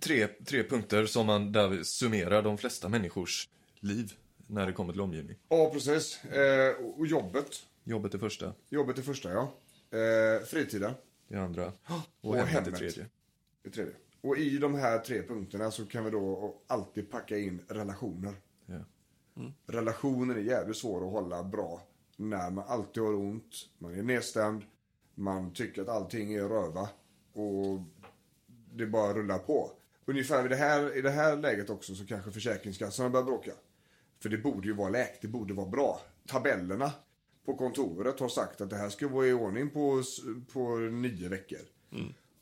tre, 0.00 0.26
tre 0.26 0.62
punkter 0.64 1.06
som 1.06 1.26
man 1.26 1.52
där 1.52 1.82
summerar 1.82 2.42
de 2.42 2.58
flesta 2.58 2.88
människors 2.88 3.48
liv 3.80 4.12
när 4.46 4.66
det 4.66 4.72
kommer 4.72 4.92
till 4.92 5.00
omgivning. 5.00 5.36
Ja, 5.48 5.70
precis. 5.72 6.24
Eh, 6.24 6.74
och- 6.84 7.06
jobbet. 7.06 7.48
Jobbet 7.84 8.14
är 8.14 8.18
första, 8.18 8.54
Jobbet 8.68 8.98
är 8.98 9.02
första, 9.02 9.30
ja. 9.32 9.52
Eh, 9.98 10.44
fritiden. 10.46 10.92
det 11.28 11.36
andra 11.36 11.66
och, 12.20 12.30
Och 12.30 12.36
hemmet 12.36 12.52
hemmet. 12.52 12.76
tredje. 12.78 13.06
Det 13.62 13.70
tredje. 13.70 13.92
Och 14.20 14.38
i 14.38 14.58
de 14.58 14.74
här 14.74 14.98
tre 14.98 15.22
punkterna 15.22 15.70
så 15.70 15.86
kan 15.86 16.04
vi 16.04 16.10
då 16.10 16.56
alltid 16.66 17.10
packa 17.10 17.38
in 17.38 17.60
relationer. 17.68 18.34
Ja. 18.66 18.78
Relationer 19.66 20.34
är 20.34 20.40
jävligt 20.40 20.76
svår 20.76 21.06
att 21.06 21.12
hålla 21.12 21.42
bra 21.44 21.82
när 22.18 22.50
man 22.50 22.64
alltid 22.68 23.02
har 23.02 23.14
ont, 23.14 23.54
man 23.78 23.98
är 23.98 24.02
nedstämd, 24.02 24.62
man 25.14 25.52
tycker 25.52 25.82
att 25.82 25.88
allting 25.88 26.34
är 26.34 26.48
röva 26.48 26.88
och 27.32 27.80
det 28.74 28.86
bara 28.86 29.14
rullar 29.14 29.38
på. 29.38 29.70
Ungefär 30.04 30.46
i 30.46 30.48
det 30.48 30.56
här, 30.56 30.96
i 30.96 31.02
det 31.02 31.10
här 31.10 31.36
läget 31.36 31.70
också 31.70 31.94
så 31.94 32.06
kanske 32.06 32.30
Försäkringskassan 32.30 33.12
börjar 33.12 33.24
bråka. 33.24 33.52
För 34.22 34.28
det 34.28 34.38
borde 34.38 34.68
ju 34.68 34.74
vara 34.74 34.88
läkt, 34.88 35.22
det 35.22 35.28
borde 35.28 35.54
vara 35.54 35.68
bra. 35.68 36.00
Tabellerna 36.26 36.92
på 37.44 37.56
kontoret 37.56 38.20
har 38.20 38.28
sagt 38.28 38.60
att 38.60 38.70
det 38.70 38.76
här 38.76 38.88
ska 38.88 39.08
vara 39.08 39.26
i 39.26 39.32
ordning 39.32 39.70
på, 39.70 40.02
på 40.52 40.76
nio 40.76 41.28
veckor. 41.28 41.60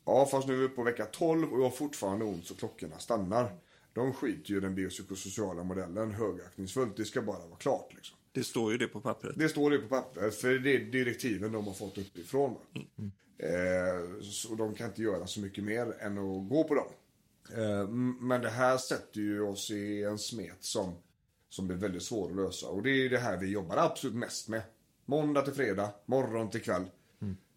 Ja, 0.05 0.25
fast 0.25 0.47
nu 0.47 0.53
är 0.53 0.57
vi 0.57 0.69
på 0.69 0.83
vecka 0.83 1.05
12 1.05 1.53
och 1.53 1.59
jag 1.59 1.63
har 1.63 1.69
fortfarande 1.71 2.25
ont 2.25 2.45
så 2.45 2.55
klockorna 2.55 2.99
stannar. 2.99 3.59
De 3.93 4.13
skiter 4.13 4.51
ju 4.51 4.57
i 4.57 4.59
den 4.59 4.75
biopsykosociala 4.75 5.63
modellen 5.63 6.11
högaktningsfullt. 6.11 6.97
Det 6.97 7.05
ska 7.05 7.21
bara 7.21 7.47
vara 7.47 7.57
klart 7.57 7.93
liksom. 7.93 8.16
Det 8.37 8.43
står 8.43 8.71
ju 8.71 8.77
det 8.77 8.87
på 8.87 9.01
pappret. 9.01 9.35
Det 9.37 9.49
står 9.49 9.71
det 9.71 9.77
på 9.77 9.87
pappret, 9.87 10.35
för 10.35 10.59
det 10.59 10.75
är 10.75 10.79
direktiven 10.79 11.51
de 11.51 11.67
har 11.67 11.73
fått 11.73 11.97
uppifrån. 11.97 12.55
Mm. 12.73 13.11
Eh, 13.37 14.21
så 14.21 14.55
de 14.55 14.75
kan 14.75 14.87
inte 14.87 15.01
göra 15.01 15.27
så 15.27 15.39
mycket 15.39 15.63
mer 15.63 15.95
än 15.99 16.17
att 16.17 16.49
gå 16.49 16.63
på 16.63 16.75
dem. 16.75 16.87
Eh, 17.57 17.87
men 18.19 18.41
det 18.41 18.49
här 18.49 18.77
sätter 18.77 19.21
ju 19.21 19.41
oss 19.41 19.71
i 19.71 20.03
en 20.03 20.17
smet 20.17 20.57
som, 20.59 20.93
som 21.49 21.67
blir 21.67 21.77
väldigt 21.77 22.03
svår 22.03 22.29
att 22.29 22.35
lösa. 22.35 22.67
Och 22.67 22.83
det 22.83 22.89
är 22.89 23.09
det 23.09 23.17
här 23.17 23.37
vi 23.37 23.47
jobbar 23.47 23.77
absolut 23.77 24.15
mest 24.15 24.47
med. 24.47 24.61
Måndag 25.05 25.41
till 25.41 25.53
fredag, 25.53 25.93
morgon 26.05 26.49
till 26.49 26.61
kväll. 26.61 26.85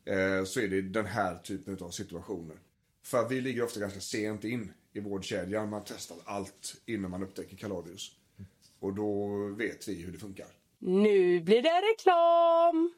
Eh, 0.04 0.44
så 0.44 0.60
är 0.60 0.68
det 0.68 0.82
den 0.82 1.06
här 1.06 1.38
typen 1.38 1.78
av 1.80 1.90
situationer. 1.90 2.56
För 3.02 3.28
vi 3.28 3.40
ligger 3.40 3.62
ofta 3.62 3.80
ganska 3.80 4.00
sent 4.00 4.44
in 4.44 4.72
i 4.92 5.00
vårdkedjan. 5.00 5.68
Man 5.68 5.82
testar 5.86 6.16
allt 6.24 6.76
innan 6.86 7.10
man 7.10 7.22
upptäcker 7.22 7.56
kaladius. 7.56 8.16
Och 8.78 8.94
då 8.94 9.36
vet 9.46 9.88
vi 9.88 10.02
hur 10.02 10.12
det 10.12 10.18
funkar. 10.18 10.46
Nu 10.82 11.40
blir 11.40 11.62
det 11.62 11.80
reklam! 11.92 12.92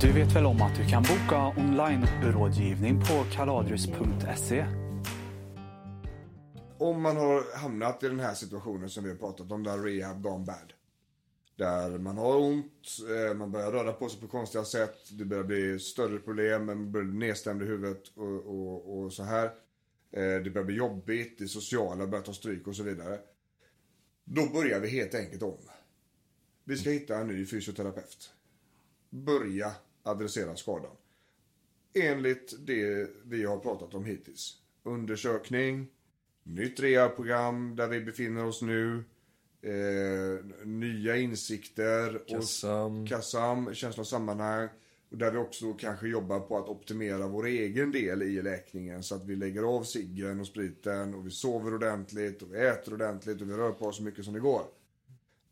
Du 0.00 0.12
vet 0.12 0.36
väl 0.36 0.46
om 0.46 0.62
att 0.62 0.76
du 0.76 0.86
kan 0.86 1.02
boka 1.02 1.60
online-rådgivning 1.60 3.00
på 3.00 3.24
kaladrius.se? 3.32 4.66
Om 6.78 7.02
man 7.02 7.16
har 7.16 7.56
hamnat 7.58 8.02
i 8.02 8.08
den 8.08 8.20
här 8.20 8.34
situationen 8.34 8.90
som 8.90 9.04
vi 9.04 9.10
har 9.10 9.16
pratat 9.16 9.52
om, 9.52 9.62
där 9.62 9.78
rehab 9.78 10.22
gone 10.22 10.44
bad. 10.44 10.72
Där 11.56 11.98
man 11.98 12.18
har 12.18 12.36
ont, 12.36 12.98
eh, 13.28 13.34
man 13.36 13.52
börjar 13.52 13.72
röra 13.72 13.92
på 13.92 14.08
sig 14.08 14.20
på 14.20 14.28
konstiga 14.28 14.64
sätt, 14.64 15.18
det 15.18 15.24
börjar 15.24 15.44
bli 15.44 15.78
större 15.78 16.18
problem, 16.18 16.66
man 16.66 16.92
börjar 16.92 17.06
bli 17.06 17.18
nedstämd 17.26 17.62
i 17.62 17.66
huvudet 17.66 18.02
och, 18.16 18.46
och, 18.46 18.98
och 18.98 19.12
så 19.12 19.22
här. 19.22 19.44
Eh, 20.12 20.42
Det 20.44 20.50
börjar 20.50 20.66
bli 20.66 20.76
jobbigt, 20.76 21.38
det 21.38 21.48
sociala 21.48 22.06
börjar 22.06 22.24
ta 22.24 22.32
stryk 22.32 22.66
och 22.66 22.76
så 22.76 22.82
vidare. 22.82 23.18
Då 24.24 24.46
börjar 24.46 24.80
vi 24.80 24.88
helt 24.88 25.14
enkelt 25.14 25.42
om. 25.42 25.58
Vi 26.64 26.76
ska 26.76 26.90
hitta 26.90 27.18
en 27.18 27.26
ny 27.26 27.46
fysioterapeut. 27.46 28.32
Börja 29.10 29.72
adressera 30.02 30.56
skadan. 30.56 30.96
Enligt 31.94 32.66
det 32.66 33.10
vi 33.24 33.44
har 33.44 33.58
pratat 33.58 33.94
om 33.94 34.04
hittills. 34.04 34.58
Undersökning, 34.82 35.86
nytt 36.42 36.80
rehabprogram 36.80 37.76
där 37.76 37.88
vi 37.88 38.00
befinner 38.00 38.44
oss 38.44 38.62
nu. 38.62 39.04
Eh, 39.62 40.44
nya 40.66 41.16
insikter. 41.16 42.22
Kassam. 42.28 43.02
Och 43.02 43.08
kassam, 43.08 43.74
känsla 43.74 44.00
av 44.00 44.04
sammanhang. 44.04 44.68
Och 45.10 45.18
där 45.18 45.30
vi 45.30 45.38
också 45.38 45.72
kanske 45.72 46.08
jobbar 46.08 46.40
på 46.40 46.58
att 46.58 46.68
optimera 46.68 47.28
vår 47.28 47.46
egen 47.46 47.92
del 47.92 48.22
i 48.22 48.42
läkningen. 48.42 49.02
Så 49.02 49.14
att 49.14 49.24
vi 49.24 49.36
lägger 49.36 49.62
av 49.62 49.82
ciggen 49.82 50.40
och 50.40 50.46
spriten 50.46 51.14
och 51.14 51.26
vi 51.26 51.30
sover 51.30 51.74
ordentligt 51.74 52.42
och 52.42 52.54
vi 52.54 52.58
äter 52.58 52.94
ordentligt 52.94 53.40
och 53.40 53.50
vi 53.50 53.54
rör 53.54 53.72
på 53.72 53.86
oss 53.86 53.96
så 53.96 54.02
mycket 54.02 54.24
som 54.24 54.34
det 54.34 54.40
går. 54.40 54.62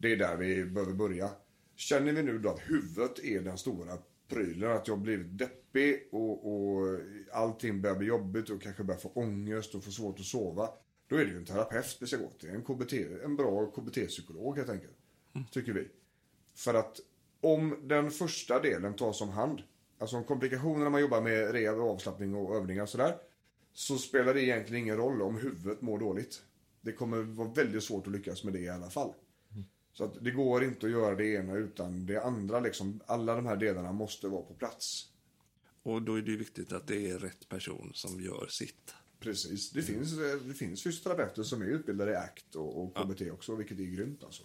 Det 0.01 0.12
är 0.12 0.16
där 0.16 0.36
vi 0.36 0.64
behöver 0.64 0.93
börja. 0.93 1.31
Känner 1.77 2.12
vi 2.12 2.22
nu 2.22 2.39
då 2.39 2.51
att 2.51 2.60
huvudet 2.60 3.18
är 3.18 3.40
den 3.40 3.59
stora 3.59 3.98
prylen, 4.28 4.70
att 4.70 4.89
jag 4.89 4.97
har 4.97 5.02
blivit 5.02 5.39
deppig 5.39 6.09
och, 6.12 6.52
och 6.52 6.98
allting 7.32 7.81
börjar 7.81 7.97
bli 7.97 8.06
jobbigt 8.06 8.51
och 8.51 8.62
kanske 8.62 8.85
börjar 8.85 9.01
få 9.01 9.12
ångest 9.14 9.74
och 9.74 9.85
få 9.85 9.90
svårt 9.90 10.20
att 10.20 10.27
sova. 10.27 10.68
Då 11.09 11.16
är 11.16 11.24
det 11.24 11.31
ju 11.31 11.36
en 11.36 11.44
terapeut 11.44 11.97
vi 12.01 12.06
ska 12.06 12.16
gå 12.16 12.31
till. 12.31 12.48
En, 12.48 12.62
KBT, 12.62 12.93
en 13.24 13.36
bra 13.36 13.66
KBT-psykolog 13.66 14.56
helt 14.56 14.70
enkelt. 14.70 14.97
Tycker 15.51 15.72
vi. 15.72 15.89
För 16.55 16.74
att 16.74 17.01
om 17.40 17.77
den 17.82 18.10
första 18.10 18.60
delen 18.60 18.94
tas 18.94 19.20
om 19.20 19.28
hand, 19.28 19.62
alltså 19.98 20.16
om 20.16 20.24
komplikationerna 20.24 20.90
man 20.90 21.01
jobbar 21.01 21.20
med 21.20 21.52
rehab, 21.52 21.78
och 21.78 21.90
avslappning 21.90 22.35
och 22.35 22.56
övningar 22.56 22.82
och 22.82 22.89
sådär. 22.89 23.16
Så 23.72 23.98
spelar 23.98 24.35
det 24.35 24.43
egentligen 24.43 24.82
ingen 24.82 24.97
roll 24.97 25.22
om 25.22 25.36
huvudet 25.36 25.81
mår 25.81 25.98
dåligt. 25.98 26.43
Det 26.81 26.93
kommer 26.93 27.22
vara 27.22 27.48
väldigt 27.48 27.82
svårt 27.82 28.06
att 28.06 28.12
lyckas 28.12 28.44
med 28.44 28.52
det 28.52 28.60
i 28.60 28.68
alla 28.68 28.90
fall. 28.90 29.12
Så 29.92 30.04
att 30.04 30.24
det 30.24 30.30
går 30.30 30.64
inte 30.64 30.86
att 30.86 30.92
göra 30.92 31.14
det 31.14 31.26
ena 31.26 31.54
utan 31.54 32.06
det 32.06 32.22
andra. 32.22 32.60
Liksom, 32.60 33.00
alla 33.06 33.34
de 33.34 33.46
här 33.46 33.56
delarna 33.56 33.92
måste 33.92 34.28
vara 34.28 34.42
på 34.42 34.54
plats. 34.54 35.06
Och 35.82 36.02
då 36.02 36.14
är 36.14 36.22
det 36.22 36.36
viktigt 36.36 36.72
att 36.72 36.86
det 36.86 37.10
är 37.10 37.18
rätt 37.18 37.48
person 37.48 37.90
som 37.94 38.20
gör 38.20 38.46
sitt. 38.50 38.94
Precis. 39.20 39.70
Det, 39.70 39.82
finns, 39.82 40.12
eh, 40.18 40.36
det 40.46 40.54
finns 40.54 40.82
fysioterapeuter 40.82 41.42
som 41.42 41.62
är 41.62 41.66
utbildade 41.66 42.12
i 42.12 42.16
ACT 42.16 42.56
och, 42.56 42.82
och 42.82 42.96
KBT 42.96 43.30
också, 43.32 43.54
vilket 43.56 43.78
är 43.78 43.84
grymt 43.84 44.24
alltså. 44.24 44.42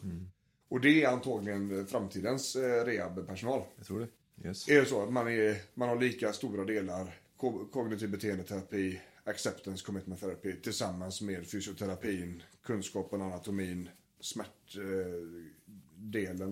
Och 0.68 0.82
det 0.82 1.04
är 1.04 1.10
antagligen 1.10 1.88
framtidens 1.88 2.56
eh, 2.56 2.86
rehabpersonal. 2.86 3.62
Jag 3.78 3.86
tror 3.86 4.00
det. 4.00 4.08
Yes. 4.48 4.70
Är 4.70 4.80
det 4.80 4.86
så 4.86 5.04
att 5.04 5.14
man, 5.14 5.28
är, 5.28 5.58
man 5.74 5.90
har 5.90 6.00
lika 6.00 6.34
stora 6.34 6.66
delar 6.66 7.20
ko- 7.38 7.66
kognitiv 7.66 8.12
beteendeterapi, 8.12 9.02
acceptance 9.24 9.86
commitment 9.86 10.20
therapy 10.22 10.56
tillsammans 10.62 11.22
med 11.22 11.48
fysioterapin, 11.48 12.44
kunskapen, 12.64 13.22
anatomin, 13.22 13.90
smärtdelen 14.20 15.34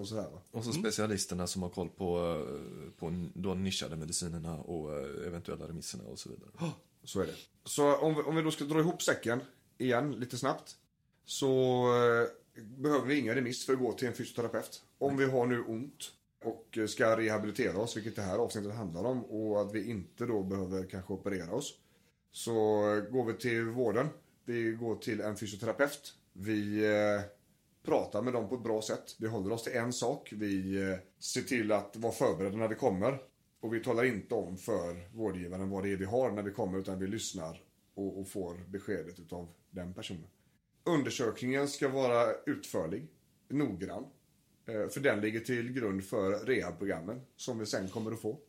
och 0.01 0.07
sådär 0.07 0.29
va? 0.29 0.41
Och 0.51 0.65
så 0.65 0.71
specialisterna 0.71 1.47
som 1.47 1.61
har 1.61 1.69
koll 1.69 1.89
på, 1.89 2.17
eh, 2.17 2.91
på 2.99 3.29
de 3.33 3.63
nischade 3.63 3.95
medicinerna 3.95 4.57
och 4.57 4.99
eh, 4.99 5.27
eventuella 5.27 5.67
remisserna 5.67 6.03
och 6.03 6.19
så 6.19 6.29
vidare. 6.29 6.49
Så 7.05 7.21
är 7.21 7.25
det. 7.25 7.35
Så 7.65 7.95
om 7.95 8.15
vi, 8.15 8.21
om 8.21 8.35
vi 8.35 8.41
då 8.41 8.51
ska 8.51 8.63
dra 8.63 8.79
ihop 8.79 9.01
säcken 9.01 9.41
igen 9.77 10.11
lite 10.11 10.37
snabbt. 10.37 10.77
Så 11.25 11.47
eh, 11.95 12.27
behöver 12.63 13.07
vi 13.07 13.19
ingen 13.19 13.35
remiss 13.35 13.65
för 13.65 13.73
att 13.73 13.79
gå 13.79 13.93
till 13.93 14.07
en 14.07 14.13
fysioterapeut. 14.13 14.83
Om 14.97 15.17
vi 15.17 15.25
har 15.25 15.45
nu 15.45 15.63
ont 15.63 16.11
och 16.43 16.77
ska 16.87 17.17
rehabilitera 17.17 17.77
oss, 17.77 17.97
vilket 17.97 18.15
det 18.15 18.21
här 18.21 18.37
avsnittet 18.37 18.75
handlar 18.75 19.03
om, 19.03 19.25
och 19.25 19.61
att 19.61 19.73
vi 19.73 19.89
inte 19.89 20.25
då 20.25 20.43
behöver 20.43 20.85
kanske 20.85 21.13
operera 21.13 21.51
oss. 21.51 21.73
Så 22.31 22.53
går 23.11 23.25
vi 23.25 23.33
till 23.33 23.63
vården. 23.63 24.07
Vi 24.45 24.71
går 24.71 24.95
till 24.95 25.21
en 25.21 25.37
fysioterapeut. 25.37 26.15
Vi 26.33 26.85
eh, 26.85 27.21
pratar 27.83 28.21
med 28.21 28.33
dem 28.33 28.49
på 28.49 28.55
ett 28.55 28.63
bra 28.63 28.81
sätt. 28.81 29.15
Vi 29.19 29.27
håller 29.27 29.51
oss 29.51 29.63
till 29.63 29.73
en 29.73 29.93
sak. 29.93 30.33
Vi 30.35 30.81
eh, 30.81 30.97
ser 31.19 31.41
till 31.41 31.71
att 31.71 31.95
vara 31.95 32.13
förberedda 32.13 32.57
när 32.57 32.67
vi 32.67 32.75
kommer. 32.75 33.17
Och 33.59 33.73
vi 33.73 33.83
talar 33.83 34.03
inte 34.03 34.35
om 34.35 34.57
för 34.57 35.15
vårdgivaren 35.17 35.69
vad 35.69 35.83
det 35.83 35.91
är 35.91 35.97
vi 35.97 36.05
har 36.05 36.31
när 36.31 36.43
vi 36.43 36.51
kommer, 36.51 36.79
utan 36.79 36.99
vi 36.99 37.07
lyssnar 37.07 37.61
och, 37.93 38.19
och 38.19 38.29
får 38.29 38.55
beskedet 38.67 39.19
utav 39.19 39.47
den 39.71 39.93
personen. 39.93 40.27
Undersökningen 40.83 41.67
ska 41.67 41.89
vara 41.89 42.33
utförlig, 42.45 43.07
noggrann. 43.49 44.05
Eh, 44.65 44.87
för 44.89 44.99
den 44.99 45.21
ligger 45.21 45.39
till 45.39 45.73
grund 45.73 46.03
för 46.03 46.45
rehabprogrammen 46.45 47.21
som 47.35 47.59
vi 47.59 47.65
sen 47.65 47.89
kommer 47.89 48.11
att 48.11 48.21
få. 48.21 48.39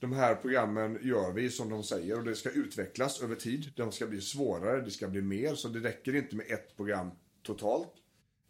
De 0.00 0.12
här 0.12 0.34
programmen 0.34 0.98
gör 1.02 1.32
vi 1.32 1.50
som 1.50 1.70
de 1.70 1.82
säger 1.82 2.18
och 2.18 2.24
det 2.24 2.34
ska 2.34 2.50
utvecklas 2.50 3.22
över 3.22 3.34
tid. 3.34 3.72
De 3.76 3.92
ska 3.92 4.06
bli 4.06 4.20
svårare, 4.20 4.80
det 4.80 4.90
ska 4.90 5.08
bli 5.08 5.22
mer, 5.22 5.54
så 5.54 5.68
det 5.68 5.80
räcker 5.80 6.14
inte 6.14 6.36
med 6.36 6.46
ett 6.50 6.76
program 6.76 7.10
totalt. 7.42 7.92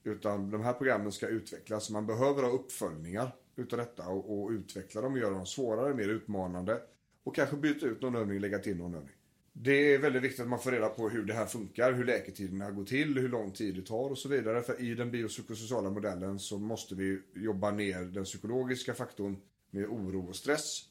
Utan 0.05 0.51
de 0.51 0.63
här 0.63 0.73
programmen 0.73 1.13
ska 1.13 1.29
utvecklas. 1.29 1.91
Man 1.91 2.07
behöver 2.07 2.43
ha 2.43 2.51
uppföljningar 2.51 3.31
utav 3.57 3.79
detta 3.79 4.09
och, 4.09 4.43
och 4.43 4.51
utveckla 4.51 5.01
dem 5.01 5.13
och 5.13 5.19
göra 5.19 5.35
dem 5.35 5.47
svårare, 5.47 5.95
mer 5.95 6.09
utmanande. 6.09 6.81
Och 7.25 7.35
kanske 7.35 7.57
byta 7.57 7.87
ut 7.87 8.03
någon 8.03 8.17
övning, 8.17 8.39
lägga 8.39 8.59
till 8.59 8.77
någon 8.77 8.95
övning. 8.95 9.15
Det 9.53 9.95
är 9.95 9.99
väldigt 9.99 10.23
viktigt 10.23 10.41
att 10.41 10.49
man 10.49 10.59
får 10.59 10.71
reda 10.71 10.89
på 10.89 11.09
hur 11.09 11.25
det 11.25 11.35
här 11.35 11.47
funkar, 11.47 11.93
hur 11.93 12.05
läketiderna 12.05 12.71
går 12.71 12.85
till, 12.85 13.19
hur 13.19 13.29
lång 13.29 13.51
tid 13.51 13.75
det 13.75 13.83
tar 13.83 14.11
och 14.11 14.19
så 14.19 14.29
vidare. 14.29 14.63
För 14.63 14.81
i 14.81 14.95
den 14.95 15.11
biopsykosociala 15.11 15.91
modellen 15.91 16.39
så 16.39 16.59
måste 16.59 16.95
vi 16.95 17.21
jobba 17.35 17.71
ner 17.71 18.05
den 18.05 18.25
psykologiska 18.25 18.95
faktorn 18.95 19.37
med 19.71 19.87
oro 19.87 20.29
och 20.29 20.37
stress. 20.37 20.83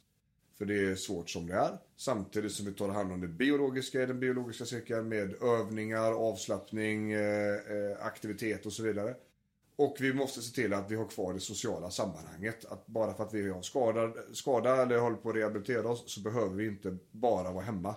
För 0.64 0.68
det 0.68 0.91
är 0.91 0.95
svårt 0.95 1.30
som 1.30 1.48
det 1.48 1.53
är. 1.53 1.77
Samtidigt 1.95 2.52
som 2.52 2.65
vi 2.65 2.73
tar 2.73 2.90
hand 2.90 3.11
om 3.11 3.22
det 3.22 3.27
biologiska 3.27 4.03
i 4.03 4.06
den 4.06 4.19
biologiska 4.19 4.65
cirkeln 4.65 5.10
med 5.10 5.44
övningar, 5.44 6.11
avslappning, 6.11 7.11
eh, 7.11 7.56
eh, 7.56 8.06
aktivitet 8.06 8.65
och 8.65 8.73
så 8.73 8.84
vidare. 8.84 9.15
Och 9.76 9.98
vi 9.99 10.14
måste 10.14 10.41
se 10.41 10.56
till 10.56 10.73
att 10.73 10.91
vi 10.91 10.95
har 10.95 11.06
kvar 11.06 11.34
det 11.34 11.40
sociala 11.40 11.91
sammanhanget. 11.91 12.65
Att 12.65 12.88
bara 12.88 13.14
för 13.14 13.23
att 13.23 13.34
vi 13.34 13.49
har 13.49 13.61
skadad, 13.61 14.14
skada 14.34 14.81
eller 14.81 14.98
håller 14.98 15.18
på 15.18 15.30
att 15.30 15.35
rehabilitera 15.35 15.90
oss 15.90 16.03
så 16.14 16.22
behöver 16.22 16.56
vi 16.56 16.68
inte 16.68 16.98
bara 17.11 17.52
vara 17.52 17.64
hemma. 17.64 17.95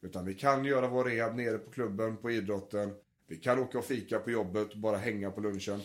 Utan 0.00 0.24
vi 0.24 0.34
kan 0.34 0.64
göra 0.64 0.88
vår 0.88 1.04
rehab 1.04 1.36
nere 1.36 1.58
på 1.58 1.70
klubben, 1.70 2.16
på 2.16 2.30
idrotten. 2.30 2.94
Vi 3.26 3.36
kan 3.36 3.58
åka 3.58 3.78
och 3.78 3.84
fika 3.84 4.18
på 4.18 4.30
jobbet, 4.30 4.74
bara 4.74 4.96
hänga 4.96 5.30
på 5.30 5.40
lunchen. 5.40 5.80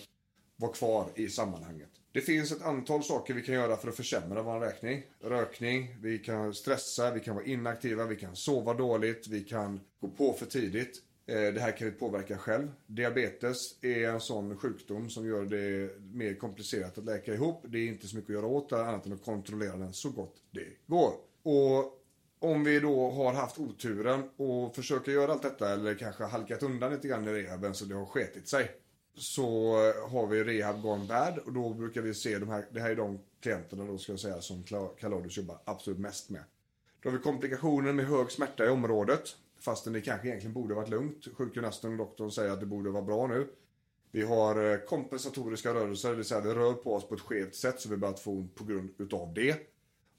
Vara 0.55 0.71
kvar 0.71 1.09
i 1.15 1.29
sammanhanget. 1.29 1.98
Det 2.11 2.21
finns 2.21 2.51
ett 2.51 2.61
antal 2.61 3.03
saker 3.03 3.33
vi 3.33 3.41
kan 3.41 3.55
göra 3.55 3.77
för 3.77 3.87
att 3.87 3.95
försämra 3.95 4.41
vår 4.41 4.59
räkning. 4.59 5.03
Rökning, 5.19 5.95
vi 6.01 6.19
kan 6.19 6.53
stressa, 6.53 7.11
vi 7.11 7.19
kan 7.19 7.35
vara 7.35 7.45
inaktiva, 7.45 8.05
vi 8.05 8.15
kan 8.15 8.35
sova 8.35 8.73
dåligt, 8.73 9.27
vi 9.27 9.43
kan 9.43 9.79
gå 10.01 10.07
på 10.07 10.33
för 10.33 10.45
tidigt. 10.45 11.03
Eh, 11.25 11.53
det 11.53 11.59
här 11.59 11.77
kan 11.77 11.87
vi 11.87 11.93
påverka 11.93 12.37
själv. 12.37 12.71
Diabetes 12.87 13.83
är 13.83 14.09
en 14.09 14.21
sån 14.21 14.57
sjukdom 14.57 15.09
som 15.09 15.27
gör 15.27 15.45
det 15.45 15.99
mer 16.01 16.33
komplicerat 16.33 16.97
att 16.97 17.05
läka 17.05 17.33
ihop. 17.33 17.65
Det 17.67 17.77
är 17.77 17.87
inte 17.87 18.07
så 18.07 18.15
mycket 18.15 18.29
att 18.29 18.35
göra 18.35 18.47
åt 18.47 18.69
det 18.69 18.85
annat 18.85 19.05
än 19.05 19.13
att 19.13 19.25
kontrollera 19.25 19.77
den 19.77 19.93
så 19.93 20.09
gott 20.09 20.35
det 20.51 20.67
går. 20.87 21.13
Och 21.43 21.99
om 22.39 22.63
vi 22.63 22.79
då 22.79 23.11
har 23.11 23.33
haft 23.33 23.59
oturen 23.59 24.29
och 24.37 24.75
försöker 24.75 25.11
göra 25.11 25.31
allt 25.31 25.41
detta 25.41 25.73
eller 25.73 25.95
kanske 25.95 26.23
halkat 26.23 26.63
undan 26.63 26.91
lite 26.91 27.07
grann 27.07 27.27
i 27.27 27.31
rehaben 27.31 27.73
så 27.73 27.85
det 27.85 27.95
har 27.95 28.05
sketit 28.05 28.47
sig. 28.47 28.71
Så 29.19 29.73
har 30.09 30.27
vi 30.27 30.43
rehab 30.43 30.81
gone 30.81 31.05
bad 31.05 31.37
och 31.37 31.53
då 31.53 31.73
brukar 31.73 32.01
vi 32.01 32.13
se 32.13 32.39
de 32.39 32.49
här, 32.49 32.65
det 32.71 32.79
här 32.79 32.89
är 32.89 32.95
de 32.95 33.19
klienterna 33.41 33.85
då 33.85 33.97
ska 33.97 34.11
jag 34.11 34.19
säga 34.19 34.41
som 34.41 34.63
Kaladius 34.99 35.37
jobbar 35.37 35.57
absolut 35.65 35.99
mest 35.99 36.29
med. 36.29 36.43
Då 37.01 37.09
har 37.09 37.17
vi 37.17 37.23
komplikationer 37.23 37.93
med 37.93 38.05
hög 38.05 38.31
smärta 38.31 38.65
i 38.65 38.69
området. 38.69 39.35
Fastän 39.59 39.93
det 39.93 40.01
kanske 40.01 40.27
egentligen 40.27 40.53
borde 40.53 40.73
varit 40.73 40.89
lugnt. 40.89 41.27
Sjukgymnasten 41.33 41.91
och 41.91 41.97
doktorn 41.97 42.31
säger 42.31 42.51
att 42.51 42.59
det 42.59 42.65
borde 42.65 42.89
vara 42.89 43.03
bra 43.03 43.27
nu. 43.27 43.47
Vi 44.11 44.21
har 44.21 44.71
eh, 44.71 44.77
kompensatoriska 44.77 45.73
rörelser, 45.73 46.09
det 46.09 46.15
vill 46.15 46.25
säga 46.25 46.41
vi 46.41 46.53
rör 46.53 46.73
på 46.73 46.95
oss 46.95 47.07
på 47.07 47.15
ett 47.15 47.21
skevt 47.21 47.55
sätt 47.55 47.81
så 47.81 47.89
vi 47.89 47.97
börjar 47.97 48.13
få 48.13 48.31
ont 48.31 48.55
på 48.55 48.63
grund 48.63 48.89
utav 48.97 49.33
det. 49.33 49.57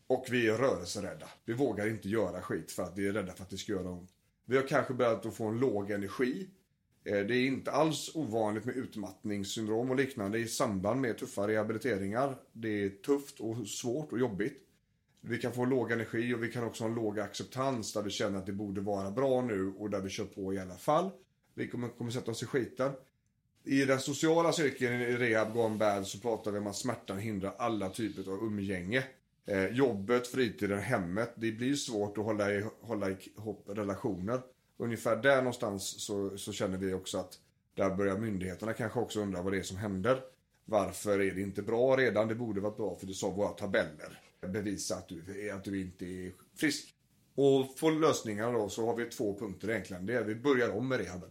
Och 0.06 0.26
vi 0.30 0.48
är 0.48 0.54
rörelserädda. 0.54 1.28
Vi 1.44 1.52
vågar 1.52 1.88
inte 1.88 2.08
göra 2.08 2.42
skit 2.42 2.72
för 2.72 2.82
att 2.82 2.98
vi 2.98 3.08
är 3.08 3.12
rädda 3.12 3.32
för 3.32 3.42
att 3.42 3.50
det 3.50 3.56
ska 3.56 3.72
göra 3.72 3.90
ont. 3.90 4.10
Vi 4.44 4.56
har 4.56 4.66
kanske 4.66 4.94
börjat 4.94 5.26
att 5.26 5.34
få 5.34 5.44
en 5.44 5.60
låg 5.60 5.90
energi. 5.90 6.48
Eh, 7.04 7.18
det 7.18 7.36
är 7.36 7.46
inte 7.46 7.70
alls 7.70 8.10
ovanligt 8.14 8.64
med 8.64 8.76
utmattningssyndrom 8.76 9.90
och 9.90 9.96
liknande 9.96 10.38
i 10.38 10.48
samband 10.48 11.00
med 11.00 11.18
tuffa 11.18 11.48
rehabiliteringar. 11.48 12.36
Det 12.52 12.84
är 12.84 12.88
tufft 12.88 13.40
och 13.40 13.68
svårt 13.68 14.12
och 14.12 14.18
jobbigt. 14.18 14.66
Vi 15.20 15.38
kan 15.38 15.52
få 15.52 15.64
låg 15.64 15.92
energi 15.92 16.34
och 16.34 16.42
vi 16.42 16.52
kan 16.52 16.64
också 16.64 16.84
ha 16.84 16.88
en 16.88 16.94
låg 16.94 17.20
acceptans 17.20 17.92
där 17.92 18.02
vi 18.02 18.10
känner 18.10 18.38
att 18.38 18.46
det 18.46 18.52
borde 18.52 18.80
vara 18.80 19.10
bra 19.10 19.42
nu 19.42 19.72
och 19.78 19.90
där 19.90 20.00
vi 20.00 20.08
kör 20.08 20.24
på 20.24 20.54
i 20.54 20.58
alla 20.58 20.76
fall. 20.76 21.10
Vi 21.54 21.68
kommer, 21.68 21.88
kommer 21.88 22.10
sätta 22.10 22.30
oss 22.30 22.42
i 22.42 22.46
skiten. 22.46 22.92
I 23.64 23.84
den 23.84 24.00
sociala 24.00 24.52
cirkeln 24.52 25.00
i 25.00 25.16
Rehab 25.16 25.52
Gone 25.52 25.76
Bad 25.76 26.06
så 26.06 26.18
pratar 26.18 26.50
vi 26.50 26.58
om 26.58 26.66
att 26.66 26.76
smärtan 26.76 27.18
hindrar 27.18 27.54
alla 27.58 27.88
typer 27.88 28.32
av 28.32 28.44
umgänge. 28.44 29.04
Eh, 29.46 29.66
jobbet, 29.66 30.26
fritiden, 30.26 30.78
hemmet. 30.78 31.32
Det 31.36 31.52
blir 31.52 31.74
svårt 31.74 32.18
att 32.18 32.24
hålla, 32.24 32.54
i, 32.54 32.64
hålla 32.80 33.10
ihop 33.10 33.64
relationer. 33.66 34.40
Ungefär 34.80 35.16
där 35.16 35.36
någonstans 35.36 36.04
så, 36.04 36.38
så 36.38 36.52
känner 36.52 36.78
vi 36.78 36.94
också 36.94 37.18
att 37.18 37.38
där 37.74 37.96
börjar 37.96 38.18
myndigheterna 38.18 38.72
kanske 38.72 39.00
också 39.00 39.20
undra 39.20 39.42
vad 39.42 39.52
det 39.52 39.58
är 39.58 39.62
som 39.62 39.76
händer. 39.76 40.22
Varför 40.64 41.20
är 41.20 41.34
det 41.34 41.40
inte 41.40 41.62
bra 41.62 41.96
redan? 41.96 42.28
Det 42.28 42.34
borde 42.34 42.60
varit 42.60 42.76
bra 42.76 42.96
för 42.96 43.06
det 43.06 43.14
sa 43.14 43.30
våra 43.30 43.48
tabeller. 43.48 44.20
Bevisa 44.40 44.94
att 44.94 45.08
du, 45.08 45.50
att 45.50 45.64
du 45.64 45.80
inte 45.80 46.04
är 46.04 46.32
frisk. 46.56 46.94
Och 47.34 47.78
för 47.78 47.90
lösningarna 48.00 48.52
då 48.52 48.68
så 48.68 48.86
har 48.86 48.96
vi 48.96 49.04
två 49.04 49.38
punkter 49.38 49.70
egentligen. 49.70 50.06
Det 50.06 50.14
är 50.14 50.20
att 50.20 50.26
vi 50.26 50.34
börjar 50.34 50.70
om 50.70 50.88
med 50.88 50.98
rehaben. 50.98 51.30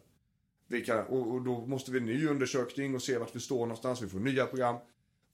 Vi 0.68 0.82
kan, 0.82 1.06
och, 1.06 1.34
och, 1.34 1.42
då 1.42 1.66
måste 1.66 1.92
vi 1.92 2.00
ny 2.00 2.28
undersökning 2.28 2.96
och 2.96 3.02
se 3.02 3.18
vart 3.18 3.36
vi 3.36 3.40
står 3.40 3.60
någonstans. 3.60 4.02
Vi 4.02 4.08
får 4.08 4.20
nya 4.20 4.46
program, 4.46 4.76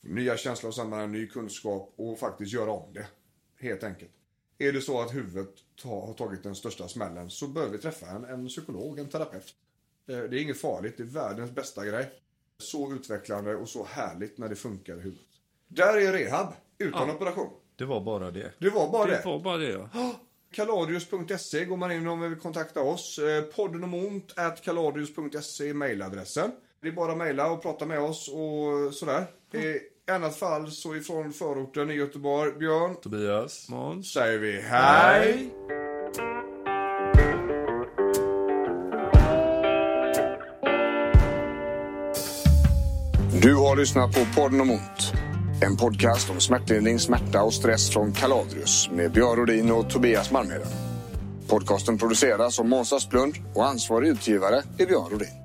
får 0.02 0.10
nya 0.10 0.38
känslor 0.38 0.68
och 0.68 0.76
sammanhang, 0.76 1.12
ny 1.12 1.28
kunskap 1.28 1.94
och 1.96 2.20
faktiskt 2.20 2.54
göra 2.54 2.72
om 2.72 2.94
det. 2.94 3.08
Helt 3.60 3.84
enkelt. 3.84 4.12
Är 4.58 4.74
det 4.74 4.82
så 4.82 5.02
att 5.02 5.16
huvudet 5.16 5.50
har 5.84 6.14
tagit 6.14 6.44
den 6.44 6.56
största 6.56 6.88
smällen 6.88 7.30
så 7.30 7.48
bör 7.48 7.70
vi 7.70 7.78
träffa 7.78 8.06
en, 8.06 8.26
en 8.26 8.48
psykolog, 8.48 9.00
en 9.00 9.10
terapeut. 9.10 9.56
Det 10.06 10.14
är 10.14 10.34
inget 10.34 10.62
farligt, 10.62 10.94
det 10.98 11.04
är 11.04 11.08
världens 11.08 11.52
bästa 11.52 11.86
grej. 11.86 12.12
Så 12.58 12.94
utvecklande 12.94 13.56
och 13.56 13.70
så 13.70 13.86
härligt 13.86 14.38
när 14.38 14.50
det 14.50 14.56
funkar 14.56 14.94
i 14.94 15.00
huvudet. 15.00 15.26
Där 15.68 15.98
är 15.98 16.14
rehab, 16.14 16.54
utan 16.78 17.08
ja. 17.08 17.16
operation. 17.16 17.50
Det 17.76 17.86
var 17.86 18.02
bara 18.02 18.32
det. 18.32 18.52
Det 18.60 18.70
var 18.70 18.92
bara 18.92 19.06
det. 19.06 19.18
Det 19.18 19.26
var 19.26 19.40
bara 19.40 19.58
det, 19.58 19.70
ja. 19.94 20.16
Kaladius.se 20.52 21.66
går 21.66 21.78
man 21.78 21.92
in 21.92 22.08
om 22.08 22.20
man 22.20 22.30
vill 22.30 22.40
kontakta 22.40 22.82
oss. 22.82 23.20
Eh, 23.20 23.44
podden 23.44 23.84
om 23.84 23.94
ont 23.94 24.34
at 24.38 24.62
kaladius.se 24.62 25.70
är 25.70 25.74
mejladressen. 25.74 26.52
Det 26.82 26.88
är 26.88 26.92
bara 26.92 27.12
att 27.12 27.18
mejla 27.18 27.52
och 27.52 27.62
prata 27.62 27.86
med 27.86 28.00
oss 28.00 28.28
och 28.28 28.94
sådär. 28.94 29.26
Mm. 29.54 29.80
I 30.08 30.12
annat 30.12 30.36
fall 30.36 30.72
så 30.72 30.96
ifrån 30.96 31.34
förorten 31.34 31.92
i 31.92 31.94
Göteborg, 31.94 32.52
Björn. 32.60 32.96
Tobias. 32.96 33.70
Måns. 33.70 34.14
Säger 34.14 34.40
vi 34.40 34.62
hej. 34.62 34.62
hej. 34.62 35.52
Du 43.42 43.56
har 43.56 43.76
lyssnat 43.76 44.14
på 44.14 44.42
podden 44.42 44.62
om 44.62 44.72
ont. 44.72 45.14
En 45.64 45.78
podcast 45.78 46.30
om 46.30 46.40
smärtlindring, 46.40 47.00
smärta 47.00 47.44
och 47.44 47.54
stress 47.54 47.90
från 47.90 48.12
Kaladrius 48.12 48.90
med 48.92 49.12
Björn 49.12 49.36
Rodin 49.36 49.72
och 49.72 49.90
Tobias 49.90 50.32
Malmheden. 50.32 50.68
Podcasten 51.48 51.98
produceras 51.98 52.60
av 52.60 52.66
Måns 52.66 52.94
Asplund 52.94 53.36
och 53.54 53.66
ansvarig 53.66 54.08
utgivare 54.08 54.64
är 54.78 54.86
Björn 54.86 55.10
Rodin. 55.12 55.45